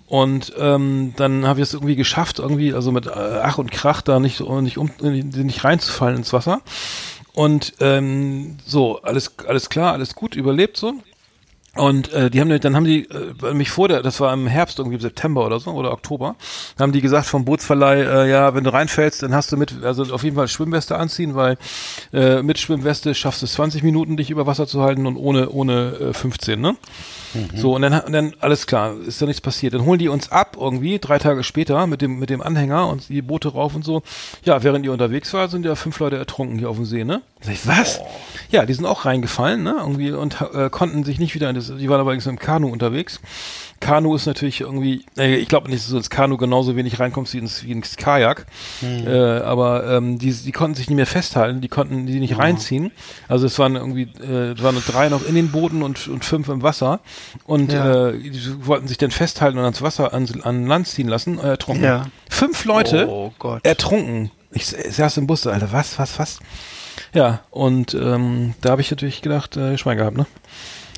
Und 0.09 0.53
ähm, 0.59 1.15
dann 1.17 1.47
habe 1.47 1.61
ich 1.61 1.69
es 1.69 1.75
irgendwie 1.75 1.97
geschafft, 1.97 2.41
irgendwie, 2.41 2.75
also 2.75 2.91
mit 2.91 3.07
äh, 3.07 3.11
Ach 3.11 3.59
und 3.59 3.71
Krach 3.71 4.03
da 4.03 4.19
nicht, 4.19 4.41
nicht, 4.41 4.77
um, 4.77 4.91
nicht 5.01 5.65
reinzufallen 5.65 6.19
ins 6.19 6.33
Wasser. 6.33 6.61
Und 7.33 7.75
ähm, 7.81 8.59
so, 8.67 9.01
alles, 9.03 9.39
alles 9.47 9.71
klar, 9.71 9.93
alles 9.93 10.15
gut, 10.15 10.35
überlebt 10.35 10.77
so. 10.77 10.95
Und 11.75 12.13
äh, 12.13 12.29
die 12.31 12.39
haben 12.41 12.61
dann 12.61 12.77
haben 12.77 12.85
die 12.85 13.09
äh, 13.09 13.55
mich 13.55 13.71
vor 13.71 13.89
der, 13.89 14.03
das 14.03 14.21
war 14.21 14.33
im 14.35 14.47
Herbst 14.47 14.79
irgendwie 14.79 14.97
im 14.97 15.01
September 15.01 15.47
oder 15.47 15.59
so 15.59 15.71
oder 15.71 15.91
Oktober, 15.93 16.37
haben 16.79 16.93
die 16.93 17.01
gesagt 17.01 17.27
vom 17.27 17.47
Bootsverleih, 17.47 18.03
äh, 18.03 18.31
ja, 18.31 18.55
wenn 18.55 18.65
du 18.65 18.73
reinfällst, 18.73 19.23
dann 19.23 19.35
hast 19.35 19.53
du 19.53 19.57
mit, 19.57 19.83
also 19.83 20.13
auf 20.13 20.23
jeden 20.23 20.37
Fall 20.37 20.49
Schwimmweste 20.49 20.97
anziehen, 20.97 21.35
weil 21.35 21.57
äh, 22.13 22.43
mit 22.43 22.59
Schwimmweste 22.59 23.15
schaffst 23.15 23.41
du 23.41 23.47
es 23.47 23.55
20 23.55 23.83
Minuten, 23.83 24.19
dich 24.19 24.29
über 24.29 24.47
Wasser 24.47 24.67
zu 24.67 24.83
halten 24.83 25.07
und 25.07 25.17
ohne 25.17 25.49
ohne 25.49 26.11
äh, 26.11 26.13
15, 26.13 26.61
ne? 26.61 26.77
Mhm. 27.35 27.57
So, 27.57 27.75
und 27.75 27.83
dann, 27.83 28.01
und 28.01 28.13
dann, 28.13 28.35
alles 28.41 28.67
klar, 28.67 28.95
ist 29.07 29.21
da 29.23 29.27
nichts 29.27 29.41
passiert. 29.41 29.75
Dann 29.75 29.85
holen 29.85 29.99
die 29.99 30.09
uns 30.09 30.31
ab 30.31 30.57
irgendwie, 30.59 30.99
drei 30.99 31.19
Tage 31.19 31.43
später, 31.43 31.87
mit 31.87 32.03
dem, 32.03 32.19
mit 32.19 32.31
dem 32.31 32.43
Anhänger 32.43 32.89
und 32.89 33.09
die 33.09 33.23
Boote 33.23 33.49
rauf 33.49 33.75
und 33.75 33.85
so. 33.85 34.03
Ja, 34.45 34.63
während 34.63 34.85
ihr 34.85 34.93
unterwegs 34.93 35.33
war, 35.33 35.49
sind 35.49 35.65
ja 35.65 35.75
fünf 35.75 35.99
Leute 35.99 36.17
ertrunken 36.17 36.59
hier 36.59 36.71
auf 36.71 36.77
dem 36.77 36.85
See, 36.85 37.05
ne? 37.05 37.23
Sag 37.41 37.55
ich, 37.55 37.67
was? 37.67 38.01
Oh. 38.01 38.07
Ja, 38.51 38.67
die 38.67 38.75
sind 38.75 38.87
auch 38.87 39.05
reingefallen, 39.05 39.63
ne? 39.63 39.77
Irgendwie 39.79 40.13
und 40.13 40.41
äh, 40.55 40.71
konnten 40.71 41.05
sich 41.05 41.19
nicht 41.19 41.35
wieder 41.35 41.49
in 41.49 41.57
das, 41.57 41.73
die 41.77 41.89
waren 41.89 42.01
aber 42.01 42.15
im 42.15 42.39
Kanu 42.39 42.69
unterwegs. 42.69 43.21
Kanu 43.83 44.15
ist 44.15 44.27
natürlich 44.27 44.61
irgendwie, 44.61 45.05
äh, 45.19 45.35
ich 45.35 45.49
glaube 45.49 45.69
nicht, 45.69 45.83
dass 45.83 45.91
du 45.91 45.97
ins 45.97 46.09
Kanu 46.09 46.37
genauso 46.37 46.77
wenig 46.77 47.01
reinkommst 47.01 47.35
wie 47.35 47.39
ins, 47.39 47.65
wie 47.65 47.73
ins 47.73 47.97
Kajak. 47.97 48.47
Mhm. 48.81 49.07
Äh, 49.07 49.41
aber 49.41 49.91
ähm, 49.91 50.19
die, 50.19 50.33
die 50.33 50.53
konnten 50.53 50.77
sich 50.77 50.89
nicht 50.89 50.97
mehr 50.97 51.07
festhalten, 51.07 51.61
die 51.61 51.69
konnten 51.69 52.07
die 52.07 52.21
nicht 52.21 52.37
oh. 52.37 52.39
reinziehen. 52.39 52.93
Also 53.29 53.47
es 53.47 53.59
waren 53.59 53.75
irgendwie, 53.77 54.09
äh, 54.23 54.53
es 54.53 54.63
waren 54.63 54.81
drei 54.87 55.09
noch 55.09 55.27
in 55.27 55.35
den 55.35 55.51
Booten 55.51 55.83
und, 55.83 56.09
und 56.09 56.25
fünf 56.25 56.49
im 56.49 56.63
Wasser. 56.63 57.01
Und 57.45 57.73
ja. 57.73 58.11
äh, 58.11 58.19
die 58.19 58.67
wollten 58.67 58.87
sich 58.87 58.99
dann 58.99 59.11
festhalten 59.11 59.59
und 59.59 59.65
ans 59.65 59.83
Wasser, 59.83 60.15
an, 60.15 60.29
an 60.43 60.67
Land 60.67 60.87
ziehen 60.87 61.09
lassen, 61.09 61.39
äh, 61.39 61.49
ertrunken. 61.49 61.85
Ja. 61.85 62.07
Fünf 62.31 62.65
Leute 62.65 63.09
oh 63.09 63.33
ertrunken. 63.65 64.31
Ich, 64.53 64.73
ich 64.75 64.95
saß 64.95 65.17
im 65.17 65.27
Bus, 65.27 65.47
Alter, 65.47 65.73
was, 65.73 65.99
was, 65.99 66.19
was? 66.19 66.39
Ja, 67.15 67.41
und 67.51 67.95
ähm, 67.95 68.55
da 68.61 68.71
habe 68.71 68.81
ich 68.81 68.91
natürlich 68.91 69.23
gedacht, 69.23 69.57
äh, 69.57 69.77
Schwein 69.77 69.99
gehabt, 69.99 70.17
ne? 70.17 70.27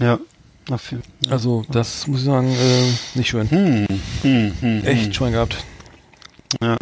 Ja. 0.01 0.19
Dafür. 0.67 1.01
Also, 1.29 1.65
das 1.71 2.07
muss 2.07 2.21
ich 2.21 2.25
sagen, 2.25 2.49
äh, 2.49 3.19
nicht 3.19 3.29
schön. 3.29 3.51
Hm, 3.51 3.87
hm, 4.23 4.53
hm, 4.61 4.85
Echt 4.85 5.07
hm. 5.07 5.13
Schwein 5.13 5.33
gehabt. 5.33 5.63
Ja. 6.63 6.77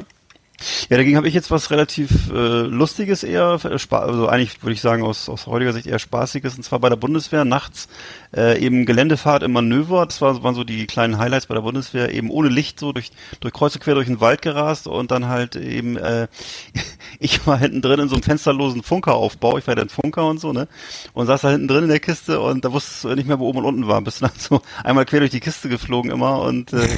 Ja, 0.88 0.96
dagegen 0.96 1.16
habe 1.16 1.28
ich 1.28 1.34
jetzt 1.34 1.50
was 1.50 1.70
relativ 1.70 2.30
äh, 2.30 2.62
Lustiges 2.62 3.22
eher, 3.22 3.58
äh, 3.64 3.94
also 3.94 4.28
eigentlich 4.28 4.62
würde 4.62 4.74
ich 4.74 4.80
sagen 4.80 5.02
aus, 5.02 5.28
aus 5.28 5.46
heutiger 5.46 5.72
Sicht 5.72 5.86
eher 5.86 5.98
Spaßiges, 5.98 6.56
und 6.56 6.62
zwar 6.62 6.80
bei 6.80 6.88
der 6.88 6.96
Bundeswehr 6.96 7.44
nachts 7.44 7.88
äh, 8.36 8.58
eben 8.58 8.86
Geländefahrt 8.86 9.42
im 9.42 9.52
Manöver, 9.52 10.06
das 10.06 10.20
war, 10.20 10.42
waren 10.42 10.54
so 10.54 10.64
die 10.64 10.86
kleinen 10.86 11.18
Highlights 11.18 11.46
bei 11.46 11.54
der 11.54 11.62
Bundeswehr, 11.62 12.12
eben 12.12 12.30
ohne 12.30 12.48
Licht 12.48 12.78
so 12.78 12.92
durch, 12.92 13.10
durch 13.40 13.52
Kreuze 13.52 13.78
quer 13.78 13.94
durch 13.94 14.06
den 14.06 14.20
Wald 14.20 14.42
gerast 14.42 14.86
und 14.86 15.10
dann 15.10 15.28
halt 15.28 15.56
eben, 15.56 15.96
äh, 15.96 16.28
ich 17.18 17.46
war 17.46 17.58
hinten 17.58 17.82
drin 17.82 18.00
in 18.00 18.08
so 18.08 18.14
einem 18.14 18.22
fensterlosen 18.22 18.82
Funkeraufbau, 18.82 19.58
ich 19.58 19.66
war 19.66 19.74
dann 19.74 19.88
Funker 19.88 20.26
und 20.26 20.40
so, 20.40 20.52
ne, 20.52 20.68
und 21.12 21.26
saß 21.26 21.42
da 21.42 21.50
hinten 21.50 21.68
drin 21.68 21.84
in 21.84 21.90
der 21.90 22.00
Kiste 22.00 22.40
und 22.40 22.64
da 22.64 22.72
wusstest 22.72 23.04
du 23.04 23.14
nicht 23.14 23.26
mehr, 23.26 23.38
wo 23.38 23.48
oben 23.48 23.58
und 23.58 23.64
unten 23.64 23.88
war, 23.88 24.00
bist 24.00 24.22
dann 24.22 24.30
so 24.38 24.62
einmal 24.84 25.04
quer 25.04 25.20
durch 25.20 25.30
die 25.30 25.40
Kiste 25.40 25.68
geflogen 25.68 26.10
immer 26.10 26.40
und 26.42 26.72
äh, 26.72 26.88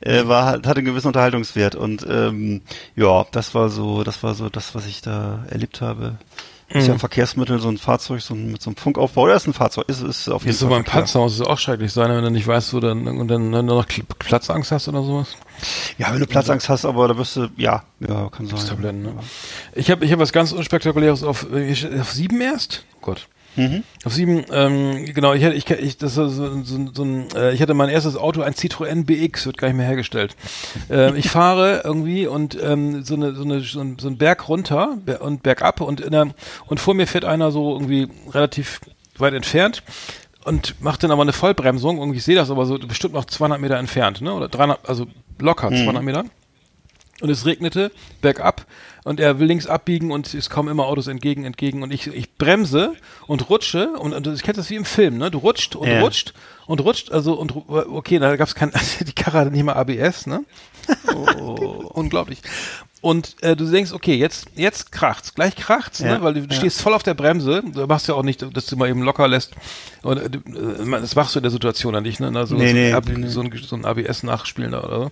äh, 0.00 0.26
war, 0.26 0.46
hatte 0.46 0.76
einen 0.76 0.84
gewissen 0.84 1.08
Unterhaltungswert. 1.08 1.74
Und 1.74 2.06
ähm, 2.08 2.62
ja, 2.96 3.06
das 3.32 3.54
war 3.54 3.68
so, 3.68 4.04
das 4.04 4.22
war 4.22 4.34
so 4.34 4.48
das, 4.48 4.74
was 4.74 4.86
ich 4.86 5.02
da 5.02 5.44
erlebt 5.48 5.80
habe. 5.80 6.18
Ist 6.72 6.86
ja 6.86 6.92
ein 6.92 6.96
mhm. 6.96 7.00
Verkehrsmittel, 7.00 7.58
so 7.58 7.68
ein 7.68 7.78
Fahrzeug, 7.78 8.20
so 8.20 8.32
ein, 8.32 8.52
mit 8.52 8.62
so 8.62 8.70
einem 8.70 8.76
Funkaufbau. 8.76 9.22
Oder 9.22 9.34
ist 9.34 9.48
ein 9.48 9.52
Fahrzeug? 9.52 9.88
Ist, 9.88 10.02
ist 10.02 10.28
auf 10.28 10.42
jeden 10.42 10.50
ist 10.50 10.60
Fall. 10.60 10.68
So 10.68 10.74
beim 10.74 10.84
Panzerhaus 10.84 11.34
ist 11.34 11.40
auch 11.40 11.58
schrecklich 11.58 11.92
sein, 11.92 12.10
wenn 12.10 12.22
du 12.22 12.30
nicht 12.30 12.46
weißt, 12.46 12.72
wo 12.72 12.78
dann, 12.78 13.08
und 13.08 13.26
dann, 13.26 13.50
dann 13.50 13.66
noch 13.66 13.86
Platzangst 14.20 14.70
hast 14.70 14.86
oder 14.86 15.02
sowas. 15.02 15.36
Ja, 15.98 16.12
wenn 16.12 16.20
du 16.20 16.28
Platzangst 16.28 16.68
hast, 16.68 16.84
aber 16.84 17.08
da 17.08 17.18
wirst 17.18 17.34
du, 17.34 17.48
ja, 17.56 17.82
ja, 17.98 18.28
kann 18.28 18.46
sein. 18.46 18.64
Tabletten, 18.64 19.02
ne? 19.02 19.14
Ich 19.74 19.90
habe 19.90 20.04
ich 20.04 20.12
hab 20.12 20.20
was 20.20 20.32
ganz 20.32 20.52
unspektakuläres 20.52 21.24
auf, 21.24 21.44
auf 21.44 22.12
sieben 22.12 22.40
erst? 22.40 22.84
Oh 22.94 22.98
Gott. 23.02 23.26
Mhm. 23.56 23.82
Auf 24.04 24.14
sieben, 24.14 24.44
ähm, 24.52 25.06
genau, 25.06 25.34
ich, 25.34 25.42
ich, 25.42 25.68
ich, 25.70 25.98
das 25.98 26.14
so, 26.14 26.28
so, 26.28 26.62
so 26.62 27.02
ein, 27.02 27.28
äh, 27.34 27.52
ich 27.52 27.60
hatte 27.60 27.74
mein 27.74 27.88
erstes 27.88 28.16
Auto, 28.16 28.42
ein 28.42 28.54
Citroën 28.54 29.04
BX, 29.04 29.46
wird 29.46 29.58
gar 29.58 29.68
nicht 29.68 29.76
mehr 29.76 29.86
hergestellt. 29.86 30.36
äh, 30.90 31.16
ich 31.18 31.28
fahre 31.30 31.82
irgendwie 31.84 32.26
und 32.26 32.56
ähm, 32.62 33.02
so, 33.04 33.14
eine, 33.14 33.34
so, 33.34 33.42
eine, 33.42 33.60
so, 33.60 33.80
ein, 33.80 33.98
so 33.98 34.08
ein 34.08 34.16
Berg 34.16 34.48
runter 34.48 34.98
und 35.20 35.42
bergab 35.42 35.80
und 35.80 36.00
in 36.00 36.12
der, 36.12 36.28
und 36.66 36.80
vor 36.80 36.94
mir 36.94 37.06
fährt 37.06 37.24
einer 37.24 37.50
so 37.50 37.72
irgendwie 37.72 38.08
relativ 38.30 38.80
weit 39.18 39.34
entfernt 39.34 39.82
und 40.44 40.80
macht 40.80 41.02
dann 41.02 41.10
aber 41.10 41.22
eine 41.22 41.32
Vollbremsung. 41.32 41.98
Irgendwie, 41.98 42.18
ich 42.18 42.24
sehe 42.24 42.36
das 42.36 42.50
aber 42.50 42.66
so 42.66 42.78
bestimmt 42.78 43.14
noch 43.14 43.24
200 43.24 43.60
Meter 43.60 43.76
entfernt, 43.76 44.20
ne? 44.20 44.32
Oder 44.32 44.48
300, 44.48 44.88
also 44.88 45.06
locker 45.38 45.68
200 45.68 45.96
mhm. 45.96 46.04
Meter 46.04 46.24
und 47.20 47.30
es 47.30 47.46
regnete 47.46 47.90
bergab 48.20 48.66
und 49.04 49.20
er 49.20 49.38
will 49.38 49.46
links 49.46 49.66
abbiegen 49.66 50.10
und 50.10 50.32
es 50.34 50.50
kommen 50.50 50.68
immer 50.68 50.86
Autos 50.86 51.06
entgegen, 51.06 51.44
entgegen 51.44 51.82
und 51.82 51.92
ich, 51.92 52.06
ich 52.06 52.34
bremse 52.34 52.94
und 53.26 53.48
rutsche 53.48 53.90
und, 53.98 54.12
und 54.12 54.26
ich 54.26 54.42
kenne 54.42 54.56
das 54.56 54.70
wie 54.70 54.76
im 54.76 54.84
Film, 54.84 55.18
ne? 55.18 55.30
Du 55.30 55.38
rutscht 55.38 55.76
und 55.76 55.88
ja. 55.88 56.00
rutscht 56.00 56.34
und 56.66 56.80
rutscht, 56.80 57.10
also 57.10 57.34
und 57.34 57.54
okay, 57.68 58.18
da 58.18 58.36
gab 58.36 58.48
es 58.48 58.54
kein, 58.54 58.72
die 59.00 59.12
Karre 59.12 59.38
hatte 59.38 59.50
nicht 59.50 59.64
mal 59.64 59.74
ABS, 59.74 60.26
ne? 60.26 60.44
Oh. 61.14 61.90
Unglaublich. 61.94 62.40
Und 63.02 63.36
äh, 63.42 63.56
du 63.56 63.64
denkst, 63.64 63.92
okay, 63.92 64.14
jetzt 64.14 64.48
jetzt 64.56 64.92
kracht's, 64.92 65.34
gleich 65.34 65.56
kracht's, 65.56 66.00
ne? 66.00 66.08
ja, 66.08 66.18
ne? 66.18 66.22
weil 66.22 66.34
du 66.34 66.40
ja. 66.40 66.52
stehst 66.52 66.82
voll 66.82 66.92
auf 66.92 67.02
der 67.02 67.14
Bremse. 67.14 67.62
Du 67.64 67.86
machst 67.86 68.08
ja 68.08 68.14
auch 68.14 68.22
nicht, 68.22 68.44
dass 68.54 68.66
du 68.66 68.76
mal 68.76 68.90
eben 68.90 69.02
locker 69.02 69.26
lässt. 69.26 69.52
Und 70.02 70.18
äh, 70.18 70.24
äh 70.24 71.00
das 71.00 71.16
machst 71.16 71.34
du 71.34 71.38
in 71.38 71.44
der 71.44 71.50
Situation 71.50 71.94
dann 71.94 72.02
nicht, 72.02 72.20
ne? 72.20 72.30
Also 72.34 72.56
nee, 72.56 72.68
so, 72.68 72.74
nee, 72.74 72.92
Ab, 72.92 73.04
nee. 73.08 73.26
so, 73.28 73.40
ein, 73.40 73.50
so 73.62 73.76
ein 73.76 73.86
ABS 73.86 74.22
nachspielen 74.22 74.74
oder 74.74 74.88
so. 74.88 75.10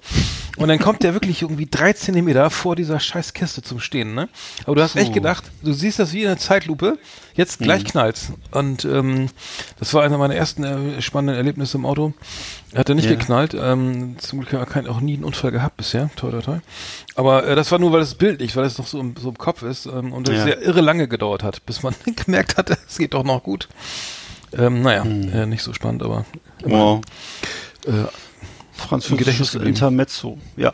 Und 0.59 0.69
dann 0.69 0.79
kommt 0.79 1.03
der 1.03 1.15
wirklich 1.15 1.41
irgendwie 1.41 1.67
drei 1.71 1.95
Zentimeter 1.95 2.51
vor 2.51 2.77
dieser 2.77 3.01
scheiß 3.01 3.33
Kiste 3.33 3.63
zum 3.63 3.81
Stehen, 3.81 4.15
ne? 4.15 4.29
Aber 4.65 4.77
du 4.77 4.83
hast 4.83 4.93
so. 4.93 4.99
echt 4.99 5.15
gedacht, 5.15 5.45
du 5.63 5.73
siehst 5.73 5.99
das 5.99 6.13
wie 6.13 6.23
in 6.23 6.29
einer 6.29 6.37
Zeitlupe, 6.37 6.99
jetzt 7.39 7.61
gleich 7.61 7.85
mhm. 7.85 7.89
knallt's. 7.89 8.33
Und 8.51 8.85
ähm, 8.85 9.31
das 9.79 9.95
war 9.95 10.03
einer 10.03 10.19
meiner 10.19 10.35
ersten 10.35 10.65
äh, 10.65 11.01
spannenden 11.01 11.37
Erlebnisse 11.37 11.79
im 11.79 11.87
Auto. 11.87 12.13
Hat 12.75 12.89
er 12.89 12.97
nicht 12.97 13.09
ja. 13.09 13.13
geknallt. 13.13 13.55
Ähm, 13.59 14.17
zum 14.19 14.41
Glück 14.41 14.53
hat 14.53 14.85
er 14.85 14.91
auch 14.91 15.01
nie 15.01 15.15
einen 15.15 15.25
Unfall 15.25 15.53
gehabt 15.53 15.77
bisher. 15.77 16.11
Toi, 16.17 16.33
toi, 16.33 16.43
toi. 16.43 16.59
Aber 17.15 17.47
äh, 17.47 17.55
das 17.55 17.71
war 17.71 17.79
nur, 17.79 17.93
weil 17.93 18.03
es 18.03 18.17
bildlich, 18.17 18.57
weil 18.57 18.65
es 18.65 18.77
noch 18.77 18.89
so 18.89 18.99
im, 18.99 19.15
so 19.17 19.29
im 19.31 19.39
Kopf 19.39 19.63
ist 19.63 19.87
ähm, 19.87 20.13
und 20.13 20.29
es 20.29 20.37
ja. 20.37 20.45
sehr 20.45 20.63
irre 20.63 20.81
lange 20.81 21.07
gedauert 21.09 21.45
hat, 21.45 21.65
bis 21.65 21.83
man 21.83 21.95
gemerkt 22.25 22.59
hat, 22.59 22.71
es 22.71 22.99
geht 22.99 23.15
doch 23.15 23.25
noch 23.25 23.45
gut. 23.45 23.69
Ähm, 24.53 24.83
naja, 24.83 25.05
hm. 25.05 25.33
äh, 25.33 25.47
nicht 25.47 25.63
so 25.63 25.73
spannend, 25.73 26.03
aber 26.03 26.25
immer. 26.65 26.79
Wow. 26.79 27.01
Äh, 27.87 28.09
Französisches 28.73 29.55
Intermezzo. 29.57 30.39
Ja, 30.57 30.73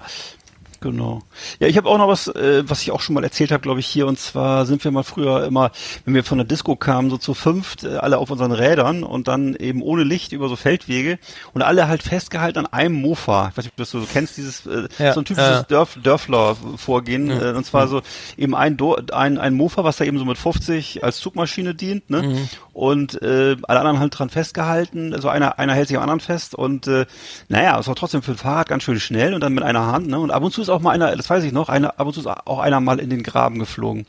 Genau. 0.84 1.22
Ja, 1.60 1.66
ich 1.66 1.78
habe 1.78 1.88
auch 1.88 1.96
noch 1.96 2.08
was, 2.08 2.28
äh, 2.28 2.62
was 2.66 2.82
ich 2.82 2.90
auch 2.90 3.00
schon 3.00 3.14
mal 3.14 3.24
erzählt 3.24 3.52
habe, 3.52 3.62
glaube 3.62 3.80
ich, 3.80 3.86
hier. 3.86 4.06
Und 4.06 4.18
zwar 4.18 4.66
sind 4.66 4.84
wir 4.84 4.90
mal 4.90 5.02
früher 5.02 5.42
immer, 5.46 5.70
wenn 6.04 6.12
wir 6.12 6.24
von 6.24 6.36
der 6.36 6.46
Disco 6.46 6.76
kamen, 6.76 7.08
so 7.08 7.16
zu 7.16 7.32
fünft, 7.32 7.84
äh, 7.84 7.96
alle 7.96 8.18
auf 8.18 8.30
unseren 8.30 8.52
Rädern 8.52 9.02
und 9.02 9.26
dann 9.26 9.54
eben 9.54 9.80
ohne 9.80 10.04
Licht 10.04 10.32
über 10.32 10.50
so 10.50 10.56
Feldwege 10.56 11.18
und 11.54 11.62
alle 11.62 11.88
halt 11.88 12.02
festgehalten 12.02 12.58
an 12.58 12.66
einem 12.66 12.96
Mofa. 12.96 13.48
Ich 13.48 13.56
weiß 13.56 13.64
nicht, 13.64 13.72
ob 13.72 13.76
du 13.76 13.82
das 13.82 13.90
so 13.92 14.02
kennst, 14.12 14.36
dieses 14.36 14.66
äh, 14.66 14.88
ja, 14.98 15.14
so 15.14 15.20
ein 15.20 15.24
typisches 15.24 15.60
äh. 15.60 15.64
Dörf, 15.68 15.96
Dörfler-Vorgehen. 16.02 17.28
Ja. 17.28 17.52
Äh, 17.52 17.54
und 17.54 17.64
zwar 17.64 17.88
so 17.88 18.02
eben 18.36 18.54
ein, 18.54 18.76
Do 18.76 18.98
ein, 19.10 19.38
ein 19.38 19.54
Mofa, 19.54 19.84
was 19.84 19.96
da 19.96 20.04
eben 20.04 20.18
so 20.18 20.26
mit 20.26 20.36
50 20.36 21.02
als 21.02 21.16
Zugmaschine 21.16 21.74
dient, 21.74 22.10
ne? 22.10 22.24
Mhm. 22.24 22.48
Und 22.74 23.22
äh, 23.22 23.56
alle 23.62 23.78
anderen 23.80 24.00
halt 24.00 24.18
dran 24.18 24.28
festgehalten. 24.28 25.14
Also 25.14 25.30
einer, 25.30 25.58
einer 25.58 25.72
hält 25.72 25.88
sich 25.88 25.96
am 25.96 26.02
anderen 26.02 26.20
fest 26.20 26.54
und 26.54 26.88
äh, 26.88 27.06
naja, 27.48 27.78
es 27.78 27.86
war 27.86 27.94
trotzdem 27.94 28.20
für 28.20 28.32
ein 28.32 28.36
Fahrrad 28.36 28.68
ganz 28.68 28.82
schön 28.82 29.00
schnell 29.00 29.32
und 29.32 29.40
dann 29.40 29.54
mit 29.54 29.64
einer 29.64 29.86
Hand, 29.86 30.08
ne? 30.08 30.18
Und 30.18 30.30
ab 30.30 30.42
und 30.42 30.52
zu 30.52 30.60
ist 30.60 30.73
auch 30.74 30.80
mal 30.80 30.90
einer, 30.90 31.14
das 31.16 31.28
weiß 31.30 31.44
ich 31.44 31.52
noch, 31.52 31.68
einer, 31.68 31.98
ab 31.98 32.06
und 32.06 32.12
zu 32.12 32.20
ist 32.20 32.26
auch 32.26 32.58
einer 32.58 32.80
mal 32.80 33.00
in 33.00 33.10
den 33.10 33.22
Graben 33.22 33.58
geflogen. 33.58 34.06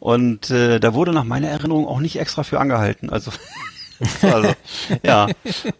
Und 0.00 0.50
äh, 0.50 0.78
da 0.78 0.94
wurde 0.94 1.12
nach 1.12 1.24
meiner 1.24 1.48
Erinnerung 1.48 1.86
auch 1.86 2.00
nicht 2.00 2.18
extra 2.18 2.42
für 2.42 2.60
angehalten. 2.60 3.10
Also 3.10 3.32
also, 4.22 4.52
ja, 5.02 5.26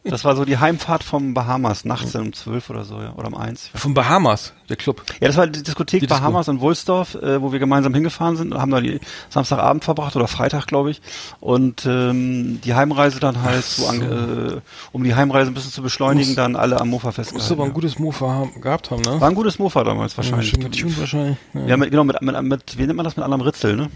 das 0.05 0.25
war 0.25 0.35
so 0.37 0.45
die 0.45 0.59
Heimfahrt 0.59 1.05
vom 1.05 1.35
Bahamas, 1.35 1.85
nachts 1.85 2.15
um 2.15 2.33
zwölf 2.33 2.69
oder 2.71 2.85
so, 2.85 3.01
ja, 3.01 3.13
oder 3.17 3.29
um 3.29 3.35
eins. 3.35 3.71
Vom 3.75 3.95
Bahamas, 3.95 4.53
der 4.69 4.77
Club. 4.77 5.03
Ja, 5.21 5.29
das 5.29 5.37
war 5.37 5.47
die 5.47 5.63
Diskothek 5.63 6.01
Die 6.01 6.07
Disco. 6.07 6.21
Bahamas 6.21 6.49
in 6.49 6.61
Wulsdorf, 6.61 7.15
äh, 7.15 7.41
wo 7.41 7.53
wir 7.53 7.59
gemeinsam 7.59 7.95
hingefahren 7.95 8.37
sind, 8.37 8.55
haben 8.55 8.71
da 8.71 8.81
die 8.81 9.01
Samstagabend 9.31 9.85
verbracht 9.85 10.17
oder 10.17 10.27
Freitag, 10.29 10.67
glaube 10.67 10.91
ich. 10.91 11.01
Und 11.41 11.87
ähm, 11.87 12.61
die 12.65 12.75
Heimreise 12.75 13.21
dann 13.21 13.43
halt 13.43 13.65
so, 13.65 13.87
an, 13.87 14.03
äh, 14.03 14.61
um 14.93 15.05
die 15.05 15.15
Heimreise 15.15 15.51
ein 15.51 15.55
bisschen 15.55 15.73
zu 15.73 15.83
beschleunigen, 15.83 16.31
Muss- 16.31 16.37
dann 16.37 16.57
alle 16.57 16.81
am 16.81 16.89
Mofa 16.89 17.09
Musst 17.09 17.17
festgehalten. 17.17 17.49
du 17.49 17.55
aber 17.55 17.65
ein 17.65 17.69
ja. 17.71 17.75
gutes 17.75 17.99
Mofa 17.99 18.29
haben, 18.29 18.61
gehabt 18.61 18.91
haben, 18.91 19.03
ne? 19.03 19.21
War 19.21 19.29
ein 19.29 19.35
gutes 19.35 19.59
Mofa 19.59 19.85
damals 19.85 20.17
wahrscheinlich. 20.17 20.51
Schön 20.51 20.61
getuned 20.61 20.99
wahrscheinlich. 20.99 21.37
Ja. 21.55 21.67
Ja, 21.67 21.77
mit, 21.77 21.91
genau, 21.91 22.05
mit, 22.05 22.21
mit, 22.23 22.43
mit, 22.43 22.79
wie 22.79 22.83
nennt 22.87 22.97
man 22.97 23.05
das, 23.05 23.17
mit 23.17 23.25
anderem 23.25 23.43
Ritzel, 23.43 23.77
ne? 23.77 23.91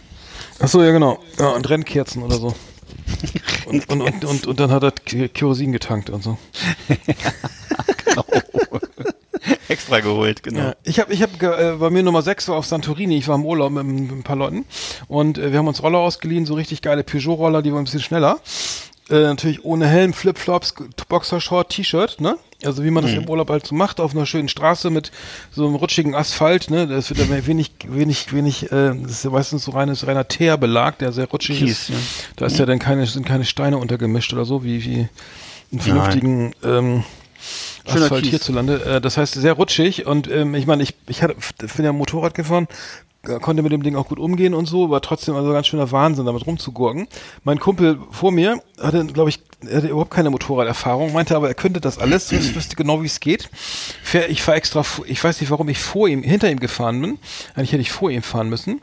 Achso, 0.60 0.82
ja 0.82 0.90
genau. 0.92 1.18
Ja, 1.38 1.48
und 1.48 1.68
Rennkerzen 1.68 2.22
oder 2.22 2.36
so. 2.36 2.54
Und, 3.66 3.88
und, 3.88 4.00
und, 4.00 4.24
und, 4.24 4.46
und 4.46 4.60
dann 4.60 4.70
hat 4.70 4.82
er 4.82 4.90
Kerosin 4.90 5.72
getankt 5.72 6.10
und 6.10 6.22
so. 6.22 6.38
Extra 9.68 10.00
geholt, 10.00 10.42
genau. 10.42 10.60
Ja, 10.60 10.74
ich 10.84 11.00
habe, 11.00 11.12
ich 11.12 11.22
hab, 11.22 11.42
äh, 11.42 11.76
bei 11.78 11.90
mir 11.90 12.02
Nummer 12.02 12.22
6 12.22 12.48
war 12.48 12.56
auf 12.56 12.66
Santorini. 12.66 13.16
Ich 13.16 13.28
war 13.28 13.36
im 13.36 13.46
Urlaub 13.46 13.72
mit, 13.72 13.86
mit 13.86 14.10
ein 14.12 14.22
paar 14.22 14.36
Leuten 14.36 14.66
und 15.08 15.38
äh, 15.38 15.52
wir 15.52 15.58
haben 15.58 15.68
uns 15.68 15.82
Roller 15.82 15.98
ausgeliehen, 15.98 16.44
so 16.44 16.54
richtig 16.54 16.82
geile 16.82 17.04
Peugeot-Roller, 17.04 17.62
die 17.62 17.72
waren 17.72 17.80
ein 17.80 17.84
bisschen 17.84 18.00
schneller. 18.00 18.40
Äh, 19.12 19.24
natürlich 19.24 19.62
ohne 19.64 19.86
Helm, 19.86 20.14
Flipflops, 20.14 20.74
Boxershort, 21.08 21.68
T-Shirt, 21.68 22.20
ne? 22.20 22.38
Also 22.64 22.82
wie 22.84 22.90
man 22.90 23.02
das 23.02 23.12
im 23.12 23.28
Urlaub 23.28 23.50
halt 23.50 23.66
so 23.66 23.74
macht, 23.74 24.00
auf 24.00 24.14
einer 24.14 24.24
schönen 24.24 24.48
Straße 24.48 24.88
mit 24.88 25.10
so 25.50 25.66
einem 25.66 25.74
rutschigen 25.74 26.14
Asphalt, 26.14 26.70
ne? 26.70 26.86
Das 26.86 27.10
wird 27.10 27.20
aber 27.20 27.46
wenig, 27.46 27.72
wenig, 27.86 28.32
wenig, 28.32 28.72
äh, 28.72 28.94
das 29.02 29.10
ist 29.10 29.24
ja 29.24 29.30
meistens 29.30 29.64
so 29.64 29.72
reines, 29.72 30.06
reiner 30.06 30.26
Teerbelag, 30.26 30.96
der 30.98 31.12
sehr 31.12 31.26
rutschig 31.26 31.58
Kies, 31.58 31.70
ist. 31.70 31.88
ja. 31.90 31.96
Da 32.36 32.46
ist 32.46 32.58
ja 32.58 32.64
dann 32.64 32.78
keine, 32.78 33.04
sind 33.06 33.26
keine 33.26 33.44
Steine 33.44 33.76
untergemischt 33.78 34.32
oder 34.32 34.44
so, 34.44 34.64
wie, 34.64 34.82
wie 34.84 35.08
in 35.70 35.80
vernünftigen 35.80 36.54
ähm, 36.64 37.04
Schöner 37.86 38.04
Asphalt 38.04 38.22
Kies. 38.22 38.30
hierzulande. 38.30 38.84
Äh, 38.84 39.00
das 39.00 39.16
heißt, 39.16 39.34
sehr 39.34 39.54
rutschig 39.54 40.06
und 40.06 40.30
ähm, 40.30 40.54
ich 40.54 40.66
meine, 40.66 40.84
ich, 40.84 40.94
ich 41.08 41.22
hatte, 41.22 41.36
bin 41.76 41.84
ja 41.84 41.92
Motorrad 41.92 42.34
gefahren, 42.34 42.68
konnte 43.40 43.62
mit 43.62 43.72
dem 43.72 43.82
Ding 43.82 43.94
auch 43.96 44.08
gut 44.08 44.18
umgehen 44.18 44.52
und 44.54 44.66
so, 44.66 44.90
war 44.90 45.00
trotzdem 45.00 45.36
also 45.36 45.52
ganz 45.52 45.68
schöner 45.68 45.90
Wahnsinn, 45.92 46.26
damit 46.26 46.46
rumzugurken. 46.46 47.06
Mein 47.44 47.60
Kumpel 47.60 47.98
vor 48.10 48.32
mir 48.32 48.60
hatte, 48.80 49.06
glaube 49.06 49.30
ich, 49.30 49.40
hatte 49.72 49.86
überhaupt 49.86 50.10
keine 50.10 50.30
Motorraderfahrung, 50.30 51.12
meinte 51.12 51.36
aber, 51.36 51.46
er 51.46 51.54
könnte 51.54 51.80
das 51.80 51.98
alles, 51.98 52.32
wüs- 52.32 52.54
wüsste 52.54 52.74
genau, 52.74 53.00
wie 53.02 53.06
es 53.06 53.20
geht. 53.20 53.48
Ich 54.28 54.42
fahr 54.42 54.56
extra, 54.56 54.84
ich 55.06 55.22
weiß 55.22 55.40
nicht, 55.40 55.50
warum 55.50 55.68
ich 55.68 55.78
vor 55.78 56.08
ihm, 56.08 56.22
hinter 56.22 56.50
ihm 56.50 56.58
gefahren 56.58 57.00
bin. 57.00 57.18
Eigentlich 57.54 57.72
hätte 57.72 57.82
ich 57.82 57.92
vor 57.92 58.10
ihm 58.10 58.22
fahren 58.22 58.48
müssen 58.48 58.82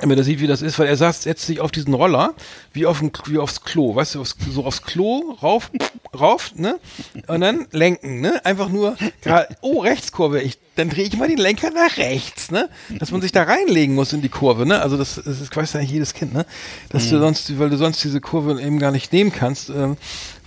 damit 0.00 0.18
er 0.18 0.24
sieht, 0.24 0.40
wie 0.40 0.46
das 0.46 0.62
ist, 0.62 0.78
weil 0.78 0.86
er 0.88 0.96
saß 0.96 1.24
jetzt 1.24 1.46
sich 1.46 1.60
auf 1.60 1.70
diesen 1.70 1.94
Roller 1.94 2.34
wie 2.72 2.86
auf 2.86 3.00
dem, 3.00 3.10
wie 3.26 3.38
aufs 3.38 3.62
Klo, 3.62 3.94
weißt 3.94 4.14
du, 4.14 4.20
aufs, 4.20 4.36
so 4.50 4.64
aufs 4.64 4.82
Klo 4.82 5.36
rauf, 5.42 5.70
rauf, 6.18 6.52
ne? 6.54 6.78
Und 7.26 7.40
dann 7.40 7.66
lenken, 7.72 8.20
ne? 8.20 8.44
Einfach 8.44 8.68
nur, 8.68 8.96
gra- 9.24 9.46
oh 9.60 9.80
Rechtskurve, 9.80 10.40
ich, 10.40 10.58
dann 10.76 10.88
drehe 10.88 11.04
ich 11.04 11.16
mal 11.16 11.28
den 11.28 11.38
Lenker 11.38 11.70
nach 11.70 11.96
rechts, 11.96 12.50
ne? 12.50 12.68
Dass 12.98 13.10
man 13.10 13.20
sich 13.20 13.32
da 13.32 13.42
reinlegen 13.42 13.94
muss 13.94 14.12
in 14.12 14.22
die 14.22 14.28
Kurve, 14.28 14.66
ne? 14.66 14.80
Also 14.80 14.96
das, 14.96 15.16
das 15.16 15.40
ist, 15.40 15.54
weiß 15.54 15.72
ja 15.74 15.80
jedes 15.80 16.14
Kind, 16.14 16.32
ne? 16.32 16.46
Dass 16.90 17.08
du 17.08 17.18
sonst, 17.18 17.58
weil 17.58 17.70
du 17.70 17.76
sonst 17.76 18.02
diese 18.02 18.20
Kurve 18.20 18.60
eben 18.60 18.78
gar 18.78 18.92
nicht 18.92 19.12
nehmen 19.12 19.32
kannst. 19.32 19.68
Ähm, 19.70 19.96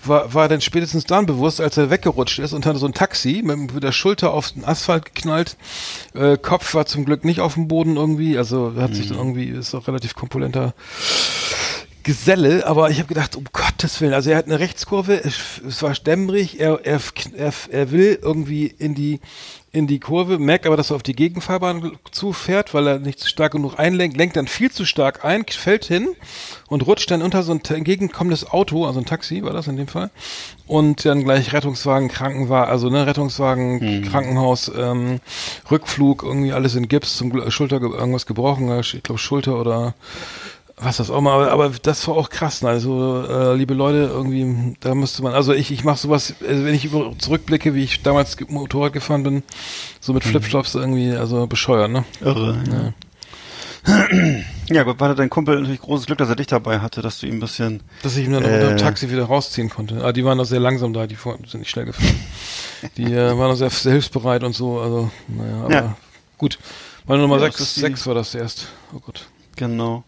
war, 0.07 0.33
war 0.33 0.47
dann 0.49 0.61
spätestens 0.61 1.05
dann 1.05 1.25
bewusst, 1.25 1.61
als 1.61 1.77
er 1.77 1.89
weggerutscht 1.89 2.39
ist 2.39 2.53
und 2.53 2.65
hatte 2.65 2.79
so 2.79 2.85
ein 2.85 2.93
Taxi 2.93 3.41
mit, 3.43 3.83
der 3.83 3.91
Schulter 3.91 4.33
auf 4.33 4.51
den 4.51 4.65
Asphalt 4.65 5.05
geknallt. 5.13 5.57
Äh, 6.13 6.37
Kopf 6.37 6.73
war 6.73 6.85
zum 6.85 7.05
Glück 7.05 7.25
nicht 7.25 7.39
auf 7.39 7.55
dem 7.55 7.67
Boden 7.67 7.95
irgendwie, 7.95 8.37
also 8.37 8.73
hat 8.77 8.95
sich 8.95 9.09
dann 9.09 9.17
irgendwie, 9.17 9.47
ist 9.49 9.73
auch 9.75 9.87
relativ 9.87 10.15
kompulenter 10.15 10.73
Geselle, 12.03 12.67
aber 12.67 12.89
ich 12.89 12.97
habe 12.97 13.07
gedacht, 13.07 13.37
um 13.37 13.45
Gottes 13.53 14.01
Willen, 14.01 14.13
also 14.13 14.29
er 14.29 14.37
hat 14.37 14.45
eine 14.45 14.59
Rechtskurve, 14.59 15.23
es, 15.23 15.81
war 15.81 15.93
dämmerig, 15.93 16.59
er, 16.59 16.81
er, 16.83 16.99
er, 17.37 17.53
er 17.69 17.91
will 17.91 18.19
irgendwie 18.21 18.65
in 18.67 18.93
die 18.93 19.21
in 19.73 19.87
die 19.87 19.99
Kurve, 19.99 20.37
merkt 20.37 20.67
aber, 20.67 20.77
dass 20.77 20.91
er 20.91 20.95
auf 20.95 21.03
die 21.03 21.15
Gegenfahrbahn 21.15 21.93
zufährt, 22.11 22.75
weil 22.75 22.85
er 22.87 22.99
nicht 22.99 23.19
zu 23.19 23.27
stark 23.27 23.53
genug 23.53 23.79
einlenkt, 23.79 24.15
lenkt 24.15 24.35
dann 24.35 24.45
viel 24.47 24.71
zu 24.71 24.85
stark 24.85 25.25
ein, 25.25 25.45
fällt 25.49 25.85
hin 25.85 26.09
und 26.67 26.85
rutscht 26.85 27.09
dann 27.09 27.23
unter 27.23 27.41
so 27.41 27.53
ein 27.53 27.61
entgegenkommendes 27.67 28.51
Auto, 28.51 28.85
also 28.85 28.99
ein 28.99 29.05
Taxi 29.05 29.41
war 29.43 29.51
das 29.51 29.67
in 29.67 29.75
dem 29.75 29.87
Fall, 29.87 30.11
und 30.67 31.03
dann 31.05 31.23
gleich 31.23 31.53
Rettungswagen, 31.53 32.07
Krankenwagen, 32.07 32.69
also 32.71 32.91
ne, 32.91 33.07
Rettungswagen, 33.07 34.03
Krankenhaus, 34.03 34.71
ähm, 34.77 35.19
Rückflug, 35.71 36.21
irgendwie 36.21 36.53
alles 36.53 36.75
in 36.75 36.87
Gips, 36.87 37.17
zum 37.17 37.49
Schulter, 37.49 37.79
ge- 37.79 37.91
irgendwas 37.91 38.27
gebrochen, 38.27 38.79
ich 38.79 39.01
glaube 39.01 39.17
Schulter 39.19 39.59
oder 39.59 39.95
was 40.77 40.97
das 40.97 41.09
auch 41.09 41.21
mal, 41.21 41.49
aber, 41.49 41.69
das 41.69 42.07
war 42.07 42.15
auch 42.15 42.29
krass. 42.29 42.61
ne? 42.61 42.69
Also, 42.69 43.23
äh, 43.27 43.55
liebe 43.55 43.73
Leute, 43.73 44.09
irgendwie, 44.11 44.75
da 44.79 44.95
müsste 44.95 45.21
man, 45.23 45.33
also 45.33 45.53
ich, 45.53 45.71
ich 45.71 45.83
mache 45.83 45.97
sowas, 45.97 46.33
also 46.47 46.65
wenn 46.65 46.73
ich 46.73 46.85
über, 46.85 47.11
zurückblicke, 47.17 47.73
wie 47.75 47.83
ich 47.83 48.01
damals 48.01 48.37
Motorrad 48.49 48.93
gefahren 48.93 49.23
bin, 49.23 49.43
so 50.01 50.13
mit 50.13 50.23
Flipflops 50.23 50.75
irgendwie, 50.75 51.11
also 51.11 51.45
bescheuert, 51.47 51.91
ne? 51.91 52.03
Irre. 52.21 52.57
Ja. 52.71 52.93
ja, 54.69 54.83
gut, 54.83 54.99
war 54.99 55.13
dein 55.13 55.29
Kumpel 55.29 55.59
natürlich 55.59 55.81
großes 55.81 56.05
Glück, 56.05 56.17
dass 56.17 56.29
er 56.29 56.35
dich 56.37 56.47
dabei 56.47 56.79
hatte, 56.79 57.01
dass 57.01 57.19
du 57.19 57.27
ihm 57.27 57.35
ein 57.35 57.39
bisschen. 57.41 57.81
Dass 58.01 58.15
ich 58.15 58.25
ihn 58.25 58.31
dann 58.33 58.43
Äh. 58.43 58.53
unter 58.53 58.67
dem 58.69 58.77
Taxi 58.77 59.09
wieder 59.11 59.25
rausziehen 59.25 59.69
konnte. 59.69 60.03
Ah, 60.03 60.13
die 60.13 60.23
waren 60.23 60.37
doch 60.37 60.45
sehr 60.45 60.59
langsam 60.61 60.93
da, 60.93 61.05
die 61.05 61.15
sind 61.15 61.55
nicht 61.55 61.69
schnell 61.69 61.85
gefahren. 61.85 62.15
die 62.97 63.11
äh, 63.13 63.37
waren 63.37 63.49
doch 63.49 63.55
sehr, 63.57 63.69
sehr 63.69 63.91
hilfsbereit 63.91 64.43
und 64.43 64.53
so, 64.53 64.79
also, 64.79 65.11
naja, 65.27 65.63
aber 65.65 65.73
Ja. 65.73 65.95
gut. 66.37 66.59
Meine 67.05 67.21
Nummer 67.21 67.35
Ja, 67.39 67.47
das 67.47 67.57
6, 67.57 67.61
ist 67.67 67.75
die- 67.75 67.81
6 67.81 68.07
war 68.07 68.15
das 68.15 68.33
erst. 68.35 68.67
Oh 68.95 68.99
Gott. 68.99 69.25
Genau. 69.57 70.03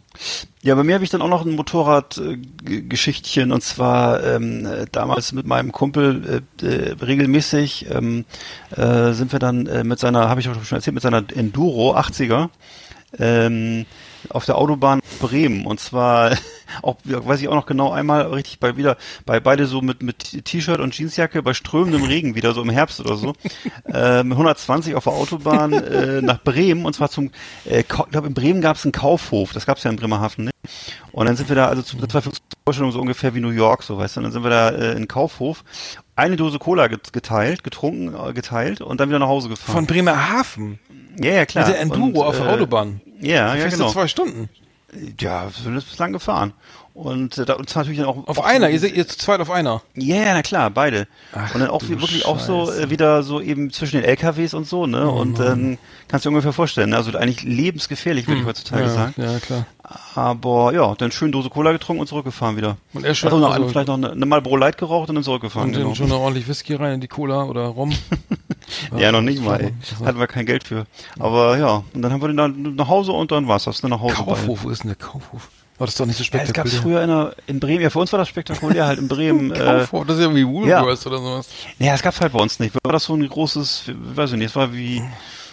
Ja, 0.61 0.75
bei 0.75 0.83
mir 0.83 0.95
habe 0.95 1.03
ich 1.03 1.09
dann 1.09 1.21
auch 1.21 1.29
noch 1.29 1.45
ein 1.45 1.55
Motorradgeschichtchen 1.55 3.51
und 3.51 3.61
zwar 3.61 4.23
ähm, 4.23 4.65
äh, 4.65 4.85
damals 4.91 5.31
mit 5.31 5.45
meinem 5.45 5.71
Kumpel 5.71 6.43
äh, 6.61 6.65
äh, 6.65 6.91
regelmäßig 6.93 7.87
ähm, 7.91 8.25
äh, 8.75 9.13
sind 9.13 9.31
wir 9.31 9.39
dann 9.39 9.67
äh, 9.67 9.83
mit 9.83 9.99
seiner, 9.99 10.29
habe 10.29 10.41
ich 10.41 10.49
auch 10.49 10.63
schon 10.63 10.77
erzählt, 10.77 10.95
mit 10.95 11.03
seiner 11.03 11.23
Enduro 11.35 11.95
80er 11.95 12.49
ähm, 13.19 13.85
auf 14.29 14.45
der 14.45 14.57
Autobahn 14.57 15.01
Bremen. 15.19 15.65
Und 15.65 15.79
zwar 15.79 16.31
auch 16.81 16.97
weiß 17.03 17.41
ich 17.41 17.47
auch 17.47 17.55
noch 17.55 17.65
genau 17.65 17.91
einmal 17.91 18.23
richtig 18.33 18.59
bei 18.59 18.77
wieder 18.77 18.97
bei 19.25 19.39
beide 19.39 19.65
so 19.67 19.81
mit 19.81 20.03
mit 20.03 20.45
T-Shirt 20.45 20.79
und 20.79 20.95
Jeansjacke 20.97 21.41
bei 21.43 21.53
strömendem 21.53 22.03
Regen 22.03 22.35
wieder 22.35 22.53
so 22.53 22.61
im 22.61 22.69
Herbst 22.69 22.99
oder 22.99 23.15
so 23.17 23.33
äh, 23.91 24.23
mit 24.23 24.33
120 24.33 24.95
auf 24.95 25.03
der 25.05 25.13
Autobahn 25.13 25.73
äh, 25.73 26.21
nach 26.21 26.41
Bremen 26.43 26.85
und 26.85 26.93
zwar 26.93 27.09
zum 27.09 27.31
äh, 27.65 27.81
ich 27.81 27.87
glaube 27.87 28.27
in 28.27 28.33
Bremen 28.33 28.61
gab 28.61 28.77
es 28.77 28.85
einen 28.85 28.91
Kaufhof 28.91 29.53
das 29.53 29.65
gab 29.65 29.77
es 29.77 29.83
ja 29.83 29.91
in 29.91 29.97
Bremerhaven 29.97 30.45
ne? 30.45 30.51
und 31.11 31.25
dann 31.27 31.35
sind 31.35 31.49
wir 31.49 31.55
da 31.55 31.67
also 31.67 31.81
zu 31.81 31.97
das 31.97 32.13
war 32.13 32.21
für 32.21 32.29
uns 32.29 32.41
Vorstellung 32.67 32.91
so 32.91 32.99
ungefähr 32.99 33.35
wie 33.35 33.39
New 33.41 33.49
York 33.49 33.83
so 33.83 33.97
weißt 33.97 34.15
du 34.15 34.19
und 34.19 34.23
dann 34.25 34.31
sind 34.33 34.43
wir 34.43 34.49
da 34.49 34.69
äh, 34.69 34.91
in 34.91 34.97
den 34.99 35.07
Kaufhof 35.07 35.63
eine 36.15 36.35
Dose 36.35 36.57
Cola 36.59 36.87
get- 36.87 37.13
geteilt 37.13 37.63
getrunken 37.63 38.15
äh, 38.15 38.33
geteilt 38.33 38.81
und 38.81 38.99
dann 38.99 39.09
wieder 39.09 39.19
nach 39.19 39.27
Hause 39.27 39.49
gefahren 39.49 39.73
Von 39.75 39.85
Bremerhaven. 39.85 40.79
ja 41.21 41.31
ja 41.31 41.45
klar 41.45 41.65
Mit 41.67 41.75
der 41.75 41.81
Enduro 41.81 42.21
Und, 42.21 42.27
auf 42.27 42.37
der 42.37 42.47
äh, 42.47 42.49
Autobahn. 42.53 43.01
ja 43.21 43.53
ja 43.55 43.61
Fährst 43.61 43.75
genau 43.77 43.87
du 43.87 43.93
zwei 43.93 44.07
Stunden. 44.07 44.49
Ja, 45.19 45.49
sind 45.49 45.75
bislang 45.75 46.13
gefahren. 46.13 46.53
Und 46.93 47.37
äh, 47.37 47.45
da 47.45 47.55
uns 47.55 47.75
natürlich 47.75 47.99
dann 47.99 48.07
auch 48.07 48.25
Auf 48.27 48.39
auch 48.39 48.45
einer, 48.45 48.69
ihr 48.69 48.79
seid 48.79 48.93
ihr 48.95 49.05
zu 49.05 49.17
zweit 49.17 49.41
auf 49.41 49.51
einer. 49.51 49.81
Ja, 49.95 50.15
ja, 50.15 50.33
na 50.33 50.41
klar, 50.41 50.69
beide. 50.69 51.07
Ach, 51.33 51.53
und 51.53 51.59
dann 51.59 51.69
auch 51.69 51.81
wirklich 51.89 52.25
auch 52.25 52.39
so 52.39 52.67
Scheiße. 52.67 52.83
äh, 52.83 52.89
wieder 52.89 53.21
so 53.23 53.41
eben 53.41 53.69
zwischen 53.71 53.97
den 53.97 54.05
LKWs 54.05 54.53
und 54.53 54.65
so, 54.65 54.87
ne? 54.87 55.05
Oh 55.11 55.19
und 55.19 55.37
dann 55.37 55.77
kannst 56.07 56.23
du 56.25 56.29
dir 56.29 56.35
ungefähr 56.35 56.53
vorstellen, 56.53 56.91
ne? 56.91 56.95
also 56.95 57.11
eigentlich 57.17 57.43
lebensgefährlich, 57.43 58.27
würde 58.27 58.39
ich 58.39 58.47
heutzutage 58.47 58.83
Hm. 58.83 58.87
ja, 58.89 58.93
sagen. 58.95 59.13
ja, 59.17 59.39
klar. 59.39 59.65
Aber 60.15 60.73
ja, 60.73 60.95
dann 60.95 61.11
schön 61.11 61.33
Dose 61.33 61.49
Cola 61.49 61.73
getrunken 61.73 61.99
und 61.99 62.07
zurückgefahren 62.07 62.55
wieder. 62.55 62.77
Und 62.93 63.03
er 63.03 63.13
schon- 63.13 63.27
also 63.29 63.39
noch 63.39 63.51
also- 63.53 63.67
vielleicht 63.67 63.87
noch 63.89 63.95
eine, 63.97 64.11
eine 64.11 64.25
Marlboro 64.25 64.55
Light 64.55 64.77
geraucht 64.77 65.09
und 65.09 65.15
dann 65.15 65.23
zurückgefahren. 65.25 65.67
Und 65.69 65.73
dann 65.75 65.83
Genau. 65.83 65.95
schon 65.95 66.07
noch 66.07 66.19
ordentlich 66.21 66.47
Whisky 66.47 66.75
rein 66.75 66.93
in 66.93 67.01
die 67.01 67.09
Cola 67.09 67.43
oder 67.43 67.65
Rum. 67.65 67.93
Ja, 68.97 69.11
noch 69.11 69.21
nicht 69.21 69.41
mal, 69.43 69.61
ey. 69.61 69.73
Hatten 70.03 70.19
wir 70.19 70.27
kein 70.27 70.45
Geld 70.45 70.63
für. 70.63 70.85
Aber 71.19 71.57
ja, 71.57 71.83
und 71.93 72.01
dann 72.01 72.11
haben 72.11 72.21
wir 72.21 72.27
den 72.27 72.37
dann 72.37 72.75
nach 72.75 72.87
Hause 72.87 73.11
und 73.11 73.31
dann 73.31 73.47
war's 73.47 73.65
das, 73.65 73.81
dann 73.81 73.91
nach 73.91 73.99
Hause. 74.01 74.15
Kaufhof, 74.15 74.63
wo 74.63 74.69
ist 74.69 74.83
denn 74.83 74.89
der 74.89 74.95
Kaufhof? 74.97 75.49
War 75.77 75.87
das 75.87 75.95
doch 75.95 76.05
nicht 76.05 76.17
so 76.17 76.23
Ja, 76.23 76.39
es 76.41 76.53
gab 76.53 76.67
spektakulär? 76.67 76.81
früher 76.81 77.01
in, 77.03 77.07
der, 77.09 77.35
in 77.47 77.59
Bremen, 77.59 77.81
ja 77.81 77.89
für 77.89 77.99
uns 77.99 78.11
war 78.13 78.19
das 78.19 78.29
spektakulär, 78.29 78.87
halt 78.87 78.97
in 78.99 79.07
Bremen. 79.09 79.51
äh, 79.53 79.57
Kaufhof, 79.59 80.05
das 80.07 80.17
ist 80.17 80.23
ja 80.23 80.33
wie 80.33 80.47
Woolworths 80.47 81.05
oder 81.05 81.17
sowas. 81.17 81.49
Ja, 81.79 81.91
das 81.91 82.01
gab's 82.01 82.21
halt 82.21 82.31
bei 82.31 82.39
uns 82.39 82.59
nicht. 82.59 82.73
War 82.83 82.93
das 82.93 83.03
so 83.03 83.13
ein 83.13 83.27
großes, 83.27 83.91
weiß 83.93 84.31
ich 84.31 84.37
nicht, 84.37 84.49
es 84.51 84.55
war 84.55 84.71
wie, 84.73 85.03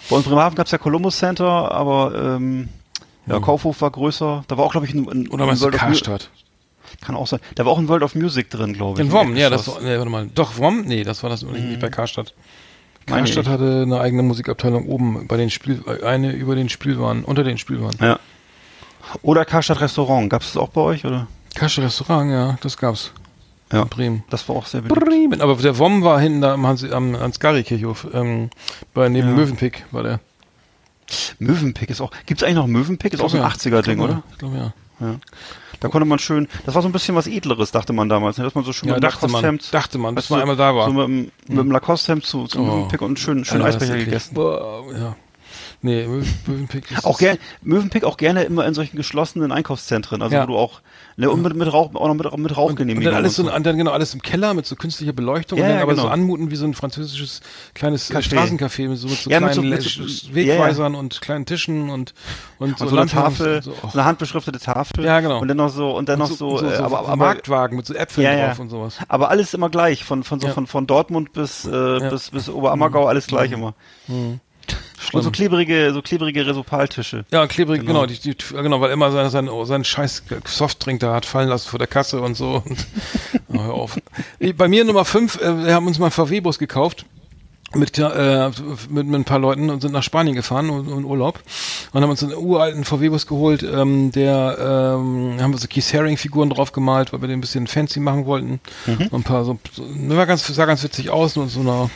bei 0.08 0.16
uns 0.16 0.24
in 0.24 0.30
Bremerhaven 0.30 0.54
gab's 0.56 0.70
ja 0.70 0.78
Columbus 0.78 1.18
Center, 1.18 1.46
aber 1.72 2.12
ähm, 2.36 2.68
ja, 3.26 3.40
Kaufhof 3.40 3.80
war 3.80 3.90
größer. 3.90 4.44
Da 4.48 4.56
war 4.58 4.64
auch, 4.64 4.72
glaube 4.72 4.86
ich, 4.86 4.94
ein, 4.94 5.08
ein 5.08 5.24
Hm. 5.26 5.32
Oder 5.32 5.44
ein 5.44 5.48
meinst 5.48 5.62
du 5.62 5.66
of 5.66 5.72
Mu- 5.72 5.78
Karstadt? 5.78 6.30
Kann 7.00 7.16
auch 7.16 7.26
sein. 7.26 7.40
Da 7.56 7.64
war 7.64 7.72
auch 7.72 7.78
ein 7.78 7.88
World 7.88 8.02
of 8.02 8.14
Music 8.14 8.50
drin, 8.50 8.74
glaube 8.74 9.00
ich. 9.00 9.06
In 9.06 9.12
Wom, 9.12 9.34
ja, 9.36 9.48
das 9.50 9.66
war, 9.66 9.80
nee, 9.80 9.96
warte 9.96 10.10
mal. 10.10 10.28
Doch, 10.34 10.58
Wom? 10.58 10.82
Nee, 10.82 11.02
das 11.04 11.22
war 11.22 11.30
das 11.30 11.42
nicht 11.42 11.80
bei 11.80 11.88
Karstadt. 11.88 12.32
Ich. 13.24 13.36
hatte 13.36 13.82
eine 13.82 14.00
eigene 14.00 14.22
Musikabteilung 14.22 14.86
oben 14.86 15.26
bei 15.26 15.36
den 15.36 15.50
Spiel, 15.50 15.82
eine 16.04 16.32
über 16.32 16.54
den 16.54 16.68
Spielwaren, 16.68 17.24
unter 17.24 17.44
den 17.44 17.58
Spielwaren. 17.58 17.96
Ja. 18.00 18.18
Oder 19.22 19.44
Karstadt 19.44 19.80
Restaurant. 19.80 20.30
Gab's 20.30 20.52
das 20.52 20.56
auch 20.62 20.68
bei 20.70 20.80
euch, 20.80 21.04
oder? 21.04 21.26
Karstadt 21.54 21.84
Restaurant, 21.86 22.30
ja, 22.30 22.58
das 22.62 22.76
gab's. 22.76 23.12
Ja. 23.72 23.82
In 23.82 23.88
Bremen. 23.88 24.24
Das 24.30 24.48
war 24.48 24.56
auch 24.56 24.66
sehr 24.66 24.82
beliebt. 24.82 25.00
Bremen. 25.00 25.40
Aber 25.40 25.54
der 25.56 25.78
Wom 25.78 26.02
war 26.02 26.20
hinten 26.20 26.42
da 26.42 26.52
am 26.54 26.66
Hans, 26.66 26.84
am 26.90 27.14
Ansgari-Kirchhof, 27.14 28.06
ähm, 28.12 28.50
bei 28.92 29.08
neben 29.08 29.28
Ja. 29.28 29.34
Mövenpick 29.34 29.84
war 29.90 30.02
der. 30.02 30.20
Mövenpick 31.38 31.90
ist 31.90 32.00
auch, 32.00 32.10
gibt's 32.26 32.42
eigentlich 32.42 32.56
noch 32.56 32.66
Mövenpick? 32.66 33.12
Ist 33.14 33.20
auch 33.20 33.30
so 33.30 33.36
ein 33.38 33.42
Ja, 33.42 33.48
80er-Ding, 33.48 33.92
ich 33.92 33.96
glaub, 33.98 34.08
oder? 34.10 34.22
Ich 34.32 34.38
glaube, 34.38 34.56
ja. 34.56 34.72
Ja. 35.00 35.14
Da 35.82 35.88
konnte 35.88 36.06
man 36.06 36.18
schön, 36.18 36.48
das 36.64 36.74
war 36.74 36.82
so 36.82 36.88
ein 36.88 36.92
bisschen 36.92 37.14
was 37.16 37.26
Edleres, 37.26 37.72
dachte 37.72 37.92
man 37.92 38.08
damals, 38.08 38.38
ne? 38.38 38.44
dass 38.44 38.54
man 38.54 38.64
so 38.64 38.72
schön 38.72 38.88
Ja, 38.88 38.94
mit 38.94 39.02
dem 39.02 39.10
dachte 39.10 39.28
man, 39.28 39.58
dachte 39.72 39.98
man, 39.98 40.14
bis 40.14 40.24
weißt 40.24 40.30
man 40.30 40.40
einmal 40.40 40.56
da 40.56 40.74
war. 40.74 40.86
So 40.86 40.92
mit, 40.94 41.04
dem- 41.06 41.30
mit 41.48 41.58
dem 41.58 41.70
Lacoste-Hemd 41.72 42.24
zu, 42.24 42.46
zu 42.46 42.60
Oh. 42.60 42.88
Und 42.88 43.02
einen 43.02 43.16
schönen, 43.16 43.44
schönen 43.44 43.62
Alter, 43.62 43.78
das 43.78 43.82
Eisbecher 43.90 44.04
gegessen. 44.04 44.34
Boah, 44.34 44.84
ja. 44.96 45.16
Nee, 45.84 46.06
Möwenpick 46.46 46.90
ist 46.92 47.04
Auch 47.04 47.18
gerne, 47.18 47.38
Mövenpick 47.62 48.04
auch 48.04 48.16
gerne 48.16 48.44
immer 48.44 48.64
in 48.66 48.72
solchen 48.72 48.96
geschlossenen 48.96 49.50
Einkaufszentren, 49.50 50.22
also 50.22 50.32
Ja. 50.34 50.44
wo 50.44 50.46
du 50.52 50.56
auch, 50.56 50.80
ne, 51.16 51.28
und 51.28 51.42
mit, 51.42 51.56
mit 51.56 51.72
Rauch, 51.72 51.92
auch 51.96 52.06
noch 52.06 52.14
mit, 52.14 52.24
mit 52.24 52.32
und 52.32 52.56
Rauchgenehmigung. 52.56 53.02
dann 53.04 53.14
alles 53.14 53.34
so, 53.34 53.42
und 53.42 53.48
und 53.50 53.66
dann 53.66 53.76
genau 53.76 53.90
alles 53.90 54.14
im 54.14 54.22
Keller 54.22 54.54
mit 54.54 54.64
so 54.64 54.76
künstlicher 54.76 55.12
Beleuchtung 55.12 55.58
Ja, 55.58 55.64
und 55.64 55.68
dann 55.70 55.78
ja, 55.78 55.82
aber 55.82 55.92
genau. 55.94 56.04
so 56.04 56.08
anmuten 56.08 56.52
wie 56.52 56.56
so 56.56 56.66
ein 56.66 56.74
französisches 56.74 57.40
kleines 57.74 58.10
äh, 58.10 58.14
Café. 58.14 58.22
Straßencafé 58.32 58.88
mit 58.88 58.98
so, 58.98 59.08
mit 59.08 59.18
so 59.18 59.28
Ja, 59.28 59.40
mit 59.40 59.52
kleinen 59.54 59.80
so- 59.80 60.02
mit 60.02 60.08
so- 60.08 60.34
Wegweisern 60.36 60.94
und 60.94 61.20
kleinen 61.20 61.46
Tischen 61.46 61.90
und 61.90 62.14
und, 62.60 62.80
und 62.80 62.88
so 62.88 62.96
eine 62.96 63.06
Tafel, 63.10 63.56
und 63.56 63.64
so, 63.64 63.74
oh. 63.82 63.88
eine 63.92 64.04
handbeschriftete 64.04 64.60
Tafel. 64.60 65.04
Ja, 65.04 65.18
genau. 65.18 65.40
Und 65.40 65.48
dann 65.48 65.56
noch 65.56 65.68
so, 65.68 65.96
und 65.96 66.08
dann 66.08 66.20
Und 66.20 66.30
noch 66.30 66.36
so, 66.36 66.58
äh, 66.58 66.76
so, 66.76 66.84
aber, 66.84 66.88
so 66.90 66.96
aber, 66.96 67.16
Marktwagen 67.16 67.76
mit 67.76 67.86
so 67.86 67.94
Äpfeln 67.94 68.24
drauf 68.38 68.60
und 68.60 68.68
sowas. 68.70 68.98
aber 69.08 69.30
alles 69.30 69.52
immer 69.52 69.68
gleich, 69.68 70.04
von, 70.04 70.22
von 70.22 70.38
so, 70.38 70.46
von, 70.46 70.68
von 70.68 70.86
Dortmund 70.86 71.32
bis, 71.32 71.64
äh, 71.66 72.08
bis, 72.08 72.30
bis 72.30 72.48
Oberammergau, 72.48 73.06
alles 73.06 73.26
gleich 73.26 73.50
immer. 73.50 73.74
Und 75.12 75.22
so 75.22 75.30
klebrige, 75.30 75.92
so 75.92 76.02
klebrige 76.02 76.46
Resopaltische. 76.46 77.24
Ja, 77.30 77.46
klebrig, 77.46 77.80
Genau. 77.80 78.02
genau, 78.02 78.06
die, 78.06 78.18
die, 78.18 78.36
genau, 78.54 78.80
weil 78.80 78.90
immer 78.92 79.10
sein, 79.10 79.30
sein, 79.30 79.48
seinen 79.64 79.84
scheiß 79.84 80.22
Softdrink 80.46 81.00
da 81.00 81.14
hat 81.14 81.26
fallen 81.26 81.48
lassen 81.48 81.68
vor 81.68 81.78
der 81.78 81.88
Kasse 81.88 82.20
und 82.20 82.34
so. 82.36 82.62
Und, 83.52 83.58
oh, 83.58 83.62
hör 83.64 83.74
auf. 83.74 83.98
Bei 84.56 84.68
mir 84.68 84.84
Nummer 84.84 85.04
5, 85.04 85.40
äh, 85.40 85.66
wir 85.66 85.74
haben 85.74 85.86
uns 85.86 85.98
mal 85.98 86.06
einen 86.06 86.12
VW-Bus 86.12 86.58
gekauft. 86.58 87.04
Mit, 87.74 87.98
äh, 87.98 88.50
mit, 88.90 89.06
mit 89.06 89.14
ein 89.20 89.24
paar 89.24 89.38
Leuten 89.38 89.70
und 89.70 89.80
sind 89.80 89.92
nach 89.92 90.02
Spanien 90.02 90.34
gefahren 90.36 90.68
und, 90.68 90.88
und 90.88 91.06
Urlaub 91.06 91.40
und 91.94 92.02
haben 92.02 92.10
uns 92.10 92.22
einen 92.22 92.34
uralten 92.34 92.84
VW-Bus 92.84 93.26
geholt, 93.26 93.62
ähm, 93.62 94.12
der 94.12 94.58
ähm, 94.98 95.38
haben 95.40 95.52
wir 95.54 95.58
so 95.58 95.68
Keith 95.68 95.94
Haring-Figuren 95.94 96.50
drauf 96.50 96.72
gemalt, 96.72 97.14
weil 97.14 97.22
wir 97.22 97.28
den 97.28 97.38
ein 97.38 97.40
bisschen 97.40 97.66
fancy 97.66 97.98
machen 97.98 98.26
wollten. 98.26 98.60
Und 98.86 99.14
ein 99.14 99.22
paar 99.22 99.46
so, 99.46 99.58
so 99.74 99.84
war 100.16 100.26
ganz, 100.26 100.46
sah 100.46 100.66
ganz 100.66 100.82
witzig 100.84 101.08
aus 101.08 101.38
und 101.38 101.48
so 101.48 101.60
einer 101.60 101.88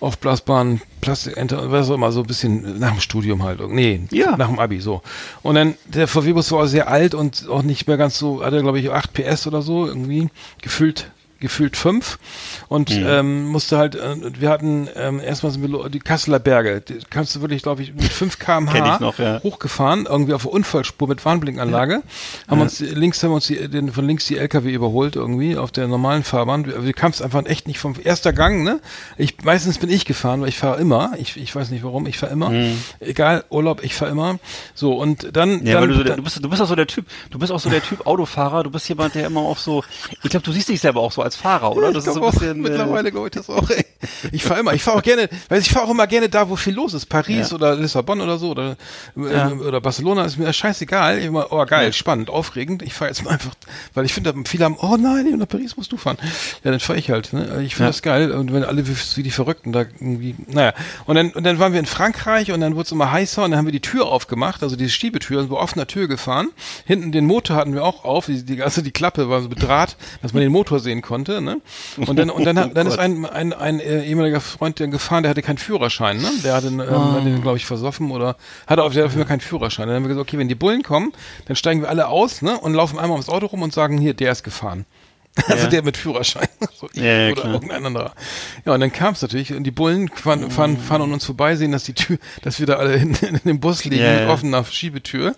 aufblasbaren 0.00 0.80
Plastikente, 1.00 1.70
was 1.70 1.90
auch 1.90 1.94
immer, 1.94 2.12
so 2.12 2.20
ein 2.20 2.26
bisschen 2.26 2.78
nach 2.78 2.92
dem 2.92 3.00
Studium 3.00 3.42
halt. 3.42 3.60
Nee, 3.68 4.00
Ja. 4.10 4.36
nach 4.36 4.48
dem 4.48 4.58
Abi 4.58 4.80
so. 4.80 5.02
Und 5.42 5.54
dann, 5.56 5.74
der 5.86 6.08
VW-Bus 6.08 6.52
war 6.52 6.64
auch 6.64 6.66
sehr 6.66 6.88
alt 6.88 7.14
und 7.14 7.48
auch 7.48 7.62
nicht 7.62 7.86
mehr 7.86 7.96
ganz 7.96 8.18
so, 8.18 8.44
hatte 8.44 8.60
glaube 8.60 8.78
ich 8.80 8.90
8 8.90 9.12
PS 9.12 9.46
oder 9.46 9.62
so, 9.62 9.86
irgendwie, 9.86 10.28
gefühlt 10.62 11.10
gefühlt 11.40 11.76
fünf 11.76 12.18
und 12.68 12.90
ähm, 12.90 13.46
musste 13.46 13.78
halt, 13.78 13.94
äh, 13.94 14.16
wir 14.40 14.50
hatten 14.50 14.88
ähm, 14.96 15.20
erstmal 15.20 15.52
sind 15.52 15.62
wir 15.70 15.88
die 15.88 15.98
Kasseler 16.00 16.38
Berge, 16.38 16.80
die 16.80 16.98
kannst 17.10 17.34
du 17.36 17.40
wirklich, 17.40 17.62
glaube 17.62 17.82
ich, 17.82 17.94
mit 17.94 18.04
5 18.12 18.38
Kenn 18.38 18.66
km/h 18.66 18.98
noch, 19.00 19.18
ja. 19.18 19.40
hochgefahren, 19.42 20.06
irgendwie 20.06 20.34
auf 20.34 20.42
der 20.42 20.52
Unfallspur 20.52 21.06
mit 21.08 21.24
Warnblinkanlage, 21.24 22.02
haben 22.48 22.60
uns 22.60 22.78
die- 22.78 22.86
links 22.86 23.22
haben 23.22 23.30
wir 23.30 23.36
uns 23.36 23.46
die, 23.46 23.68
den, 23.68 23.92
von 23.92 24.06
links 24.06 24.26
die 24.26 24.36
LKW 24.36 24.72
überholt 24.72 25.16
irgendwie 25.16 25.56
auf 25.56 25.70
der 25.70 25.86
normalen 25.88 26.24
Fahrbahn. 26.24 26.64
Du, 26.64 26.70
du 26.72 26.92
kamst 26.92 27.22
einfach 27.22 27.44
echt 27.46 27.66
nicht 27.68 27.78
vom 27.78 27.94
erster 28.02 28.32
Gang, 28.32 28.64
ne? 28.64 28.80
Ich 29.16 29.36
meistens 29.44 29.78
bin 29.78 29.90
ich 29.90 30.04
gefahren, 30.04 30.40
weil 30.40 30.48
ich 30.48 30.58
fahre 30.58 30.80
immer. 30.80 31.12
Ich, 31.18 31.36
ich 31.36 31.54
weiß 31.54 31.70
nicht 31.70 31.84
warum, 31.84 32.06
ich 32.06 32.18
fahre 32.18 32.32
immer. 32.32 32.52
Egal 33.00 33.44
Urlaub, 33.50 33.82
ich 33.84 33.94
fahre 33.94 34.10
immer. 34.10 34.38
So 34.74 34.94
und 34.96 35.36
dann, 35.36 35.60
Mhm. 35.60 35.66
Ja, 35.66 35.74
dann, 35.74 35.82
weil 35.82 35.88
du, 35.88 35.94
so 35.94 36.02
der, 36.04 36.16
du 36.16 36.22
bist, 36.22 36.44
du 36.44 36.48
bist 36.48 36.62
auch 36.62 36.66
so 36.68 36.74
der 36.76 36.86
Typ, 36.86 37.06
du 37.30 37.38
bist 37.38 37.52
auch 37.52 37.60
so 37.60 37.70
der 37.70 37.82
Typ 37.82 38.06
Autofahrer, 38.06 38.62
du 38.64 38.70
bist 38.70 38.88
jemand, 38.88 39.14
der 39.14 39.26
immer 39.26 39.40
auch 39.40 39.58
so, 39.58 39.82
ich 40.22 40.30
glaube, 40.30 40.44
du 40.44 40.52
siehst 40.52 40.68
dich 40.68 40.80
selber 40.80 41.00
auch 41.00 41.12
so 41.12 41.22
als 41.28 41.36
Fahrer, 41.36 41.76
oder? 41.76 41.92
Das 41.92 42.04
Ich 42.04 42.08
ist 42.08 42.14
so 42.14 42.24
ein 42.24 42.30
bisschen, 42.32 42.50
äh, 42.64 42.68
mittlerweile 42.68 43.10
glaube 43.12 43.28
ich 43.28 43.32
das 43.32 43.48
auch. 43.48 43.68
Ey. 43.70 43.84
Ich 44.32 44.44
fahre 44.44 44.60
immer, 44.60 44.74
ich 44.74 44.82
fahre 44.82 44.98
auch 44.98 45.02
gerne, 45.02 45.28
weil 45.48 45.60
ich 45.60 45.70
fahre 45.70 45.86
auch 45.86 45.90
immer 45.90 46.06
gerne 46.06 46.28
da, 46.28 46.48
wo 46.48 46.56
viel 46.56 46.74
los 46.74 46.94
ist. 46.94 47.06
Paris 47.06 47.50
Ja. 47.50 47.56
oder 47.56 47.74
Lissabon 47.76 48.20
oder 48.20 48.38
so 48.38 48.50
oder 48.50 48.76
äh, 49.16 49.32
Ja. 49.32 49.50
oder 49.52 49.80
Barcelona 49.80 50.24
ist 50.24 50.38
mir 50.38 50.52
scheißegal. 50.52 51.18
Ich 51.18 51.24
immer, 51.26 51.48
oh 51.52 51.64
geil, 51.66 51.92
spannend, 51.92 52.30
aufregend. 52.30 52.82
Ich 52.82 52.94
fahre 52.94 53.10
jetzt 53.10 53.24
mal 53.24 53.30
einfach, 53.32 53.52
weil 53.94 54.04
ich 54.04 54.12
finde, 54.14 54.34
viele 54.46 54.64
haben, 54.64 54.76
oh 54.80 54.96
nein, 54.98 55.26
nach 55.38 55.48
Paris 55.48 55.76
musst 55.76 55.92
du 55.92 55.96
fahren. 55.96 56.16
Ja, 56.64 56.70
dann 56.70 56.80
fahre 56.80 56.98
ich 56.98 57.10
halt. 57.10 57.32
Ne? 57.32 57.62
Ich 57.64 57.74
finde 57.74 57.86
Ja. 57.88 57.90
das 57.90 58.02
geil 58.02 58.30
und 58.32 58.52
wenn 58.52 58.64
alle 58.64 58.86
wie, 58.88 58.94
wie 59.16 59.22
die 59.22 59.30
Verrückten 59.30 59.72
da 59.72 59.80
irgendwie, 59.80 60.34
naja. 60.46 60.72
Und 61.06 61.16
dann 61.16 61.30
und 61.30 61.44
dann 61.44 61.58
waren 61.58 61.72
wir 61.72 61.80
in 61.80 61.86
Frankreich 61.86 62.52
und 62.52 62.60
dann 62.60 62.74
wurde 62.74 62.84
es 62.86 62.92
immer 62.92 63.10
heißer 63.10 63.44
und 63.44 63.50
dann 63.50 63.58
haben 63.58 63.66
wir 63.66 63.72
die 63.72 63.80
Tür 63.80 64.06
aufgemacht, 64.06 64.62
also 64.62 64.76
diese 64.76 64.90
Stiebetür, 64.90 65.40
sind 65.40 65.50
wir 65.50 65.58
offener 65.58 65.86
Tür 65.86 66.08
gefahren. 66.08 66.48
Hinten 66.86 67.12
den 67.12 67.26
Motor 67.26 67.56
hatten 67.56 67.74
wir 67.74 67.84
auch 67.84 68.04
auf, 68.04 68.26
die, 68.26 68.44
die 68.44 68.62
also 68.62 68.80
die 68.80 68.90
Klappe 68.92 69.28
war 69.28 69.42
so 69.42 69.48
mit 69.48 69.62
Draht, 69.62 69.96
dass 70.22 70.32
man 70.32 70.42
den 70.42 70.52
Motor 70.52 70.78
sehen 70.80 71.02
konnte. 71.02 71.17
Ne? 71.40 71.60
Und 71.96 72.18
dann 72.18 72.30
und 72.30 72.44
dann, 72.44 72.58
hat, 72.58 72.76
dann 72.76 72.86
ist 72.86 72.98
ein, 72.98 73.24
ein, 73.26 73.52
ein 73.52 73.80
äh, 73.80 74.04
ehemaliger 74.04 74.40
Freund 74.40 74.78
der 74.78 74.88
gefahren, 74.88 75.22
der 75.22 75.30
hatte 75.30 75.42
keinen 75.42 75.58
Führerschein, 75.58 76.18
ne? 76.18 76.30
Der 76.44 76.54
hatte, 76.54 76.68
ähm, 76.68 76.80
hat 76.80 77.24
den, 77.24 77.42
glaube 77.42 77.56
ich, 77.56 77.66
versoffen 77.66 78.10
oder 78.10 78.36
hatte 78.66 78.82
auf 78.82 78.94
jeden 78.94 79.10
Fall 79.10 79.24
keinen 79.24 79.40
Führerschein. 79.40 79.86
Dann 79.86 79.96
haben 79.96 80.04
wir 80.04 80.08
gesagt, 80.08 80.28
okay, 80.28 80.38
wenn 80.38 80.48
die 80.48 80.54
Bullen 80.54 80.82
kommen, 80.82 81.12
dann 81.46 81.56
steigen 81.56 81.80
wir 81.80 81.88
alle 81.88 82.08
aus, 82.08 82.42
ne? 82.42 82.58
Und 82.58 82.74
laufen 82.74 82.98
einmal 82.98 83.12
ums 83.12 83.28
Auto 83.28 83.46
rum 83.46 83.62
und 83.62 83.72
sagen, 83.72 83.98
hier, 83.98 84.14
der 84.14 84.32
ist 84.32 84.42
gefahren. 84.42 84.86
Also 85.48 85.64
Ja. 85.64 85.70
der 85.70 85.82
mit 85.82 85.96
Führerschein. 85.96 86.48
So 86.78 86.88
ich 86.92 87.00
Ja, 87.00 87.04
ja, 87.26 87.32
oder 87.32 87.40
klar. 87.42 87.54
irgendein 87.54 87.86
anderer. 87.86 88.12
Ja, 88.64 88.74
und 88.74 88.80
dann 88.80 88.92
kam 88.92 89.14
es 89.14 89.22
natürlich 89.22 89.52
und 89.52 89.64
die 89.64 89.70
Bullen 89.72 90.08
fahren, 90.08 90.48
fahren, 90.50 90.76
fahren 90.78 91.02
an 91.02 91.12
uns 91.12 91.24
vorbei, 91.24 91.56
sehen, 91.56 91.72
dass 91.72 91.82
die 91.84 91.92
Tür, 91.94 92.18
dass 92.42 92.60
wir 92.60 92.66
da 92.66 92.74
alle 92.74 92.94
in, 92.94 93.14
in 93.20 93.40
dem 93.44 93.58
Bus 93.60 93.84
liegen 93.84 94.04
Ja, 94.04 94.12
mit. 94.14 94.24
Mhm. 94.24 94.30
offener 94.30 94.64
Schiebetür 94.64 95.34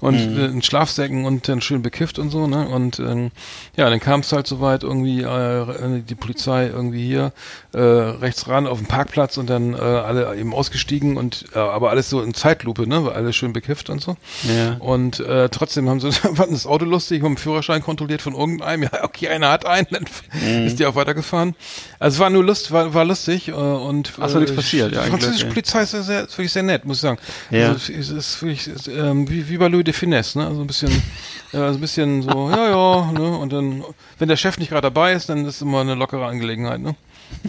und 0.00 0.16
äh, 0.18 0.46
in 0.46 0.60
Schlafsäcken 0.62 1.24
und 1.24 1.48
dann 1.48 1.60
schön 1.62 1.80
bekifft 1.82 2.18
und 2.18 2.30
so, 2.30 2.46
ne? 2.46 2.68
Und 2.68 2.98
ähm, 2.98 3.30
ja, 3.76 3.88
dann 3.88 4.00
kam 4.00 4.20
es 4.20 4.32
halt 4.32 4.46
soweit 4.46 4.82
irgendwie 4.82 5.22
äh, 5.22 6.02
die 6.02 6.14
Polizei 6.14 6.66
irgendwie 6.66 7.06
hier 7.06 7.32
äh, 7.72 7.80
rechts 7.80 8.48
ran 8.48 8.66
auf 8.66 8.78
dem 8.78 8.86
Parkplatz 8.86 9.38
und 9.38 9.48
dann 9.48 9.72
äh, 9.74 9.78
alle 9.78 10.36
eben 10.36 10.52
ausgestiegen 10.54 11.16
und 11.16 11.46
äh, 11.54 11.58
aber 11.58 11.88
alles 11.90 12.10
so 12.10 12.20
in 12.20 12.34
Zeitlupe, 12.34 12.86
ne? 12.86 13.04
Weil 13.04 13.12
alles 13.14 13.34
schön 13.36 13.52
bekifft 13.54 13.88
und 13.88 14.02
so. 14.02 14.16
Ja. 14.42 14.74
Und 14.78 15.20
äh, 15.20 15.48
trotzdem 15.48 15.88
haben 15.88 16.00
sie 16.00 16.12
fanden 16.12 16.52
das 16.52 16.66
Auto 16.66 16.84
lustig, 16.84 17.22
haben 17.22 17.32
den 17.36 17.38
Führerschein 17.38 17.82
kontrolliert 17.82 18.20
von 18.20 18.34
irgendeinem. 18.34 18.82
Ja, 18.82 19.04
okay, 19.04 19.28
einer 19.28 19.41
hat 19.50 19.66
einen, 19.66 19.86
dann 19.90 20.04
Mhm. 20.40 20.66
ist 20.66 20.78
die 20.78 20.86
auch 20.86 20.94
weitergefahren. 20.94 21.54
Also 21.98 22.16
es 22.16 22.18
war 22.20 22.30
nur 22.30 22.44
Lust, 22.44 22.70
war, 22.70 22.94
war 22.94 23.04
lustig 23.04 23.48
äh, 23.48 23.52
und 23.52 24.12
Ach 24.20 24.28
so, 24.28 24.38
nichts 24.38 24.54
passiert, 24.54 24.90
Die 24.92 24.96
ja, 24.96 25.02
ein 25.02 25.10
französische. 25.10 25.46
Polizei 25.46 25.82
ist 25.82 25.90
sehr, 25.92 26.02
sehr, 26.02 26.22
ist 26.24 26.32
wirklich 26.38 26.52
sehr 26.52 26.62
nett, 26.62 26.84
muss 26.84 26.98
ich 26.98 27.00
sagen. 27.02 27.18
Ja. 27.50 27.68
Also, 27.72 27.92
es 27.92 28.10
ist 28.10 28.42
wirklich 28.42 28.66
es 28.68 28.86
ist, 28.86 28.88
ähm, 28.88 29.28
wie, 29.28 29.48
wie 29.48 29.56
bei 29.58 29.68
Louis 29.68 29.84
de 29.84 29.92
Finesse, 29.94 30.38
ne? 30.38 30.46
Also 30.46 30.60
ein 30.60 30.66
bisschen, 30.66 30.90
äh, 31.52 31.56
so 31.56 31.58
ein 31.64 31.80
bisschen 31.80 32.22
so, 32.22 32.50
ja, 32.50 32.68
ja, 32.70 33.12
ne? 33.12 33.36
Und 33.38 33.52
dann, 33.52 33.82
wenn 34.18 34.28
der 34.28 34.36
Chef 34.36 34.58
nicht 34.58 34.68
gerade 34.70 34.82
dabei 34.82 35.12
ist, 35.12 35.28
dann 35.28 35.44
ist 35.46 35.56
es 35.56 35.62
immer 35.62 35.80
eine 35.80 35.94
lockere 35.94 36.26
Angelegenheit, 36.26 36.80
ne? 36.80 36.94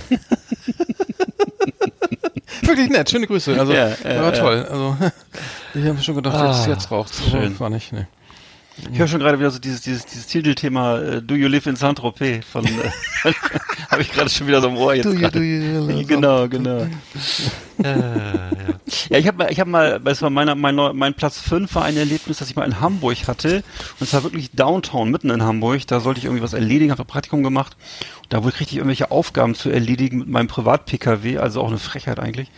Wirklich 2.62 2.90
nett, 2.90 3.10
schöne 3.10 3.28
Grüße. 3.28 3.60
Also 3.60 3.74
Ja, 3.74 3.90
ja, 3.90 4.22
war 4.22 4.34
ja. 4.34 4.40
toll. 4.40 4.68
Also 4.70 4.98
ich 5.74 5.86
habe 5.86 6.02
schon 6.02 6.16
gedacht, 6.16 6.36
jetzt, 6.36 6.68
Ah, 6.68 6.70
jetzt 6.72 6.92
raucht's. 6.92 7.22
schön. 7.30 7.46
Aber 7.48 7.60
war 7.60 7.70
nicht, 7.70 7.92
ne. 7.92 8.08
Ich 8.92 8.98
höre 8.98 9.08
schon 9.08 9.20
gerade 9.20 9.38
wieder 9.38 9.52
so 9.52 9.60
dieses, 9.60 9.82
dieses, 9.82 10.06
dieses 10.06 10.26
Titelthema 10.26 11.00
äh, 11.00 11.22
Do 11.22 11.36
You 11.36 11.48
Live 11.48 11.68
in 11.68 11.76
Saint-Tropez 11.76 12.44
von, 12.44 12.66
äh, 12.66 12.70
habe 13.90 14.02
ich 14.02 14.12
gerade 14.12 14.30
schon 14.30 14.48
wieder 14.48 14.62
so 14.62 14.68
im 14.68 14.78
Ohr 14.78 14.96
jetzt. 14.96 15.06
Do 15.06 15.12
you, 15.14 15.20
gerade. 15.20 15.40
do 15.40 15.44
you, 15.44 16.06
Genau, 16.08 16.48
genau. 16.48 16.80
äh, 16.80 16.88
ja. 17.84 18.50
ja, 19.10 19.18
ich 19.18 19.28
habe 19.28 19.38
mal, 19.38 19.52
ich 19.52 19.60
habe 19.60 19.70
mal, 19.70 20.00
das 20.00 20.24
war 20.24 20.32
meiner, 20.32 20.56
mein, 20.56 20.76
mein 20.76 21.14
Platz 21.14 21.40
5 21.40 21.74
war 21.76 21.86
ein 21.86 21.98
Erlebnis, 21.98 22.38
das 22.40 22.50
ich 22.50 22.56
mal 22.56 22.66
in 22.66 22.80
Hamburg 22.80 23.28
hatte. 23.28 23.64
Und 24.00 24.10
zwar 24.10 24.24
wirklich 24.24 24.52
Downtown, 24.52 25.12
mitten 25.12 25.30
in 25.30 25.44
Hamburg. 25.44 25.86
Da 25.88 26.00
sollte 26.00 26.20
ich 26.20 26.26
irgendwie 26.26 26.44
was 26.44 26.54
erledigen, 26.54 26.92
habe 26.92 27.04
ein 27.04 27.08
Praktikum 27.08 27.44
gemacht. 27.44 27.78
Und 28.24 28.34
da 28.34 28.44
wurde 28.44 28.60
richtig 28.60 28.78
irgendwelche 28.78 29.12
Aufgaben 29.12 29.54
zu 29.54 29.70
erledigen 29.70 30.18
mit 30.18 30.30
meinem 30.30 30.48
Privat-Pkw, 30.48 31.38
also 31.38 31.62
auch 31.62 31.70
eine 31.70 31.78
Frechheit 31.78 32.20
eigentlich. 32.20 32.50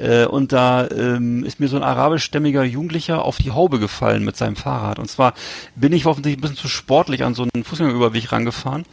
Äh, 0.00 0.24
und 0.26 0.52
da 0.52 0.88
ähm, 0.88 1.44
ist 1.44 1.60
mir 1.60 1.68
so 1.68 1.76
ein 1.76 1.82
arabischstämmiger 1.82 2.64
Jugendlicher 2.64 3.24
auf 3.24 3.36
die 3.36 3.50
Haube 3.50 3.78
gefallen 3.78 4.24
mit 4.24 4.36
seinem 4.36 4.56
Fahrrad. 4.56 4.98
Und 4.98 5.10
zwar 5.10 5.34
bin 5.76 5.92
ich 5.92 6.06
offensichtlich 6.06 6.38
ein 6.38 6.40
bisschen 6.40 6.56
zu 6.56 6.68
sportlich 6.68 7.22
an 7.24 7.34
so 7.34 7.42
einen 7.52 7.64
Fußgängerüberweg 7.64 8.32
rangefahren. 8.32 8.84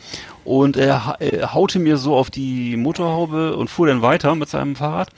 Und 0.44 0.76
er 0.78 1.06
ha- 1.06 1.18
haute 1.54 1.80
mir 1.80 1.98
so 1.98 2.16
auf 2.16 2.30
die 2.30 2.76
Motorhaube 2.78 3.56
und 3.56 3.70
fuhr 3.70 3.88
dann 3.88 4.02
weiter 4.02 4.36
mit 4.36 4.50
seinem 4.50 4.76
Fahrrad. 4.76 5.10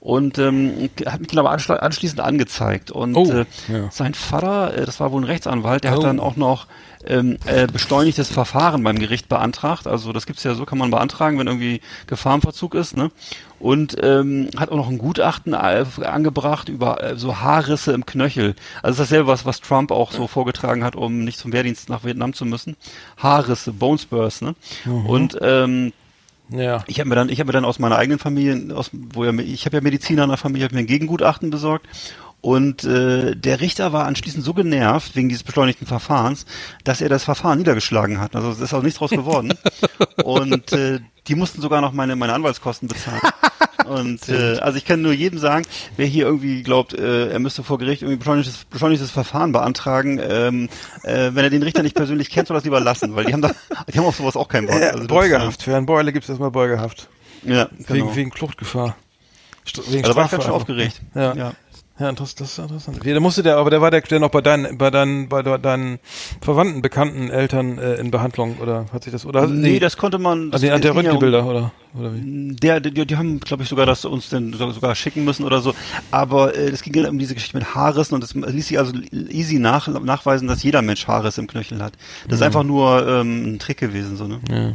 Und 0.00 0.38
ähm, 0.38 0.88
hat 1.06 1.18
mich 1.20 1.28
dann 1.28 1.38
aber 1.40 1.52
anschli- 1.52 1.76
anschließend 1.78 2.20
angezeigt. 2.20 2.90
Und 2.90 3.16
Oh, 3.16 3.30
äh, 3.30 3.44
ja. 3.68 3.90
sein 3.90 4.14
Vater, 4.14 4.76
äh, 4.76 4.84
das 4.84 5.00
war 5.00 5.10
wohl 5.12 5.20
ein 5.22 5.24
Rechtsanwalt, 5.24 5.82
der 5.84 5.92
Oh. 5.92 5.96
hat 5.96 6.04
dann 6.04 6.20
auch 6.20 6.36
noch 6.36 6.66
ähm, 7.08 7.38
äh, 7.46 7.66
beschleunigtes 7.66 8.28
Verfahren 8.30 8.82
beim 8.82 8.98
Gericht 8.98 9.28
beantragt. 9.28 9.86
Also 9.86 10.12
das 10.12 10.26
gibt's 10.26 10.44
ja 10.44 10.54
so, 10.54 10.64
kann 10.64 10.78
man 10.78 10.90
beantragen, 10.90 11.38
wenn 11.38 11.46
irgendwie 11.46 11.80
Gefahrenverzug 12.06 12.74
ist. 12.74 12.96
Ne? 12.96 13.10
Und 13.58 13.96
ähm, 14.02 14.50
hat 14.56 14.70
auch 14.70 14.76
noch 14.76 14.88
ein 14.88 14.98
Gutachten 14.98 15.54
äh, 15.54 15.84
angebracht 16.04 16.68
über 16.68 17.02
äh, 17.02 17.16
so 17.16 17.38
Haarrisse 17.40 17.92
im 17.92 18.04
Knöchel. 18.04 18.54
Also 18.82 18.82
das 18.82 18.90
ist 18.92 18.98
dasselbe, 19.12 19.28
was, 19.28 19.46
was 19.46 19.60
Trump 19.60 19.90
auch 19.90 20.12
so 20.12 20.26
vorgetragen 20.26 20.84
hat, 20.84 20.94
um 20.96 21.24
nicht 21.24 21.38
zum 21.38 21.52
Wehrdienst 21.52 21.88
nach 21.88 22.04
Vietnam 22.04 22.34
zu 22.34 22.44
müssen. 22.44 22.76
Haarrisse, 23.16 23.72
Bone 23.72 23.98
Spurs. 23.98 24.42
Ne? 24.42 24.54
Und 25.06 25.38
ähm, 25.40 25.92
Ja. 26.50 26.84
ich 26.86 27.00
habe 27.00 27.08
mir 27.08 27.14
dann, 27.16 27.28
ich 27.28 27.40
habe 27.40 27.48
mir 27.48 27.52
dann 27.54 27.64
aus 27.64 27.78
meiner 27.78 27.96
eigenen 27.96 28.18
Familie, 28.18 28.74
aus, 28.76 28.90
wo 28.92 29.24
ja, 29.24 29.32
ich 29.32 29.64
habe 29.66 29.76
ja 29.76 29.82
Mediziner 29.82 30.24
in 30.24 30.28
der 30.28 30.38
Familie, 30.38 30.66
habe 30.66 30.74
mir 30.74 30.82
ein 30.82 30.86
Gegengutachten 30.86 31.50
besorgt. 31.50 31.86
Und 32.40 32.84
äh, 32.84 33.34
der 33.34 33.60
Richter 33.60 33.92
war 33.92 34.04
anschließend 34.06 34.44
so 34.44 34.54
genervt 34.54 35.16
wegen 35.16 35.28
dieses 35.28 35.42
beschleunigten 35.42 35.86
Verfahrens, 35.86 36.46
dass 36.84 37.00
er 37.00 37.08
das 37.08 37.24
Verfahren 37.24 37.58
niedergeschlagen 37.58 38.20
hat. 38.20 38.36
Also 38.36 38.50
es 38.50 38.60
ist 38.60 38.72
auch 38.72 38.82
nichts 38.82 38.98
draus 38.98 39.10
geworden. 39.10 39.52
Und 40.24 40.72
äh, 40.72 41.00
die 41.26 41.34
mussten 41.34 41.60
sogar 41.60 41.80
noch 41.80 41.92
meine 41.92 42.14
meine 42.14 42.34
Anwaltskosten 42.34 42.86
bezahlen. 42.88 43.20
Und 43.86 44.28
äh, 44.28 44.58
also 44.58 44.78
ich 44.78 44.84
kann 44.84 45.02
nur 45.02 45.12
jedem 45.12 45.38
sagen, 45.38 45.64
wer 45.96 46.06
hier 46.06 46.24
irgendwie 46.26 46.62
glaubt, 46.62 46.92
äh, 46.94 47.28
er 47.30 47.38
müsste 47.38 47.62
vor 47.64 47.78
Gericht 47.78 48.02
irgendwie 48.02 48.18
beschleunigtes, 48.18 48.64
beschleunigtes 48.64 49.10
Verfahren 49.10 49.52
beantragen, 49.52 50.20
ähm, 50.22 50.68
äh, 51.02 51.30
wenn 51.32 51.44
er 51.44 51.50
den 51.50 51.62
Richter 51.62 51.82
nicht 51.82 51.94
persönlich 51.96 52.30
kennt, 52.30 52.48
soll 52.48 52.56
das 52.56 52.64
lieber 52.64 52.80
lassen, 52.80 53.14
weil 53.16 53.24
die 53.26 53.32
haben 53.32 53.42
da, 53.42 53.52
die 53.92 53.98
haben 53.98 54.06
auf 54.06 54.16
sowas 54.16 54.36
auch 54.36 54.48
keinen 54.48 54.66
Bock. 54.66 54.80
Äh, 54.80 54.90
Also 54.90 55.06
Beugehaft. 55.06 55.62
Für 55.62 55.72
Herrn 55.72 55.86
Beule 55.86 56.12
gibt 56.12 56.24
es 56.24 56.28
erstmal 56.28 56.50
Beugehaft. 56.50 57.08
äh, 57.44 57.54
Ja, 57.54 57.68
Wegen, 57.72 57.84
genau. 58.00 58.16
wegen 58.16 58.32
Fluchtgefahr. 58.32 58.96
St 59.68 59.90
wegen 59.90 60.04
also 60.04 60.16
war 60.16 60.24
ich 60.26 60.30
ganz 60.30 60.44
schön 60.44 60.52
aufgeregt. 60.52 61.00
Ja. 61.14 61.34
ja. 61.34 61.52
Ja, 61.98 62.10
interess- 62.10 62.36
das 62.36 62.52
ist 62.52 62.58
interessant. 62.58 63.02
Wie, 63.04 63.14
Da 63.14 63.20
musste 63.20 63.42
der, 63.42 63.56
aber 63.56 63.70
der 63.70 63.80
war 63.80 63.90
der, 63.90 64.02
der 64.02 64.20
noch 64.20 64.28
bei 64.28 64.42
deinen, 64.42 64.76
bei 64.76 64.90
deinen, 64.90 65.30
bei 65.30 65.42
de- 65.42 65.58
deinen 65.58 65.98
Verwandten, 66.42 66.82
Bekannten, 66.82 67.30
Eltern 67.30 67.78
äh, 67.78 67.94
in 67.94 68.10
Behandlung 68.10 68.58
oder 68.60 68.84
hat 68.92 69.04
sich 69.04 69.12
das 69.14 69.24
oder 69.24 69.46
Nee, 69.46 69.78
das 69.78 69.96
konnte 69.96 70.18
man. 70.18 70.50
Das, 70.50 70.62
also 70.62 70.74
die, 70.76 70.80
der 70.82 70.92
ging 70.92 71.04
ja 71.04 71.10
Röntgenbilder 71.12 71.46
oder 71.46 71.72
oder 71.98 72.14
wie? 72.14 72.54
Der, 72.56 72.80
die, 72.80 73.06
die 73.06 73.16
haben, 73.16 73.40
glaube 73.40 73.62
ich, 73.62 73.70
sogar 73.70 73.86
das 73.86 74.04
uns 74.04 74.28
denn 74.28 74.52
so- 74.52 74.70
sogar 74.72 74.94
schicken 74.94 75.24
müssen 75.24 75.42
oder 75.44 75.62
so. 75.62 75.72
Aber 76.10 76.54
äh, 76.54 76.68
es 76.68 76.82
ging 76.82 76.92
ja 76.94 77.08
um 77.08 77.18
diese 77.18 77.32
Geschichte 77.32 77.56
mit 77.56 77.74
Haarrissen 77.74 78.14
und 78.14 78.22
es 78.22 78.34
ließ 78.34 78.68
sich 78.68 78.78
also 78.78 78.92
easy 79.30 79.58
nach, 79.58 79.88
nachweisen, 79.88 80.48
dass 80.48 80.62
jeder 80.62 80.82
Mensch 80.82 81.06
Haarriss 81.06 81.38
im 81.38 81.46
Knöchel 81.46 81.82
hat. 81.82 81.94
Das 82.28 82.40
ist 82.40 82.42
einfach 82.42 82.62
nur 82.62 83.08
ähm, 83.08 83.54
ein 83.54 83.58
Trick 83.58 83.78
gewesen, 83.78 84.16
so 84.18 84.26
ne? 84.26 84.40
Ja. 84.50 84.74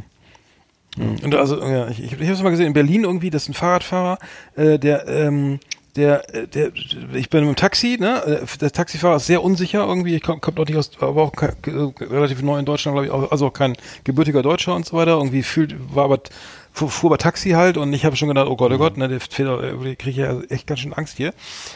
Und 0.98 1.34
also 1.36 1.62
ja, 1.64 1.88
ich, 1.88 2.00
ich, 2.04 2.12
ich 2.14 2.20
habe 2.20 2.32
es 2.34 2.42
mal 2.44 2.50
gesehen 2.50 2.68
in 2.68 2.74
Berlin 2.74 3.04
irgendwie, 3.06 3.30
das 3.30 3.44
ist 3.44 3.50
ein 3.50 3.54
Fahrradfahrer, 3.54 4.18
äh, 4.56 4.78
der 4.78 5.08
ähm, 5.08 5.60
der, 5.96 6.34
äh, 6.34 6.48
der, 6.48 6.72
ich 7.14 7.30
bin 7.30 7.48
im 7.48 7.56
Taxi, 7.56 7.98
ne? 8.00 8.24
äh, 8.26 8.58
Der 8.60 8.72
Taxifahrer 8.72 9.18
ist 9.18 9.28
sehr 9.28 9.44
unsicher 9.44 9.86
irgendwie. 9.86 10.16
Ich 10.16 10.24
komme 10.24 10.40
komm 10.40 10.56
noch 10.56 10.68
nicht 10.68 10.78
aus, 10.78 10.92
aber 11.00 11.24
auch 11.24 11.34
kein, 11.34 11.56
äh, 11.66 12.04
relativ 12.04 12.42
neu 12.42 12.58
in 12.60 12.66
Deutschland, 12.66 12.96
glaube 12.96 13.08
ich, 13.08 13.12
auch, 13.12 13.32
also 13.32 13.48
auch 13.48 13.54
kein 13.54 13.76
gebürtiger 14.04 14.42
Deutscher 14.42 14.76
und 14.76 14.86
so 14.86 14.98
weiter. 14.98 15.12
Irgendwie 15.12 15.44
fühlt, 15.44 15.76
war 15.94 16.06
aber 16.06 16.20
fuhr, 16.72 16.90
fuhr 16.90 17.10
bei 17.10 17.18
Taxi 17.18 17.52
halt 17.52 17.78
und 17.78 17.92
ich 17.94 18.06
habe 18.06 18.16
schon 18.16 18.28
gedacht, 18.28 18.48
oh 18.48 18.56
Gott, 18.56 18.72
oh 18.72 18.78
Gott, 18.78 18.98
ne, 18.98 19.08
der 19.08 19.20
kriege 19.20 20.10
ich 20.10 20.18
ja 20.18 20.40
echt 20.50 20.68
ganz 20.68 20.80
schön 20.80 20.94
Angst 20.94 21.18
hier. 21.18 21.34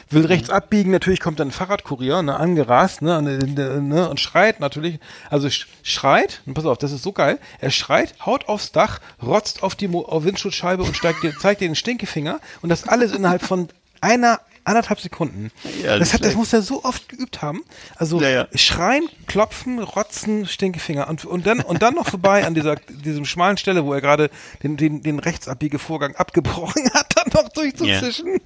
Will 0.10 0.26
rechts 0.26 0.50
abbiegen, 0.50 0.92
natürlich 0.92 1.20
kommt 1.20 1.40
dann 1.40 1.50
ein 1.50 1.52
Fahrradkurier, 1.52 2.22
ne, 2.22 2.38
angerast, 2.38 3.02
ne, 3.02 3.22
ne, 3.22 4.10
und 4.10 4.20
schreit 4.20 4.60
natürlich, 4.60 5.00
also 5.30 5.50
sch 5.50 5.68
schreit, 5.84 6.42
und 6.46 6.54
pass 6.54 6.66
auf, 6.66 6.78
das 6.78 6.92
ist 6.92 7.04
so 7.04 7.12
geil, 7.12 7.40
er 7.60 7.72
schreit, 7.72 8.16
haut 8.26 8.48
aufs 8.48 8.72
Dach, 8.72 9.00
rotzt 9.22 9.64
auf 9.64 9.76
die 9.76 9.88
Mo 9.88 10.02
auf 10.02 10.24
Windschutzscheibe 10.24 10.84
und 10.84 10.96
steigt 10.96 11.20
zeigt 11.40 11.62
dir 11.62 11.68
den 11.68 11.76
Stinkefinger 11.76 12.40
und 12.62 12.70
das 12.70 12.88
alles 12.88 13.12
innerhalb 13.12 13.44
von 13.44 13.68
einer 14.06 14.40
anderthalb 14.66 15.00
Sekunden. 15.00 15.52
Ja, 15.84 15.98
das, 15.98 16.14
hat, 16.14 16.24
das 16.26 16.36
muss 16.36 16.52
er 16.54 16.62
so 16.62 16.84
oft 16.84 17.08
geübt 17.10 17.42
haben. 17.42 17.64
Also 17.96 18.20
Ja, 18.22 18.30
ja. 18.30 18.48
schreien, 18.56 19.08
klopfen, 19.28 19.80
rotzen, 19.80 20.46
Stinkefinger 20.48 21.08
und, 21.10 21.24
und 21.26 21.46
dann 21.48 21.62
und 21.62 21.82
dann 21.82 21.94
noch 21.96 22.08
vorbei 22.10 22.46
an 22.46 22.54
dieser 22.54 22.76
diesem 22.76 23.26
schmalen 23.26 23.58
Stelle, 23.58 23.86
wo 23.86 23.94
er 23.94 24.02
gerade 24.02 24.30
den 24.64 24.76
den 24.78 25.02
den 25.02 25.20
Rechtsabbiegevorgang 25.20 26.16
abgebrochen 26.16 26.90
hat, 26.94 27.08
dann 27.16 27.32
noch 27.44 27.50
durchzuzischen. 27.50 28.40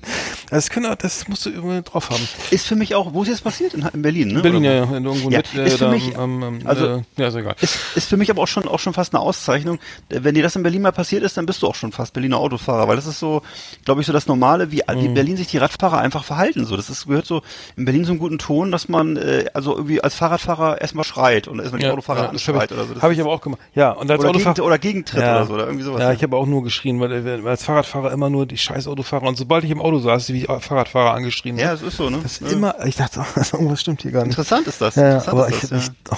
Das 0.50 0.70
können 0.70 0.96
das 1.00 1.28
musst 1.28 1.46
du 1.46 1.50
irgendwie 1.50 1.82
drauf 1.82 2.10
haben. 2.10 2.28
Ist 2.52 2.68
für 2.68 2.76
mich 2.76 2.96
auch, 2.96 3.14
wo 3.14 3.24
ist 3.24 3.30
jetzt 3.30 3.44
passiert? 3.44 3.74
In, 3.74 3.88
in 3.94 4.02
Berlin, 4.02 4.28
ne? 4.30 4.34
In 4.36 4.42
Berlin 4.42 4.62
Oder 4.66 4.74
ja, 4.76 4.86
ja, 4.86 4.98
in 4.98 5.06
irgendwo 5.06 5.30
Ja, 5.30 5.38
mit 5.40 5.56
äh, 5.56 5.68
ist 5.68 5.74
für 5.78 5.86
da, 5.86 5.92
mich- 5.92 6.14
ähm, 6.18 6.44
ähm, 6.44 6.60
also- 6.66 6.86
äh, 6.86 7.02
ja, 7.18 7.28
ist 7.28 7.36
egal. 7.36 7.56
Ist, 7.62 7.78
ist 7.96 8.10
für 8.10 8.18
mich 8.18 8.30
aber 8.30 8.42
auch 8.42 8.48
schon 8.48 8.68
auch 8.68 8.80
schon 8.80 8.94
fast 8.94 9.14
eine 9.14 9.22
Auszeichnung. 9.22 9.80
Wenn 10.10 10.36
dir 10.36 10.44
das 10.44 10.56
in 10.56 10.64
Berlin 10.64 10.82
mal 10.82 10.92
passiert 10.92 11.24
ist, 11.24 11.38
dann 11.38 11.46
bist 11.46 11.62
du 11.62 11.68
auch 11.68 11.76
schon 11.76 11.92
fast 11.92 12.14
Berliner 12.14 12.38
Autofahrer, 12.38 12.88
weil 12.88 12.96
das 12.96 13.06
ist 13.08 13.20
so, 13.20 13.42
glaube 13.86 14.02
ich, 14.02 14.08
so 14.08 14.14
das 14.14 14.28
Normale, 14.28 14.72
wie, 14.72 14.82
Mhm. 14.90 15.02
wie 15.02 15.08
Berlin 15.10 15.38
sich 15.38 15.48
die 15.48 15.58
Radfahrer 15.58 15.98
einfach 16.10 16.24
verhalten. 16.24 16.66
So, 16.66 16.76
das 16.76 16.90
ist, 16.90 17.08
gehört 17.08 17.26
so 17.28 17.42
in 17.78 17.86
Berlin 17.86 18.04
so 18.04 18.12
einen 18.12 18.20
guten 18.20 18.40
Ton, 18.40 18.72
dass 18.72 18.90
man 18.90 19.16
äh, 19.16 19.46
also 19.54 19.76
irgendwie 19.76 20.02
als 20.02 20.16
Fahrradfahrer 20.16 20.82
erstmal 20.82 21.06
schreit 21.06 21.48
und 21.48 21.60
erstmal 21.60 21.80
die 21.80 21.86
ja, 21.86 21.94
Autofahrer 21.94 22.24
ja, 22.26 22.32
das 22.32 22.48
habe 22.48 22.60
anschreit 22.60 22.72
ich, 22.72 22.78
oder 22.78 22.88
so. 22.88 22.94
Das 22.96 23.04
hab 23.04 23.12
ich 23.12 23.22
aber 23.22 23.32
auch 23.32 23.42
gemacht. 23.42 23.60
Ja, 23.76 23.92
und 23.92 24.10
als 24.10 24.20
oder, 24.20 24.30
Autofahrer 24.30 24.56
gegen, 24.56 24.66
oder 24.66 24.78
Gegentritt 24.80 25.22
Ja. 25.22 25.36
oder 25.38 25.46
so 25.46 25.54
oder 25.54 25.66
irgendwie 25.66 25.84
sowas. 25.84 26.02
Ja, 26.02 26.12
ich 26.12 26.24
habe 26.24 26.36
auch 26.36 26.46
nur 26.48 26.64
geschrien, 26.64 27.00
weil, 27.00 27.24
weil 27.24 27.48
als 27.48 27.64
Fahrradfahrer 27.64 28.12
immer 28.12 28.30
nur 28.30 28.46
die 28.46 28.58
scheiß 28.58 28.88
Autofahrer 28.88 29.28
und 29.28 29.38
sobald 29.38 29.64
ich 29.64 29.72
im 29.72 29.82
Auto 29.82 30.00
saß, 30.00 30.30
wie 30.34 30.44
ich 30.44 30.48
Fahrradfahrer 30.48 31.14
angeschrien. 31.14 31.58
ja, 31.58 31.68
habe. 31.68 31.78
das 31.78 31.88
ist 31.88 31.98
so, 31.98 32.10
ne? 32.10 32.20
Das 32.24 32.40
Ja. 32.40 32.48
immer, 32.50 32.76
ich 32.86 32.96
dachte, 32.96 33.24
irgendwas 33.54 33.82
stimmt 33.82 34.02
hier 34.02 34.12
gar 34.12 34.22
nicht. 34.26 34.32
Interessant 34.38 34.68
ist 34.68 34.82
das. 34.82 34.96
Ja, 34.96 35.10
ja, 35.10 35.28
aber 35.28 35.48
ist 35.48 35.56
ich 35.56 35.62
das, 35.62 35.72
hätte 35.72 35.76
nicht, 35.76 35.94
oh, 36.12 36.16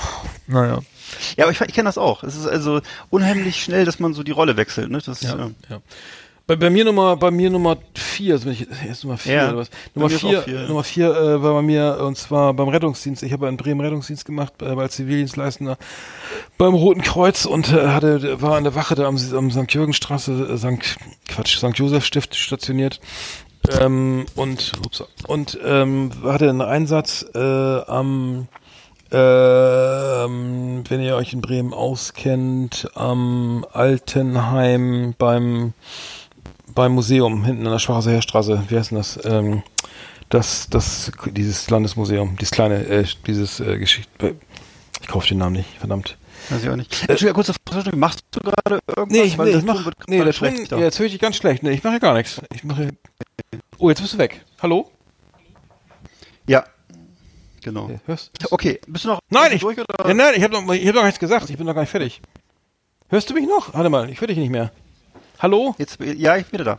naja. 0.47 0.79
Ja, 1.37 1.45
aber 1.45 1.51
ich, 1.51 1.59
ich 1.61 1.73
kenne 1.73 1.89
das 1.89 1.97
auch. 1.97 2.23
Es 2.23 2.35
ist 2.35 2.47
also 2.47 2.81
unheimlich 3.09 3.61
schnell, 3.63 3.85
dass 3.85 3.99
man 3.99 4.13
so 4.13 4.23
die 4.23 4.31
Rolle 4.31 4.57
wechselt. 4.57 4.89
Ne? 4.89 4.99
Das, 5.05 5.21
Ja, 5.21 5.35
ja. 5.37 5.51
ja. 5.69 5.81
Bei, 6.47 6.55
bei 6.55 6.69
mir 6.69 6.85
Nummer, 6.85 7.15
bei 7.17 7.31
mir 7.31 7.49
Nummer 7.49 7.77
vier, 7.93 8.33
also 8.33 8.45
bin 8.45 8.53
ich 8.53 8.67
erst 8.85 9.03
Nummer 9.03 9.17
vier 9.17 9.33
Ja, 9.33 9.49
oder 9.49 9.57
was? 9.59 9.69
Nummer 9.93 10.09
vier, 10.09 10.41
vier. 10.41 10.67
Nummer 10.67 10.83
vier 10.83 11.15
äh, 11.15 11.41
war 11.41 11.53
bei 11.53 11.61
mir 11.61 11.99
und 12.01 12.17
zwar 12.17 12.53
beim 12.53 12.67
Rettungsdienst. 12.67 13.23
Ich 13.23 13.31
habe 13.31 13.47
in 13.47 13.57
Bremen 13.57 13.81
Rettungsdienst 13.81 14.25
gemacht 14.25 14.53
äh, 14.61 14.65
als 14.65 14.95
Zivildienstleistender 14.95 15.77
beim 16.57 16.73
Roten 16.73 17.01
Kreuz 17.03 17.45
und 17.45 17.71
äh, 17.71 17.87
hatte 17.87 18.41
war 18.41 18.57
an 18.57 18.63
der 18.63 18.75
Wache 18.75 18.95
da 18.95 19.07
am, 19.07 19.17
am 19.35 19.51
St. 19.51 19.71
Jürgenstraße, 19.71 20.31
äh, 20.31 20.57
St. 20.57 20.97
Quatsch, 21.27 21.57
St. 21.57 21.77
Josef 21.77 22.05
Stift 22.05 22.35
stationiert. 22.35 22.99
Ähm, 23.79 24.25
und 24.35 24.71
ups, 24.83 25.03
und 25.27 25.59
ähm, 25.63 26.11
hatte 26.23 26.49
einen 26.49 26.61
Einsatz 26.61 27.23
äh, 27.35 27.39
am 27.39 28.47
ähm, 29.11 30.83
wenn 30.87 31.01
ihr 31.01 31.15
euch 31.15 31.33
in 31.33 31.41
Bremen 31.41 31.73
auskennt, 31.73 32.89
am 32.95 33.65
Altenheim 33.73 35.15
beim 35.17 35.73
beim 36.73 36.93
Museum 36.93 37.43
hinten 37.43 37.65
an 37.65 37.73
der 37.73 37.79
Schwarzer 37.79 38.11
Heerstraße. 38.11 38.63
Wie 38.69 38.77
heißt 38.77 38.91
denn 38.91 38.97
das? 38.97 39.19
Ähm, 39.25 39.63
das, 40.29 40.69
das, 40.69 41.11
dieses 41.25 41.69
Landesmuseum, 41.69 42.37
dieses 42.37 42.51
kleine, 42.51 42.85
äh, 42.85 43.05
dieses 43.27 43.59
äh, 43.59 43.77
Geschichte. 43.77 44.35
Ich 45.01 45.07
kaufe 45.07 45.27
den 45.27 45.39
Namen 45.39 45.57
nicht, 45.57 45.77
verdammt. 45.77 46.17
Weiß 46.49 46.63
ich 46.63 46.69
auch 46.69 46.75
nicht. 46.75 46.91
Entschuldigung, 47.01 47.33
kurze 47.33 47.53
Frage, 47.67 47.95
machst 47.95 48.23
du 48.31 48.39
gerade 48.39 48.79
irgendwas? 48.87 49.07
Nee, 49.09 49.23
ich, 49.23 49.37
Weil 49.37 49.51
nee, 49.51 49.57
ich 49.57 49.65
mach, 49.65 49.91
nee, 50.07 50.17
der 50.17 50.25
Ton, 50.25 50.33
schlechter. 50.33 50.77
ja, 50.77 50.85
jetzt 50.85 50.99
höre 50.99 51.05
ich 51.07 51.11
dich 51.11 51.21
ganz 51.21 51.35
schlecht. 51.35 51.63
Nee, 51.63 51.71
ich 51.71 51.83
mache 51.83 51.99
gar 51.99 52.13
nichts. 52.13 52.41
Ich 52.53 52.63
mache. 52.63 52.89
Oh, 53.77 53.89
jetzt 53.89 54.01
bist 54.01 54.13
du 54.13 54.17
weg. 54.17 54.43
Hallo? 54.61 54.89
Ja, 56.47 56.65
genau. 57.61 57.83
Okay, 57.85 57.99
hörst? 58.05 58.31
Okay, 58.51 58.79
bist 58.87 59.05
du 59.05 59.09
noch 59.09 59.19
Nein, 59.29 59.51
ich, 59.53 59.61
durch 59.61 59.77
oder? 59.77 60.07
ja, 60.07 60.13
nein, 60.13 60.33
ich 60.35 60.43
habe 60.43 60.53
noch, 60.53 60.73
ich 60.73 60.87
hab 60.87 60.95
noch 60.95 61.03
nichts 61.03 61.19
gesagt. 61.19 61.49
Ich 61.49 61.57
bin 61.57 61.65
noch 61.65 61.75
gar 61.75 61.81
nicht 61.81 61.91
fertig. 61.91 62.21
Hörst 63.09 63.29
du 63.29 63.33
mich 63.33 63.47
noch? 63.47 63.73
Warte 63.73 63.89
mal, 63.89 64.09
ich 64.09 64.19
höre 64.21 64.27
dich 64.27 64.37
nicht 64.37 64.49
mehr. 64.49 64.71
Hallo? 65.41 65.73
Jetzt, 65.77 65.97
ja, 65.99 66.37
ich 66.37 66.45
bin 66.45 66.59
wieder 66.59 66.77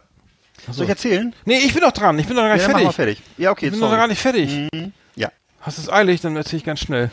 da. 0.67 0.73
Soll 0.73 0.85
ich 0.85 0.91
erzählen? 0.91 1.35
Nee, 1.45 1.59
ich 1.59 1.75
bin 1.75 1.83
noch 1.83 1.91
dran. 1.93 2.17
Ich 2.19 2.27
bin 2.27 2.37
noch 2.37 2.43
gar 2.45 2.55
nicht 2.55 2.63
ja, 2.67 2.71
fertig. 2.71 2.95
Fertig. 2.95 3.23
Ja, 3.37 3.51
okay, 3.51 3.67
ich 3.67 3.71
bin 3.73 3.81
noch 3.81 3.89
sorry. 3.89 3.99
gar 4.01 4.07
nicht 4.07 4.21
fertig. 4.21 4.69
Ja. 5.17 5.31
Hast 5.61 5.79
es 5.79 5.91
eilig, 5.91 6.21
dann 6.21 6.37
erzähle 6.37 6.59
ich 6.59 6.65
ganz 6.65 6.81
schnell. 6.81 7.11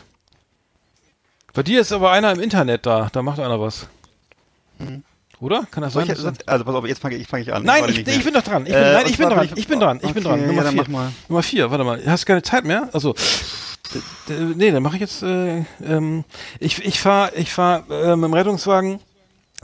Bei 1.52 1.64
dir 1.64 1.80
ist 1.80 1.90
aber 1.90 2.12
einer 2.12 2.30
im 2.30 2.38
Internet 2.40 2.86
da. 2.86 3.08
Da 3.12 3.22
macht 3.22 3.40
einer 3.40 3.60
was. 3.60 3.88
Oder? 5.40 5.66
Kann 5.70 5.82
das 5.82 5.94
Soll 5.94 6.06
sein? 6.06 6.16
ich, 6.16 6.22
du- 6.22 6.46
also 6.46 6.64
pass 6.64 6.74
auf, 6.74 6.86
jetzt 6.86 7.00
fange 7.00 7.16
ich, 7.16 7.26
fang 7.26 7.40
ich 7.40 7.52
an. 7.52 7.64
Nein, 7.64 7.84
ich, 7.88 7.98
ich 7.98 8.06
mehr. 8.06 8.18
bin 8.18 8.34
doch 8.34 8.42
dran. 8.42 8.66
Ich 8.66 8.72
bin, 8.72 8.82
Äh, 8.82 8.92
nein, 8.92 9.06
ich 9.08 9.18
bin 9.18 9.28
dran. 9.30 9.48
Ich 9.56 9.66
bin 9.66 9.80
dran. 9.80 10.00
Ich 10.02 10.12
bin 10.14 10.22
dran. 10.22 10.38
Okay, 10.40 10.46
Nummer 10.46 10.64
ja, 10.64 10.70
vier. 10.70 11.12
Nummer 11.28 11.42
vier. 11.42 11.70
Warte 11.72 11.84
mal. 11.84 12.00
Hast 12.06 12.22
du 12.22 12.26
keine 12.26 12.42
Zeit 12.42 12.64
mehr? 12.64 12.88
Also, 12.92 13.16
nee, 14.28 14.70
dann 14.70 14.82
mache 14.84 14.94
ich 14.94 15.00
jetzt. 15.00 15.22
Äh, 15.24 15.64
ähm, 15.82 16.24
ich 16.60 16.84
ich 16.84 17.00
fahre 17.00 17.34
ich 17.34 17.52
fahr, 17.52 17.90
äh, 17.90 18.14
mit 18.14 18.26
dem 18.28 18.34
Rettungswagen. 18.34 19.00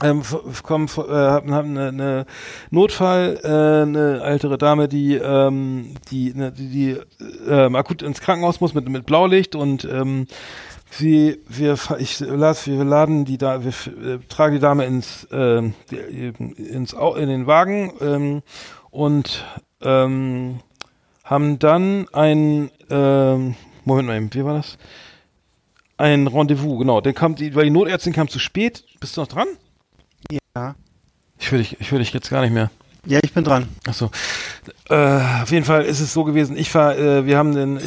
Ähm, 0.01 0.19
f- 0.19 0.37
f- 0.47 0.61
komm, 0.63 0.85
f- 0.85 0.97
äh, 0.99 1.11
hab, 1.11 1.47
hab 1.49 1.65
eine, 1.65 1.87
eine 1.87 2.25
Notfall, 2.69 3.39
äh, 3.43 3.81
eine 3.81 4.21
ältere 4.23 4.59
Dame, 4.59 4.87
die, 4.87 5.15
ähm, 5.15 5.95
die, 6.11 6.33
ne, 6.35 6.51
die, 6.51 6.69
die 6.69 6.97
ähm, 7.49 7.75
akut 7.75 8.03
ins 8.03 8.21
Krankenhaus 8.21 8.61
muss 8.61 8.75
mit, 8.75 8.87
mit 8.89 9.07
Blaulicht 9.07 9.55
und 9.55 9.85
ähm, 9.85 10.27
sie, 10.91 11.41
wir, 11.49 11.77
ich 11.97 12.19
las, 12.19 12.67
wir 12.67 12.83
laden 12.83 13.25
die 13.25 13.39
da, 13.39 13.63
wir 13.63 13.71
äh, 13.71 14.19
tragen 14.29 14.53
die 14.53 14.61
Dame 14.61 14.85
ins, 14.85 15.27
ähm, 15.31 15.73
die, 15.89 15.97
ins 15.97 16.93
in 16.93 17.27
den 17.27 17.47
Wagen 17.47 17.91
ähm, 17.99 18.43
und 18.91 19.45
ähm, 19.81 20.59
haben 21.23 21.57
dann 21.57 22.07
ein, 22.13 22.69
ähm, 22.91 23.55
Moment 23.83 24.07
mal, 24.07 24.17
eben, 24.17 24.31
wie 24.31 24.45
war 24.45 24.57
das? 24.57 24.77
Ein 25.97 26.27
Rendezvous, 26.27 26.77
genau. 26.77 27.01
Dann 27.01 27.15
kam 27.15 27.33
die, 27.33 27.55
weil 27.55 27.63
die 27.63 27.71
Notärztin 27.71 28.13
kam 28.13 28.27
zu 28.27 28.37
spät. 28.37 28.83
Bist 28.99 29.17
du 29.17 29.21
noch 29.21 29.27
dran? 29.27 29.47
Ja. 30.57 30.75
Ich 31.39 31.51
höre 31.51 31.59
dich, 31.59 31.79
ich 31.79 31.91
höre 31.91 31.99
dich 31.99 32.11
jetzt 32.13 32.31
gar 32.31 32.41
nicht 32.41 32.51
mehr. 32.51 32.71
Ja, 33.05 33.19
ich 33.21 33.31
bin 33.31 33.43
dran. 33.43 33.67
Achso. 33.87 34.09
Äh, 34.89 35.19
auf 35.43 35.51
jeden 35.51 35.65
Fall 35.65 35.85
ist 35.85 35.99
es 35.99 36.11
so 36.11 36.23
gewesen. 36.23 36.57
Ich 36.57 36.73
war, 36.73 36.97
äh, 36.97 37.25
wir 37.25 37.37
haben 37.37 37.53
den. 37.53 37.79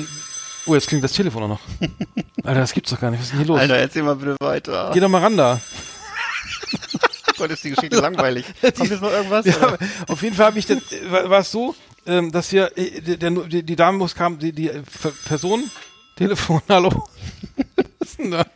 Oh, 0.67 0.75
jetzt 0.75 0.87
klingt 0.87 1.03
das 1.03 1.13
Telefon 1.13 1.43
auch 1.43 1.49
noch. 1.49 1.61
Alter, 2.45 2.61
das 2.61 2.73
gibt's 2.73 2.91
doch 2.91 3.01
gar 3.01 3.11
nicht. 3.11 3.19
Was 3.19 3.27
ist 3.27 3.33
denn 3.33 3.41
hier 3.41 3.49
los? 3.49 3.59
Alter, 3.59 3.77
erzähl 3.77 4.03
mal 4.05 4.15
bitte 4.15 4.37
weiter. 4.41 4.93
Geh 4.95 5.01
doch 5.01 5.09
mal 5.09 5.21
ran 5.21 5.37
da. 5.37 5.61
Gott, 7.39 7.51
ist 7.51 7.65
die 7.65 7.71
Geschichte 7.71 7.97
langweilig. 7.97 8.47
Kommt 8.61 8.91
jetzt 8.91 9.03
noch 9.03 9.11
irgendwas? 9.11 9.47
Ja, 9.47 9.77
auf 10.07 10.23
jeden 10.23 10.37
Fall 10.37 10.47
habe 10.47 10.59
ich 10.59 10.67
dann, 10.67 10.79
äh, 10.79 11.11
war 11.11 11.29
war 11.29 11.41
es 11.41 11.51
so, 11.51 11.75
ähm, 12.07 12.31
dass 12.31 12.53
wir, 12.53 12.77
äh, 12.79 13.01
der, 13.01 13.17
der, 13.17 13.31
die, 13.31 13.63
die 13.65 13.77
Dame 13.77 13.99
muss 13.99 14.15
kam, 14.15 14.39
die, 14.39 14.53
die 14.53 14.69
äh, 14.69 14.83
Person, 15.27 15.65
Telefon, 16.17 16.63
hallo. 16.69 17.09
Was 17.99 18.11
ist 18.11 18.19
denn 18.19 18.31
da? 18.31 18.47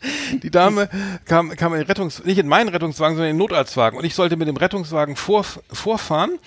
Die 0.42 0.50
Dame 0.50 0.88
kam, 1.24 1.50
kam 1.50 1.74
in 1.74 1.82
Rettungs, 1.82 2.24
nicht 2.24 2.38
in 2.38 2.48
meinen 2.48 2.68
Rettungswagen, 2.68 3.16
sondern 3.16 3.30
in 3.30 3.36
den 3.36 3.38
Notarztwagen. 3.38 3.98
Und 3.98 4.04
ich 4.04 4.14
sollte 4.14 4.36
mit 4.36 4.48
dem 4.48 4.56
Rettungswagen 4.56 5.16
vor, 5.16 5.44
vorfahren. 5.72 6.38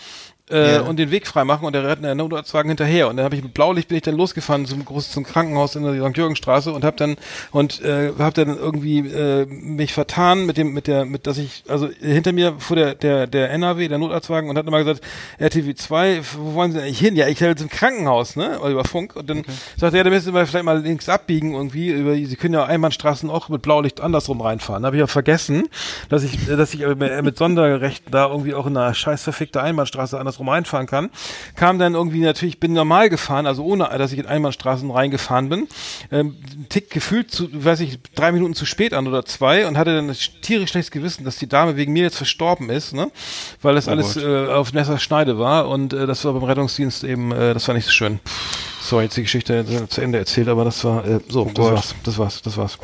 Äh, 0.51 0.75
Ja. 0.75 0.81
und 0.81 0.97
den 0.97 1.11
Weg 1.11 1.27
freimachen 1.27 1.65
und 1.65 1.73
der 1.73 1.85
rennt 1.87 2.03
der 2.03 2.15
Notarztwagen 2.15 2.69
hinterher 2.69 3.07
und 3.09 3.17
dann 3.17 3.25
habe 3.25 3.35
ich 3.35 3.43
mit 3.43 3.53
Blaulicht 3.53 3.87
bin 3.87 3.97
ich 3.97 4.03
dann 4.03 4.15
losgefahren 4.15 4.65
zum 4.65 4.83
groß 4.85 5.11
zum 5.11 5.23
Krankenhaus 5.23 5.75
in 5.75 5.83
der 5.83 5.93
St. 6.09 6.17
Jürgenstraße 6.17 6.71
und 6.71 6.83
habe 6.83 6.97
dann 6.97 7.15
und 7.51 7.81
äh, 7.81 8.11
habe 8.19 8.33
dann 8.33 8.57
irgendwie 8.57 8.99
äh, 8.99 9.45
mich 9.47 9.93
vertan 9.93 10.45
mit 10.45 10.57
dem 10.57 10.73
mit 10.73 10.87
der 10.87 11.05
mit 11.05 11.27
dass 11.27 11.37
ich 11.37 11.63
also 11.67 11.89
hinter 12.01 12.31
mir 12.33 12.55
fuhr 12.59 12.75
der 12.75 12.95
der 12.95 13.27
der 13.27 13.49
NRW 13.51 13.87
der 13.87 13.97
Notarztwagen 13.97 14.49
und 14.49 14.57
hat 14.57 14.67
immer 14.67 14.79
gesagt 14.79 15.01
RTW 15.39 15.73
2 15.73 16.21
wo 16.37 16.53
wollen 16.53 16.71
Sie 16.71 16.77
denn 16.77 16.85
eigentlich 16.87 16.99
hin 16.99 17.15
ja 17.15 17.27
ich 17.27 17.39
will 17.41 17.55
zum 17.55 17.69
Krankenhaus 17.69 18.35
ne 18.35 18.59
oder 18.59 18.69
über 18.71 18.85
Funk 18.85 19.15
und 19.15 19.29
dann 19.29 19.43
sagte 19.77 19.97
er 19.97 20.03
da 20.03 20.09
müssen 20.09 20.33
wir 20.33 20.45
vielleicht 20.45 20.65
mal 20.65 20.81
links 20.81 21.09
abbiegen 21.09 21.53
irgendwie 21.53 21.89
über 21.89 22.13
Sie 22.15 22.35
können 22.35 22.53
ja 22.53 22.65
Einbahnstraßen 22.65 23.29
auch 23.29 23.49
mit 23.49 23.61
Blaulicht 23.61 24.01
andersrum 24.01 24.41
reinfahren 24.41 24.83
da 24.83 24.87
habe 24.87 24.97
ich 24.97 25.03
auch 25.03 25.09
vergessen 25.09 25.67
dass 26.09 26.23
ich 26.23 26.45
dass 26.47 26.73
ich 26.73 26.81
äh, 26.81 27.21
mit 27.21 27.37
Sonderrechten 27.37 28.11
da 28.11 28.27
irgendwie 28.29 28.53
auch 28.53 28.67
in 28.67 28.75
einer 28.77 28.93
scheiß 28.93 29.23
verfickte 29.23 29.61
Einbahnstraße 29.61 30.19
andersrum 30.19 30.40
reinfahren 30.49 30.87
kann. 30.87 31.09
Kam 31.55 31.79
dann 31.79 31.93
irgendwie 31.95 32.19
natürlich, 32.19 32.59
bin 32.59 32.73
normal 32.73 33.09
gefahren, 33.09 33.45
also 33.47 33.63
ohne, 33.63 33.89
dass 33.97 34.11
ich 34.11 34.19
in 34.19 34.25
Einbahnstraßen 34.25 34.89
reingefahren 34.91 35.49
bin. 35.49 35.67
Ähm, 36.11 36.35
Tick 36.69 36.89
gefühlt 36.91 37.31
zu, 37.31 37.49
weiß 37.51 37.79
ich, 37.81 37.99
drei 38.15 38.31
Minuten 38.31 38.53
zu 38.53 38.65
spät 38.65 38.93
an 38.93 39.07
oder 39.07 39.25
zwei 39.25 39.67
und 39.67 39.77
hatte 39.77 39.95
dann 39.95 40.09
ein 40.09 40.15
tierisch 40.41 40.69
schlechtes 40.71 40.91
Gewissen, 40.91 41.23
dass 41.25 41.37
die 41.37 41.47
Dame 41.47 41.75
wegen 41.77 41.93
mir 41.93 42.03
jetzt 42.03 42.17
verstorben 42.17 42.69
ist, 42.69 42.93
ne? 42.93 43.11
Weil 43.61 43.75
das 43.75 43.87
alles 43.87 44.15
Gott. 44.15 44.23
äh, 44.23 44.47
auf 44.47 44.73
Messerschneide 44.73 45.37
war 45.39 45.67
und 45.69 45.93
äh, 45.93 46.05
das 46.07 46.23
war 46.25 46.33
beim 46.33 46.43
Rettungsdienst 46.43 47.03
eben, 47.03 47.31
äh, 47.31 47.53
das 47.53 47.67
war 47.67 47.75
nicht 47.75 47.85
so 47.85 47.91
schön. 47.91 48.19
Sorry, 48.83 49.03
jetzt 49.03 49.15
die 49.15 49.21
Geschichte 49.21 49.63
zu 49.89 50.01
Ende 50.01 50.17
erzählt, 50.17 50.47
aber 50.47 50.65
das 50.65 50.83
war 50.83 51.05
äh, 51.05 51.19
so, 51.29 51.45
das 51.45 51.53
Gott. 51.53 51.73
war's, 51.73 51.95
das 52.03 52.17
war's, 52.17 52.41
das 52.41 52.57
war's. 52.57 52.79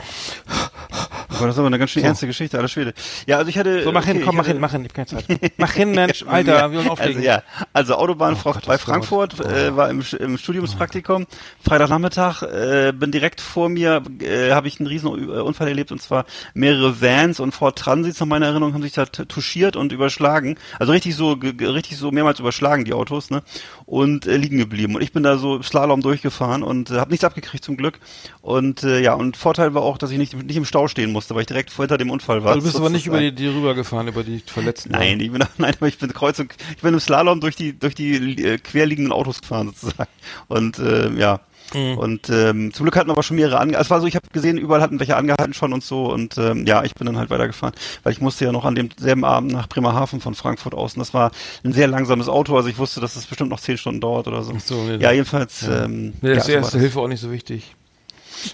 Aber 1.30 1.48
das 1.48 1.56
ist 1.56 1.60
aber 1.60 1.68
eine 1.68 1.80
ganz 1.80 1.92
schön 1.92 2.04
ernste 2.04 2.28
Geschichte, 2.28 2.58
alle 2.58 2.68
Schwede. 2.68 2.94
Ja, 3.26 3.38
also 3.38 3.50
ich 3.50 3.58
hatte. 3.58 3.84
So, 3.84 3.92
mach 3.92 4.06
hin, 4.06 4.18
okay, 4.18 4.26
komm, 4.26 4.36
ich 4.36 4.38
mach 4.38 4.44
hatte- 4.46 4.52
hin, 4.54 4.62
mach 4.62 4.72
hin, 4.72 4.82
ich 4.86 4.90
hab 4.90 4.96
keine 4.96 5.08
Zeit. 5.08 5.52
Mach 5.58 5.74
hin, 5.74 5.92
Mensch, 5.92 6.24
Alter, 6.28 6.72
wir 6.72 6.80
wollen 6.80 6.90
auflegen. 6.90 7.18
Also, 7.18 7.28
ja, 7.28 7.36
also 7.73 7.95
Autobahn 7.95 8.34
Oh 8.34 8.38
bei. 8.65 8.77
Frankfurt, 8.77 9.39
äh, 9.39 9.76
war 9.76 9.89
im, 9.89 10.03
im 10.19 10.38
Studiumspraktikum, 10.38 11.26
Freitagnachmittag, 11.61 12.43
äh, 12.43 12.93
bin 12.93 13.11
direkt 13.11 13.41
vor 13.41 13.69
mir, 13.69 14.01
äh, 14.19 14.51
habe 14.51 14.68
ich 14.68 14.80
einen 14.80 14.88
riesen 14.88 15.07
äh, 15.07 15.39
Unfall 15.39 15.68
erlebt 15.68 15.91
und 15.91 16.01
zwar 16.01 16.26
mehrere 16.53 17.01
Vans 17.01 17.39
und 17.39 17.53
Ford 17.53 17.77
Transits 17.77 18.19
nach 18.19 18.27
meiner 18.27 18.47
Erinnerung 18.47 18.73
haben 18.73 18.81
sich 18.81 18.93
da 18.93 19.05
touchiert 19.05 19.76
und 19.76 19.91
überschlagen, 19.91 20.57
also 20.80 20.91
richtig 20.91 21.15
so, 21.15 21.34
richtig 21.34 21.97
so 21.97 22.11
mehrmals 22.11 22.39
überschlagen 22.39 22.85
die 22.85 22.93
Autos, 22.93 23.30
ne, 23.30 23.43
und 23.88 24.27
äh, 24.27 24.35
liegen 24.35 24.57
geblieben 24.57 24.95
und 24.95 25.01
ich 25.01 25.14
bin 25.14 25.23
da 25.23 25.38
so 25.38 25.61
Slalom 25.64 26.01
durchgefahren 26.01 26.61
und 26.61 26.91
äh, 26.91 26.95
habe 26.95 27.09
nichts 27.09 27.23
abgekriegt 27.23 27.64
zum 27.64 27.77
Glück 27.77 27.99
und 28.41 28.84
äh, 28.84 29.01
ja 29.01 29.14
und 29.14 29.38
Vorteil 29.38 29.73
war 29.73 29.81
auch, 29.81 29.97
dass 29.97 30.11
ich 30.11 30.18
nicht, 30.18 30.35
nicht 30.35 30.57
im 30.57 30.65
Stau 30.65 30.89
stehen 30.89 31.14
musste, 31.14 31.34
weil 31.34 31.41
ich 31.41 31.47
direkt 31.47 31.72
vor 31.72 31.84
hinter 31.85 31.97
dem 31.97 32.11
Unfall 32.11 32.43
war. 32.43 32.49
Also 32.49 32.59
du 32.59 32.65
bist 32.65 32.76
aber 32.76 32.89
nicht 32.89 33.07
über 33.07 33.22
die, 33.22 33.31
die 33.31 33.47
rübergefahren, 33.47 34.09
über 34.09 34.26
die 34.26 34.43
Verletzten. 34.45 34.91
Nein, 34.91 35.22
ich 35.22 35.31
bin, 35.31 35.41
nein, 35.57 35.73
aber 35.77 35.88
ich 35.88 35.97
bin 35.97 36.11
kreuz 36.11 36.38
und 36.38 36.53
ich 36.76 36.81
bin 36.81 36.93
im 36.93 36.99
Slalom 36.99 37.39
durch 37.39 37.55
die 37.55 37.80
durch 37.80 37.95
die 37.95 38.43
äh, 38.43 38.57
querliegenden 38.57 39.14
Autos 39.14 39.39
gefahren 39.39 39.68
sozusagen. 39.68 40.11
Und 40.49 40.80
äh, 40.80 41.09
ja. 41.14 41.39
Mhm. 41.73 41.98
Und 41.98 42.30
ähm, 42.30 42.73
zum 42.73 42.85
Glück 42.85 42.95
hatten 42.95 43.11
aber 43.11 43.23
schon 43.23 43.35
mehrere 43.35 43.60
angehalten. 43.60 43.81
Es 43.81 43.89
war 43.89 43.99
so, 43.99 44.07
ich 44.07 44.15
habe 44.15 44.27
gesehen, 44.31 44.57
überall 44.57 44.81
hatten 44.81 44.99
welche 44.99 45.15
angehalten 45.18 45.53
schon 45.53 45.73
und 45.73 45.84
so. 45.84 46.11
Und 46.11 46.38
ähm, 46.38 46.65
ja, 46.65 46.84
ich 46.84 46.95
bin 46.95 47.06
dann 47.06 47.18
halt 47.18 47.30
weitergefahren, 47.30 47.76
weil 48.03 48.14
ich 48.14 48.22
musste 48.22 48.45
ja 48.45 48.52
noch 48.52 48.65
an 48.65 48.76
demselben 48.76 49.26
Abend 49.26 49.52
nach 49.52 49.68
Bremerhaven 49.68 50.22
von 50.22 50.35
Frankfurt 50.35 50.73
aus. 50.73 50.94
Und 50.94 50.99
das 50.99 51.14
war 51.14 51.31
ein 51.64 51.73
sehr 51.73 51.88
langsames 51.88 52.30
Auto. 52.30 52.56
Also 52.56 52.69
ich 52.69 52.77
wusste, 52.77 53.02
dass 53.02 53.15
es 53.15 53.26
bestimmt 53.26 53.49
noch 53.49 53.60
zehn 53.60 53.77
Stunden 53.77 54.02
dauert 54.02 54.27
oder 54.27 54.44
so. 54.44 54.53
Ach 54.56 54.61
so, 54.61 54.76
nee, 54.84 54.98
ja, 54.98 55.11
jedenfalls. 55.11 55.61
Ja. 55.61 55.85
Ähm, 55.85 56.14
Nee, 56.22 56.30
ja, 56.30 56.35
das 56.35 56.44
ist 56.44 56.53
so 56.53 56.57
erste 56.57 56.80
Hilfe 56.80 56.99
auch 56.99 57.07
nicht 57.07 57.22
so 57.22 57.31
wichtig. 57.31 57.76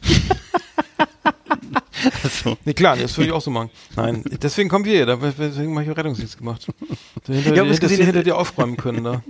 das. 2.22 2.40
So. 2.40 2.58
Nee, 2.66 2.74
klar, 2.74 2.98
das 2.98 3.18
würde 3.18 3.28
ich 3.28 3.34
auch 3.34 3.42
so 3.42 3.52
machen. 3.52 3.70
Nein, 3.96 4.24
deswegen 4.42 4.70
kommen 4.70 4.86
wir 4.86 4.94
hier, 4.94 5.06
deswegen 5.06 5.76
habe 5.78 5.90
ich 5.90 5.98
Rettungsdienst 5.98 6.38
gemacht. 6.38 6.68
Da 7.26 7.34
hinter, 7.34 7.66
dass 7.66 7.80
die 7.80 7.88
gesehen- 7.88 8.06
hinter 8.06 8.24
dir 8.24 8.38
aufräumen 8.38 8.78
können 8.78 9.04
da. 9.04 9.24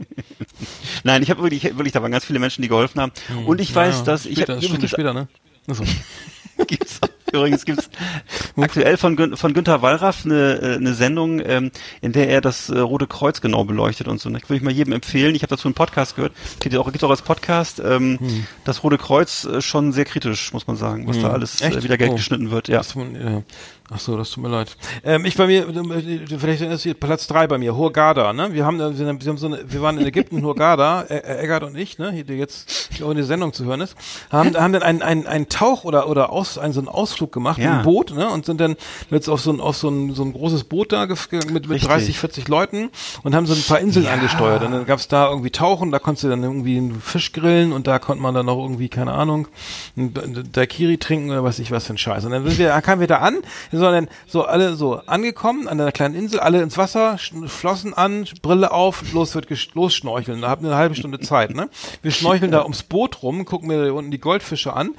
Nein, 1.04 1.24
ich 1.24 1.30
habe 1.30 1.41
wirklich, 1.44 1.64
wirklich, 1.64 1.91
da 1.91 2.02
waren 2.02 2.12
ganz 2.12 2.26
viele 2.26 2.40
Menschen, 2.40 2.62
die 2.62 2.68
geholfen 2.68 3.00
haben. 3.02 3.12
Und 3.45 3.62
ich 3.62 3.74
weiß, 3.74 4.00
Ja, 4.00 4.04
dass 4.04 4.26
ich 4.26 4.34
später, 4.38 4.54
habe 4.54 4.60
eine 4.60 4.68
Stunde 4.68 4.88
später, 4.88 5.14
ne? 5.14 5.28
Achso. 5.68 5.84
gibt's, 6.68 7.00
übrigens 7.34 7.65
gibt's 7.65 7.89
aktuell 8.57 8.97
von, 8.97 9.15
Gün 9.15 9.35
von 9.35 9.53
Günther 9.53 9.81
Wallraff 9.81 10.26
eine, 10.26 10.61
äh, 10.61 10.76
eine 10.76 10.93
Sendung, 10.93 11.41
ähm, 11.45 11.72
in 12.01 12.11
der 12.14 12.30
er 12.30 12.41
das 12.41 12.69
äh, 12.69 12.80
Rote 12.80 13.07
Kreuz 13.07 13.41
genau 13.41 13.64
beleuchtet 13.65 14.07
und 14.07 14.22
so. 14.22 14.30
Ne? 14.30 14.39
Würde 14.43 14.55
ich 14.57 14.61
mal 14.61 14.72
jedem 14.72 14.93
empfehlen. 14.93 15.35
Ich 15.35 15.41
habe 15.43 15.49
dazu 15.49 15.68
einen 15.68 15.76
Podcast 15.76 16.15
gehört. 16.15 16.34
Gibt 16.60 16.76
auch, 16.77 16.88
auch 16.93 17.10
als 17.10 17.22
Podcast. 17.22 17.80
Ähm, 17.84 18.18
Hm. 18.19 18.47
Das 18.64 18.84
Rote 18.84 18.97
Kreuz 18.97 19.45
äh, 19.45 19.61
schon 19.61 19.91
sehr 19.91 20.05
kritisch, 20.05 20.53
muss 20.53 20.68
man 20.68 20.76
sagen, 20.77 21.07
was 21.07 21.19
da 21.19 21.31
alles 21.31 21.61
äh, 21.61 21.84
wieder 21.84 21.97
Geld 21.97 22.11
Oh. 22.11 22.15
geschnitten 22.15 22.51
wird. 22.51 22.68
Ja. 22.68 22.77
Das 22.77 22.93
ja. 22.95 23.41
Ach 23.95 23.99
so, 23.99 24.18
das 24.18 24.32
tut 24.32 24.44
mir 24.44 24.49
leid. 24.49 24.76
Ähm, 25.03 25.26
ich 25.26 25.36
bei 25.38 25.45
mir, 25.45 25.68
äh, 25.68 26.38
vielleicht 26.40 26.61
ist 26.61 26.84
hier 26.84 26.94
Platz 26.95 27.28
drei 27.28 27.45
bei 27.48 27.57
mir, 27.57 27.76
Hurghada, 27.76 28.34
ne? 28.34 28.52
Wir 28.53 28.65
haben, 28.65 28.80
äh, 28.80 28.98
wir 28.98 29.07
haben 29.07 29.22
wir 29.24 29.30
haben 29.30 29.38
so 29.38 29.45
eine, 29.48 29.60
wir 29.72 29.82
waren 29.82 29.98
in 29.99 30.06
Ägypten, 30.06 30.41
Hurghada, 30.45 31.03
äh, 31.03 31.44
Eggert 31.44 31.64
und 31.64 31.76
ich, 31.78 31.99
ne? 31.99 32.11
Hier, 32.11 32.24
der 32.24 32.38
jetzt 32.38 32.90
auch 33.03 33.10
in 33.11 33.18
der 33.18 33.26
Sendung 33.26 33.53
zu 33.53 33.65
hören 33.65 33.82
ist, 33.82 33.95
haben, 34.32 34.56
haben 34.57 34.74
dann 34.74 34.84
einen, 34.84 35.02
einen, 35.02 35.28
einen 35.28 35.49
Tauch 35.49 35.84
oder, 35.84 36.10
oder 36.10 36.32
aus, 36.32 36.57
einen, 36.57 36.74
so 36.74 36.80
einen 36.80 36.88
Ausflug 36.88 37.32
gemacht 37.32 37.57
mit 37.57 37.65
Ja. 37.68 37.74
einem 37.74 37.84
Boot, 37.84 38.15
ne? 38.15 38.30
Und 38.30 38.45
sind 38.45 38.60
dann 38.60 38.76
jetzt 39.11 39.30
auf 39.30 39.41
so 39.41 39.52
ein, 39.52 39.60
auf 39.61 39.78
so 39.78 39.90
ein, 39.90 40.14
so 40.15 40.24
ein 40.24 40.34
großes 40.34 40.64
Boot 40.64 40.91
da 40.91 41.06
mit, 41.06 41.52
mit 41.52 41.70
Richtig. 41.70 41.88
30, 41.90 42.20
40 42.20 42.48
Leuten 42.48 42.90
und 43.24 43.36
haben 43.36 43.45
so 43.45 43.53
ein 43.53 43.61
paar 43.64 43.80
Inseln 43.80 44.07
angesteuert. 44.07 44.64
Und 44.64 44.72
dann 44.72 44.86
gab's 44.86 45.07
da 45.07 45.30
irgendwie 45.30 45.52
Tauchen, 45.52 45.91
da 45.91 45.99
konntest 45.99 46.24
du 46.24 46.30
dann 46.30 46.41
irgendwie 46.41 46.78
einen 46.78 46.99
Fisch 46.99 47.32
grillen 47.32 47.74
und 47.74 47.86
da 47.86 47.99
konnte 47.99 48.24
man 48.24 48.34
dann 48.34 48.45
noch 48.48 48.57
irgendwie, 48.57 48.90
keine 48.90 49.11
Ahnung, 49.11 49.48
ein 49.98 50.14
ein 50.24 50.49
Daiquiri 50.52 50.98
trinken 50.98 51.30
oder 51.32 51.44
was 51.44 51.60
ich 51.60 51.72
was 51.72 51.86
für 51.86 51.94
ein 51.94 51.98
Scheiß. 51.98 52.26
Und 52.26 52.32
dann 52.32 52.44
sind 52.45 52.57
wir, 52.57 52.70
kamen 52.82 53.02
wir 53.02 53.07
da 53.07 53.18
an, 53.18 53.36
wir 53.70 53.80
sind 53.80 53.82
dann 53.91 54.07
so 54.27 54.43
alle 54.43 54.76
so 54.76 54.95
angekommen 55.05 55.68
an 55.68 55.80
einer 55.80 55.91
kleinen 55.91 56.15
Insel, 56.15 56.39
alle 56.39 56.61
ins 56.61 56.77
Wasser, 56.77 57.18
Flossen 57.47 57.93
an, 57.93 58.26
Brille 58.41 58.72
auf, 58.72 59.03
los 59.14 59.35
wird 59.35 59.47
los 59.73 59.93
schnorcheln. 59.95 60.41
Da 60.41 60.49
habt 60.49 60.61
ihr 60.64 60.68
eine 60.69 60.77
halbe 60.77 60.95
Stunde 60.95 61.19
Zeit, 61.19 61.53
ne? 61.55 61.69
Wir 62.01 62.11
schnorcheln 62.11 62.51
da 62.51 62.64
ums 62.64 62.84
Boot 62.84 63.22
rum, 63.23 63.45
gucken 63.45 63.68
mir 63.68 63.85
da 63.85 63.91
unten 63.91 64.11
die 64.11 64.19
Goldfische 64.19 64.73
an, 64.73 64.91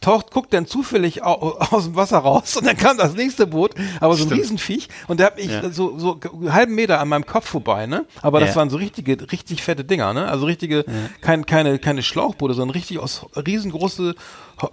taucht, 0.00 0.30
guckt 0.30 0.52
dann 0.54 0.66
zufällig 0.66 1.22
au, 1.22 1.56
aus 1.70 1.84
dem 1.84 1.96
Wasser 1.96 2.18
raus 2.18 2.56
und 2.56 2.66
dann 2.66 2.76
kam 2.76 2.96
das 2.96 3.14
nächste 3.14 3.46
Boot, 3.46 3.72
aber 4.00 4.14
so 4.14 4.24
ein 4.24 4.26
Stimmt. 4.28 4.40
Riesenviech 4.42 4.88
und 5.08 5.20
da 5.20 5.24
hab 5.24 5.38
ich 5.38 5.50
Ja. 5.50 5.70
so, 5.70 5.98
so 5.98 6.18
einen 6.32 6.52
halben 6.52 6.74
Meter 6.74 7.00
an 7.00 7.08
meinem 7.08 7.26
Kopf 7.26 7.46
vorbei, 7.48 7.86
ne? 7.86 8.06
Aber 8.22 8.40
das 8.40 8.50
Ja. 8.50 8.56
waren 8.56 8.70
so 8.70 8.76
richtige, 8.76 9.30
richtig 9.32 9.62
fette 9.62 9.84
Dinger, 9.84 10.12
ne? 10.14 10.28
Also 10.28 10.46
richtige, 10.46 10.84
kein, 11.20 11.46
keine, 11.46 11.78
keine 11.78 12.02
Schlauchboote, 12.02 12.54
sondern 12.54 12.74
richtig 12.74 12.98
aus 12.98 13.26
riesengroße 13.36 14.14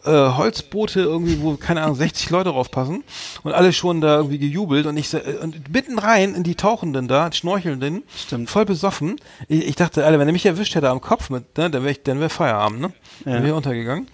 äh, 0.05 0.09
Holzboote 0.37 1.01
irgendwie, 1.01 1.41
wo, 1.41 1.55
keine 1.55 1.81
Ahnung, 1.83 1.95
60 1.95 2.29
Leute 2.29 2.49
draufpassen 2.49 3.03
und 3.43 3.53
alle 3.53 3.73
schon 3.73 4.01
da 4.01 4.17
irgendwie 4.17 4.37
gejubelt 4.39 4.85
und 4.85 4.97
ich, 4.97 5.13
äh, 5.13 5.37
und 5.41 5.71
mitten 5.73 5.97
rein 5.99 6.35
in 6.35 6.43
die 6.43 6.55
Tauchenden 6.55 7.07
da, 7.07 7.31
Schnorchelnden, 7.31 8.03
Stimmt. 8.15 8.49
voll 8.49 8.65
besoffen. 8.65 9.15
Ich, 9.47 9.67
ich 9.67 9.75
dachte, 9.75 10.05
Alter, 10.05 10.19
wenn 10.19 10.27
er 10.27 10.33
mich 10.33 10.45
erwischt 10.45 10.75
hätte 10.75 10.89
am 10.89 11.01
Kopf 11.01 11.29
mit, 11.29 11.57
ne, 11.57 11.69
dann 11.69 11.83
wäre 11.83 11.91
ich, 11.91 12.03
dann 12.03 12.19
wäre 12.19 12.29
Feierabend, 12.29 12.81
ne? 12.81 12.93
Dann 13.25 13.33
wäre 13.35 13.47
ich 13.47 13.53
untergegangen. 13.53 14.07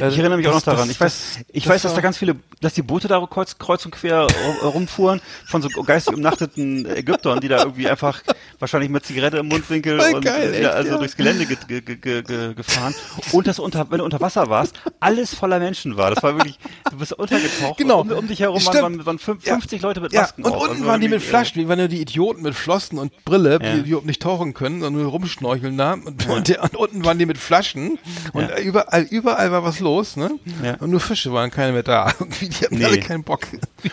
Äh, 0.00 0.08
Ich 0.08 0.18
erinnere 0.18 0.36
mich 0.38 0.46
auch 0.48 0.52
noch 0.54 0.62
das- 0.62 0.74
daran. 0.74 0.88
das- 0.88 0.90
ich 0.96 1.00
weiß, 1.00 1.38
ich 1.52 1.64
das 1.64 1.72
weiß, 1.74 1.82
dass 1.82 1.94
da 1.94 2.00
ganz 2.00 2.16
viele, 2.18 2.36
dass 2.60 2.74
die 2.74 2.82
Boote 2.82 3.08
da 3.08 3.24
kreuz, 3.30 3.58
kreuz 3.58 3.84
und 3.84 3.90
quer 3.92 4.26
ru- 4.26 4.64
rumfuhren 4.66 5.20
von 5.46 5.60
so 5.62 5.68
geistig 5.82 6.14
umnachteten 6.14 6.86
Ägyptern, 6.86 7.40
die 7.40 7.48
da 7.48 7.58
irgendwie 7.58 7.88
einfach 7.88 8.22
wahrscheinlich 8.58 8.90
mit 8.90 9.04
Zigarette 9.04 9.38
im 9.38 9.48
Mundwinkel 9.48 10.00
Voll 10.00 10.14
und 10.14 10.24
geil, 10.24 10.54
äh, 10.54 10.62
ja, 10.62 10.68
echt, 10.70 10.76
also 10.76 10.90
ja. 10.92 10.98
durchs 10.98 11.16
Gelände 11.16 11.46
ge 11.46 11.56
ge 11.68 11.80
ge 11.82 11.96
ge 11.98 12.22
ge 12.22 12.54
gefahren. 12.54 12.94
Und 13.32 13.46
das 13.46 13.58
unter, 13.58 13.90
wenn 13.90 13.98
du 13.98 14.04
unter 14.04 14.20
Wasser 14.20 14.48
warst, 14.48 14.74
alles 15.16 15.34
voller 15.34 15.58
Menschen 15.58 15.96
war. 15.96 16.10
Das 16.10 16.22
war 16.22 16.36
wirklich, 16.36 16.58
du 16.90 16.96
bist 16.98 17.12
untergetaucht. 17.12 17.78
Genau. 17.78 18.00
Und 18.02 18.12
um, 18.12 18.18
um 18.18 18.28
dich 18.28 18.40
herum 18.40 18.60
Stimmt. 18.60 18.74
waren, 18.76 18.98
waren, 18.98 19.06
waren 19.06 19.18
fünf- 19.18 19.44
Ja. 19.46 19.54
50 19.54 19.82
Leute 19.82 20.00
mit 20.00 20.12
Ja, 20.12 20.22
Masken 20.22 20.44
und 20.44 20.52
auf. 20.52 20.62
unten 20.62 20.74
Also 20.74 20.86
waren 20.86 21.00
die 21.00 21.08
mit 21.08 21.18
äh, 21.22 21.24
Flaschen, 21.24 21.60
wie 21.62 21.68
waren 21.68 21.78
ja 21.78 21.88
die 21.88 22.00
Idioten 22.00 22.42
mit 22.42 22.54
Flossen 22.54 22.98
und 22.98 23.24
Brille, 23.24 23.58
Ja. 23.62 23.74
die, 23.76 23.82
die 23.82 23.88
überhaupt 23.90 24.06
nicht 24.06 24.20
tauchen 24.22 24.52
können, 24.54 24.80
sondern 24.80 25.02
nur 25.02 25.10
rumschnorcheln 25.10 25.76
da. 25.78 25.94
Und, 25.94 26.28
und, 26.28 26.48
der, 26.48 26.62
und 26.62 26.76
unten 26.76 27.04
waren 27.04 27.18
die 27.18 27.26
mit 27.26 27.38
Flaschen 27.38 27.98
und 28.32 28.48
Ja. 28.50 28.58
überall, 28.58 29.02
überall 29.02 29.50
war 29.52 29.64
was 29.64 29.80
los, 29.80 30.16
ne? 30.16 30.38
Ja. 30.62 30.74
Und 30.80 30.90
nur 30.90 31.00
Fische 31.00 31.32
waren 31.32 31.50
keine 31.50 31.72
mehr 31.72 31.82
da. 31.82 32.12
Irgendwie, 32.18 32.48
die 32.48 32.64
hatten 32.64 32.76
Nee. 32.78 32.84
alle 32.84 33.00
keinen 33.00 33.24
Bock. 33.24 33.40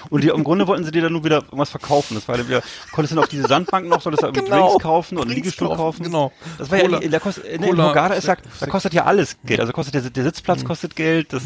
Und 0.09 0.23
die, 0.23 0.29
im 0.29 0.43
Grunde 0.43 0.67
wollten 0.67 0.83
sie 0.83 0.91
dir 0.91 1.03
dann 1.03 1.13
nur 1.13 1.23
wieder 1.23 1.37
irgendwas 1.43 1.69
verkaufen. 1.69 2.15
Das 2.15 2.27
war 2.27 2.37
dann 2.37 2.47
wieder, 2.47 2.61
konntest 2.91 3.11
du 3.11 3.15
dann 3.15 3.23
auf 3.23 3.29
diese 3.29 3.47
Sandbank 3.47 3.87
noch, 3.87 4.01
solltest 4.01 4.23
du 4.23 4.27
irgendwie 4.27 4.45
Genau. 4.49 4.67
Drinks 4.69 4.83
kaufen 4.83 5.17
und 5.17 5.25
einen 5.27 5.35
Liegestuhl 5.35 5.69
kaufen, 5.75 6.03
genau. 6.03 6.31
Das 6.57 6.69
war 6.69 6.79
Cola- 6.79 7.01
ja, 7.01 7.07
der 7.07 7.19
kostet, 7.19 7.45
in, 7.45 7.63
in 7.63 7.69
Cola- 7.69 7.87
Hurghada 7.87 8.13
ist, 8.15 8.27
da, 8.27 8.35
da 8.59 8.65
kostet 8.67 8.93
ja 8.93 9.05
alles 9.05 9.37
Geld. 9.45 9.59
Also 9.59 9.71
kostet 9.71 9.93
der, 9.95 10.01
der 10.09 10.23
Sitzplatz 10.23 10.63
Mhm. 10.63 10.67
kostet 10.67 10.95
Geld, 10.95 11.03
das, 11.21 11.43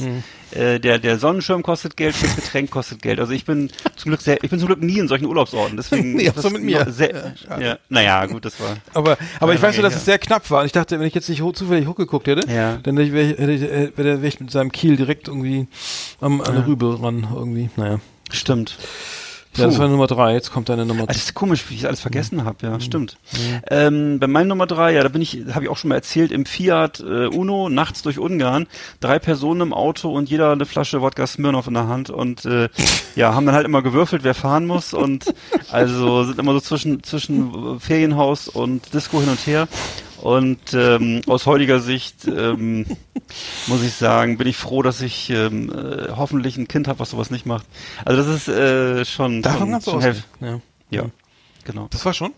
äh, 0.51 0.79
der, 0.79 0.97
der 0.99 1.19
Sonnenschirm 1.19 1.61
kostet 1.63 1.97
Geld, 1.97 2.15
das 2.21 2.35
Getränk 2.35 2.71
kostet 2.71 3.01
Geld. 3.01 3.19
Also 3.19 3.33
ich 3.33 3.43
bin 3.45 3.69
zum 3.95 4.09
Glück 4.11 4.21
sehr, 4.21 4.41
ich 4.43 4.49
bin 4.49 4.59
zum 4.59 4.67
Glück 4.67 4.81
nie 4.81 4.97
in 4.99 5.07
solchen 5.07 5.25
Urlaubsorten. 5.25 5.75
Deswegen, 5.75 6.13
Nee, 6.15 6.29
auch 6.29 6.37
so 6.37 6.49
mit 6.49 6.63
mir. 6.63 6.85
Sehr, 6.89 7.33
ja, 7.59 7.77
naja, 7.89 8.25
gut, 8.27 8.45
das 8.45 8.59
war. 8.59 8.77
Aber, 8.93 9.17
aber 9.39 9.53
ich 9.53 9.61
Ja, 9.61 9.67
weiß 9.67 9.75
nur, 9.75 9.83
dass 9.83 9.93
ja. 9.93 9.99
es 9.99 10.05
sehr 10.05 10.19
knapp 10.19 10.49
war. 10.49 10.61
Und 10.61 10.67
ich 10.67 10.71
dachte, 10.71 10.99
wenn 10.99 11.07
ich 11.07 11.13
jetzt 11.15 11.27
nicht 11.29 11.41
ho 11.41 11.51
zufällig 11.51 11.87
hochgeguckt 11.87 12.27
hätte, 12.27 12.49
Ja. 12.51 12.77
dann 12.77 12.95
wäre 12.97 13.07
ich, 13.21 13.37
hätte 13.37 13.51
ich, 13.51 13.61
äh, 13.63 13.91
der- 13.91 14.21
wäre 14.21 14.27
ich 14.27 14.39
mit 14.39 14.49
seinem 14.51 14.71
Kiel 14.71 14.95
direkt 14.95 15.27
irgendwie 15.27 15.67
am, 16.21 16.39
an 16.41 16.55
der 16.55 16.65
Rübe 16.67 17.01
ran 17.01 17.27
irgendwie. 17.35 17.69
Naja. 17.75 17.99
Stimmt. 18.31 18.77
Ja, 19.57 19.65
das 19.65 19.79
war 19.79 19.87
Nummer 19.87 20.07
drei. 20.07 20.33
Jetzt 20.33 20.51
kommt 20.51 20.69
deine 20.69 20.85
Nummer 20.85 21.03
Ah, 21.03 21.07
Das 21.07 21.17
ist 21.17 21.33
komisch, 21.33 21.65
wie 21.69 21.75
ich 21.75 21.85
alles 21.87 21.99
vergessen 21.99 22.45
habe, 22.45 22.65
ja, 22.65 22.79
stimmt. 22.79 23.17
Ähm, 23.69 24.19
bei 24.19 24.27
meinem 24.27 24.47
Nummer 24.47 24.67
drei, 24.67 24.93
ja, 24.93 25.03
da 25.03 25.09
bin 25.09 25.21
ich, 25.21 25.39
habe 25.53 25.65
ich 25.65 25.69
auch 25.69 25.77
schon 25.77 25.89
mal 25.89 25.95
erzählt, 25.95 26.31
im 26.31 26.45
Fiat 26.45 26.99
äh, 26.99 27.27
Uno, 27.27 27.69
nachts 27.69 28.01
durch 28.01 28.19
Ungarn, 28.19 28.67
drei 28.99 29.19
Personen 29.19 29.61
im 29.61 29.73
Auto 29.73 30.11
und 30.11 30.29
jeder 30.29 30.51
eine 30.51 30.65
Flasche 30.65 31.01
Wodka 31.01 31.25
Smirnoff 31.27 31.67
in 31.67 31.73
der 31.73 31.87
Hand 31.87 32.09
und 32.09 32.45
äh, 32.45 32.69
ja, 33.15 33.33
haben 33.33 33.45
dann 33.45 33.55
halt 33.55 33.65
immer 33.65 33.81
gewürfelt, 33.81 34.23
wer 34.23 34.33
fahren 34.33 34.65
muss 34.65 34.93
und 34.93 35.33
also 35.71 36.23
sind 36.23 36.39
immer 36.39 36.53
so 36.53 36.59
zwischen, 36.59 37.03
zwischen 37.03 37.75
äh, 37.75 37.79
Ferienhaus 37.79 38.47
und 38.47 38.93
Disco 38.93 39.19
hin 39.19 39.29
und 39.29 39.45
her. 39.47 39.67
Und 40.21 40.73
ähm, 40.73 41.21
aus 41.27 41.45
heutiger 41.45 41.79
Sicht 41.79 42.27
ähm, 42.27 42.85
muss 43.67 43.83
ich 43.83 43.93
sagen, 43.93 44.37
bin 44.37 44.47
ich 44.47 44.57
froh, 44.57 44.81
dass 44.81 45.01
ich 45.01 45.29
ähm, 45.29 45.71
äh, 45.71 46.11
hoffentlich 46.15 46.57
ein 46.57 46.67
Kind 46.67 46.87
habe, 46.87 46.99
was 46.99 47.11
sowas 47.11 47.29
nicht 47.29 47.45
macht. 47.45 47.65
Also 48.03 48.23
das 48.23 48.35
ist 48.35 48.47
äh, 48.47 49.05
schon, 49.05 49.41
Davon 49.41 49.79
schon, 49.81 50.01
heftig. 50.01 50.25
Ja. 50.39 50.59
Ja, 50.89 51.03
genau. 51.65 51.87
Das 51.91 52.05
war 52.05 52.13
schon? 52.13 52.33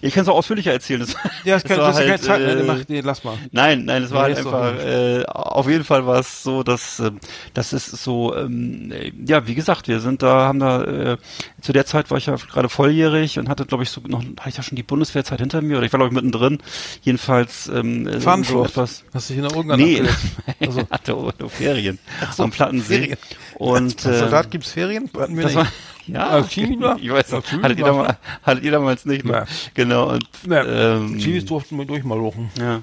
Ich 0.00 0.14
kann 0.14 0.22
es 0.22 0.28
auch 0.28 0.36
ausführlicher 0.36 0.72
erzählen. 0.72 1.00
Das, 1.00 1.14
Ja, 1.44 1.54
das, 1.54 1.64
kann, 1.64 1.78
das 1.78 1.90
ist 1.90 1.98
keine 2.00 2.10
halt, 2.12 2.22
Zeit. 2.22 2.40
mehr. 2.40 2.48
äh, 2.50 2.54
Nee, 2.56 2.62
mach, 2.66 2.78
nee, 2.88 3.00
lass 3.00 3.24
mal. 3.24 3.36
Nein, 3.50 3.84
nein, 3.84 4.02
es 4.02 4.10
war 4.10 4.28
Nee, 4.28 4.34
halt 4.34 4.46
einfach, 4.46 4.74
äh, 4.84 5.24
auf 5.26 5.68
jeden 5.68 5.84
Fall 5.84 6.06
war 6.06 6.18
es 6.20 6.42
so, 6.42 6.62
dass, 6.62 6.98
ähm, 7.00 7.18
das 7.54 7.72
ist 7.72 7.90
so, 7.90 8.34
ähm, 8.36 8.92
äh, 8.92 9.12
ja, 9.26 9.46
wie 9.46 9.54
gesagt, 9.54 9.88
wir 9.88 10.00
sind 10.00 10.22
da, 10.22 10.46
haben 10.46 10.58
da, 10.60 10.82
äh, 10.84 11.16
zu 11.60 11.72
der 11.72 11.86
Zeit 11.86 12.10
war 12.10 12.18
ich 12.18 12.26
ja 12.26 12.36
gerade 12.36 12.68
volljährig 12.68 13.38
und 13.38 13.48
hatte, 13.48 13.66
glaube 13.66 13.82
ich, 13.84 13.90
so 13.90 14.00
noch, 14.06 14.22
hatte 14.38 14.48
ich 14.48 14.56
ja 14.56 14.62
schon 14.62 14.76
die 14.76 14.82
Bundeswehrzeit 14.82 15.40
hinter 15.40 15.62
mir 15.62 15.78
oder 15.78 15.86
ich 15.86 15.92
war, 15.92 15.98
glaube 15.98 16.08
ich, 16.10 16.14
mittendrin. 16.14 16.58
Jedenfalls, 17.02 17.68
ähm, 17.68 18.06
äh, 18.06 18.20
so 18.20 18.64
etwas. 18.64 19.04
Hast 19.14 19.30
du 19.30 19.34
dich 19.34 19.42
in 19.44 19.48
Ungarn 19.50 19.80
Nee, 19.80 20.02
ich 20.60 20.68
Also, 20.68 20.82
hatte 20.90 21.12
nur 21.12 21.50
Ferien 21.50 21.98
so, 22.32 22.44
am 22.44 22.50
Plattensee. 22.50 22.98
Ferien. 22.98 23.18
Und, 23.54 24.04
als 24.06 24.16
äh, 24.16 24.18
Soldat 24.18 24.50
gibt's 24.50 24.72
Ferien? 24.72 25.10
Hatten 25.16 25.36
wir 25.36 25.42
das 25.44 25.54
nicht. 25.54 25.64
war, 25.64 25.72
ja, 26.06 26.30
Ah, 26.30 26.42
China? 26.42 26.96
ich 27.00 27.10
weiß 27.10 27.32
noch, 27.32 27.44
hattet 27.62 27.78
ihr, 27.78 27.84
damals, 27.84 28.16
hattet 28.42 28.64
ihr 28.64 28.70
damals 28.72 29.04
nicht, 29.04 29.24
ne? 29.24 29.46
Genau, 29.74 30.10
und, 30.12 30.24
ähm, 30.48 31.46
durften 31.46 31.78
wir 31.78 31.84
durch 31.84 32.04
mal 32.04 32.18
lochen. 32.18 32.50
ja. 32.58 32.80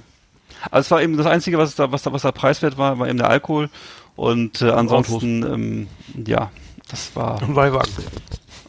Also 0.72 0.88
es 0.88 0.92
war 0.92 1.02
eben 1.02 1.16
das 1.16 1.26
Einzige, 1.26 1.58
was 1.58 1.74
da, 1.76 1.90
was 1.92 2.04
da, 2.04 2.12
was 2.12 2.24
da 2.24 2.34
preiswert 2.34 2.78
war, 2.78 3.00
war 3.00 3.08
eben 3.08 3.18
der 3.18 3.30
Alkohol. 3.30 3.70
Und 4.18 4.62
äh, 4.62 4.70
ansonsten, 4.72 5.44
ähm, 5.44 5.88
ja, 6.28 6.52
das 6.90 7.16
war, 7.16 7.42
Und 7.42 7.56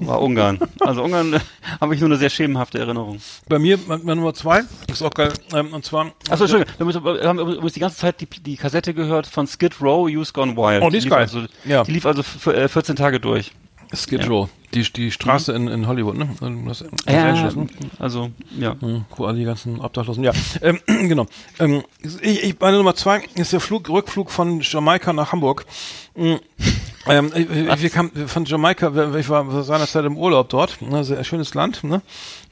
war 0.06 0.22
Ungarn. 0.22 0.59
Also 0.81 1.02
Ungarn 1.02 1.35
äh, 1.35 1.40
habe 1.81 1.94
ich 1.94 2.01
nur 2.01 2.09
eine 2.09 2.16
sehr 2.16 2.31
schemenhafte 2.31 2.78
Erinnerung. 2.78 3.20
Bei 3.48 3.59
mir, 3.59 3.78
mein 3.86 4.05
Nummer 4.05 4.32
zwei, 4.35 4.62
ist 4.90 5.02
auch 5.02 5.10
geil, 5.10 5.32
ähm, 5.52 5.74
und 5.74 5.85
zwar... 5.85 6.12
Achso, 6.31 6.44
Entschuldigung, 6.44 7.05
wir, 7.05 7.28
haben 7.28 7.39
übrigens 7.39 7.72
die 7.74 7.81
ganze 7.81 7.98
Zeit 7.98 8.20
die, 8.20 8.27
die 8.27 8.56
Kassette 8.56 8.94
gehört 8.94 9.27
von 9.27 9.47
Skid 9.47 9.81
Row, 9.81 10.09
You's 10.09 10.32
Gone 10.32 10.56
Wild. 10.56 10.82
Oh, 10.82 10.90
die 10.90 10.98
ist 10.98 11.05
lief 11.05 11.12
geil. 11.12 11.22
Also, 11.22 11.44
Ja. 11.64 11.85
Die 11.85 11.93
lief 11.93 12.06
also 12.06 12.22
für, 12.22 12.55
äh, 12.55 12.68
14 12.68 12.97
Tage 12.97 13.20
durch. 13.20 13.52
Skid 13.95 14.21
Ja. 14.23 14.29
Row. 14.29 14.49
Die, 14.73 14.83
die 14.83 15.11
Straße 15.11 15.53
in, 15.53 15.67
in 15.67 15.89
Hollywood, 15.89 16.17
ne? 16.17 16.29
In 16.43 16.65
Los, 16.65 16.81
Los 16.83 16.91
Ja, 17.09 17.33
ne? 17.33 17.67
also, 17.99 18.31
ja. 18.57 18.77
Hm, 18.79 19.05
Wo 19.17 19.25
all 19.25 19.35
die 19.35 19.43
ganzen 19.45 19.81
Obdachlosen, 19.81 20.23
ja. 20.23 20.33
Ähm, 20.62 20.79
genau. 20.87 21.27
Ähm, 21.59 21.83
ich, 22.23 22.45
ich, 22.45 22.61
meine 22.61 22.77
Nummer 22.77 22.95
zwei 22.95 23.23
ist 23.35 23.53
der 23.53 23.59
Flug, 23.59 23.89
Rückflug 23.89 24.31
von 24.31 24.61
Jamaika 24.61 25.12
nach 25.12 25.33
Hamburg. 25.33 25.67
Mm, 26.16 26.35
Ähm, 27.07 27.32
wir, 27.35 27.81
wir 27.81 27.91
kamen 27.91 28.11
von 28.28 28.45
Jamaika, 28.45 28.93
ich 29.16 29.28
war 29.31 29.62
seinerzeit 29.65 30.05
im 30.05 30.19
Urlaub 30.19 30.51
dort, 30.51 30.82
ne, 30.82 31.03
sehr 31.03 31.24
schönes 31.24 31.55
Land, 31.55 31.82
ne? 31.82 32.03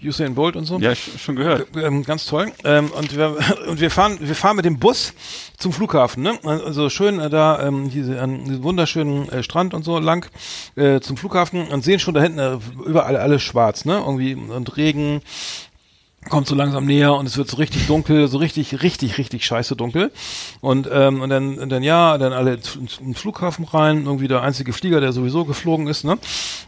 Usain 0.02 0.34
Bolt 0.34 0.56
und 0.56 0.64
so. 0.64 0.78
Ja, 0.78 0.92
sch- 0.92 1.18
schon 1.18 1.36
gehört. 1.36 1.66
Ähm, 1.76 2.02
ganz 2.02 2.24
toll. 2.24 2.50
Ähm, 2.64 2.90
und 2.92 3.14
wir 3.14 3.36
und 3.68 3.78
wir 3.78 3.90
fahren 3.90 4.16
wir 4.20 4.34
fahren 4.34 4.56
mit 4.56 4.64
dem 4.64 4.78
Bus 4.78 5.12
zum 5.58 5.72
Flughafen, 5.74 6.22
ne? 6.22 6.38
Also 6.44 6.88
schön 6.88 7.20
äh, 7.20 7.28
da 7.28 7.60
ähm, 7.66 7.90
diese 7.90 8.22
an 8.22 8.42
diesem 8.46 8.62
wunderschönen 8.62 9.28
äh, 9.28 9.42
Strand 9.42 9.74
und 9.74 9.84
so 9.84 9.98
lang 9.98 10.26
äh, 10.76 11.00
zum 11.00 11.18
Flughafen 11.18 11.68
und 11.68 11.84
sehen 11.84 11.98
schon 12.00 12.14
da 12.14 12.22
hinten 12.22 12.38
äh, 12.38 12.56
überall 12.86 13.16
alles 13.18 13.42
schwarz, 13.42 13.84
ne? 13.84 13.98
Irgendwie 13.98 14.34
und 14.34 14.76
Regen 14.78 15.20
kommt 16.28 16.46
so 16.46 16.54
langsam 16.54 16.86
näher 16.86 17.14
und 17.14 17.26
es 17.26 17.36
wird 17.36 17.48
so 17.48 17.56
richtig 17.56 17.86
dunkel, 17.86 18.28
so 18.28 18.38
richtig, 18.38 18.82
richtig, 18.82 19.18
richtig 19.18 19.44
scheiße 19.44 19.76
dunkel. 19.76 20.10
Und, 20.60 20.88
ähm, 20.92 21.20
und 21.20 21.30
dann, 21.30 21.58
und 21.58 21.68
dann 21.70 21.82
ja, 21.82 22.18
dann 22.18 22.32
alle 22.32 22.54
ins, 22.54 22.98
ins 23.00 23.18
Flughafen 23.18 23.64
rein, 23.64 24.04
irgendwie 24.04 24.28
der 24.28 24.42
einzige 24.42 24.72
Flieger, 24.72 25.00
der 25.00 25.12
sowieso 25.12 25.44
geflogen 25.44 25.86
ist, 25.86 26.04
ne? 26.04 26.18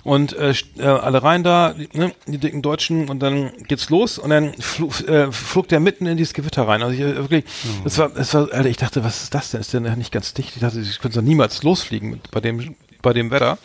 Und 0.05 0.33
äh, 0.35 0.55
äh, 0.79 0.83
alle 0.83 1.23
rein 1.23 1.43
da, 1.43 1.75
die, 1.75 1.89
ne? 1.97 2.13
die 2.27 2.39
dicken 2.39 2.63
Deutschen 2.63 3.09
und 3.09 3.21
dann 3.21 3.53
geht's 3.69 3.91
los 3.91 4.19
und 4.19 4.31
dann 4.31 4.55
flog, 4.55 5.01
äh, 5.09 5.31
flog 5.31 5.69
der 5.69 5.81
mitten 5.81 6.07
in 6.07 6.17
dieses 6.17 6.35
Gewitter 6.35 6.67
rein. 6.67 6.83
Also 6.83 6.95
ich 6.95 7.01
äh, 7.01 7.17
wirklich, 7.17 7.45
das 7.85 7.99
war, 7.99 8.09
das 8.09 8.33
war, 8.35 8.53
Alter, 8.53 8.69
ich 8.69 8.77
dachte, 8.77 9.05
was 9.05 9.23
ist 9.23 9.35
das 9.35 9.51
denn? 9.51 9.61
Ist 9.61 9.73
der 9.73 9.81
nicht 9.81 10.13
ganz 10.13 10.35
dicht? 10.35 10.53
Ich 10.55 10.61
dachte, 10.61 10.81
ich 10.81 10.99
könnte 11.01 11.19
doch 11.19 11.27
niemals 11.27 11.63
losfliegen 11.63 12.11
mit, 12.11 12.31
bei 12.31 12.41
dem, 12.41 12.77
bei 13.03 13.13
dem 13.13 13.31
Wetter. 13.31 13.59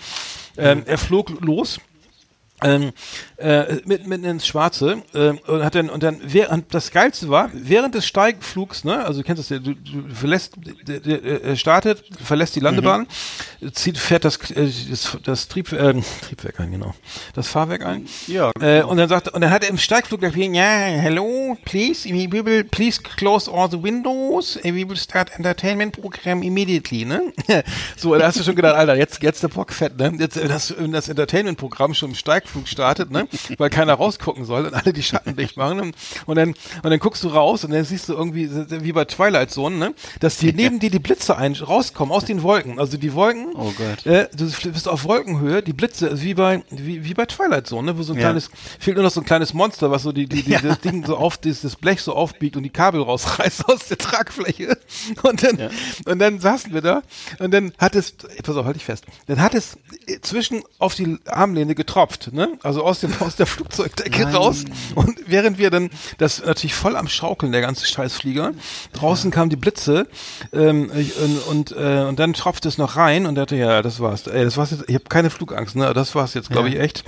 Ähm, 0.58 0.84
er 0.86 0.98
flog 0.98 1.42
los 1.42 1.80
ähm, 2.66 2.92
äh, 3.38 3.76
mitten, 3.86 4.10
mitten 4.10 4.26
ins 4.26 4.48
Schwarze 4.48 5.04
äh, 5.14 5.30
und 5.48 5.64
hat 5.64 5.76
dann 5.76 5.90
und 5.90 6.04
dann 6.04 6.20
wer, 6.24 6.52
und 6.52 6.74
das 6.74 6.92
geilste 6.92 7.30
war 7.30 7.50
während 7.54 7.96
des 7.96 8.06
Steigflugs 8.06 8.84
ne 8.84 9.06
also 9.06 9.22
du 9.22 9.26
kennst 9.26 9.40
das 9.40 9.50
ja, 9.50 9.60
du, 9.60 9.74
du 9.74 10.14
verlässt 10.14 10.54
der, 10.88 11.00
der, 11.00 11.18
der 11.40 11.56
startet 11.56 12.04
verlässt 12.24 12.56
die 12.56 12.60
Landebahn 12.60 13.08
zieht 13.74 13.98
fährt 13.98 14.26
das 14.26 14.38
äh, 14.52 14.70
das, 14.90 15.18
das 15.24 15.48
Trieb, 15.48 15.72
äh, 15.72 15.94
Triebwerk 16.22 16.60
ein 16.60 16.72
genau 16.72 16.94
das 17.34 17.48
Fahrwerk 17.48 17.86
ein. 17.86 18.08
Ja, 18.28 18.52
äh, 18.60 18.82
und 18.84 18.98
dann 18.98 19.10
sagt 19.10 19.30
und 19.30 19.42
dann 19.42 19.52
hat 19.52 19.64
er 19.64 19.70
im 19.70 19.78
Steigflug 19.78 20.22
gesagt, 20.22 20.38
ja 20.38 20.64
hello 20.64 21.58
please 21.66 22.08
we 22.10 22.32
will 22.32 22.64
please 22.64 23.02
close 23.02 23.52
all 23.52 23.70
the 23.70 23.82
windows 23.82 24.58
and 24.64 24.76
we 24.76 24.88
will 24.88 24.98
start 24.98 25.32
entertainment 25.38 26.00
program 26.00 26.42
immediately 26.42 27.06
ne? 27.06 27.34
So 27.98 28.16
da 28.16 28.28
hast 28.28 28.40
du 28.40 28.44
schon 28.44 28.56
gedacht 28.56 28.76
Alter 28.76 28.96
jetzt 28.96 29.22
jetzt 29.22 29.44
der 29.44 29.50
Bock 29.50 29.74
fett 29.74 29.98
ne? 29.98 30.14
Jetzt 30.20 30.38
das 30.38 30.74
das 30.92 31.10
Entertainment 31.10 31.58
Programm 31.58 31.94
schon 31.94 32.10
im 32.12 32.16
Steigflug 32.16 32.55
startet 32.66 33.12
ne 33.12 33.28
weil 33.58 33.70
keiner 33.70 33.94
rausgucken 33.96 34.46
soll 34.46 34.66
und 34.68 34.74
alle 34.74 34.94
die 34.94 35.04
Schatten 35.04 35.36
dicht 35.36 35.58
machen 35.58 35.94
und 36.26 36.36
dann 36.36 36.50
und 36.50 36.90
dann 36.90 37.00
guckst 37.00 37.24
du 37.24 37.28
raus 37.28 37.64
und 37.66 37.72
dann 37.72 37.84
siehst 37.84 38.08
du 38.10 38.14
irgendwie 38.14 38.50
wie 38.84 38.94
bei 38.94 39.06
Twilight 39.06 39.52
Zone 39.52 39.76
ne 39.78 39.94
dass 40.22 40.38
die 40.38 40.54
neben 40.54 40.80
dir 40.80 40.90
die 40.90 41.00
Blitze 41.00 41.36
ein 41.38 41.54
rauskommen 41.54 42.14
aus 42.14 42.26
den 42.26 42.44
Wolken 42.44 42.80
also 42.80 42.98
die 42.98 43.14
Wolken 43.14 43.48
Oh 43.56 43.72
Gott. 43.78 44.06
äh, 44.06 44.28
du 44.36 44.46
bist 44.72 44.88
auf 44.88 45.04
Wolkenhöhe, 45.06 45.64
die 45.64 45.74
Blitze, 45.74 46.10
also 46.10 46.24
wie 46.24 46.34
bei, 46.34 46.64
wie, 46.70 47.04
wie 47.04 47.14
bei 47.14 47.26
Twilight 47.26 47.68
Zone, 47.68 47.92
ne, 47.92 47.98
wo 47.98 48.04
so 48.04 48.14
ein 48.14 48.20
Ja. 48.20 48.26
kleines, 48.26 48.50
fehlt 48.80 48.96
nur 48.98 49.04
noch 49.04 49.12
so 49.12 49.22
ein 49.22 49.26
kleines 49.26 49.54
Monster, 49.54 49.92
was 49.92 50.04
so 50.04 50.12
die, 50.12 50.28
die, 50.28 50.44
die 50.44 50.52
das 50.62 50.80
Ding 50.82 51.06
so 51.06 51.18
auf, 51.18 51.38
das, 51.38 51.62
das 51.62 51.76
Blech 51.76 52.02
so 52.02 52.14
aufbiegt 52.14 52.56
und 52.58 52.64
die 52.64 52.70
Kabel 52.70 53.02
rausreißt 53.02 53.66
aus 53.70 53.88
der 53.88 53.98
Tragfläche. 53.98 54.78
Und 55.24 55.42
dann, 55.44 55.58
Ja. 55.58 55.70
und 56.06 56.20
dann 56.20 56.40
saßen 56.40 56.74
wir 56.74 56.82
da 56.82 57.02
und 57.40 57.54
dann 57.54 57.74
hat 57.78 57.96
es, 57.96 58.14
pass 58.44 58.56
auf, 58.56 58.66
halt 58.66 58.76
dich 58.76 58.86
fest, 58.86 59.06
dann 59.28 59.42
hat 59.42 59.54
es 59.56 59.78
zwischen 60.22 60.62
auf 60.80 60.96
die 60.96 61.18
Armlehne 61.26 61.76
getropft, 61.76 62.32
ne, 62.36 62.50
also 62.62 62.84
aus 62.84 63.00
dem, 63.00 63.14
aus 63.22 63.36
der 63.36 63.46
Flugzeugdecke 63.48 64.24
Nein. 64.24 64.36
raus 64.36 64.66
und 64.96 65.20
während 65.28 65.58
wir 65.58 65.70
dann, 65.72 65.90
das 66.18 66.44
natürlich 66.46 66.76
voll 66.76 66.96
am 66.96 67.08
Schaukeln, 67.08 67.52
der 67.52 67.62
ganze 67.62 67.86
Scheißflieger, 67.88 68.52
draußen 68.94 69.32
kamen 69.32 69.50
die 69.50 69.56
Blitze 69.56 70.08
ähm, 70.54 70.92
und, 70.92 71.48
und, 71.48 71.72
äh, 71.72 72.04
und 72.08 72.20
dann 72.20 72.34
tropfte 72.34 72.68
es 72.68 72.78
noch 72.78 72.96
rein 72.98 73.26
und 73.26 73.36
dachte, 73.36 73.56
ja, 73.56 73.82
das 73.82 74.00
war's. 74.00 74.28
Ey, 74.28 74.44
das 74.44 74.58
war's 74.58 74.72
jetzt, 74.72 74.84
ich 74.88 74.96
habe 74.96 75.06
keine 75.06 75.30
Flugangst, 75.30 75.76
ne? 75.76 75.94
Das 75.94 76.14
war's 76.16 76.34
jetzt, 76.34 76.50
glaube 76.52 76.70
Ja. 76.70 76.76
ich, 76.76 76.82
echt. 76.82 77.04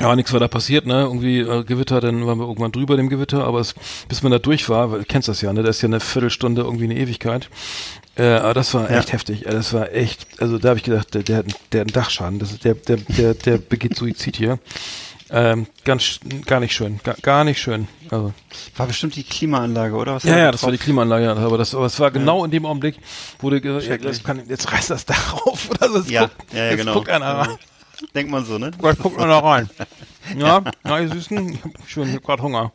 Ja, 0.00 0.14
nichts 0.14 0.32
war 0.32 0.40
da 0.40 0.48
passiert, 0.48 0.86
ne? 0.86 1.02
Irgendwie 1.02 1.40
äh, 1.40 1.64
Gewitter, 1.64 2.00
dann 2.00 2.26
waren 2.26 2.38
wir 2.38 2.46
irgendwann 2.46 2.70
drüber 2.72 2.96
dem 2.96 3.08
Gewitter, 3.08 3.44
aber 3.44 3.58
es, 3.60 3.74
bis 4.08 4.22
man 4.22 4.30
da 4.32 4.38
durch 4.38 4.68
war, 4.68 4.92
weil, 4.92 5.00
du 5.00 5.04
kennst 5.04 5.28
das 5.28 5.40
ja, 5.40 5.52
ne? 5.52 5.62
Das 5.62 5.76
ist 5.76 5.82
ja 5.82 5.88
eine 5.88 6.00
Viertelstunde 6.00 6.62
irgendwie 6.62 6.84
eine 6.84 6.96
Ewigkeit. 6.96 7.48
Äh, 8.16 8.34
aber 8.34 8.54
das 8.54 8.74
war 8.74 8.90
Ja. 8.90 8.98
echt 8.98 9.12
heftig. 9.12 9.46
Äh, 9.46 9.50
Das 9.50 9.72
war 9.72 9.92
echt, 9.92 10.26
also 10.40 10.58
da 10.58 10.68
habe 10.70 10.78
ich 10.78 10.84
gedacht, 10.84 11.14
der, 11.14 11.22
der, 11.22 11.36
hat, 11.38 11.46
der 11.72 11.80
hat 11.80 11.88
einen 11.88 11.92
Dachschaden. 11.94 12.38
Das 12.38 12.52
ist, 12.52 12.64
der, 12.64 12.74
der, 12.74 12.96
der, 12.96 13.34
der 13.34 13.58
begeht 13.58 13.96
Suizid 13.96 14.36
hier. 14.36 14.58
Ähm, 15.30 15.66
ganz, 15.84 16.20
gar 16.46 16.58
nicht 16.58 16.72
schön, 16.74 17.00
gar, 17.04 17.14
gar 17.20 17.44
nicht 17.44 17.60
schön. 17.60 17.86
Also, 18.10 18.32
War 18.78 18.86
bestimmt 18.86 19.14
die 19.14 19.24
Klimaanlage, 19.24 19.94
oder? 19.94 20.14
Was 20.14 20.22
ja, 20.22 20.38
ja, 20.38 20.50
das 20.52 20.62
war 20.62 20.72
die? 20.72 20.78
Klimaanlage, 20.78 21.26
ja, 21.26 21.36
aber 21.36 21.58
das, 21.58 21.74
aber 21.74 21.84
es 21.84 22.00
war 22.00 22.10
genau 22.10 22.46
in 22.46 22.50
dem 22.50 22.64
Augenblick, 22.64 22.96
wo 23.40 23.50
du 23.50 23.60
gesagt 23.60 23.84
ja, 23.86 23.98
das 23.98 24.24
kann, 24.24 24.40
jetzt 24.48 24.72
reißt 24.72 24.88
das 24.88 25.04
Dach 25.06 25.34
auf 25.44 25.68
oder 25.70 25.88
so. 25.90 25.98
Jetzt 25.98 26.10
Ja, 26.10 26.22
guckt, 26.22 26.34
ja, 26.54 26.58
ja, 26.58 26.70
jetzt 26.70 26.78
genau. 26.78 26.94
guckt 26.94 27.10
einer 27.10 27.26
rein. 27.26 27.48
Denkt 28.14 28.30
man 28.30 28.44
so, 28.44 28.58
ne? 28.58 28.70
Gleich 28.78 28.98
guckt 28.98 29.18
einer 29.18 29.38
rein. 29.42 29.68
Ja, 30.36 30.62
na, 30.84 31.00
ihr 31.00 31.08
Süßen, 31.08 31.58
ich 31.86 31.96
hab 31.96 32.22
grad 32.22 32.40
Hunger. 32.40 32.72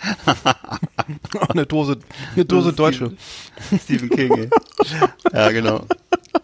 eine 1.50 1.66
Dose, 1.66 1.98
eine 2.34 2.44
Dose 2.44 2.72
Deutsche. 2.72 3.12
Stephen 3.82 4.08
King, 4.10 4.32
ey. 4.38 4.50
Ja, 5.32 5.50
genau. 5.50 5.84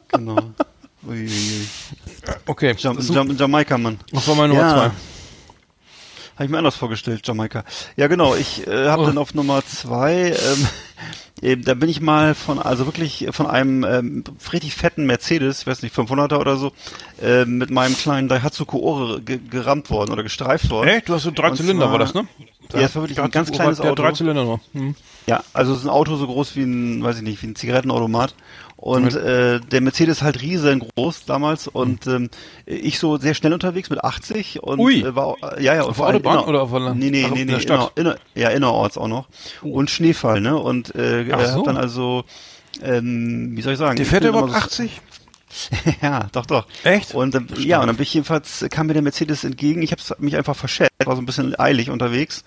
Genau. 0.09 0.37
Uiuiui. 1.07 1.67
Okay, 2.47 2.75
das, 2.81 3.09
Jam 3.09 3.37
Jamaika, 3.37 3.79
Mann. 3.79 3.99
das 4.13 4.27
war 4.29 4.35
meine 4.35 4.49
Nummer 4.55 4.63
Ja. 4.67 4.73
zwei. 4.73 4.91
Habe 6.35 6.45
ich 6.45 6.51
mir 6.51 6.59
anders 6.59 6.77
vorgestellt, 6.77 7.27
Jamaika. 7.27 7.65
Ja, 7.97 8.09
genau. 8.09 8.35
Ich 8.35 8.67
äh, 8.67 8.89
habe 8.89 9.03
Oh. 9.05 9.07
dann 9.07 9.19
auf 9.19 9.33
Nummer 9.35 9.65
zwei, 9.65 10.33
ähm, 10.33 10.69
eben, 11.43 11.65
da 11.65 11.75
bin 11.75 11.89
ich 11.89 12.01
mal 12.01 12.35
von, 12.35 12.59
also 12.59 12.87
wirklich 12.87 13.27
von 13.31 13.47
einem 13.47 13.85
ähm, 13.85 14.25
richtig 14.53 14.75
fetten 14.75 15.07
Mercedes, 15.07 15.61
ich 15.63 15.67
weiß 15.67 15.83
nicht, 15.83 15.95
500er 15.95 16.39
oder 16.39 16.57
so, 16.57 16.73
äh, 17.23 17.45
mit 17.45 17.71
meinem 17.71 17.97
kleinen 17.97 18.29
Daihatsu 18.29 18.65
Koore 18.65 19.21
ge 19.23 19.39
gerammt 19.51 19.91
worden 19.91 20.13
oder 20.13 20.23
gestreift 20.23 20.71
worden. 20.71 20.89
Echt? 20.89 21.09
Du 21.09 21.15
hast 21.15 21.23
so 21.25 21.31
drei 21.31 21.51
Und 21.51 21.57
Zylinder, 21.57 21.91
war 21.91 21.99
zwar- 21.99 21.99
das, 21.99 22.15
ne? 22.15 22.29
Ja, 22.75 22.81
es 22.81 22.95
war 22.97 23.03
wirklich 23.03 23.21
ein 23.21 23.31
ganz 23.31 23.53
kleines 23.53 23.81
Auto. 23.81 23.95
Drei 23.95 24.13
Zylinder 24.13 24.45
nur. 24.45 24.61
Hm. 24.73 24.95
Ja, 25.29 25.43
also 25.53 25.73
es 25.73 25.79
ist 25.81 25.85
ein 25.85 25.91
Auto 25.91 26.17
so 26.17 26.27
groß 26.27 26.57
wie 26.57 26.63
ein, 26.63 27.03
weiß 27.03 27.17
ich 27.19 27.23
nicht, 27.23 27.43
wie 27.43 27.47
ein 27.49 27.55
Zigarettenautomat. 27.57 28.35
Und 28.79 29.15
äh, 29.17 29.59
der 29.59 29.81
Mercedes 29.81 30.21
halt 30.23 30.43
riesengroß 30.43 31.25
damals 31.25 31.67
und 31.67 32.07
ähm, 32.07 32.29
ich 32.67 32.99
so 32.99 33.17
sehr 33.17 33.33
schnell 33.35 33.55
unterwegs 33.55 33.89
mit 33.89 34.05
80 34.05 34.63
und 34.63 34.79
Ui. 34.81 35.01
äh, 35.01 35.15
war 35.17 35.35
äh, 35.57 35.63
ja 35.65 35.75
ja 35.75 35.83
und 35.83 35.91
Auf 35.91 35.97
vor 35.97 36.07
allem 36.07 36.17
Autobahn 36.17 36.39
inner- 36.41 36.49
oder 36.49 36.63
auf 36.63 36.71
der 36.71 36.81
Land- 36.81 36.99
Nee, 37.01 37.11
nee, 37.11 37.25
Ach, 37.27 37.31
nee, 37.33 37.43
in 37.43 37.49
nee, 37.49 37.61
Stadt? 37.61 37.93
inner, 37.97 38.11
inner, 38.13 38.19
ja 38.35 38.51
innerorts 38.51 38.99
auch 38.99 39.09
noch 39.09 39.29
und 39.63 39.89
Schneefall, 39.91 40.43
ne? 40.43 40.57
Und 40.59 40.95
äh, 40.95 41.25
so. 41.27 41.33
hat 41.61 41.67
dann 41.69 41.77
also 41.79 42.25
ähm, 42.83 43.53
wie 43.57 43.63
soll 43.63 43.73
ich 43.73 43.79
sagen? 43.79 43.97
Der 43.97 44.05
fährt 44.05 44.25
überhaupt 44.25 44.51
so- 44.53 44.57
80? 44.59 45.01
ja, 46.03 46.29
doch, 46.33 46.47
doch. 46.47 46.67
Echt? 46.85 47.15
Und 47.15 47.35
dann, 47.35 47.49
ja, 47.59 47.81
und 47.81 47.87
dann 47.87 47.97
bin 47.97 48.03
ich 48.03 48.15
jedenfalls, 48.15 48.65
kam 48.71 48.87
mir 48.87 48.93
der 48.95 49.03
Mercedes 49.03 49.45
entgegen. 49.45 49.83
Ich 49.83 49.93
habe 49.93 50.03
mich 50.19 50.37
einfach 50.37 50.57
verschätzt, 50.57 50.93
war 51.05 51.17
so 51.17 51.23
ein 51.23 51.27
bisschen 51.27 51.59
eilig 51.59 51.91
unterwegs 51.91 52.45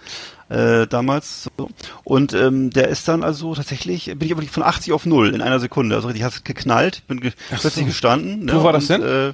äh, 0.50 0.88
damals. 0.88 1.50
So. 1.58 1.70
Und 2.04 2.34
ähm, 2.34 2.70
der 2.72 2.88
ist 2.90 3.08
dann 3.08 3.24
also 3.24 3.56
tatsächlich, 3.56 4.06
bin 4.06 4.22
ich 4.28 4.32
aber 4.32 4.42
von 4.44 4.64
80 4.64 4.94
auf 4.94 5.06
0 5.06 5.34
in 5.34 5.42
einer 5.42 5.60
Sekunde. 5.60 5.96
Also 5.96 6.08
richtig, 6.08 6.24
hast 6.24 6.46
geknallt, 6.46 7.04
bin 7.08 7.20
ge 7.22 7.32
plötzlich 7.50 7.86
gestanden. 7.86 8.46
ne, 8.46 8.54
Wo 8.56 8.64
war 8.64 8.74
das 8.74 8.88
denn? 8.88 9.02
Äh, 9.02 9.34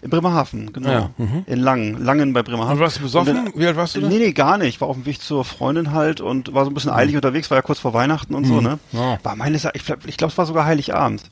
in 0.00 0.08
Bremerhaven, 0.08 0.72
genau. 0.72 0.90
Ja, 0.90 1.10
mhm. 1.18 1.44
In 1.46 1.60
Langen, 1.60 2.02
Langen 2.02 2.32
bei 2.32 2.42
Bremerhaven. 2.42 2.72
Und 2.78 2.80
warst 2.80 2.96
du 2.98 3.02
besoffen? 3.02 3.34
Dann- 3.34 3.52
Wie 3.54 3.66
alt 3.66 3.76
warst 3.76 3.94
du 3.94 4.00
da? 4.00 4.08
Nee, 4.08 4.16
nee, 4.18 4.32
gar 4.32 4.56
nicht. 4.56 4.80
War 4.80 4.88
auf 4.88 4.96
dem 4.96 5.04
Weg 5.04 5.20
zur 5.20 5.44
Freundin 5.44 5.92
halt 5.92 6.22
und 6.22 6.54
war 6.54 6.64
so 6.64 6.70
ein 6.70 6.74
bisschen 6.74 6.90
eilig 6.90 7.14
unterwegs, 7.16 7.50
war 7.50 7.58
ja 7.58 7.62
kurz 7.62 7.78
vor 7.80 7.92
Weihnachten 7.92 8.34
und 8.34 8.44
so, 8.46 8.60
ne? 8.62 8.78
Ja. 8.92 9.18
War 9.22 9.36
meines 9.36 9.66
ich 9.74 9.84
glaube, 9.84 10.02
ich 10.08 10.16
glaub, 10.16 10.30
es 10.30 10.38
war 10.38 10.46
sogar 10.46 10.64
Heiligabend. 10.64 11.22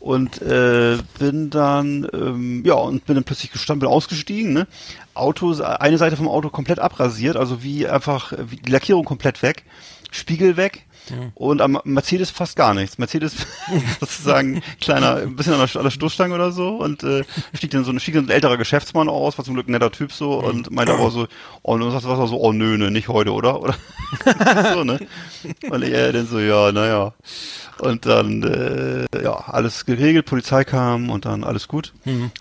Und 0.00 0.40
äh, 0.40 0.96
bin 1.18 1.50
dann, 1.50 2.08
ähm, 2.14 2.62
ja, 2.64 2.74
und 2.74 3.04
bin 3.04 3.16
dann 3.16 3.24
plötzlich 3.24 3.52
gestanden, 3.52 3.80
bin 3.80 3.88
ausgestiegen, 3.88 4.54
ne? 4.54 4.66
Auto, 5.12 5.52
eine 5.62 5.98
Seite 5.98 6.16
vom 6.16 6.26
Auto 6.26 6.48
komplett 6.48 6.78
abrasiert, 6.78 7.36
also 7.36 7.62
wie 7.62 7.86
einfach, 7.86 8.32
wie 8.48 8.56
die 8.56 8.72
Lackierung 8.72 9.04
komplett 9.04 9.42
weg, 9.42 9.64
Spiegel 10.10 10.56
weg. 10.56 10.86
Und 11.34 11.60
am 11.60 11.78
Mercedes 11.84 12.30
fast 12.30 12.56
gar 12.56 12.74
nichts. 12.74 12.98
Mercedes 12.98 13.34
sozusagen 14.00 14.62
kleiner, 14.80 15.16
ein 15.16 15.36
bisschen 15.36 15.54
an 15.54 15.60
der, 15.66 15.76
an 15.76 15.84
der 15.84 15.90
Stoßstange 15.90 16.34
oder 16.34 16.52
so 16.52 16.76
und 16.76 17.02
äh, 17.02 17.24
stieg 17.54 17.70
dann 17.70 17.84
so 17.84 17.90
ein, 17.90 18.00
stieg 18.00 18.14
dann 18.14 18.26
ein 18.26 18.30
älterer 18.30 18.56
Geschäftsmann 18.56 19.08
aus, 19.08 19.36
war 19.38 19.44
zum 19.44 19.54
Glück 19.54 19.68
ein 19.68 19.72
netter 19.72 19.90
Typ 19.90 20.12
so 20.12 20.38
und 20.38 20.70
meinte 20.70 20.92
aber 20.94 21.10
so, 21.10 21.26
oh, 21.62 21.72
und 21.74 21.92
was 21.92 22.04
war 22.04 22.26
so, 22.26 22.38
oh 22.40 22.52
nö, 22.52 22.76
ne, 22.78 22.90
nicht 22.90 23.08
heute, 23.08 23.32
oder? 23.32 23.60
Oder 23.60 23.74
so, 24.74 24.84
ne? 24.84 25.00
Und 25.70 25.82
er 25.82 26.12
dann 26.12 26.26
so, 26.26 26.38
ja, 26.38 26.72
naja. 26.72 27.12
Und 27.78 28.04
dann, 28.04 28.42
äh, 28.42 29.22
ja, 29.22 29.32
alles 29.32 29.86
geregelt, 29.86 30.26
Polizei 30.26 30.64
kam 30.64 31.08
und 31.08 31.24
dann 31.24 31.44
alles 31.44 31.66
gut. 31.66 31.94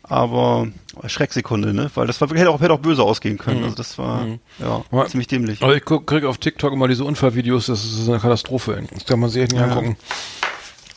Aber 0.03 0.67
Schrecksekunde, 1.07 1.73
ne? 1.73 1.89
Weil 1.95 2.07
das 2.07 2.19
war 2.19 2.27
hätte 2.29 2.49
auch, 2.49 2.59
hätte 2.59 2.73
auch 2.73 2.79
böse 2.79 3.03
ausgehen 3.03 3.37
können. 3.37 3.63
Also 3.63 3.75
das 3.77 3.97
war, 3.97 4.27
ja, 4.59 4.83
Ja. 4.91 5.05
ziemlich 5.07 5.27
dämlich. 5.27 5.63
Aber 5.63 5.75
ich 5.77 5.85
guck, 5.85 6.07
krieg 6.07 6.25
auf 6.25 6.39
TikTok 6.39 6.73
immer 6.73 6.89
diese 6.89 7.05
Unfallvideos, 7.05 7.67
das 7.67 7.85
ist 7.85 8.09
eine 8.09 8.19
Katastrophe. 8.19 8.48
Ey. 8.51 8.83
Das 8.93 9.05
kann 9.05 9.19
man 9.19 9.29
sich 9.29 9.43
echt 9.43 9.51
nicht 9.51 9.61
Ja. 9.61 9.67
angucken. 9.67 9.97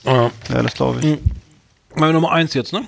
Ja. 0.05 0.31
Ja, 0.49 0.62
das 0.62 0.74
glaube 0.74 1.01
ich. 1.01 1.19
Meine 1.95 2.12
Nummer 2.15 2.33
eins 2.33 2.55
jetzt, 2.55 2.73
ne? 2.73 2.87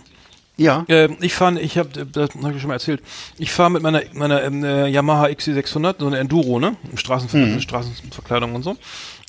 Ja. 0.57 0.85
Äh, 0.89 1.09
ich 1.21 1.35
fahre, 1.35 1.61
ich 1.61 1.79
habe, 1.79 1.89
das 2.07 2.31
habe 2.41 2.55
ich 2.55 2.61
schon 2.61 2.69
mal 2.69 2.75
erzählt. 2.75 3.03
Ich 3.39 3.51
fahre 3.53 3.71
mit 3.71 3.83
meiner 3.83 4.03
meiner 4.13 4.43
ähm, 4.45 4.65
äh, 4.65 4.87
Yamaha 4.89 5.27
XC600, 5.27 5.97
so 5.99 6.07
eine 6.07 6.19
Enduro, 6.19 6.61
ne, 6.61 6.77
Straßenver 6.95 7.61
Straßenverkleidung 7.61 8.55
und 8.55 8.63
so. 8.63 8.77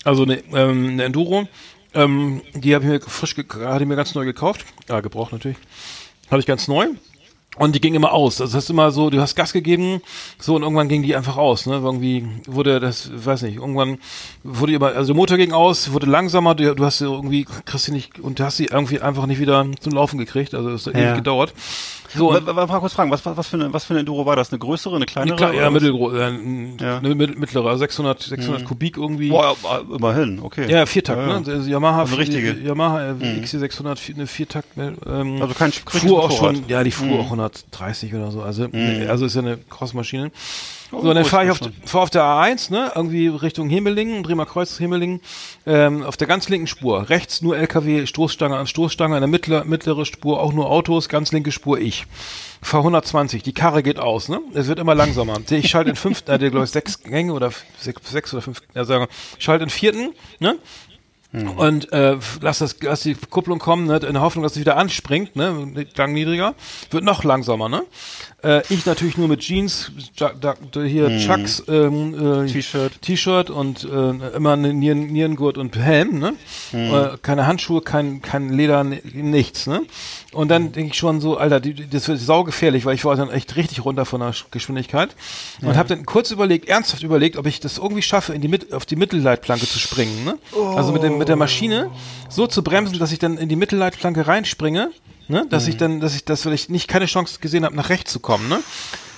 Also 0.04 0.24
eine, 0.24 0.38
ähm, 0.54 0.90
eine 0.92 1.04
Enduro. 1.06 1.48
Ähm, 1.96 2.42
die 2.54 2.76
habe 2.76 2.86
ich 2.86 2.92
mir 2.92 3.02
frisch, 3.02 3.36
ge- 3.36 3.46
hatte 3.66 3.84
ich 3.84 3.88
mir 3.88 3.96
ganz 3.96 4.14
neu 4.14 4.26
gekauft. 4.26 4.66
Ja, 4.88 5.00
gebraucht 5.00 5.32
natürlich. 5.32 5.58
Hatte 6.30 6.40
ich 6.40 6.46
ganz 6.46 6.68
neu. 6.68 6.88
Und 7.58 7.74
die 7.74 7.80
ging 7.82 7.96
immer 7.96 8.12
aus. 8.12 8.38
Das 8.38 8.54
heißt 8.54 8.70
immer 8.70 8.92
so, 8.92 9.10
du 9.10 9.22
hast 9.22 9.36
Gas 9.36 9.54
gegeben, 9.54 10.02
so 10.40 10.56
und 10.56 10.64
irgendwann 10.64 10.90
ging 10.90 11.04
die 11.04 11.16
einfach 11.16 11.38
aus. 11.38 11.66
Ne? 11.66 11.76
Irgendwie 11.76 12.28
wurde 12.48 12.80
das, 12.80 13.10
weiß 13.14 13.44
nicht, 13.44 13.56
irgendwann 13.58 13.98
wurde 14.44 14.74
immer, 14.74 14.88
also 14.88 15.14
der 15.14 15.16
Motor 15.16 15.38
ging 15.38 15.54
aus, 15.54 15.94
wurde 15.94 16.06
langsamer, 16.08 16.54
du, 16.56 16.76
du 16.76 16.84
hast 16.86 16.98
sie 16.98 17.06
irgendwie, 17.06 17.46
kriegst 17.66 17.86
sie 17.86 17.92
nicht, 17.94 18.20
und 18.20 18.40
du 18.40 18.44
hast 18.44 18.58
sie 18.58 18.66
irgendwie 18.66 19.00
einfach 19.00 19.26
nicht 19.26 19.40
wieder 19.40 19.66
zum 19.80 19.94
Laufen 19.94 20.18
gekriegt. 20.18 20.54
Also 20.54 20.70
es 20.72 20.86
hat 20.86 20.96
Ja. 20.96 21.02
ewig 21.02 21.16
gedauert. 21.16 21.54
So, 22.16 22.30
wa- 22.34 22.68
wa- 22.70 22.80
kurz 22.80 22.94
fragen, 22.94 23.12
was, 23.12 23.26
was, 23.26 23.48
für 23.48 23.58
eine, 23.58 23.74
was 23.74 23.86
für 23.86 23.92
eine 23.94 24.00
Enduro 24.02 24.26
war 24.26 24.36
das? 24.36 24.52
Eine 24.52 24.60
größere, 24.60 24.96
eine 24.96 25.06
kleinere? 25.06 25.36
Klar, 25.38 25.54
ja, 25.54 25.60
oder 25.60 25.68
was? 25.68 25.74
mittelgroß, 25.74 26.14
äh, 26.14 26.84
Ja. 26.84 27.02
ne, 27.02 27.16
mit- 27.16 27.38
mittlerer, 27.40 27.78
600, 27.78 28.22
600 28.24 28.64
Kubik 28.66 28.98
irgendwie. 28.98 29.30
Boah, 29.30 29.56
ja, 29.64 29.82
immerhin, 29.96 30.40
okay. 30.42 30.70
Ja, 30.72 30.86
Viertakt, 30.86 31.20
Ja, 31.20 31.28
ja. 31.28 31.40
ne? 31.40 31.52
Also 31.54 31.70
Yamaha, 31.70 32.04
Eine 32.04 32.18
richtige. 32.18 32.54
Yamaha 32.54 33.10
äh, 33.12 33.14
XC600, 33.42 33.98
vier- 33.98 34.16
eine 34.16 34.28
Viertakt, 34.28 34.78
ne, 34.78 34.94
ähm, 35.08 35.42
Also 35.42 35.54
kein 35.54 35.72
fuhr 35.72 36.24
auch 36.24 36.32
schon, 36.32 36.64
ja, 36.68 36.84
die 36.84 36.92
fuhr 36.92 37.20
auch 37.20 37.26
130 37.26 38.14
oder 38.14 38.32
so, 38.32 38.42
also, 38.42 38.68
also 39.08 39.26
ist 39.26 39.36
ja 39.36 39.42
eine 39.42 39.58
Crossmaschine. 39.70 40.32
Oh, 40.92 41.02
so, 41.02 41.10
und 41.10 41.16
dann 41.16 41.26
fahre 41.26 41.46
ich 41.46 41.52
auf, 41.52 41.60
fahr 41.86 42.02
auf 42.02 42.10
der 42.10 42.22
A1, 42.22 42.72
ne, 42.72 42.92
irgendwie 42.94 43.28
Richtung 43.28 43.70
Hemelingen, 43.70 44.22
Bremer 44.22 44.46
Kreuz, 44.46 44.80
Hemelingen, 44.80 45.20
ähm, 45.66 46.04
auf 46.04 46.16
der 46.16 46.28
ganz 46.28 46.48
linken 46.48 46.68
Spur. 46.68 47.10
Rechts 47.10 47.42
nur 47.42 47.58
LKW, 47.58 48.06
Stoßstange 48.06 48.56
an 48.56 48.68
Stoßstange, 48.68 49.16
in 49.16 49.22
der 49.22 49.28
mittler, 49.28 49.66
mittlere 49.66 50.06
Spur 50.06 50.40
auch 50.40 50.54
nur 50.54 50.70
Autos, 50.70 51.10
ganz 51.10 51.32
linke 51.32 51.52
Spur 51.52 51.80
ich. 51.80 52.06
Fahr 52.62 52.82
120, 52.82 53.44
die 53.44 53.54
Karre 53.54 53.84
geht 53.84 54.00
aus, 54.00 54.30
ne? 54.30 54.42
Es 54.54 54.68
wird 54.68 54.80
immer 54.80 54.96
langsamer. 54.96 55.40
Ich 55.50 55.70
schalte 55.70 55.90
in 55.90 55.96
fünf, 55.96 56.24
äh, 56.28 56.38
der 56.38 56.52
glaube 56.52 56.66
ich 56.66 56.72
sechs 56.72 57.02
Gänge 57.02 57.34
oder 57.34 57.52
sechs, 57.80 58.10
sechs 58.10 58.34
oder 58.34 58.42
fünf, 58.42 58.62
ja, 58.74 58.86
sagen 58.86 59.06
wir, 59.06 59.10
schalte 59.40 59.64
in 59.64 59.70
vierten, 59.70 60.14
ne? 60.40 60.58
Und 61.58 61.92
äh, 61.92 62.18
lass, 62.40 62.60
das, 62.60 62.78
lass 62.82 63.02
die 63.02 63.16
Kupplung 63.16 63.60
kommen, 63.60 63.88
ne, 63.88 63.98
in 63.98 64.14
der 64.14 64.22
Hoffnung, 64.22 64.44
dass 64.44 64.54
es 64.54 64.60
wieder 64.60 64.78
anspringt, 64.78 65.36
ne, 65.36 65.86
Gang 65.94 66.14
niedriger, 66.14 66.56
wird 66.92 67.04
noch 67.04 67.26
langsamer, 67.26 67.68
ne? 67.68 67.84
Äh, 68.46 68.62
ich 68.70 68.86
natürlich 68.86 69.18
nur 69.18 69.28
mit 69.28 69.40
Jeans, 69.40 69.92
hier 70.74 71.18
Chucks, 71.20 71.64
ähm, 71.68 72.44
äh, 72.44 72.46
T-Shirt. 72.52 73.02
T-Shirt 73.02 73.50
und 73.50 73.84
äh, 73.86 74.36
immer 74.36 74.54
eine 74.54 74.72
Nieren, 74.74 75.08
Nierengurt 75.08 75.58
und 75.58 75.76
Helm, 75.78 76.20
ne? 76.20 76.34
Äh, 77.14 77.18
keine 77.22 77.48
Handschuhe, 77.48 77.82
kein, 77.82 78.22
kein 78.22 78.50
Leder, 78.54 78.84
ni- 78.84 79.02
nichts, 79.14 79.66
ne? 79.66 79.82
Und 80.32 80.50
dann 80.50 80.74
denke 80.74 80.92
ich 80.92 80.98
schon 80.98 81.22
so, 81.22 81.38
Alter, 81.38 81.60
die, 81.60 81.74
das 81.90 82.08
wird 82.08 82.20
saugefährlich, 82.20 82.86
weil 82.86 82.94
ich 82.94 83.04
war 83.06 83.16
dann 83.16 83.32
echt 83.32 83.56
richtig 83.56 83.84
runter 83.84 84.06
von 84.06 84.20
der 84.20 84.34
Sch- 84.34 84.44
Geschwindigkeit 84.52 85.16
und 85.62 85.76
habe 85.78 85.90
dann 85.90 86.06
kurz 86.06 86.30
überlegt, 86.30 86.68
ernsthaft 86.70 87.02
überlegt, 87.04 87.38
ob 87.38 87.46
ich 87.48 87.60
das 87.62 87.78
irgendwie 87.80 88.02
schaffe, 88.04 88.34
in 88.34 88.42
die 88.42 88.48
Mit 88.48 88.72
auf 88.74 88.86
die 88.86 88.96
Mittelleitplanke 88.98 89.66
zu 89.66 89.80
springen, 89.80 90.24
ne? 90.26 90.38
Also 90.78 90.92
mit, 90.92 91.02
dem, 91.04 91.18
mit 91.18 91.30
der 91.30 91.36
Maschine 91.38 91.90
so 92.30 92.46
zu 92.48 92.64
bremsen, 92.64 93.00
dass 93.00 93.12
ich 93.12 93.18
dann 93.20 93.38
in 93.38 93.50
die 93.50 93.56
Mittelleitplanke 93.56 94.28
reinspringe, 94.28 94.92
ne? 95.28 95.46
Dass 95.50 95.68
ich 95.68 95.78
dann, 95.78 96.00
dass 96.00 96.16
ich 96.16 96.26
das, 96.26 96.46
weil 96.46 96.54
ich 96.54 96.70
nicht 96.70 96.88
keine 96.88 97.06
Chance 97.06 97.40
gesehen 97.40 97.66
habe, 97.66 97.76
nach 97.76 97.90
rechts 97.90 98.12
zu 98.12 98.20
kommen, 98.20 98.48
ne? 98.50 98.60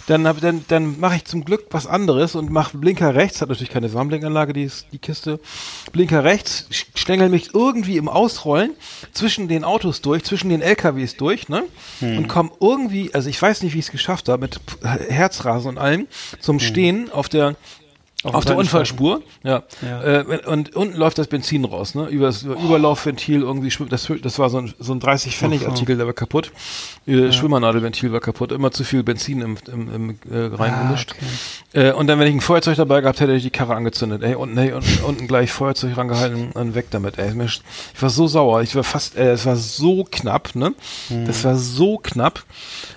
Dann, 0.07 0.25
hab, 0.25 0.39
dann, 0.39 0.63
dann 0.69 1.01
mache 1.01 1.17
ich 1.17 1.25
zum 1.25 1.43
Glück 1.43 1.65
was 1.71 1.85
anderes 1.85 2.33
und 2.35 2.49
mache 2.49 2.77
Blinker 2.77 3.13
rechts, 3.13 3.41
hat 3.41 3.49
natürlich 3.49 3.69
keine 3.73 3.93
Warnblinkanlage, 3.93 4.53
die, 4.53 4.63
ist, 4.63 4.85
die 4.93 4.99
Kiste. 4.99 5.37
Blinker 5.91 6.23
rechts, 6.23 6.65
sch- 6.71 6.85
stängel 6.95 7.27
mich 7.27 7.53
irgendwie 7.53 7.97
im 7.97 8.07
Ausrollen 8.07 8.71
zwischen 9.11 9.49
den 9.49 9.65
Autos 9.65 9.99
durch, 10.01 10.23
zwischen 10.23 10.47
den 10.49 10.61
LKWs 10.61 11.17
durch, 11.17 11.49
ne? 11.49 11.63
Und 11.99 12.29
komm 12.29 12.53
irgendwie, 12.61 13.13
also 13.13 13.27
ich 13.29 13.41
weiß 13.41 13.63
nicht, 13.63 13.73
wie 13.73 13.79
ich 13.79 13.85
es 13.87 13.91
geschafft 13.91 14.29
habe, 14.29 14.43
mit 14.43 14.61
Herzrasen 15.09 15.71
und 15.71 15.77
allem, 15.77 16.07
zum 16.39 16.61
Stehen 16.61 17.11
auf 17.11 17.27
der 17.27 17.57
auf, 18.23 18.33
Auf 18.33 18.45
der 18.45 18.57
Unfallspur, 18.57 19.21
ja. 19.43 19.61
Ja. 19.83 20.21
Äh, 20.21 20.39
und 20.47 20.75
unten 20.75 20.97
läuft 20.97 21.19
das 21.19 21.27
Benzin 21.27 21.65
raus, 21.65 21.93
ne? 21.93 22.07
Über 22.07 22.25
das 22.25 22.41
Überlaufventil 22.41 23.41
irgendwie 23.41 23.69
schwimmt. 23.69 23.91
Das, 23.91 24.11
das 24.23 24.39
war 24.39 24.49
so 24.49 24.57
ein, 24.57 24.73
so 24.79 24.91
ein 24.91 24.99
30 24.99 25.37
Pfennig 25.37 25.67
Artikel, 25.67 25.97
der 25.97 26.07
war 26.07 26.13
kaputt. 26.13 26.51
Äh, 27.05 27.31
Schwimmernadelventil 27.31 28.11
war 28.11 28.19
kaputt. 28.19 28.51
Immer 28.51 28.71
zu 28.71 28.83
viel 28.83 29.03
Benzin 29.03 29.41
im, 29.41 29.57
im, 29.71 29.93
im 29.93 30.09
äh, 30.31 30.55
reingemischt. 30.55 31.13
Äh, 31.73 31.91
und 31.91 32.07
dann, 32.07 32.19
wenn 32.19 32.27
ich 32.27 32.33
ein 32.33 32.41
Feuerzeug 32.41 32.75
dabei 32.75 33.01
gehabt 33.01 33.19
hätte, 33.19 33.33
hätte 33.33 33.37
ich 33.37 33.43
die 33.43 33.51
Karre 33.51 33.75
angezündet. 33.75 34.23
Ey, 34.23 34.33
unten, 34.33 34.57
hey, 34.57 34.73
unten, 34.73 35.03
unten 35.03 35.27
gleich 35.27 35.51
Feuerzeug 35.51 35.95
rangehalten 35.95 36.53
und 36.53 36.73
weg 36.73 36.87
damit. 36.89 37.19
Ey, 37.19 37.29
ich 37.39 38.01
war 38.01 38.09
so 38.09 38.27
sauer. 38.27 38.63
Ich 38.63 38.75
war 38.75 38.83
fast, 38.83 39.15
äh, 39.15 39.33
es 39.33 39.45
war 39.45 39.55
so 39.55 40.03
knapp, 40.09 40.55
ne? 40.55 40.73
Das 41.27 41.43
war 41.43 41.55
so 41.55 41.99
knapp. 41.99 42.43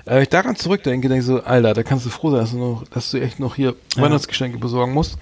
Äh, 0.07 0.23
ich 0.23 0.29
daran 0.29 0.57
zurückdenke, 0.57 1.09
denke 1.09 1.21
ich 1.21 1.27
so, 1.27 1.43
Alter, 1.43 1.75
da 1.75 1.83
kannst 1.83 2.07
du 2.07 2.11
froh 2.11 2.31
sein, 2.31 2.41
dass 2.41 2.51
du, 2.51 2.59
noch, 2.59 2.85
dass 2.89 3.11
du 3.11 3.21
echt 3.21 3.39
noch 3.39 3.55
hier 3.55 3.77
Weihnachtsgeschenke 3.97 4.59
besorgen 4.59 4.93
musst. 4.93 5.19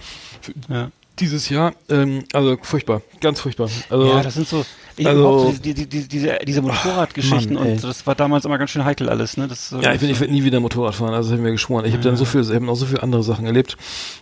Ja. 0.68 0.90
Dieses 1.18 1.48
Jahr, 1.48 1.74
ähm, 1.88 2.24
also 2.32 2.56
furchtbar, 2.62 3.02
ganz 3.20 3.40
furchtbar. 3.40 3.68
Also, 3.90 4.06
Ja, 4.06 4.22
das 4.22 4.34
sind 4.34 4.46
so, 4.46 4.64
ich 4.98 5.06
also- 5.06 5.50
so 5.50 5.52
die, 5.52 5.74
die, 5.74 5.86
die, 5.86 6.08
diese, 6.08 6.38
diese 6.46 6.62
Motorradgeschichten 6.62 7.54
Mann, 7.54 7.66
und 7.72 7.84
das 7.84 8.06
war 8.06 8.14
damals 8.14 8.44
immer 8.44 8.58
ganz 8.58 8.70
schön 8.70 8.84
heikel 8.84 9.08
alles, 9.08 9.36
ne? 9.36 9.48
Das, 9.48 9.74
Ja, 9.80 9.92
ich, 9.92 10.00
bin, 10.00 10.10
ich 10.10 10.20
werde 10.20 10.32
nie 10.32 10.44
wieder 10.44 10.60
Motorrad 10.60 10.94
fahren, 10.94 11.14
also 11.14 11.28
das 11.28 11.32
habe 11.32 11.40
ich 11.40 11.44
mir 11.44 11.52
geschworen. 11.52 11.84
Ich 11.84 11.92
habe 11.92 12.02
dann 12.02 12.16
so 12.16 12.24
viel, 12.24 12.40
ich 12.42 12.50
habe 12.54 12.64
noch 12.64 12.74
so 12.76 12.86
viele 12.86 13.02
andere 13.02 13.22
Sachen 13.22 13.46
erlebt. 13.46 13.76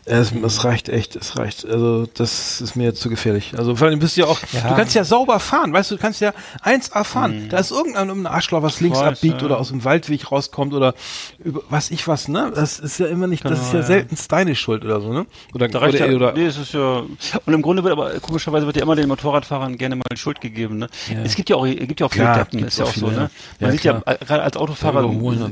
Es, 0.05 0.33
es 0.33 0.65
reicht 0.65 0.89
echt, 0.89 1.17
es 1.17 1.37
reicht. 1.39 1.67
Also 1.67 2.07
das 2.15 2.61
ist 2.61 2.77
mir 2.77 2.95
zu 2.95 3.09
gefährlich. 3.09 3.55
Also 3.57 3.75
vor 3.77 3.89
allem 3.89 3.99
bist 3.99 4.17
du 4.17 4.23
ja 4.23 4.27
auch, 4.27 4.39
Ja. 4.53 4.69
du 4.69 4.75
kannst 4.77 4.95
ja 4.95 5.05
sauber 5.05 5.41
fahren, 5.41 5.73
weißt 5.73 5.91
du, 5.91 5.97
du 5.97 6.01
kannst 6.01 6.21
ja 6.21 6.33
1A 6.65 7.05
fahren. 7.05 7.49
Da 7.51 7.59
ist 7.59 7.71
irgendein 7.71 8.09
irgendein 8.09 8.33
Arschloch, 8.33 8.63
was 8.63 8.81
links 8.81 8.99
weiß, 8.99 9.19
abbiegt 9.19 9.41
ja. 9.41 9.47
oder 9.47 9.59
aus 9.59 9.69
dem 9.69 9.85
Waldweg 9.85 10.31
rauskommt 10.31 10.75
oder 10.75 10.95
über, 11.43 11.63
was 11.71 11.91
ich 11.91 12.07
was, 12.09 12.29
ne? 12.29 12.53
Das 12.55 12.79
ist 12.79 12.99
ja 12.99 13.07
immer 13.07 13.27
nicht, 13.27 13.45
das 13.45 13.53
Genau, 13.53 13.63
ist 13.67 13.73
ja, 13.73 13.81
ja. 13.81 13.87
selten 13.87 14.17
deine 14.29 14.55
Schuld 14.55 14.85
oder 14.85 15.01
so, 15.01 15.13
ne? 15.13 15.27
Oder, 15.55 15.69
Da 15.69 15.79
reicht 15.79 15.97
oder, 15.97 16.11
ja, 16.11 16.17
oder 16.17 16.33
nee, 16.33 16.47
es 16.47 16.57
ist 16.59 16.73
ja, 16.73 17.03
und 17.47 17.55
im 17.55 17.63
Grunde 17.63 17.83
wird 17.85 17.93
aber, 17.93 18.11
komischerweise 18.21 18.67
wird 18.67 18.77
ja 18.77 18.83
immer 18.83 18.97
den 18.97 19.09
Motorradfahrern 19.09 19.77
gerne 19.79 19.97
mal 19.97 20.05
Schuld 20.17 20.41
gegeben, 20.41 20.66
geben. 20.67 20.79
Ne? 20.79 20.89
Ja. 21.13 21.23
Es 21.23 21.35
gibt 21.35 21.49
ja 21.51 21.57
auch, 21.57 21.67
es 21.67 21.77
gibt 21.87 22.01
ja 22.01 22.07
auch 22.07 22.13
viele 22.13 22.25
Klar, 22.25 22.39
Deppen, 22.39 22.59
gibt's 22.59 22.75
ist 22.75 22.79
ja 22.79 22.85
auch 22.85 22.89
auch 22.89 22.95
so. 22.95 23.07
viele, 23.09 23.17
Ne? 23.21 23.23
ja. 23.23 23.31
Man 23.61 23.69
Ja, 23.69 23.73
sieht 23.73 23.85
ja, 23.85 24.01
klar. 24.01 24.15
äh, 24.21 24.25
gerade 24.25 24.43
als 24.43 24.57
Autofahrer, 24.57 25.03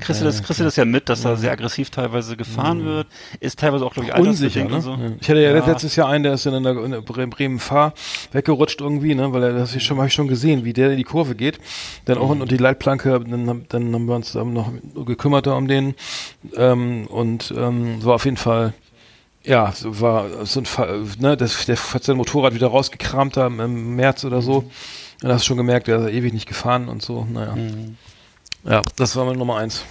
kriegst 0.01 0.21
du 0.21 0.25
ja, 0.25 0.31
das, 0.31 0.39
ja, 0.41 0.45
kriegst 0.45 0.61
du 0.61 0.65
das 0.65 0.77
ja 0.77 0.85
mit, 0.85 1.09
dass 1.09 1.23
da 1.23 1.37
sehr 1.37 1.53
aggressiv 1.53 1.91
teilweise 1.91 2.37
gefahren 2.37 2.85
wird. 2.85 3.07
Ist 3.41 3.59
teilweise 3.59 3.85
auch, 3.87 3.93
glaube 3.95 4.09
ich, 4.09 4.15
unsicher, 4.15 4.65
ne? 4.65 4.81
so. 4.81 4.91
Ja. 4.93 4.99
Ich 5.21 5.29
hatte 5.29 5.41
ja, 5.41 5.55
Ja. 5.55 5.67
letztes 5.67 5.97
Jahr 5.97 6.09
einen, 6.09 6.25
der 6.25 6.35
ist 6.35 6.47
in 6.47 6.63
der, 6.63 6.77
in 6.85 6.91
der 6.91 7.01
Bre- 7.03 7.27
Bremen 7.27 7.59
Fahr 7.59 7.95
weggerutscht 8.33 8.81
irgendwie, 8.81 9.15
ne, 9.15 9.33
weil 9.33 9.43
er 9.43 9.53
das 9.53 9.81
schon 9.83 9.97
habe 9.99 10.09
ich 10.09 10.15
schon 10.15 10.29
gesehen, 10.29 10.65
wie 10.65 10.73
der 10.73 10.91
in 10.91 10.97
die 10.97 11.05
Kurve 11.05 11.35
geht. 11.35 11.59
Dann 12.05 12.19
auch 12.19 12.29
und 12.31 12.51
die 12.51 12.57
Leitplanke, 12.57 13.21
dann, 13.21 13.49
haben- 13.49 13.65
dann 13.69 13.95
haben 13.95 14.07
wir 14.07 14.15
uns 14.17 14.35
noch 14.35 14.71
gekümmert 15.07 15.47
um 15.47 15.69
den 15.69 15.95
ähm, 16.57 17.07
und 17.09 17.53
ähm, 17.57 18.05
war 18.05 18.15
auf 18.15 18.25
jeden 18.25 18.37
Fall 18.37 18.75
ja, 19.47 19.73
so 19.73 20.01
war 20.01 20.47
so 20.47 20.61
ein 20.61 20.65
Fall, 20.67 21.03
ne, 21.19 21.37
das, 21.37 21.67
der 21.67 21.77
hat 21.77 22.03
sein 22.03 22.17
Motorrad 22.17 22.55
wieder 22.55 22.69
rausgekramt 22.69 23.37
da 23.37 23.47
im, 23.49 23.61
im 23.61 23.95
März 23.97 24.25
oder 24.25 24.41
so. 24.41 24.65
Und 25.25 25.33
hast 25.33 25.47
schon 25.47 25.57
gemerkt, 25.57 25.87
der 25.87 26.01
ist 26.01 26.13
ewig 26.13 26.35
nicht 26.35 26.47
gefahren 26.47 26.87
und 26.87 27.01
so. 27.01 27.25
Naja. 27.25 27.57
Ja, 28.63 28.83
das 28.97 29.17
war 29.17 29.25
meine 29.25 29.39
Nummer 29.39 29.57
eins. 29.57 29.83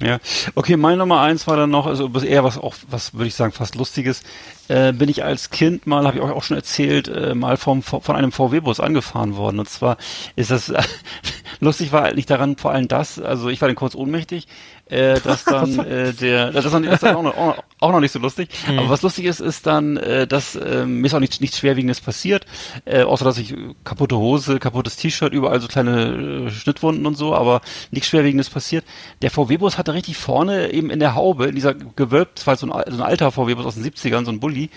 Ja, 0.00 0.18
okay, 0.56 0.76
meine 0.76 0.96
Nummer 0.96 1.20
eins 1.20 1.46
war 1.46 1.56
dann 1.56 1.70
noch, 1.70 1.86
also 1.86 2.10
eher 2.18 2.42
was 2.42 2.58
auch, 2.58 2.74
was 2.88 3.14
würde 3.14 3.28
ich 3.28 3.36
sagen, 3.36 3.52
fast 3.52 3.76
lustiges. 3.76 4.24
Äh, 4.66 4.92
bin 4.92 5.08
ich 5.08 5.22
als 5.22 5.50
Kind 5.50 5.86
mal, 5.86 6.04
habe 6.04 6.16
ich 6.16 6.22
euch 6.24 6.32
auch 6.32 6.42
schon 6.42 6.56
erzählt, 6.56 7.06
äh, 7.06 7.36
mal 7.36 7.56
vom, 7.56 7.84
von 7.84 8.16
einem 8.16 8.32
VW-Bus 8.32 8.80
angefahren 8.80 9.36
worden. 9.36 9.60
Und 9.60 9.68
zwar 9.68 9.96
ist 10.34 10.50
das 10.50 10.72
lustig 11.60 11.92
war 11.92 12.02
eigentlich 12.02 12.26
daran 12.26 12.56
vor 12.56 12.72
allem 12.72 12.88
das, 12.88 13.20
also 13.20 13.50
ich 13.50 13.60
war 13.60 13.68
dann 13.68 13.76
kurz 13.76 13.94
ohnmächtig, 13.94 14.48
äh, 14.94 15.20
dass 15.20 15.44
dann 15.44 15.78
äh, 15.80 16.12
der, 16.12 16.52
das 16.52 16.64
ist, 16.64 16.72
noch, 16.72 16.80
das 16.82 17.02
ist 17.02 17.08
auch, 17.08 17.22
noch, 17.22 17.36
auch 17.36 17.92
noch- 17.92 18.00
nicht 18.00 18.12
so 18.12 18.18
lustig. 18.18 18.48
Aber 18.68 18.88
was 18.88 19.02
lustig 19.02 19.24
ist, 19.24 19.40
ist 19.40 19.66
dann, 19.66 19.96
äh, 19.96 20.26
dass 20.26 20.54
äh, 20.56 20.86
mir 20.86 21.06
ist 21.06 21.14
auch 21.14 21.20
nichts, 21.20 21.40
nichts 21.40 21.58
Schwerwiegendes 21.58 22.00
passiert, 22.00 22.46
äh, 22.84 23.02
außer 23.02 23.24
dass 23.24 23.38
ich 23.38 23.54
kaputte 23.84 24.16
Hose, 24.16 24.58
kaputtes 24.58 24.96
T-Shirt, 24.96 25.32
überall 25.32 25.60
so 25.60 25.68
kleine 25.68 26.46
äh, 26.46 26.50
Schnittwunden 26.50 27.06
und 27.06 27.16
so, 27.16 27.34
aber 27.34 27.60
nichts 27.90 28.08
Schwerwiegendes 28.08 28.50
passiert. 28.50 28.84
Der 29.22 29.30
VW-Bus 29.30 29.78
hatte 29.78 29.94
richtig 29.94 30.16
vorne 30.16 30.70
eben 30.72 30.90
in 30.90 31.00
der 31.00 31.14
Haube, 31.14 31.46
in 31.46 31.54
dieser 31.54 31.74
gewölbt, 31.74 32.38
das 32.38 32.46
war 32.46 32.56
so 32.56 32.70
ein, 32.70 32.84
so 32.92 32.96
ein 33.02 33.02
alter 33.08 33.32
VW-Bus 33.32 33.66
aus 33.66 33.74
den 33.74 33.84
70ern, 33.84 34.24
so 34.24 34.30
ein 34.30 34.40
Bulli, 34.40 34.70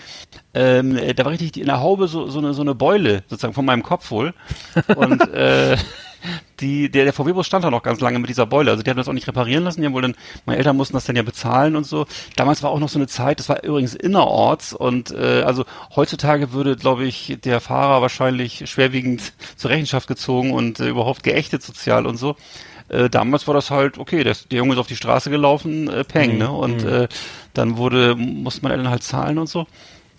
ähm, 0.54 0.96
äh, 0.96 1.14
da 1.14 1.24
war 1.24 1.32
richtig 1.32 1.56
in 1.58 1.66
der 1.66 1.80
Haube 1.80 2.08
so, 2.08 2.28
so, 2.28 2.38
eine, 2.38 2.54
so 2.54 2.62
eine 2.62 2.74
Beule, 2.74 3.22
sozusagen 3.28 3.54
von 3.54 3.64
meinem 3.64 3.82
Kopf 3.82 4.10
wohl. 4.10 4.34
Und 4.96 5.20
äh, 5.32 5.76
die, 6.60 6.90
der, 6.90 7.04
der 7.04 7.12
VW-Bus 7.12 7.46
stand 7.46 7.64
da 7.64 7.70
noch 7.70 7.82
ganz 7.82 8.00
lange 8.00 8.18
mit 8.18 8.28
dieser 8.28 8.46
Beule. 8.46 8.70
Also 8.70 8.82
die 8.82 8.90
haben 8.90 8.96
das 8.96 9.08
auch 9.08 9.12
nicht 9.12 9.28
reparieren 9.28 9.64
lassen. 9.64 9.80
Die 9.80 9.86
haben 9.86 9.94
wohl 9.94 10.02
dann, 10.02 10.16
meine 10.46 10.58
Eltern 10.58 10.76
mussten 10.76 10.94
das 10.94 11.04
dann 11.04 11.16
ja 11.16 11.22
bezahlen 11.22 11.76
und 11.76 11.84
so. 11.84 12.06
Damals 12.36 12.62
war 12.62 12.70
auch 12.70 12.80
noch 12.80 12.88
so 12.88 12.98
eine 12.98 13.06
Zeit, 13.06 13.38
das 13.38 13.48
war 13.48 13.62
übrigens 13.62 13.94
innerorts 13.94 14.72
und 14.72 15.10
äh, 15.12 15.42
also 15.42 15.64
heutzutage 15.94 16.52
würde, 16.52 16.76
glaube 16.76 17.04
ich, 17.04 17.38
der 17.44 17.60
Fahrer 17.60 18.02
wahrscheinlich 18.02 18.68
schwerwiegend 18.68 19.32
zur 19.56 19.70
Rechenschaft 19.70 20.08
gezogen 20.08 20.52
und 20.52 20.80
äh, 20.80 20.88
überhaupt 20.88 21.22
geächtet 21.22 21.62
sozial 21.62 22.06
und 22.06 22.16
so. 22.16 22.36
Äh, 22.88 23.10
damals 23.10 23.46
war 23.46 23.54
das 23.54 23.70
halt, 23.70 23.98
okay, 23.98 24.24
der, 24.24 24.34
der 24.50 24.58
Junge 24.58 24.72
ist 24.72 24.78
auf 24.78 24.86
die 24.86 24.96
Straße 24.96 25.30
gelaufen, 25.30 25.88
äh, 25.88 26.04
peng, 26.04 26.38
ne? 26.38 26.50
Und 26.50 26.84
äh, 26.84 27.08
dann 27.52 27.76
wurde, 27.76 28.14
musste 28.16 28.62
man 28.62 28.72
Eltern 28.72 28.88
halt 28.88 29.02
zahlen 29.02 29.38
und 29.38 29.48
so. 29.48 29.66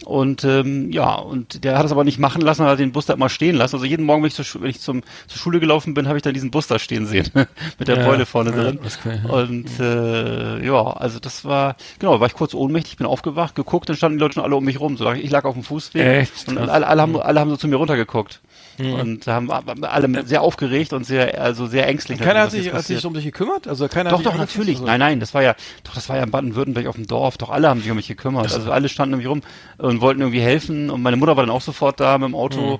Und 0.05 0.43
ähm, 0.43 0.91
ja, 0.91 1.15
und 1.15 1.63
der 1.63 1.77
hat 1.77 1.85
es 1.85 1.91
aber 1.91 2.03
nicht 2.03 2.19
machen 2.19 2.41
lassen, 2.41 2.65
hat 2.65 2.79
den 2.79 2.91
Bus 2.91 3.05
da 3.05 3.13
immer 3.13 3.29
stehen 3.29 3.55
lassen. 3.55 3.75
Also 3.75 3.85
jeden 3.85 4.05
Morgen, 4.05 4.21
wenn 4.23 4.27
ich, 4.29 4.35
zur, 4.35 4.45
wenn 4.61 4.69
ich 4.69 4.79
zum, 4.79 5.01
zur 5.27 5.37
Schule 5.37 5.59
gelaufen 5.59 5.93
bin, 5.93 6.07
habe 6.07 6.17
ich 6.17 6.23
dann 6.23 6.33
diesen 6.33 6.51
Bus 6.51 6.67
da 6.67 6.79
stehen 6.79 7.05
sehen, 7.05 7.27
mit 7.79 7.87
der 7.87 7.97
Ja, 7.97 8.05
Beule 8.05 8.25
vorne 8.25 8.51
ja, 8.51 8.57
drin. 8.63 8.79
ja. 9.05 9.29
Und 9.29 9.79
äh, 9.79 10.65
ja, 10.65 10.83
also 10.83 11.19
das 11.19 11.43
war, 11.45 11.75
genau, 11.99 12.19
war 12.19 12.27
ich 12.27 12.33
kurz 12.33 12.53
ohnmächtig, 12.53 12.97
bin 12.97 13.07
aufgewacht, 13.07 13.55
geguckt, 13.55 13.89
dann 13.89 13.95
standen 13.97 14.17
die 14.17 14.21
Leute 14.23 14.35
schon 14.35 14.43
alle 14.43 14.55
um 14.55 14.63
mich 14.63 14.79
rum. 14.79 14.97
So, 14.97 15.11
ich 15.11 15.29
lag 15.31 15.43
auf 15.45 15.53
dem 15.53 15.63
Fußweg 15.63 16.05
Echt? 16.05 16.47
und 16.47 16.57
alle, 16.57 16.87
alle, 16.87 17.01
haben, 17.01 17.19
alle 17.19 17.39
haben 17.39 17.49
so 17.49 17.57
zu 17.57 17.67
mir 17.67 17.75
runtergeguckt. 17.75 18.41
Und 18.79 19.27
haben 19.27 19.51
alle 19.51 20.25
sehr 20.25 20.41
aufgeregt 20.41 20.93
und 20.93 21.05
sehr, 21.05 21.41
also 21.41 21.67
sehr 21.67 21.87
ängstlich. 21.87 22.19
Keiner 22.19 22.41
hat 22.41 22.51
sich, 22.51 22.71
hat 22.71 22.85
sich 22.85 23.05
um 23.05 23.13
dich 23.13 23.25
gekümmert? 23.25 23.67
Also 23.67 23.87
keiner 23.87 24.09
Doch, 24.09 24.21
doch, 24.21 24.37
natürlich. 24.37 24.79
Nein, 24.79 24.99
nein, 24.99 25.19
das 25.19 25.33
war 25.33 25.43
ja, 25.43 25.55
doch, 25.83 25.95
das 25.95 26.07
war 26.09 26.17
ja 26.17 26.23
in 26.23 26.31
Baden-Württemberg 26.31 26.87
auf 26.87 26.95
dem 26.95 27.07
Dorf. 27.07 27.37
Doch 27.37 27.49
alle 27.49 27.69
haben 27.69 27.81
sich 27.81 27.89
um 27.91 27.97
mich 27.97 28.07
gekümmert. 28.07 28.53
Also 28.53 28.71
alle 28.71 28.89
standen 28.89 29.13
irgendwie 29.13 29.27
rum 29.27 29.41
und 29.77 30.01
wollten 30.01 30.21
irgendwie 30.21 30.41
helfen. 30.41 30.89
Und 30.89 31.01
meine 31.01 31.17
Mutter 31.17 31.35
war 31.35 31.45
dann 31.45 31.53
auch 31.53 31.61
sofort 31.61 31.99
da 31.99 32.17
mit 32.17 32.29
dem 32.29 32.35
Auto, 32.35 32.79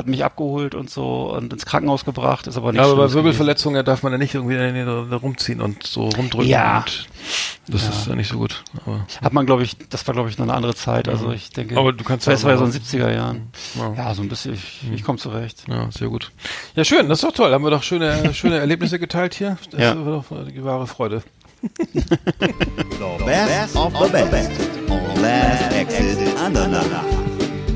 hat 0.00 0.06
mich 0.08 0.24
abgeholt 0.24 0.74
und 0.74 0.90
so 0.90 1.32
und 1.32 1.52
ins 1.52 1.64
Krankenhaus 1.64 2.04
gebracht. 2.04 2.46
Ist 2.46 2.56
aber 2.56 2.72
nicht 2.72 2.80
Ja, 2.80 2.84
aber 2.86 2.92
bei 2.92 2.96
Schlimmes 2.96 3.12
gewesen. 3.12 3.24
Wirbelverletzungen 3.24 3.84
darf 3.84 4.02
man 4.02 4.12
ja 4.12 4.18
nicht 4.18 4.34
irgendwie 4.34 4.56
da, 4.56 4.70
da, 4.72 5.06
da 5.08 5.16
rumziehen 5.16 5.60
und 5.60 5.84
so 5.86 6.08
rumdrücken. 6.08 6.48
Ja. 6.48 6.78
Und 6.78 7.74
das 7.74 7.88
ist 7.88 8.06
ja 8.08 8.16
nicht 8.16 8.28
so 8.28 8.38
gut. 8.38 8.64
Aber, 8.84 9.06
Hat 9.22 9.32
man, 9.32 9.46
glaube 9.46 9.62
ich, 9.62 9.76
das 9.90 10.06
war, 10.08 10.14
glaube 10.14 10.28
ich, 10.28 10.38
noch 10.38 10.44
eine 10.46 10.54
andere 10.54 10.74
Zeit. 10.74 11.08
Also 11.08 11.30
ich 11.30 11.50
denke, 11.50 11.76
Aber 11.76 11.92
du 11.92 12.02
kannst 12.02 12.26
das 12.26 12.42
war 12.42 12.50
ja 12.52 12.56
so 12.58 12.64
in 12.64 12.72
den 12.72 12.80
70er 12.80 13.12
Jahren. 13.12 13.52
Ja. 13.78 13.94
Ja, 13.94 14.14
so 14.14 14.22
ein 14.22 14.28
bisschen, 14.28 14.54
ich, 14.54 14.80
ich 14.92 15.04
komme 15.04 15.18
zurecht. 15.18 15.64
ja, 15.68 15.88
sehr 15.92 16.08
gut. 16.08 16.32
Ja, 16.74 16.84
schön, 16.84 17.08
das 17.08 17.18
ist 17.22 17.24
doch 17.28 17.34
toll. 17.34 17.52
Haben 17.52 17.62
wir 17.64 17.70
doch 17.70 17.82
schöne, 17.82 18.34
schöne 18.34 18.58
Erlebnisse 18.58 18.98
geteilt 18.98 19.34
hier. 19.34 19.56
Das 19.70 19.80
Ja. 19.80 20.04
war 20.04 20.12
doch 20.12 20.24
die 20.48 20.64
wahre 20.64 20.86
Freude. 20.86 21.22
The 21.62 22.00
best 23.26 23.76
of 23.76 23.92
the 23.98 24.10
best 24.30 24.50
on 24.88 25.22
Last 25.22 25.72
Exit 25.74 26.18
Andernach. 26.38 27.04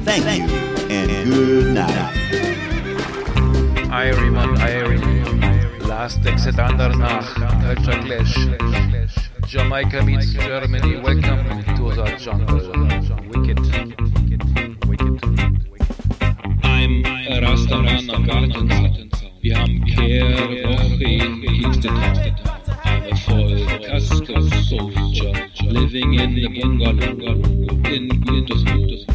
Thank 0.07 0.25
you 0.39 0.74
and 1.25 1.35
good 1.35 1.75
night. 1.75 2.17
Iron 3.91 4.37
Iron 4.37 5.01
Last 5.81 6.27
Exit 6.27 6.57
Andernach 6.57 7.35
Culture 7.63 8.01
Clash 8.03 8.35
Jamaica 9.47 10.03
meets 10.03 10.33
Germany 10.33 10.97
Welcome 11.01 11.65
to 11.77 11.95
the 11.95 12.17
jungle 12.19 12.61
Wicked 13.31 13.59
I'm 16.63 17.05
a 17.07 17.41
Rastaman 17.41 18.11
am 18.11 18.27
Gartenzaun. 18.27 19.11
Wir 19.41 19.59
haben 19.59 19.85
Kehrwoche 19.85 21.03
in 21.03 21.43
Kingston 21.43 21.95
Town. 21.95 22.65
I'm 22.85 23.13
a 23.13 23.17
full 23.17 23.67
Casco 23.87 24.37
soldier 24.69 25.33
living 25.65 26.15
in 26.15 26.35
the 26.35 26.49
bungalow 26.49 27.11
in 27.95 28.09
Gütersloh. 28.25 29.14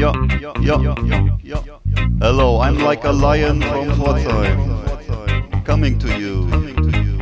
Ja, 0.00 0.14
ja, 0.40 0.54
ja, 0.62 0.94
ja, 1.04 1.58
ja. 1.64 1.80
Hello, 2.20 2.58
I'm 2.62 2.78
like 2.78 3.04
a 3.04 3.12
lion 3.12 3.60
from 3.60 3.90
Pforzheim. 3.90 5.62
Coming 5.66 5.98
to 5.98 6.08
you. 6.18 6.48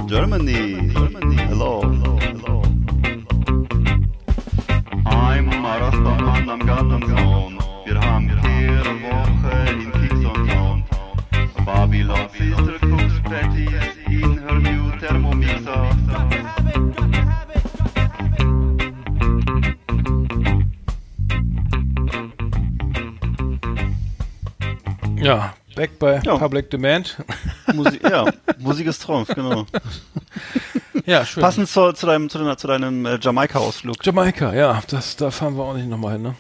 Germany. 0.07 0.89
Hello. 1.49 1.83
I'm 5.07 5.51
Rastaman 5.51 6.49
am 6.49 6.61
Gartenzaun. 6.61 7.59
Wir 7.85 8.01
haben 8.01 8.29
jede 8.29 8.95
Woche 9.03 9.55
in 9.73 9.91
Kingston 9.91 10.47
Town. 10.47 10.85
Babylon 11.67 12.29
Sister 12.31 12.78
Ja, 25.29 25.53
back 25.77 25.99
by 25.99 26.21
Ja. 26.25 26.39
Public 26.39 26.71
Demand. 26.71 27.19
Musik, 27.75 28.03
ja, 28.03 28.25
Musik 28.59 28.87
ist 28.87 29.03
Trumpf, 29.03 29.29
genau. 29.35 29.67
ja, 31.05 31.27
schön. 31.27 31.43
Passend 31.43 31.69
zu, 31.69 31.93
zu 31.93 32.07
deinem, 32.07 32.31
zu, 32.31 32.57
zu 32.57 32.67
deinem 32.67 33.05
äh, 33.05 33.19
Jamaika-Ausflug. 33.21 33.97
Jamaika, 34.03 34.55
ja, 34.55 34.83
das, 34.89 35.17
da 35.17 35.31
fahren 35.31 35.55
wir 35.59 35.65
auch 35.65 35.75
nicht 35.75 35.87
nochmal 35.87 36.15
hin, 36.15 36.23
ne? 36.23 36.35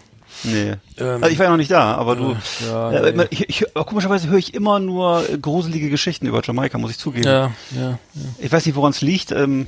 Nee. 0.44 0.74
Ähm, 0.96 1.22
also 1.22 1.26
ich 1.26 1.38
war 1.38 1.44
ja 1.44 1.50
noch 1.50 1.58
nicht 1.58 1.70
da, 1.70 1.96
aber 1.96 2.16
du. 2.16 2.34
ja, 2.66 2.92
äh, 2.92 3.12
nee. 3.12 3.26
ich, 3.28 3.48
ich, 3.50 3.66
komischerweise 3.74 4.28
höre 4.30 4.38
ich 4.38 4.54
immer 4.54 4.78
nur 4.78 5.28
äh, 5.28 5.36
gruselige 5.36 5.90
Geschichten 5.90 6.26
über 6.26 6.40
Jamaika, 6.42 6.78
muss 6.78 6.92
ich 6.92 6.98
zugeben. 6.98 7.26
Ja, 7.26 7.50
ja, 7.76 7.98
Ich 8.38 8.50
weiß 8.50 8.64
nicht, 8.64 8.74
woran 8.74 8.92
es 8.92 9.02
liegt. 9.02 9.32
Ähm, 9.32 9.66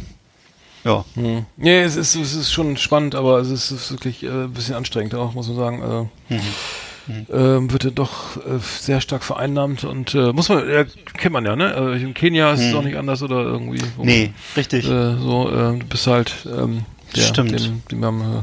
ja. 0.83 1.05
Hm. 1.15 1.45
Nee, 1.59 1.83
es 1.83 1.97
ist, 1.97 2.15
es 2.15 2.35
ist 2.35 2.53
schon 2.53 2.79
spannend, 2.79 3.15
aber 3.15 3.41
es 3.41 3.51
ist, 3.51 3.71
es 3.71 3.83
ist 3.83 3.91
wirklich 3.91 4.23
äh, 4.23 4.29
ein 4.29 4.53
bisschen 4.53 4.77
anstrengend 4.77 5.15
auch, 5.15 5.35
muss 5.35 5.49
man 5.49 5.57
sagen. 5.57 6.09
Äh, 6.31 6.37
ähm, 7.33 7.73
wird 7.73 7.85
ja 7.85 7.91
doch 7.91 8.37
äh, 8.39 8.59
sehr 8.81 9.01
stark 9.01 9.23
vereinnahmt 9.25 9.85
und 9.85 10.15
äh, 10.15 10.33
muss 10.33 10.49
man, 10.49 10.69
ja, 10.71 10.85
kennt 11.17 11.33
man 11.33 11.45
ja, 11.45 11.57
ne? 11.57 11.75
Äh, 11.75 12.03
in 12.03 12.15
Kenia 12.15 12.53
ist 12.53 12.61
es 12.61 12.75
auch 12.75 12.83
nicht 12.83 12.97
anders 12.97 13.23
oder 13.23 13.43
irgendwie. 13.43 13.81
wo 13.97 14.05
Nee, 14.05 14.33
richtig. 14.57 14.87
Äh, 14.87 15.17
so, 15.17 15.49
äh, 15.51 15.79
du 15.79 15.87
bist 15.89 16.07
halt 16.07 16.35
ähm, 16.47 16.85
der, 17.17 17.23
Stimmt. 17.23 17.53
dem, 17.53 17.83
dem 17.91 18.01
ge- 18.01 18.43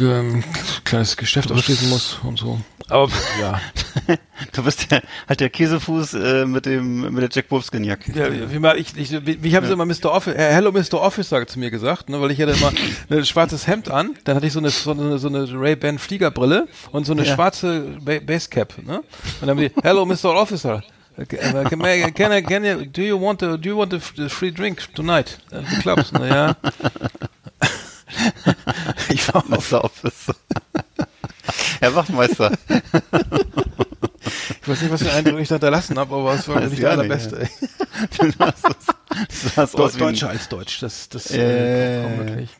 ähm, 0.00 0.44
kleines 0.84 1.16
Geschäft 1.16 1.50
ausschließen 1.52 1.88
muss 1.88 2.18
und 2.22 2.38
so. 2.38 2.60
Aber 2.88 3.10
ja. 3.40 3.60
Du 4.52 4.62
bist 4.62 4.90
der, 4.90 5.02
halt 5.28 5.40
der 5.40 5.50
Käsefuß 5.50 6.14
äh, 6.14 6.46
mit 6.46 6.64
dem 6.64 7.12
mit 7.12 7.22
der 7.22 7.28
Jack 7.30 7.50
Wolfskin 7.50 7.82
Jacke. 7.84 8.12
Ja, 8.12 8.28
wie 8.52 8.58
mal, 8.60 8.78
ich, 8.78 8.96
ich, 8.96 9.10
wie, 9.26 9.42
wie 9.42 9.56
haben 9.56 9.66
sie 9.66 9.72
immer 9.72 9.84
Mr. 9.84 10.06
Office, 10.12 10.34
äh, 10.34 10.52
Hello 10.52 10.70
Mr. 10.72 10.94
Officer 10.94 11.44
zu 11.46 11.58
mir 11.58 11.70
gesagt, 11.70 12.08
ne, 12.08 12.20
weil 12.20 12.30
ich 12.30 12.40
hatte 12.40 12.52
immer 12.52 12.72
ein 13.10 13.24
schwarzes 13.26 13.66
Hemd 13.66 13.90
an, 13.90 14.14
dann 14.24 14.36
hatte 14.36 14.46
ich 14.46 14.52
so 14.52 14.60
eine, 14.60 14.70
so 14.70 14.92
eine, 14.92 15.18
so 15.18 15.28
eine 15.28 15.48
Ray-Ban 15.52 15.98
Fliegerbrille 15.98 16.68
und 16.92 17.04
so 17.04 17.12
eine 17.12 17.24
Ja. 17.24 17.34
schwarze 17.34 17.96
ba 18.00 18.20
Basecap, 18.24 18.78
ne? 18.86 18.98
Und 18.98 19.04
dann 19.40 19.50
haben 19.50 19.58
die, 19.58 19.70
Hello 19.82 20.06
Mr. 20.06 20.26
Officer. 20.34 20.82
Okay, 21.20 21.40
aber 21.42 21.64
can, 21.64 21.80
I- 21.80 22.12
can, 22.12 22.32
I, 22.32 22.42
can 22.42 22.64
you, 22.64 22.84
do 22.86 23.02
you 23.02 23.20
want 23.20 23.42
a, 23.42 23.56
do 23.56 23.68
you 23.70 23.76
want 23.76 23.92
a 23.92 23.98
free 24.28 24.52
drink 24.52 24.86
tonight 24.94 25.36
at 25.50 25.64
the 25.68 25.82
clubs? 25.82 26.12
Naja. 26.12 26.54
Ich 29.28 29.34
war 29.34 29.42
auf, 29.44 29.48
Meister 29.48 29.84
Office. 29.84 30.26
Herr 31.80 31.94
Wachtmeister. 31.94 32.52
ich 34.60 34.68
weiß 34.68 34.82
nicht, 34.82 34.92
was 34.92 35.02
für 35.02 35.08
einen 35.12 35.26
Eindruck 35.26 35.40
ich 35.40 35.48
da 35.48 35.54
hinterlassen 35.56 35.98
habe, 35.98 36.14
aber 36.14 36.34
es 36.34 36.46
war 36.48 36.60
nicht 36.60 36.74
ich 36.74 36.80
der 36.80 36.90
allerbeste. 36.90 37.48
wie 38.18 38.22
ein- 39.60 39.98
Deutscher 39.98 40.28
als 40.28 40.48
Deutsch, 40.48 40.80
das, 40.80 41.08
das 41.08 41.30
Äh. 41.30 42.00
äh, 42.00 42.02
kommt 42.02 42.18
wirklich. 42.28 42.50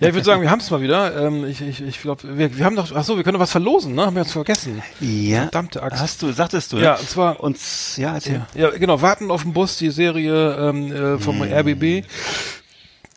Ja, 0.00 0.08
ich 0.08 0.14
würde 0.14 0.24
sagen, 0.24 0.42
wir 0.42 0.50
haben 0.50 0.60
es 0.60 0.70
mal 0.70 0.80
wieder. 0.80 1.26
Ähm, 1.26 1.44
ich 1.44 1.60
ich, 1.60 1.82
ich 1.82 2.00
glaube, 2.00 2.38
wir, 2.38 2.56
wir 2.56 2.64
haben 2.64 2.76
doch, 2.76 2.90
ach 2.94 3.04
so, 3.04 3.16
wir 3.16 3.24
können 3.24 3.34
doch 3.34 3.40
was 3.40 3.50
verlosen, 3.50 3.94
ne? 3.94 4.06
Haben 4.06 4.14
wir 4.16 4.22
uns 4.22 4.32
vergessen. 4.32 4.82
Ja. 5.00 5.42
Verdammte 5.42 5.82
Axt. 5.82 6.00
Hast 6.00 6.22
du, 6.22 6.32
sagtest 6.32 6.72
du, 6.72 6.78
Ja, 6.78 6.94
und 6.94 7.08
zwar- 7.08 7.40
Und, 7.40 7.58
ja, 7.96 8.14
erzähl. 8.14 8.42
Ja, 8.54 8.70
ja, 8.70 8.78
genau, 8.78 9.02
warten 9.02 9.30
auf 9.30 9.42
den 9.42 9.52
Bus, 9.52 9.76
die 9.76 9.90
Serie 9.90 10.54
ähm, 10.70 10.92
äh, 10.92 11.18
vom 11.18 11.42
RBB. 11.42 12.04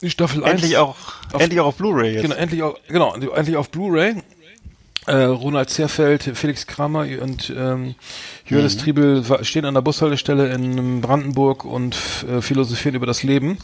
Die 0.04 0.10
Staffel 0.12 0.44
1. 0.44 0.52
Endlich 0.62 0.78
auch, 0.78 0.96
endlich 1.38 1.60
auch 1.62 1.68
auf 1.68 1.76
Blu-ray 1.78 2.14
jetzt. 2.14 2.22
Genau, 2.22 2.36
endlich 2.36 2.62
auch, 2.62 2.78
genau, 2.88 3.14
endlich 3.16 3.58
auf 3.58 3.70
Blu-ray. 3.70 4.16
Äh, 5.06 5.16
Ronald 5.24 5.70
Zerfeld, 5.70 6.24
Felix 6.36 6.66
Kramer 6.68 7.06
und 7.22 7.52
ähm, 7.58 7.96
Jöris 8.48 8.78
Triebel 8.78 9.28
wa- 9.28 9.44
stehen 9.44 9.66
an 9.66 9.74
der 9.74 9.82
Bushaltestelle 9.82 10.54
in 10.54 11.02
Brandenburg 11.02 11.66
und 11.66 11.98
äh, 12.30 12.42
philosophieren 12.42 12.96
über 12.96 13.06
das 13.06 13.24
Leben. 13.24 13.58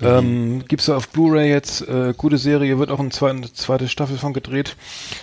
Ähm, 0.00 0.64
gibt's 0.68 0.86
ja 0.86 0.94
auf 0.96 1.08
Blu-ray 1.08 1.48
jetzt, 1.50 1.80
äh, 1.88 2.14
gute 2.16 2.38
Serie, 2.38 2.78
wird 2.78 2.90
auch 2.92 3.00
eine 3.00 3.08
zweite, 3.08 3.52
zweite 3.52 3.88
Staffel 3.88 4.18
von 4.18 4.32
gedreht. 4.32 4.76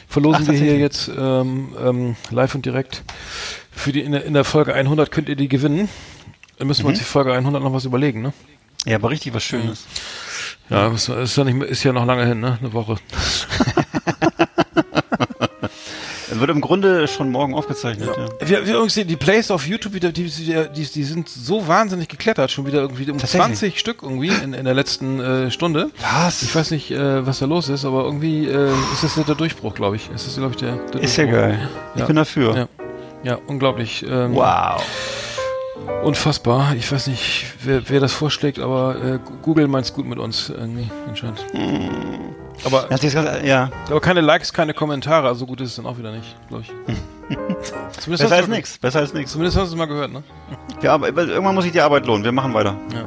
Verlosen 0.09 0.43
Ach, 0.47 0.51
wir 0.51 0.59
hier 0.59 0.77
jetzt 0.77 1.09
ähm, 1.17 1.73
ähm, 1.81 2.15
live 2.31 2.55
und 2.55 2.65
direkt. 2.65 3.03
Für 3.71 3.93
die 3.93 4.01
in 4.01 4.11
der, 4.11 4.25
in 4.25 4.33
der 4.33 4.43
Folge 4.43 4.73
100 4.73 5.11
könnt 5.11 5.29
ihr 5.29 5.37
die 5.37 5.47
gewinnen. 5.47 5.87
Dann 6.57 6.67
müssen 6.67 6.83
wir 6.83 6.89
uns 6.89 6.99
die 6.99 7.05
Folge 7.05 7.31
100 7.33 7.63
noch 7.63 7.71
was 7.73 7.85
überlegen, 7.85 8.21
ne? 8.21 8.33
Ja, 8.85 8.97
aber 8.97 9.09
richtig 9.09 9.33
was 9.33 9.43
Schönes. 9.43 9.85
Ja, 10.69 10.87
ist, 10.91 11.09
ist 11.09 11.37
ja 11.37 11.43
nicht, 11.43 11.61
ist 11.63 11.83
ja 11.83 11.93
noch 11.93 12.05
lange 12.05 12.25
hin, 12.25 12.39
ne? 12.39 12.57
Eine 12.59 12.73
Woche. 12.73 12.95
Wird 16.37 16.49
im 16.49 16.59
Grunde 16.59 17.07
schon 17.07 17.31
morgen 17.31 17.53
aufgezeichnet, 17.53 18.09
ja. 18.17 18.27
Wir, 18.47 18.65
wir 18.67 18.73
übrigens 18.75 18.95
die 18.95 19.15
Plays 19.15 19.51
auf 19.51 19.65
YouTube 19.67 19.93
wieder, 19.93 20.11
die, 20.11 20.25
die, 20.25 20.67
die, 20.85 21.03
sind 21.03 21.29
so 21.29 21.65
wahnsinnig 21.67 22.09
geklettert, 22.09 22.51
schon 22.51 22.65
wieder 22.65 22.79
irgendwie 22.81 23.09
um 23.09 23.17
Tatsächlich? 23.17 23.57
20 23.59 23.79
Stück 23.79 24.03
irgendwie 24.03 24.27
in, 24.43 24.53
in 24.53 24.65
der 24.65 24.73
letzten 24.73 25.21
äh, 25.21 25.49
Stunde. 25.49 25.91
Was? 26.01 26.43
Ich 26.43 26.53
weiß 26.53 26.71
nicht, 26.71 26.91
äh, 26.91 27.25
was 27.25 27.39
da 27.39 27.45
los 27.45 27.69
ist, 27.69 27.85
aber 27.85 28.03
irgendwie 28.03 28.47
äh, 28.47 28.69
ist 28.91 29.03
das 29.03 29.15
der 29.25 29.35
Durchbruch, 29.35 29.75
glaube 29.75 29.95
ich. 29.95 30.09
Ist 30.13 30.27
das, 30.27 30.35
glaube 30.35 30.51
ich, 30.51 30.57
der, 30.57 30.75
der 30.93 31.01
Ist 31.01 31.15
ja 31.15 31.23
Durchbruch. 31.23 31.41
geil. 31.41 31.69
Ich 31.93 31.99
Ja. 32.01 32.05
bin 32.07 32.15
dafür. 32.17 32.55
Ja. 32.57 32.67
Ja, 33.23 33.37
unglaublich. 33.47 34.05
Ähm, 34.07 34.35
Wow. 34.35 34.83
Unfassbar. 36.03 36.75
Ich 36.75 36.91
weiß 36.91 37.07
nicht, 37.07 37.45
wer, 37.63 37.89
wer 37.89 37.99
das 37.99 38.13
vorschlägt, 38.13 38.59
aber 38.59 38.95
äh, 39.03 39.19
Google 39.41 39.67
meint's 39.67 39.93
gut 39.93 40.05
mit 40.05 40.19
uns 40.19 40.49
irgendwie 40.49 40.89
anscheinend. 41.07 41.45
Aber, 42.63 42.87
sich 42.97 43.13
das 43.13 43.13
ganz- 43.13 43.43
ja. 43.45 43.69
aber 43.89 44.01
keine 44.01 44.21
Likes, 44.21 44.53
keine 44.53 44.73
Kommentare, 44.73 45.27
also 45.27 45.45
gut 45.45 45.61
ist 45.61 45.69
es 45.69 45.75
dann 45.75 45.85
auch 45.85 45.97
wieder 45.97 46.11
nicht, 46.11 46.35
glaube 46.47 46.63
ich. 46.63 46.69
Zumindest 47.99 48.23
Besser 48.23 48.35
als 48.35 48.47
nix. 48.47 48.77
Besser 48.77 48.99
als 48.99 49.13
nix. 49.13 49.31
Zumindest 49.31 49.57
hast 49.57 49.69
du 49.69 49.73
es 49.73 49.77
mal 49.77 49.87
gehört, 49.87 50.11
ne? 50.11 50.23
Ja, 50.81 50.93
aber 50.93 51.07
irgendwann 51.07 51.55
muss 51.55 51.65
ich 51.65 51.71
die 51.71 51.81
Arbeit 51.81 52.05
lohnen. 52.05 52.23
Wir 52.23 52.31
machen 52.31 52.53
weiter. 52.53 52.75
Ja. 52.93 53.05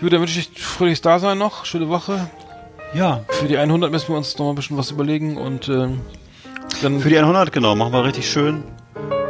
Gut, 0.00 0.12
dann 0.12 0.20
wünsche 0.20 0.38
ich 0.38 0.50
fröhliches 0.62 1.00
Dasein 1.00 1.38
noch, 1.38 1.64
schöne 1.64 1.88
Woche. 1.88 2.28
Ja. 2.94 3.20
Für 3.28 3.46
die 3.46 3.56
100 3.58 3.90
müssen 3.90 4.08
wir 4.08 4.16
uns 4.16 4.36
noch 4.38 4.46
mal 4.46 4.52
ein 4.52 4.56
bisschen 4.56 4.76
was 4.76 4.90
überlegen 4.90 5.36
und 5.36 5.68
ähm, 5.68 6.00
dann 6.82 7.00
Für 7.00 7.08
die 7.08 7.18
100, 7.18 7.50
genau. 7.52 7.74
Machen 7.74 7.92
wir 7.92 8.04
richtig 8.04 8.30
schön. 8.30 8.62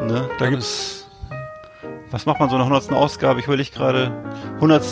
Ne? 0.07 0.29
Da 0.39 0.51
gibt's. 0.51 0.98
Was 2.11 2.27
macht 2.27 2.41
man 2.41 2.49
so 2.49 2.57
in 2.57 2.61
der 2.63 2.67
100. 2.73 2.93
Ausgabe? 2.93 3.41
Ich 3.41 3.47
überlege 3.47 3.71
gerade. 3.71 4.11
100. 4.55 4.83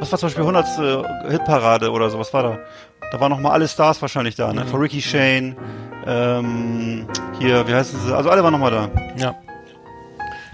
Was 0.00 0.12
war 0.12 0.18
zum 0.18 0.26
Beispiel 0.28 0.42
100. 0.42 1.30
Hitparade 1.30 1.90
oder 1.90 2.10
so? 2.10 2.18
Was 2.18 2.32
war 2.32 2.42
da? 2.42 2.58
Da 3.10 3.20
waren 3.20 3.30
noch 3.30 3.40
mal 3.40 3.50
alle 3.50 3.66
Stars 3.66 4.00
wahrscheinlich 4.00 4.36
da, 4.36 4.52
ne? 4.52 4.64
Mhm. 4.64 4.68
Von 4.68 4.80
Ricky 4.80 5.02
Shane. 5.02 5.56
Ähm, 6.06 7.06
hier, 7.38 7.66
wie 7.66 7.74
heißen 7.74 8.00
sie? 8.00 8.16
Also 8.16 8.30
alle 8.30 8.42
waren 8.42 8.52
noch 8.52 8.60
mal 8.60 8.70
da. 8.70 8.90
ja. 9.16 9.34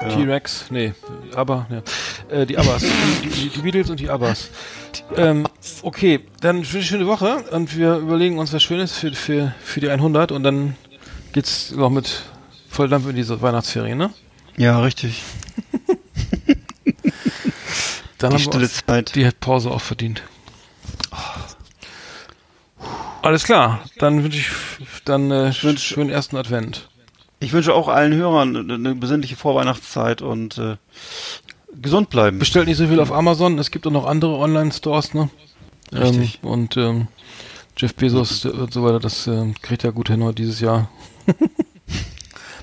Ja. 0.00 0.08
T-Rex, 0.08 0.66
nee, 0.70 0.92
aber, 1.34 1.66
ja. 1.70 1.82
Äh, 2.28 2.44
die 2.44 2.58
Abbas, 2.58 2.82
die, 2.82 3.28
die, 3.28 3.48
die 3.48 3.60
Beatles 3.62 3.88
und 3.88 3.98
die 3.98 4.10
Abbas. 4.10 4.50
Ähm, 5.16 5.46
okay, 5.80 6.20
dann 6.42 6.56
eine 6.56 6.64
schöne 6.82 7.06
Woche 7.06 7.44
und 7.52 7.74
wir 7.78 7.96
überlegen 7.96 8.38
uns 8.38 8.52
was 8.52 8.62
Schönes 8.62 8.92
für, 8.92 9.12
für, 9.12 9.54
für 9.62 9.80
die 9.80 9.88
100 9.88 10.32
und 10.32 10.42
dann 10.42 10.76
geht's 11.32 11.70
noch 11.70 11.88
mit 11.88 12.24
Volldampf 12.68 13.08
in 13.08 13.16
diese 13.16 13.40
Weihnachtsferien, 13.40 13.96
ne? 13.96 14.10
Ja, 14.58 14.80
richtig. 14.80 15.22
Dann 18.18 18.30
Die 18.32 18.38
stille 18.42 18.68
Zeit. 18.70 19.14
die 19.14 19.28
Pause 19.40 19.70
auch 19.70 19.80
verdient. 19.80 20.22
Alles 23.22 23.44
klar, 23.44 23.80
dann 23.98 24.22
wünsche 24.22 24.38
ich 24.38 24.46
dann 25.04 25.30
äh, 25.30 25.50
wünsch- 25.62 25.78
schönen 25.78 26.10
ersten 26.10 26.36
Advent. 26.36 26.88
Ich 27.40 27.52
wünsche 27.52 27.74
auch 27.74 27.88
allen 27.88 28.14
Hörern 28.14 28.70
eine, 28.70 28.94
besinnliche 28.94 29.36
Vorweihnachtszeit 29.36 30.22
und 30.22 30.56
äh, 30.58 30.76
gesund 31.80 32.08
bleiben. 32.08 32.38
Bestellt 32.38 32.68
nicht 32.68 32.76
so 32.78 32.86
viel 32.86 33.00
auf 33.00 33.12
Amazon, 33.12 33.58
es 33.58 33.70
gibt 33.70 33.86
auch 33.86 33.90
noch 33.90 34.06
andere 34.06 34.36
Online-Stores, 34.38 35.12
ne? 35.14 35.28
Richtig. 35.92 36.40
Ähm, 36.42 36.48
und 36.50 36.76
ähm, 36.76 37.08
Jeff 37.76 37.94
Bezos 37.94 38.44
und 38.46 38.72
so 38.72 38.84
weiter, 38.84 39.00
das 39.00 39.26
ähm, 39.26 39.54
kriegt 39.60 39.84
er 39.84 39.92
gut 39.92 40.08
hin 40.08 40.22
heute 40.22 40.36
dieses 40.36 40.60
Jahr. 40.60 40.88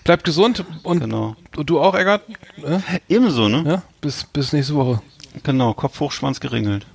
Bleibt 0.03 0.23
gesund 0.23 0.65
und, 0.83 0.99
Genau. 1.01 1.35
und 1.55 1.69
du 1.69 1.79
auch, 1.79 1.93
Eggert? 1.95 2.23
Ja? 2.57 2.81
Ebenso, 3.07 3.47
ne? 3.49 3.63
ja? 3.65 3.81
Bis, 4.01 4.23
bis 4.23 4.51
nächste 4.53 4.75
Woche. 4.75 5.01
Genau. 5.41 5.73
Kopf 5.73 5.99
hoch, 5.99 6.11
Schwanz 6.11 6.39
geringelt. 6.39 6.85